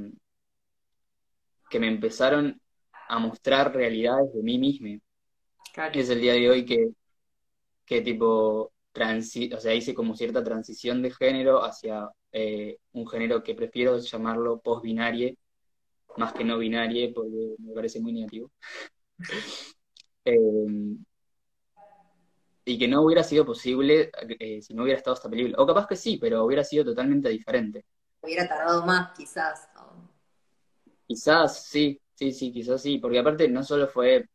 que 1.70 1.80
me 1.80 1.88
empezaron 1.88 2.60
a 3.08 3.18
mostrar 3.18 3.74
realidades 3.74 4.34
de 4.34 4.42
mí 4.42 4.58
misma. 4.58 4.98
Es 5.94 6.10
el 6.10 6.20
día 6.20 6.34
de 6.34 6.50
hoy 6.50 6.66
que, 6.66 6.90
que 7.86 8.02
tipo, 8.02 8.70
transi 8.96 9.52
o 9.52 9.60
sea, 9.60 9.74
hice 9.74 9.94
como 9.94 10.16
cierta 10.16 10.42
transición 10.42 11.02
de 11.02 11.10
género 11.10 11.62
hacia 11.62 12.08
eh, 12.32 12.78
un 12.92 13.06
género 13.06 13.42
que 13.42 13.54
prefiero 13.54 13.98
llamarlo 13.98 14.58
post-binarie, 14.60 15.36
más 16.16 16.32
que 16.32 16.44
no 16.44 16.56
binarie, 16.56 17.12
porque 17.12 17.56
me 17.58 17.74
parece 17.74 18.00
muy 18.00 18.14
negativo. 18.14 18.50
eh, 20.24 20.96
y 22.64 22.78
que 22.78 22.88
no 22.88 23.02
hubiera 23.02 23.22
sido 23.22 23.44
posible 23.44 24.10
eh, 24.40 24.62
si 24.62 24.72
no 24.72 24.82
hubiera 24.82 24.98
estado 24.98 25.14
esta 25.14 25.28
película. 25.28 25.56
O 25.58 25.66
capaz 25.66 25.86
que 25.86 25.94
sí, 25.94 26.16
pero 26.16 26.44
hubiera 26.44 26.64
sido 26.64 26.84
totalmente 26.84 27.28
diferente. 27.28 27.84
Hubiera 28.22 28.48
tardado 28.48 28.84
más, 28.84 29.14
quizás. 29.16 29.68
Quizás, 31.06 31.64
sí, 31.66 32.00
sí, 32.14 32.32
sí, 32.32 32.50
quizás 32.50 32.82
sí, 32.82 32.98
porque 32.98 33.18
aparte 33.18 33.46
no 33.46 33.62
solo 33.62 33.86
fue 33.88 34.28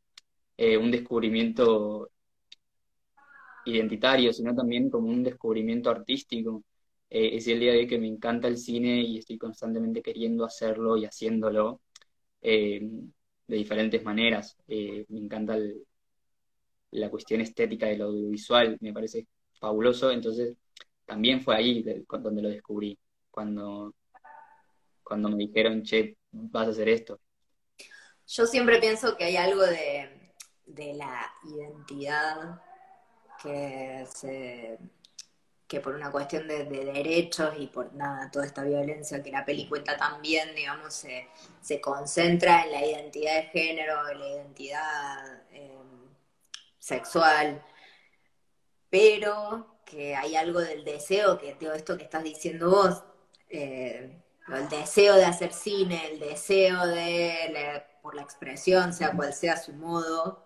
eh, 0.56 0.78
un 0.78 0.92
descubrimiento 0.92 2.12
identitario, 3.66 4.34
sino 4.34 4.56
también 4.56 4.90
como 4.90 5.10
un 5.10 5.24
descubrimiento 5.24 5.90
artístico. 5.90 6.64
Eh, 7.10 7.38
es 7.38 7.48
el 7.48 7.60
día 7.60 7.74
de 7.74 7.88
que 7.88 8.00
me 8.00 8.08
encanta 8.08 8.48
el 8.48 8.58
cine 8.58 9.02
y 9.02 9.18
estoy 9.20 9.38
constantemente 9.38 10.02
queriendo 10.02 10.46
hacerlo 10.46 10.98
y 10.98 11.06
haciéndolo 11.06 11.82
de 12.42 13.12
diferentes 13.48 14.04
maneras. 14.04 14.58
me 14.68 15.20
encanta 15.20 15.58
la 16.92 17.10
cuestión 17.10 17.42
estética 17.42 17.88
del 17.88 18.02
audiovisual, 18.02 18.78
me 18.82 18.94
parece 18.94 19.28
fabuloso, 19.60 20.12
entonces 20.12 20.56
también 21.06 21.42
fue 21.42 21.56
ahí 21.56 21.84
donde 21.84 22.42
lo 22.42 22.50
descubrí, 22.50 22.98
cuando, 23.30 23.94
cuando 25.04 25.30
me 25.30 25.38
dijeron, 25.38 25.84
che, 25.84 26.18
vas 26.32 26.68
a 26.68 26.72
hacer 26.72 26.90
esto. 26.90 27.20
Yo 28.28 28.46
siempre 28.46 28.80
pienso 28.80 29.18
que 29.18 29.26
hay 29.26 29.36
algo 29.36 29.62
de, 29.62 30.34
de 30.66 30.94
la 30.94 31.32
identidad 31.44 32.62
que 33.44 34.06
que 35.72 35.80
por 35.80 35.96
una 35.96 36.12
cuestión 36.12 36.50
de, 36.50 36.66
derechos 36.66 37.54
y 37.58 37.68
por 37.68 37.94
nada, 37.94 38.30
toda 38.30 38.46
esta 38.46 38.62
violencia 38.62 39.24
que 39.24 39.32
la 39.32 39.46
peli 39.46 39.70
cuenta 39.70 39.96
también, 39.96 40.54
digamos, 40.54 40.94
se, 40.94 41.30
se 41.62 41.80
concentra 41.80 42.66
en 42.66 42.72
la 42.74 42.86
identidad 42.86 43.36
de 43.38 43.44
género, 43.44 44.10
en 44.10 44.20
la 44.20 44.28
identidad 44.28 45.44
eh, 45.54 45.78
sexual, 46.78 47.64
pero 48.90 49.78
que 49.86 50.14
hay 50.14 50.36
algo 50.36 50.60
del 50.60 50.84
deseo, 50.84 51.38
que 51.38 51.54
todo 51.54 51.74
esto 51.74 51.98
que 51.98 52.04
estás 52.04 52.24
diciendo 52.24 52.70
vos, 52.70 53.06
eh, 53.48 54.22
el 54.50 54.68
deseo 54.68 55.16
de 55.16 55.24
hacer 55.24 55.54
cine, 55.54 56.06
el 56.12 56.20
deseo 56.20 56.86
de, 56.86 57.82
por 58.02 58.14
la 58.14 58.24
expresión, 58.24 58.92
sea 58.92 59.14
cual 59.16 59.34
sea 59.34 59.56
su 59.56 59.72
modo, 59.72 60.46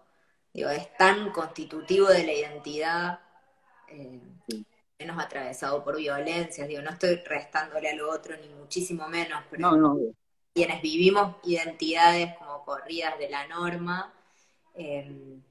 digo, 0.56 0.70
es 0.70 0.96
tan 0.98 1.32
constitutivo 1.32 2.08
de 2.08 2.24
la 2.24 2.34
identidad. 2.34 3.20
Eh, 3.90 4.22
menos 4.98 5.22
atravesado 5.22 5.84
por 5.84 5.98
violencias, 5.98 6.68
digo, 6.68 6.82
no 6.82 6.92
estoy 6.92 7.18
restándole 7.18 7.90
a 7.90 7.96
lo 7.96 8.10
otro, 8.10 8.36
ni 8.38 8.48
muchísimo 8.48 9.08
menos, 9.10 9.44
pero 9.52 10.00
quienes 10.54 10.82
vivimos 10.82 11.36
identidades 11.44 12.34
como 12.38 12.64
corridas 12.64 13.20
de 13.20 13.30
la 13.30 13.46
norma, 13.48 14.14
em, 14.74 15.42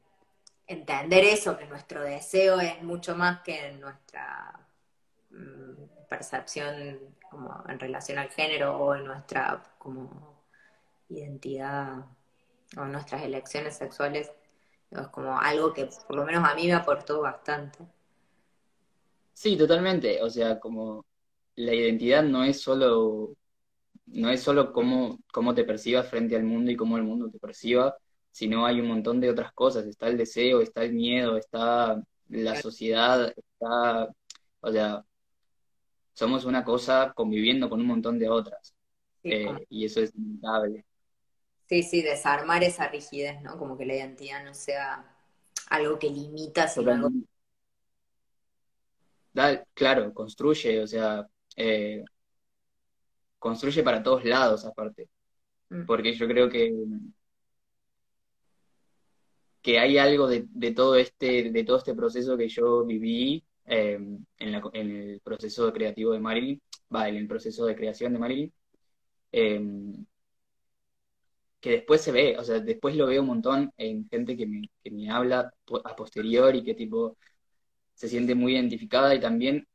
entender 0.66 1.24
eso, 1.24 1.58
que 1.58 1.66
nuestro 1.66 2.02
deseo 2.02 2.58
es 2.58 2.82
mucho 2.82 3.14
más 3.14 3.42
que 3.42 3.72
nuestra 3.72 4.58
mm, 5.30 6.06
percepción 6.08 7.00
como 7.30 7.62
en 7.68 7.78
relación 7.78 8.18
al 8.18 8.30
género 8.30 8.78
o 8.78 8.94
en 8.94 9.04
nuestra 9.04 9.62
como 9.78 10.40
identidad 11.10 12.06
o 12.78 12.84
nuestras 12.86 13.22
elecciones 13.22 13.76
sexuales, 13.76 14.30
es 15.00 15.08
como 15.08 15.38
algo 15.38 15.72
que 15.72 15.88
por 16.06 16.16
lo 16.16 16.24
menos 16.24 16.48
a 16.48 16.54
mí 16.54 16.66
me 16.66 16.74
aportó 16.74 17.20
bastante. 17.20 17.78
Sí, 19.32 19.56
totalmente. 19.56 20.22
O 20.22 20.30
sea, 20.30 20.60
como 20.60 21.04
la 21.56 21.74
identidad 21.74 22.22
no 22.22 22.44
es 22.44 22.60
solo, 22.60 23.34
no 24.06 24.30
es 24.30 24.42
solo 24.42 24.72
cómo, 24.72 25.18
cómo 25.32 25.54
te 25.54 25.64
percibas 25.64 26.08
frente 26.08 26.36
al 26.36 26.44
mundo 26.44 26.70
y 26.70 26.76
cómo 26.76 26.96
el 26.96 27.04
mundo 27.04 27.30
te 27.30 27.38
perciba, 27.38 27.96
sino 28.30 28.66
hay 28.66 28.80
un 28.80 28.88
montón 28.88 29.20
de 29.20 29.30
otras 29.30 29.52
cosas. 29.52 29.86
Está 29.86 30.08
el 30.08 30.16
deseo, 30.16 30.60
está 30.60 30.84
el 30.84 30.92
miedo, 30.94 31.36
está 31.36 32.02
la 32.28 32.60
sociedad, 32.60 33.32
está, 33.36 34.08
o 34.60 34.72
sea, 34.72 35.04
somos 36.14 36.44
una 36.44 36.64
cosa 36.64 37.12
conviviendo 37.14 37.68
con 37.68 37.80
un 37.80 37.86
montón 37.86 38.18
de 38.18 38.28
otras. 38.28 38.74
Eh, 39.22 39.66
y 39.68 39.84
eso 39.84 40.00
es 40.00 40.14
inevitable. 40.14 40.84
Sí, 41.74 41.82
sí, 41.82 42.02
desarmar 42.02 42.62
esa 42.62 42.86
rigidez, 42.86 43.42
¿no? 43.42 43.58
Como 43.58 43.76
que 43.76 43.84
la 43.84 43.96
identidad 43.96 44.44
no 44.44 44.54
sea 44.54 45.04
algo 45.70 45.98
que 45.98 46.08
limita, 46.08 46.68
sino 46.68 46.92
algo 46.92 47.10
claro, 49.74 50.14
construye, 50.14 50.80
o 50.80 50.86
sea, 50.86 51.26
eh, 51.56 52.04
construye 53.40 53.82
para 53.82 54.04
todos 54.04 54.24
lados 54.24 54.64
aparte. 54.64 55.08
Mm. 55.68 55.84
Porque 55.84 56.14
yo 56.14 56.28
creo 56.28 56.48
que, 56.48 56.72
que 59.60 59.80
hay 59.80 59.98
algo 59.98 60.28
de, 60.28 60.46
todo 60.76 60.94
este, 60.94 61.50
de 61.50 61.64
todo 61.64 61.78
este 61.78 61.94
proceso 61.96 62.36
que 62.36 62.48
yo 62.48 62.84
viví 62.84 63.44
eh, 63.64 63.98
en, 64.38 64.54
el 64.74 65.20
proceso 65.24 65.72
creativo 65.72 66.12
de 66.12 66.20
Marilyn, 66.20 66.62
va, 66.94 67.08
en 67.08 67.16
el 67.16 67.26
proceso 67.26 67.66
de 67.66 67.74
creación 67.74 68.12
de 68.12 68.18
Marilyn, 68.20 68.52
eh, 69.32 69.60
que 71.64 71.70
después 71.70 72.02
se 72.02 72.12
ve, 72.12 72.36
o 72.38 72.44
sea, 72.44 72.60
después 72.60 72.94
lo 72.94 73.06
veo 73.06 73.22
un 73.22 73.28
montón 73.28 73.72
en 73.78 74.06
gente 74.10 74.36
que 74.36 74.46
me, 74.46 74.70
que 74.82 74.90
me 74.90 75.10
habla 75.10 75.50
a 75.84 75.96
posteriori, 75.96 76.62
que 76.62 76.74
tipo, 76.74 77.16
se 77.94 78.08
siente 78.08 78.34
muy 78.34 78.54
identificada 78.54 79.14
y 79.14 79.20
también 79.20 79.66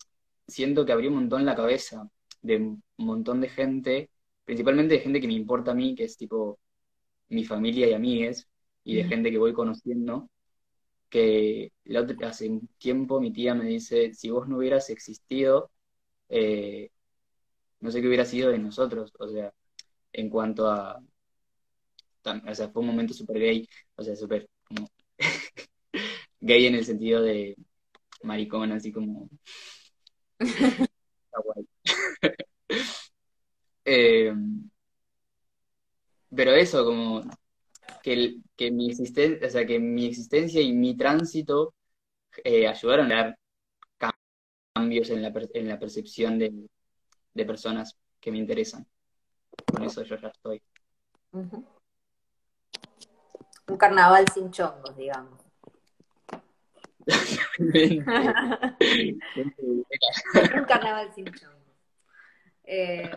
siento 0.48 0.86
que 0.86 0.92
abrió 0.94 1.10
un 1.10 1.16
montón 1.16 1.46
la 1.46 1.56
cabeza 1.56 2.08
de 2.44 2.58
un 2.58 2.84
montón 2.98 3.42
de 3.42 3.50
gente, 3.50 4.12
principalmente 4.46 4.96
de 4.96 5.00
gente 5.02 5.20
que 5.20 5.28
me 5.28 5.34
importa 5.34 5.72
a 5.72 5.74
mí, 5.74 5.96
que 5.96 6.04
es 6.04 6.16
tipo 6.18 6.60
mi 7.30 7.44
familia 7.46 7.88
y 7.90 7.94
amigues, 7.94 8.48
y 8.84 8.96
de 8.98 9.06
gente 9.06 9.32
que 9.32 9.40
voy 9.40 9.54
conociendo, 9.54 10.30
que 11.10 11.72
hace 12.24 12.50
un 12.50 12.70
tiempo 12.78 13.20
mi 13.20 13.34
tía 13.34 13.56
me 13.56 13.66
dice, 13.66 14.14
si 14.14 14.30
vos 14.30 14.48
no 14.48 14.58
hubieras 14.58 14.92
existido, 14.92 15.72
eh, 16.30 16.92
no 17.80 17.92
sé 17.92 18.02
qué 18.02 18.08
hubiera 18.08 18.26
sido 18.26 18.52
de 18.52 18.60
nosotros, 18.60 19.12
o 19.20 19.28
sea, 19.28 19.52
en 20.14 20.30
cuanto 20.30 20.68
a, 20.68 21.02
o 22.24 22.56
sea, 22.56 22.70
fue 22.70 22.82
un 22.82 22.88
momento 22.88 23.14
súper 23.14 23.40
gay, 23.40 23.68
o 23.96 24.04
sea, 24.04 24.16
súper 24.16 24.50
gay 26.40 26.66
en 26.66 26.76
el 26.76 26.86
sentido 26.86 27.22
de, 27.22 27.56
maricón, 28.24 28.72
así 28.72 28.92
como... 28.92 29.30
eh, 33.86 34.34
pero 36.36 36.52
eso, 36.52 36.86
como 36.86 37.24
que, 38.04 38.38
que 38.56 38.72
mi 38.72 38.90
existencia, 38.90 39.48
o 39.48 39.50
sea, 39.50 39.66
que 39.66 39.80
mi 39.80 40.06
existencia 40.06 40.62
y 40.62 40.74
mi 40.74 40.96
tránsito 40.96 41.74
eh, 42.44 42.68
ayudaron 42.68 43.12
a 43.12 43.16
dar 43.16 43.40
cambios 44.76 45.10
en 45.10 45.22
la, 45.22 45.34
en 45.54 45.68
la 45.68 45.80
percepción 45.80 46.40
de, 46.40 46.70
de, 47.34 47.46
personas 47.46 47.98
que 48.20 48.32
me 48.32 48.38
interesan. 48.38 48.88
Con 49.66 49.84
eso 49.84 50.04
yo 50.04 50.18
ya 50.18 50.30
estoy. 50.30 50.62
Un 53.70 53.78
carnaval 53.78 54.26
sin 54.34 54.52
chongos, 54.52 54.96
digamos. 54.98 55.40
un 60.54 60.66
carnaval 60.68 61.14
sin 61.14 61.26
eh, 62.72 63.10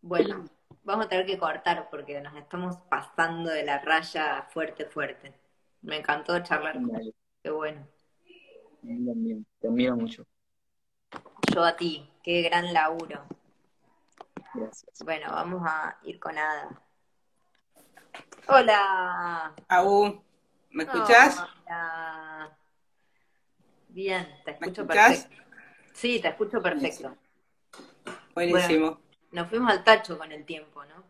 bueno, 0.00 0.46
vamos 0.82 1.04
a 1.04 1.08
tener 1.10 1.26
que 1.26 1.36
cortar 1.36 1.90
porque 1.90 2.22
nos 2.22 2.34
estamos 2.36 2.76
pasando 2.88 3.50
de 3.50 3.64
la 3.64 3.80
raya 3.80 4.46
fuerte, 4.50 4.86
fuerte. 4.86 5.34
Me 5.82 5.98
encantó 5.98 6.38
charlar 6.42 6.74
con 6.74 6.90
Qué 7.42 7.50
bueno. 7.50 7.86
te 9.60 9.68
admiro 9.68 9.96
mucho. 9.96 10.26
Yo 11.54 11.64
a 11.64 11.76
ti, 11.76 12.10
qué 12.22 12.40
gran 12.40 12.72
laburo. 12.72 13.26
Gracias. 14.54 15.02
Bueno, 15.04 15.26
vamos 15.30 15.62
a 15.66 15.98
ir 16.04 16.18
con 16.18 16.38
Ada. 16.38 16.83
Hola. 18.46 19.54
Aú, 19.68 20.22
¿me 20.70 20.84
escuchás? 20.84 21.40
Hola. 21.40 22.56
Bien, 23.88 24.28
te 24.44 24.50
escucho 24.50 24.86
perfecto. 24.86 25.36
Sí, 25.92 26.20
te 26.20 26.28
escucho 26.28 26.60
perfecto. 26.60 27.16
Buenísimo. 28.34 29.00
nos 29.30 29.48
fuimos 29.48 29.70
al 29.70 29.84
tacho 29.84 30.18
con 30.18 30.30
el 30.32 30.44
tiempo, 30.44 30.84
¿no? 30.84 31.04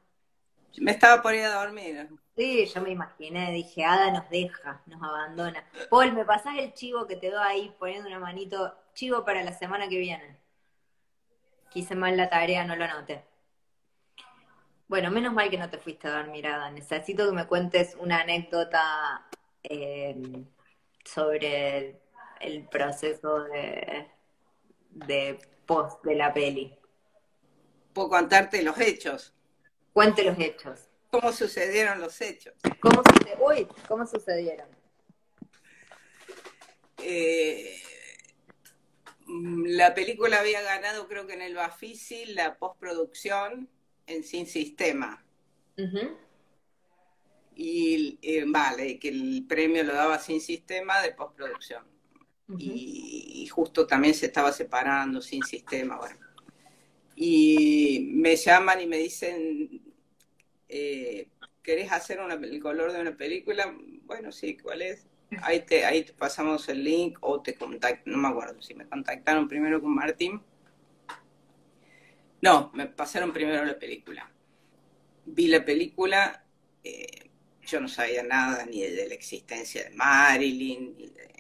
Me 0.79 0.91
estaba 0.91 1.23
poniendo 1.23 1.51
a 1.51 1.65
dormir. 1.65 2.09
Sí, 2.37 2.67
yo 2.67 2.81
me 2.83 2.91
imaginé, 2.91 3.53
dije, 3.53 3.85
Ada 3.85 4.11
nos 4.11 4.29
deja, 4.29 4.83
nos 4.87 5.03
abandona. 5.03 5.65
Paul, 5.89 6.13
¿me 6.13 6.25
pasás 6.25 6.57
el 6.59 6.73
chivo 6.75 7.07
que 7.07 7.17
te 7.17 7.31
doy 7.31 7.43
ahí 7.45 7.77
poniendo 7.79 8.09
una 8.09 8.19
manito? 8.19 8.77
Chivo 8.93 9.25
para 9.25 9.43
la 9.43 9.53
semana 9.53 9.89
que 9.89 9.99
viene. 9.99 10.39
Quise 11.71 11.95
mal 11.95 12.17
la 12.17 12.29
tarea, 12.29 12.65
no 12.65 12.77
lo 12.77 12.85
anoté. 12.85 13.25
Bueno, 14.87 15.11
menos 15.11 15.33
mal 15.33 15.51
que 15.51 15.59
no 15.59 15.71
te 15.71 15.79
fuiste 15.79 16.09
a 16.09 16.19
dormir, 16.19 16.47
Ada. 16.47 16.71
Necesito 16.71 17.27
que 17.27 17.35
me 17.35 17.47
cuentes 17.47 17.97
una 17.99 18.21
anécdota 18.21 19.27
eh, 19.63 20.45
sobre 21.05 22.01
el 22.41 22.69
proceso 22.69 23.45
de, 23.45 24.11
de 24.91 25.39
post 25.67 26.05
de 26.05 26.15
la 26.15 26.33
peli? 26.33 26.77
Puedo 27.93 28.09
contarte 28.09 28.63
los 28.63 28.79
hechos. 28.79 29.33
Cuente 29.93 30.25
los 30.25 30.39
hechos. 30.39 30.89
¿Cómo 31.11 31.33
sucedieron 31.33 32.01
los 32.01 32.21
hechos? 32.21 32.55
¿Cómo, 32.81 33.03
Uy, 33.41 33.69
¿cómo 33.87 34.07
sucedieron? 34.07 34.67
Eh, 36.99 37.81
la 39.27 39.95
película 39.95 40.41
había 40.41 40.61
ganado, 40.63 41.07
creo 41.07 41.27
que 41.27 41.35
en 41.35 41.43
el 41.43 41.55
Bafisi, 41.55 42.27
la 42.27 42.57
postproducción 42.57 43.69
en 44.07 44.23
Sin 44.23 44.47
Sistema. 44.47 45.25
Y 47.57 48.19
eh, 48.23 48.45
vale, 48.47 48.99
que 48.99 49.09
el 49.09 49.45
premio 49.49 49.85
lo 49.85 49.95
daba 49.95 50.19
Sin 50.19 50.41
Sistema 50.41 51.01
de 51.03 51.13
postproducción 51.13 51.95
y, 52.59 53.47
justo 53.51 53.87
también 53.87 54.15
se 54.15 54.27
estaba 54.27 54.53
separando 54.53 55.21
sin 55.21 55.43
sistema, 55.43 55.97
bueno. 55.97 56.19
Y 57.17 58.11
me 58.13 58.37
llaman 58.37 58.81
y 58.81 58.87
me 58.87 58.99
dicen, 58.99 59.83
eh, 60.69 61.29
¿querés 61.63 61.93
hacer 61.93 62.21
una, 62.21 62.35
el 62.35 62.61
color 62.61 62.93
de 62.93 63.01
una 63.01 63.17
película? 63.17 63.75
Bueno, 64.03 64.33
sí, 64.33 64.57
¿cuál 64.57 64.83
es? 64.83 65.07
Ahí 65.43 65.61
te, 65.61 65.85
ahí 65.85 66.05
te 66.05 66.13
pasamos 66.13 66.69
el 66.69 66.85
link 66.85 67.19
o 67.21 67.41
te 67.41 67.55
contactan, 67.55 68.13
no 68.13 68.19
me 68.19 68.29
acuerdo 68.29 68.61
si 68.61 68.75
me 68.75 68.87
contactaron 68.87 69.49
primero 69.49 69.81
con 69.81 69.95
Martín. 69.95 70.41
No, 72.45 72.71
me 72.75 72.87
pasaron 72.87 73.33
primero 73.33 73.65
la 73.65 73.79
película. 73.79 74.31
Vi 75.25 75.47
la 75.47 75.65
película, 75.65 76.45
eh, 76.85 77.31
yo 77.63 77.81
no 77.81 77.89
sabía 77.89 78.23
nada 78.23 78.67
ni 78.67 78.83
de 78.83 79.09
la 79.09 79.15
existencia 79.15 79.85
de 79.85 79.97
Marilyn, 79.97 80.95
ni 80.95 81.09
de 81.09 81.33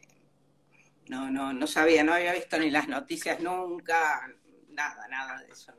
no, 1.08 1.30
no, 1.30 1.52
no 1.52 1.66
sabía, 1.66 2.02
no 2.04 2.14
había 2.14 2.32
visto 2.32 2.58
ni 2.58 2.70
las 2.70 2.88
noticias 2.88 3.38
nunca, 3.40 4.32
nada, 4.70 5.06
nada 5.08 5.42
de 5.42 5.52
eso, 5.52 5.74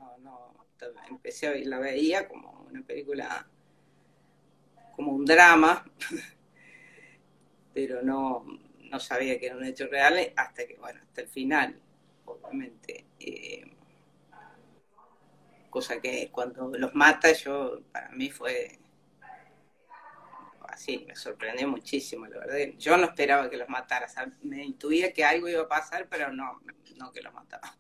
empecé 1.10 1.48
a 1.48 1.56
la 1.56 1.80
veía 1.80 2.28
como 2.28 2.68
una 2.70 2.84
película, 2.84 3.48
como 4.96 5.12
un 5.12 5.26
drama, 5.26 5.84
pero 7.74 8.04
no, 8.04 8.46
no 8.92 9.00
sabía 9.00 9.40
que 9.40 9.48
era 9.48 9.58
un 9.58 9.66
hecho 9.66 9.88
real 9.88 10.20
hasta 10.36 10.68
que, 10.68 10.76
bueno, 10.76 11.00
hasta 11.02 11.22
el 11.22 11.30
final, 11.30 11.82
obviamente. 12.26 13.06
Eh, 13.20 13.75
cosa 15.76 16.00
que 16.00 16.30
cuando 16.32 16.72
los 16.78 16.96
mata, 16.96 17.34
yo, 17.34 17.82
para 17.92 18.08
mí 18.12 18.30
fue 18.30 18.80
así, 20.70 21.04
me 21.06 21.18
sorprendió 21.18 21.68
muchísimo, 21.68 22.26
la 22.28 22.40
verdad. 22.40 22.78
Yo 22.78 22.96
no 22.96 23.08
esperaba 23.08 23.50
que 23.50 23.58
los 23.58 23.68
matara, 23.68 24.08
me 24.44 24.64
intuía 24.64 25.12
que 25.12 25.26
algo 25.26 25.50
iba 25.50 25.64
a 25.64 25.68
pasar, 25.68 26.08
pero 26.10 26.32
no, 26.32 26.62
no 26.96 27.12
que 27.12 27.22
los 27.22 27.34
mataba. 27.34 27.78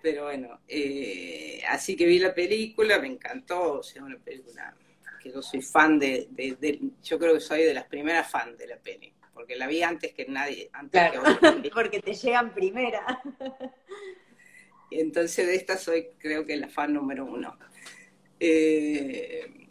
Pero 0.00 0.24
bueno, 0.24 0.62
eh, 0.66 1.60
así 1.68 1.96
que 1.96 2.06
vi 2.06 2.18
la 2.18 2.34
película, 2.34 2.98
me 2.98 3.08
encantó, 3.08 3.80
o 3.80 3.82
sea, 3.82 4.02
una 4.02 4.18
película 4.18 4.74
que 5.22 5.30
yo 5.30 5.42
soy 5.42 5.60
fan 5.60 5.98
de, 5.98 6.30
yo 7.02 7.18
creo 7.18 7.34
que 7.34 7.40
soy 7.40 7.64
de 7.64 7.74
las 7.74 7.84
primeras 7.84 8.30
fans 8.30 8.56
de 8.56 8.68
la 8.68 8.78
peli, 8.78 9.12
porque 9.34 9.54
la 9.54 9.66
vi 9.66 9.82
antes 9.82 10.14
que 10.14 10.24
nadie, 10.24 10.70
antes 10.72 11.12
que 11.12 11.70
porque 11.74 12.00
te 12.00 12.14
llegan 12.14 12.54
primera. 12.54 13.20
Entonces 15.00 15.46
de 15.46 15.54
esta 15.54 15.76
soy 15.76 16.08
creo 16.18 16.44
que 16.44 16.56
la 16.56 16.68
fan 16.68 16.92
número 16.92 17.24
uno. 17.24 17.58
Eh, 18.40 19.68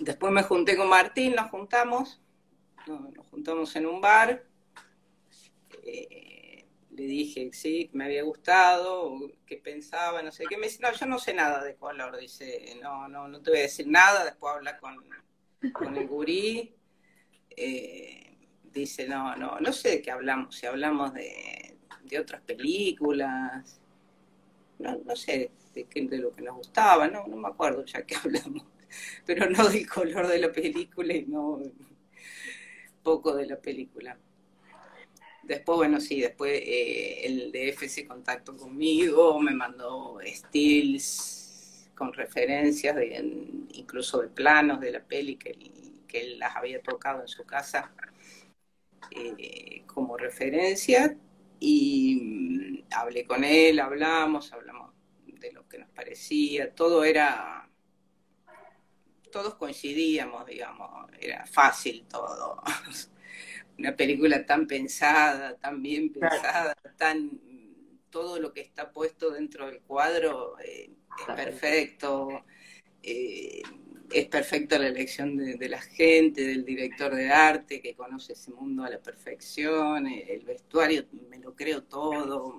después 0.00 0.32
me 0.32 0.42
junté 0.42 0.76
con 0.76 0.88
Martín, 0.88 1.34
nos 1.34 1.50
juntamos, 1.50 2.20
nos, 2.86 3.26
juntamos 3.28 3.74
en 3.76 3.86
un 3.86 4.00
bar. 4.00 4.44
Eh, 5.84 6.66
le 6.90 7.04
dije 7.04 7.50
sí, 7.52 7.90
me 7.92 8.06
había 8.06 8.24
gustado, 8.24 9.16
qué 9.46 9.56
pensaba, 9.56 10.22
no 10.22 10.32
sé 10.32 10.44
qué. 10.48 10.56
Me 10.56 10.66
dice, 10.66 10.80
no, 10.82 10.92
yo 10.92 11.06
no 11.06 11.18
sé 11.18 11.32
nada 11.32 11.62
de 11.62 11.76
color. 11.76 12.18
Dice, 12.18 12.76
no, 12.82 13.08
no, 13.08 13.28
no 13.28 13.40
te 13.40 13.50
voy 13.50 13.60
a 13.60 13.62
decir 13.62 13.86
nada. 13.86 14.24
Después 14.24 14.54
habla 14.56 14.78
con, 14.78 14.96
con 15.72 15.96
el 15.96 16.08
gurí. 16.08 16.74
Eh, 17.50 18.36
dice, 18.64 19.06
no, 19.06 19.36
no, 19.36 19.60
no 19.60 19.72
sé 19.72 19.90
de 19.90 20.02
qué 20.02 20.10
hablamos. 20.10 20.56
Si 20.56 20.66
hablamos 20.66 21.14
de, 21.14 21.76
de 22.02 22.18
otras 22.18 22.42
películas, 22.42 23.80
no, 24.78 24.96
no 25.04 25.16
sé 25.16 25.50
de, 25.74 25.84
qué, 25.84 26.02
de 26.02 26.18
lo 26.18 26.32
que 26.32 26.42
nos 26.42 26.56
gustaba, 26.56 27.08
no, 27.08 27.26
no 27.26 27.36
me 27.36 27.48
acuerdo 27.48 27.84
ya 27.84 28.02
que 28.04 28.16
hablamos, 28.24 28.64
pero 29.26 29.48
no 29.50 29.68
del 29.68 29.88
color 29.88 30.26
de 30.28 30.38
la 30.38 30.52
película 30.52 31.14
y 31.14 31.26
no 31.26 31.60
poco 33.02 33.34
de 33.34 33.46
la 33.46 33.56
película. 33.56 34.18
Después, 35.42 35.76
bueno, 35.78 36.00
sí, 36.00 36.20
después 36.20 36.60
eh, 36.62 37.24
el 37.24 37.50
DF 37.52 37.88
se 37.88 38.06
contactó 38.06 38.54
conmigo, 38.56 39.40
me 39.40 39.54
mandó 39.54 40.18
stills 40.26 41.90
con 41.94 42.12
referencias, 42.12 42.94
de, 42.96 43.16
incluso 43.72 44.20
de 44.20 44.28
planos 44.28 44.78
de 44.80 44.92
la 44.92 45.02
peli 45.02 45.36
que, 45.36 45.56
que 46.06 46.20
él 46.20 46.38
las 46.38 46.54
había 46.54 46.82
tocado 46.82 47.22
en 47.22 47.28
su 47.28 47.44
casa 47.44 47.92
eh, 49.10 49.82
como 49.86 50.16
referencia 50.18 51.16
y 51.60 52.20
mm, 52.20 52.92
hablé 52.92 53.26
con 53.26 53.44
él, 53.44 53.80
hablamos, 53.80 54.52
hablamos 54.52 54.92
de 55.26 55.52
lo 55.52 55.68
que 55.68 55.78
nos 55.78 55.88
parecía, 55.90 56.74
todo 56.74 57.04
era, 57.04 57.68
todos 59.30 59.54
coincidíamos, 59.54 60.46
digamos, 60.46 61.10
era 61.20 61.46
fácil 61.46 62.06
todo. 62.08 62.62
Una 63.78 63.94
película 63.94 64.44
tan 64.44 64.66
pensada, 64.66 65.56
tan 65.56 65.82
bien 65.82 66.12
pensada, 66.12 66.74
tan 66.96 67.40
todo 68.10 68.40
lo 68.40 68.52
que 68.52 68.60
está 68.60 68.90
puesto 68.90 69.30
dentro 69.30 69.66
del 69.66 69.80
cuadro 69.82 70.58
eh, 70.58 70.90
es 71.20 71.34
perfecto. 71.34 72.44
Eh, 73.02 73.62
es 74.12 74.26
perfecta 74.26 74.78
la 74.78 74.88
elección 74.88 75.36
de, 75.36 75.68
la 75.68 75.80
gente, 75.80 76.46
del 76.46 76.64
director 76.64 77.14
de 77.14 77.30
arte 77.30 77.80
que 77.80 77.94
conoce 77.94 78.32
ese 78.32 78.50
mundo 78.52 78.84
a 78.84 78.90
la 78.90 78.98
perfección, 78.98 80.06
el 80.06 80.44
vestuario, 80.44 81.04
me 81.28 81.38
lo 81.38 81.54
creo 81.54 81.82
todo. 81.84 82.54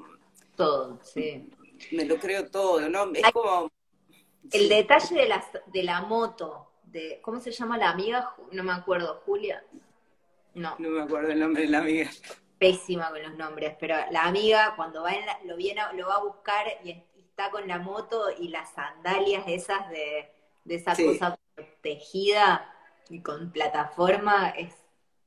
Todo, 0.56 1.00
sí. 1.04 1.50
Me 1.92 2.06
lo 2.06 2.18
creo 2.18 2.50
todo, 2.50 2.88
¿no? 2.90 3.12
Es 3.14 3.32
como... 3.32 3.72
El 4.52 4.70
detalle 4.70 5.16
de 5.16 5.28
la, 5.28 5.46
de 5.68 5.84
la 5.84 6.02
moto, 6.02 6.72
de 6.84 7.20
¿cómo 7.22 7.40
se 7.40 7.52
llama 7.52 7.78
la 7.78 7.90
amiga? 7.90 8.34
No 8.52 8.64
me 8.64 8.74
acuerdo, 8.74 9.22
Julia. 9.26 9.64
No. 10.56 10.76
No 10.80 10.90
me 10.90 11.02
acuerdo 11.02 11.32
el 11.32 11.40
nombre 11.40 11.64
de 11.64 11.70
la 11.70 11.80
amiga. 11.80 12.10
Pésima 12.58 13.10
con 13.10 13.22
los 13.22 13.36
nombres, 13.36 13.76
pero 13.80 13.96
la 14.12 14.24
amiga 14.24 14.74
cuando 14.76 15.04
va 15.04 15.12
en 15.14 15.48
lo 15.48 15.56
viene, 15.56 15.82
lo 15.96 16.08
va 16.08 16.16
a 16.16 16.24
buscar 16.24 16.66
y 16.84 17.04
está 17.16 17.52
con 17.52 17.68
la 17.68 17.80
moto 17.80 18.26
y 18.38 18.50
las 18.50 18.74
sandalias 18.74 19.44
esas 19.48 19.90
de 19.90 20.30
de 20.70 20.76
esa 20.76 20.96
cosa 20.96 21.40
protegida 21.56 22.72
y 23.10 23.22
con 23.22 23.52
plataforma 23.52 24.50
es 24.50 24.72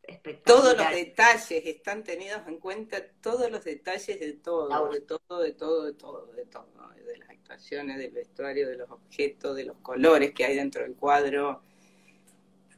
espectacular. 0.05 0.45
Todos 0.45 0.77
los 0.79 0.91
detalles 0.95 1.67
están 1.67 2.05
tenidos 2.05 2.43
en 2.47 2.59
cuenta, 2.59 3.05
todos 3.21 3.51
los 3.51 3.65
detalles 3.65 4.21
de 4.21 4.35
todo, 4.35 4.89
de 4.91 5.01
todo, 5.01 5.43
de 5.43 5.53
todo, 5.53 5.83
de 5.83 5.93
todo, 5.95 6.27
de 6.33 6.47
todo, 6.47 6.93
de 7.05 7.19
las 7.19 7.29
actuaciones, 7.29 7.99
del 7.99 8.13
vestuario, 8.13 8.69
de 8.69 8.77
los 8.77 8.89
objetos, 8.89 9.57
de 9.57 9.65
los 9.65 9.79
colores 9.79 10.33
que 10.33 10.45
hay 10.45 10.55
dentro 10.55 10.83
del 10.83 10.95
cuadro. 10.95 11.65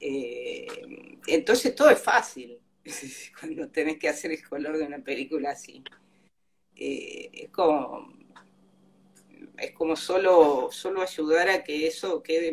Eh, 0.01 0.67
entonces 1.27 1.75
todo 1.75 1.91
es 1.91 2.01
fácil 2.01 2.59
cuando 3.41 3.69
tenés 3.69 3.99
que 3.99 4.09
hacer 4.09 4.33
el 4.33 4.43
color 4.43 4.79
de 4.79 4.87
una 4.87 5.05
película 5.05 5.51
así. 5.51 5.85
Eh, 6.75 7.31
es 7.31 7.51
como 7.51 8.09
es 9.59 9.73
como 9.73 9.97
solo, 9.97 10.69
solo 10.71 11.03
ayudar 11.03 11.49
a 11.49 11.65
que 11.65 11.87
eso 11.87 12.23
quede, 12.23 12.53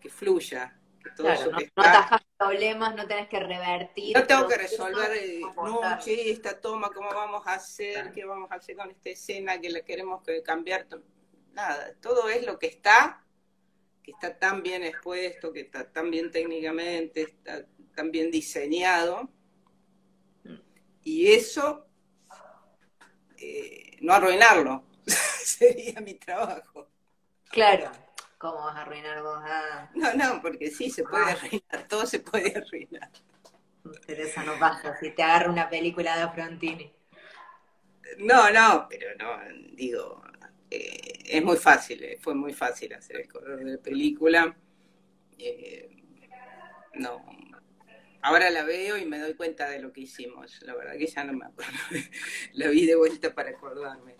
que 0.00 0.10
fluya. 0.10 0.76
Que 1.02 1.10
todo 1.10 1.30
eso 1.30 1.50
no, 1.50 1.58
atajas 1.76 2.20
problemas, 2.36 2.94
no 2.94 3.06
tenés 3.06 3.28
que 3.28 3.40
revertir. 3.40 4.16
No 4.16 4.26
tengo 4.26 4.48
que 4.48 4.56
resolver, 4.56 5.12
eh, 5.16 5.40
no, 5.56 5.80
che, 5.98 6.30
esta 6.30 6.60
toma, 6.60 6.90
¿cómo 6.90 7.08
vamos 7.08 7.46
a 7.46 7.54
hacer? 7.54 8.12
¿Qué 8.12 8.24
vamos 8.24 8.50
a 8.50 8.56
hacer 8.56 8.76
con 8.76 8.90
esta 8.90 9.10
escena 9.10 9.60
que 9.60 9.70
la 9.70 9.80
queremos 9.82 10.22
cambiar? 10.44 10.86
Nada, 11.52 11.94
todo 12.00 12.28
es 12.28 12.44
lo 12.44 12.58
que 12.58 12.66
está, 12.66 13.24
que 14.02 14.12
está 14.12 14.38
tan 14.38 14.62
bien 14.62 14.82
expuesto, 14.82 15.52
que 15.52 15.60
está 15.60 15.90
tan 15.90 16.10
bien 16.10 16.30
técnicamente, 16.30 17.22
está 17.22 17.64
tan 17.94 18.10
bien 18.10 18.30
diseñado. 18.30 19.30
Mm. 20.44 20.54
Y 21.02 21.32
eso, 21.32 21.86
eh, 23.38 23.96
no 24.00 24.12
arruinarlo, 24.12 24.84
sería 25.44 26.00
mi 26.00 26.14
trabajo. 26.14 26.88
Claro, 27.50 27.90
¿cómo 28.38 28.64
vas 28.64 28.76
a 28.76 28.82
arruinar 28.82 29.22
vos? 29.22 29.40
Ah. 29.42 29.90
No, 29.94 30.14
no, 30.14 30.42
porque 30.42 30.70
sí, 30.70 30.90
se 30.90 31.02
puede 31.02 31.24
ah. 31.24 31.36
arruinar, 31.36 31.88
todo 31.88 32.06
se 32.06 32.20
puede 32.20 32.56
arruinar. 32.56 33.10
Teresa, 34.06 34.44
no 34.44 34.58
pasa, 34.58 34.96
si 34.98 35.10
te 35.10 35.22
agarra 35.22 35.50
una 35.50 35.68
película 35.68 36.16
de 36.18 36.32
Frontini. 36.32 36.92
No, 38.18 38.50
no, 38.50 38.86
pero 38.88 39.08
no, 39.18 39.38
digo, 39.72 40.22
eh, 40.70 41.22
es 41.24 41.42
muy 41.42 41.56
fácil, 41.56 42.02
eh, 42.02 42.18
fue 42.20 42.34
muy 42.34 42.52
fácil 42.52 42.92
hacer 42.92 43.16
el 43.16 43.28
color 43.28 43.58
de 43.58 43.72
la 43.72 43.78
película. 43.78 44.54
Eh, 45.38 45.88
no, 46.94 47.24
ahora 48.20 48.50
la 48.50 48.64
veo 48.64 48.98
y 48.98 49.06
me 49.06 49.18
doy 49.18 49.34
cuenta 49.34 49.68
de 49.70 49.80
lo 49.80 49.92
que 49.92 50.02
hicimos. 50.02 50.60
La 50.62 50.74
verdad 50.74 50.96
que 50.98 51.06
ya 51.06 51.24
no 51.24 51.32
me 51.32 51.46
acuerdo. 51.46 51.72
la 52.52 52.68
vi 52.68 52.84
de 52.84 52.96
vuelta 52.96 53.34
para 53.34 53.50
acordarme 53.50 54.16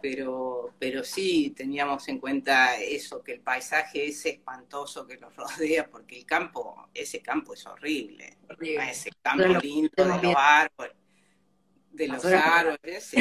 pero, 0.00 0.74
pero 0.78 1.04
sí 1.04 1.54
teníamos 1.56 2.08
en 2.08 2.18
cuenta 2.18 2.76
eso, 2.76 3.22
que 3.22 3.32
el 3.32 3.40
paisaje 3.40 4.06
es 4.06 4.24
espantoso 4.26 5.06
que 5.06 5.16
nos 5.18 5.34
rodea, 5.36 5.88
porque 5.88 6.18
el 6.18 6.26
campo, 6.26 6.88
ese 6.94 7.20
campo 7.20 7.54
es 7.54 7.66
horrible. 7.66 8.38
Ese 8.60 9.10
campo 9.22 9.44
lindo 9.60 9.90
de 9.96 10.22
los 10.22 10.34
árboles, 10.36 10.96
de 11.90 12.08
los 12.08 12.24
árboles. 12.24 13.14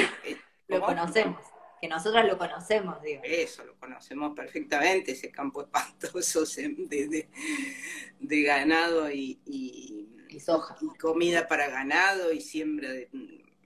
lo 0.68 0.82
conocemos, 0.82 1.42
que 1.82 1.88
nosotros 1.88 2.26
lo 2.26 2.38
conocemos, 2.38 3.02
digo. 3.02 3.22
Eso, 3.24 3.64
lo 3.64 3.76
conocemos 3.78 4.36
perfectamente, 4.36 5.12
ese 5.12 5.32
campo 5.32 5.62
espantoso 5.64 6.44
de, 6.46 7.28
de, 8.20 8.44
ganado 8.44 9.10
y, 9.12 9.40
y, 9.46 10.40
soja. 10.40 10.78
y 10.82 10.98
comida 10.98 11.48
para 11.48 11.68
ganado 11.68 12.32
y 12.32 12.42
siembra 12.42 12.90
de, 12.90 13.10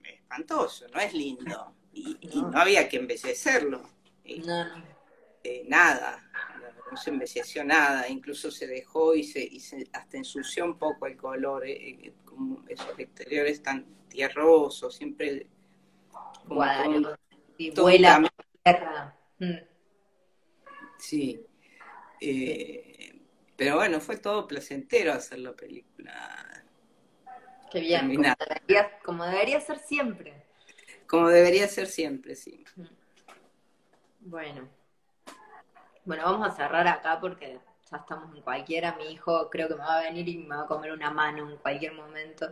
espantoso, 0.04 0.88
no 0.90 1.00
es 1.00 1.14
lindo 1.14 1.76
y, 1.94 2.42
no. 2.42 2.52
había 2.54 2.88
que 2.88 2.98
embellecerlo. 2.98 3.84
Eh, 4.24 5.66
nada, 5.68 6.24
no 6.90 6.98
se 6.98 7.10
embelleció 7.10 7.64
nada, 7.64 8.08
incluso 8.08 8.52
se 8.52 8.68
dejó 8.68 9.16
y 9.16 9.24
se, 9.24 9.44
y 9.44 9.60
se 9.60 9.88
hasta 9.94 10.18
ensució 10.18 10.66
un 10.66 10.78
poco 10.78 11.08
el 11.08 11.18
color, 11.18 11.66
eh, 11.66 11.90
eh, 11.90 12.14
como 12.24 12.64
esos 12.68 12.98
exteriores 13.00 13.64
tan 13.64 13.86
tierrosos, 14.08 14.96
siempre 14.96 15.48
como 16.48 16.64
y 17.58 17.72
vuela 17.72 18.30
tierra. 18.64 19.18
Mm. 19.40 19.58
Sí. 20.98 21.44
pero 23.58 23.76
bueno, 23.78 24.00
fue 24.00 24.18
todo 24.18 24.48
placentero 24.48 25.14
hacer 25.14 25.40
la 25.40 25.54
película. 25.54 26.66
Qué 27.72 27.80
bien, 27.80 28.14
como 28.16 28.36
debería, 28.38 29.00
como 29.04 29.26
debería 29.26 29.62
ser 29.62 29.80
siempre. 29.80 30.51
Como 31.12 31.28
debería 31.28 31.68
ser 31.68 31.88
siempre, 31.88 32.36
sí. 32.36 32.64
Bueno. 34.22 34.70
Bueno, 36.06 36.24
vamos 36.24 36.48
a 36.48 36.56
cerrar 36.56 36.88
acá 36.88 37.20
porque 37.20 37.60
ya 37.92 37.98
estamos 37.98 38.34
en 38.34 38.42
cualquiera. 38.42 38.96
Mi 38.96 39.12
hijo 39.12 39.50
creo 39.50 39.68
que 39.68 39.74
me 39.76 39.82
va 39.82 40.00
a 40.00 40.04
venir 40.04 40.30
y 40.30 40.38
me 40.38 40.56
va 40.56 40.62
a 40.62 40.68
comer 40.68 40.94
una 40.94 41.12
mano 41.12 41.50
en 41.50 41.58
cualquier 41.58 41.92
momento. 41.92 42.50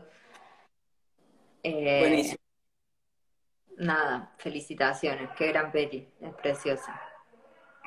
Eh, 1.64 2.00
Buenísimo. 2.02 2.38
Nada, 3.78 4.36
felicitaciones, 4.38 5.30
qué 5.38 5.48
gran 5.48 5.72
peli, 5.72 6.10
es 6.20 6.34
preciosa. 6.34 7.02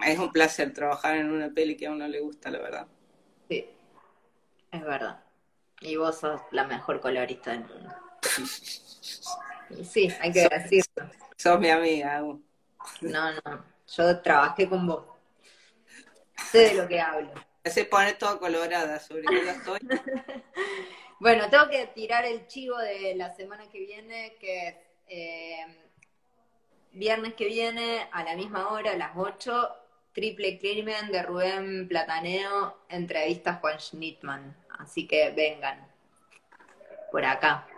Es 0.06 0.18
un 0.18 0.32
placer 0.32 0.72
trabajar 0.72 1.16
en 1.16 1.30
una 1.30 1.50
peli 1.50 1.76
que 1.76 1.86
a 1.86 1.90
uno 1.90 2.08
le 2.08 2.20
gusta, 2.20 2.48
la 2.48 2.60
verdad. 2.60 2.86
Sí, 3.46 3.68
es 4.70 4.82
verdad. 4.82 5.22
Y 5.82 5.96
vos 5.96 6.18
sos 6.18 6.40
la 6.50 6.64
mejor 6.64 6.98
colorista 7.00 7.50
del 7.50 7.66
mundo. 7.66 7.94
Sí, 9.84 10.12
hay 10.20 10.32
que 10.32 10.48
decirlo. 10.48 11.10
Sos 11.36 11.60
mi 11.60 11.70
amiga. 11.70 12.20
No, 12.20 13.32
no, 13.32 13.64
yo 13.96 14.20
trabajé 14.20 14.68
con 14.68 14.86
vos. 14.86 15.04
Sé 16.50 16.58
de 16.68 16.74
lo 16.74 16.88
que 16.88 17.00
hablo. 17.00 17.32
Se 17.64 17.84
pone 17.84 18.14
toda 18.14 18.38
colorada, 18.38 18.98
sobre 18.98 19.22
la 19.22 19.52
estoy. 19.52 19.80
Bueno, 21.22 21.48
tengo 21.48 21.68
que 21.68 21.86
tirar 21.86 22.24
el 22.24 22.48
chivo 22.48 22.76
de 22.78 23.14
la 23.14 23.32
semana 23.32 23.70
que 23.70 23.78
viene, 23.78 24.34
que 24.40 24.66
es 24.66 24.74
eh, 25.06 25.66
viernes 26.90 27.34
que 27.34 27.44
viene 27.44 28.08
a 28.10 28.24
la 28.24 28.34
misma 28.34 28.72
hora, 28.72 28.90
a 28.90 28.96
las 28.96 29.12
8, 29.14 29.68
Triple 30.12 30.58
Crimen 30.58 31.12
de 31.12 31.22
Rubén 31.22 31.86
Plataneo, 31.86 32.76
entrevista 32.88 33.50
a 33.50 33.54
Juan 33.54 33.78
Schnittman. 33.78 34.56
Así 34.80 35.06
que 35.06 35.30
vengan 35.30 35.86
por 37.12 37.24
acá. 37.24 37.68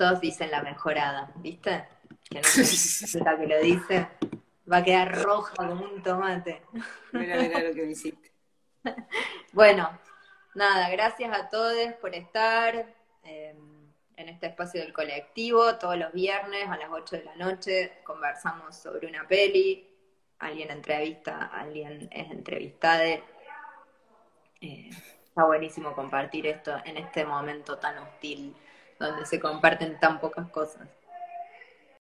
Todos 0.00 0.18
dicen 0.18 0.50
la 0.50 0.62
mejorada, 0.62 1.30
¿viste? 1.36 1.86
Que 2.30 2.40
no 2.40 2.42
sé 2.48 3.20
la 3.22 3.36
que 3.36 3.46
lo 3.46 3.60
dice. 3.60 4.08
Va 4.72 4.78
a 4.78 4.82
quedar 4.82 5.22
roja 5.22 5.54
como 5.54 5.74
un 5.74 6.02
tomate. 6.02 6.62
Mira, 7.12 7.36
mira 7.36 7.60
lo 7.60 7.74
que 7.74 7.82
me 7.82 7.90
hiciste. 7.90 8.32
Bueno, 9.52 9.90
nada, 10.54 10.88
gracias 10.88 11.38
a 11.38 11.50
todos 11.50 11.92
por 12.00 12.14
estar 12.14 12.94
eh, 13.24 13.54
en 14.16 14.28
este 14.30 14.46
espacio 14.46 14.80
del 14.80 14.94
colectivo. 14.94 15.76
Todos 15.76 15.98
los 15.98 16.14
viernes 16.14 16.66
a 16.66 16.78
las 16.78 16.88
8 16.90 17.16
de 17.16 17.24
la 17.24 17.36
noche 17.36 17.98
conversamos 18.02 18.74
sobre 18.76 19.06
una 19.06 19.28
peli. 19.28 19.86
Alguien 20.38 20.70
entrevista, 20.70 21.50
alguien 21.52 22.08
es 22.10 22.30
entrevistado. 22.30 23.02
Eh, 24.62 24.88
está 25.26 25.44
buenísimo 25.44 25.94
compartir 25.94 26.46
esto 26.46 26.74
en 26.86 26.96
este 26.96 27.26
momento 27.26 27.76
tan 27.76 27.98
hostil, 27.98 28.56
donde 29.00 29.26
se 29.26 29.40
comparten 29.40 29.98
tan 29.98 30.20
pocas 30.20 30.48
cosas. 30.50 30.86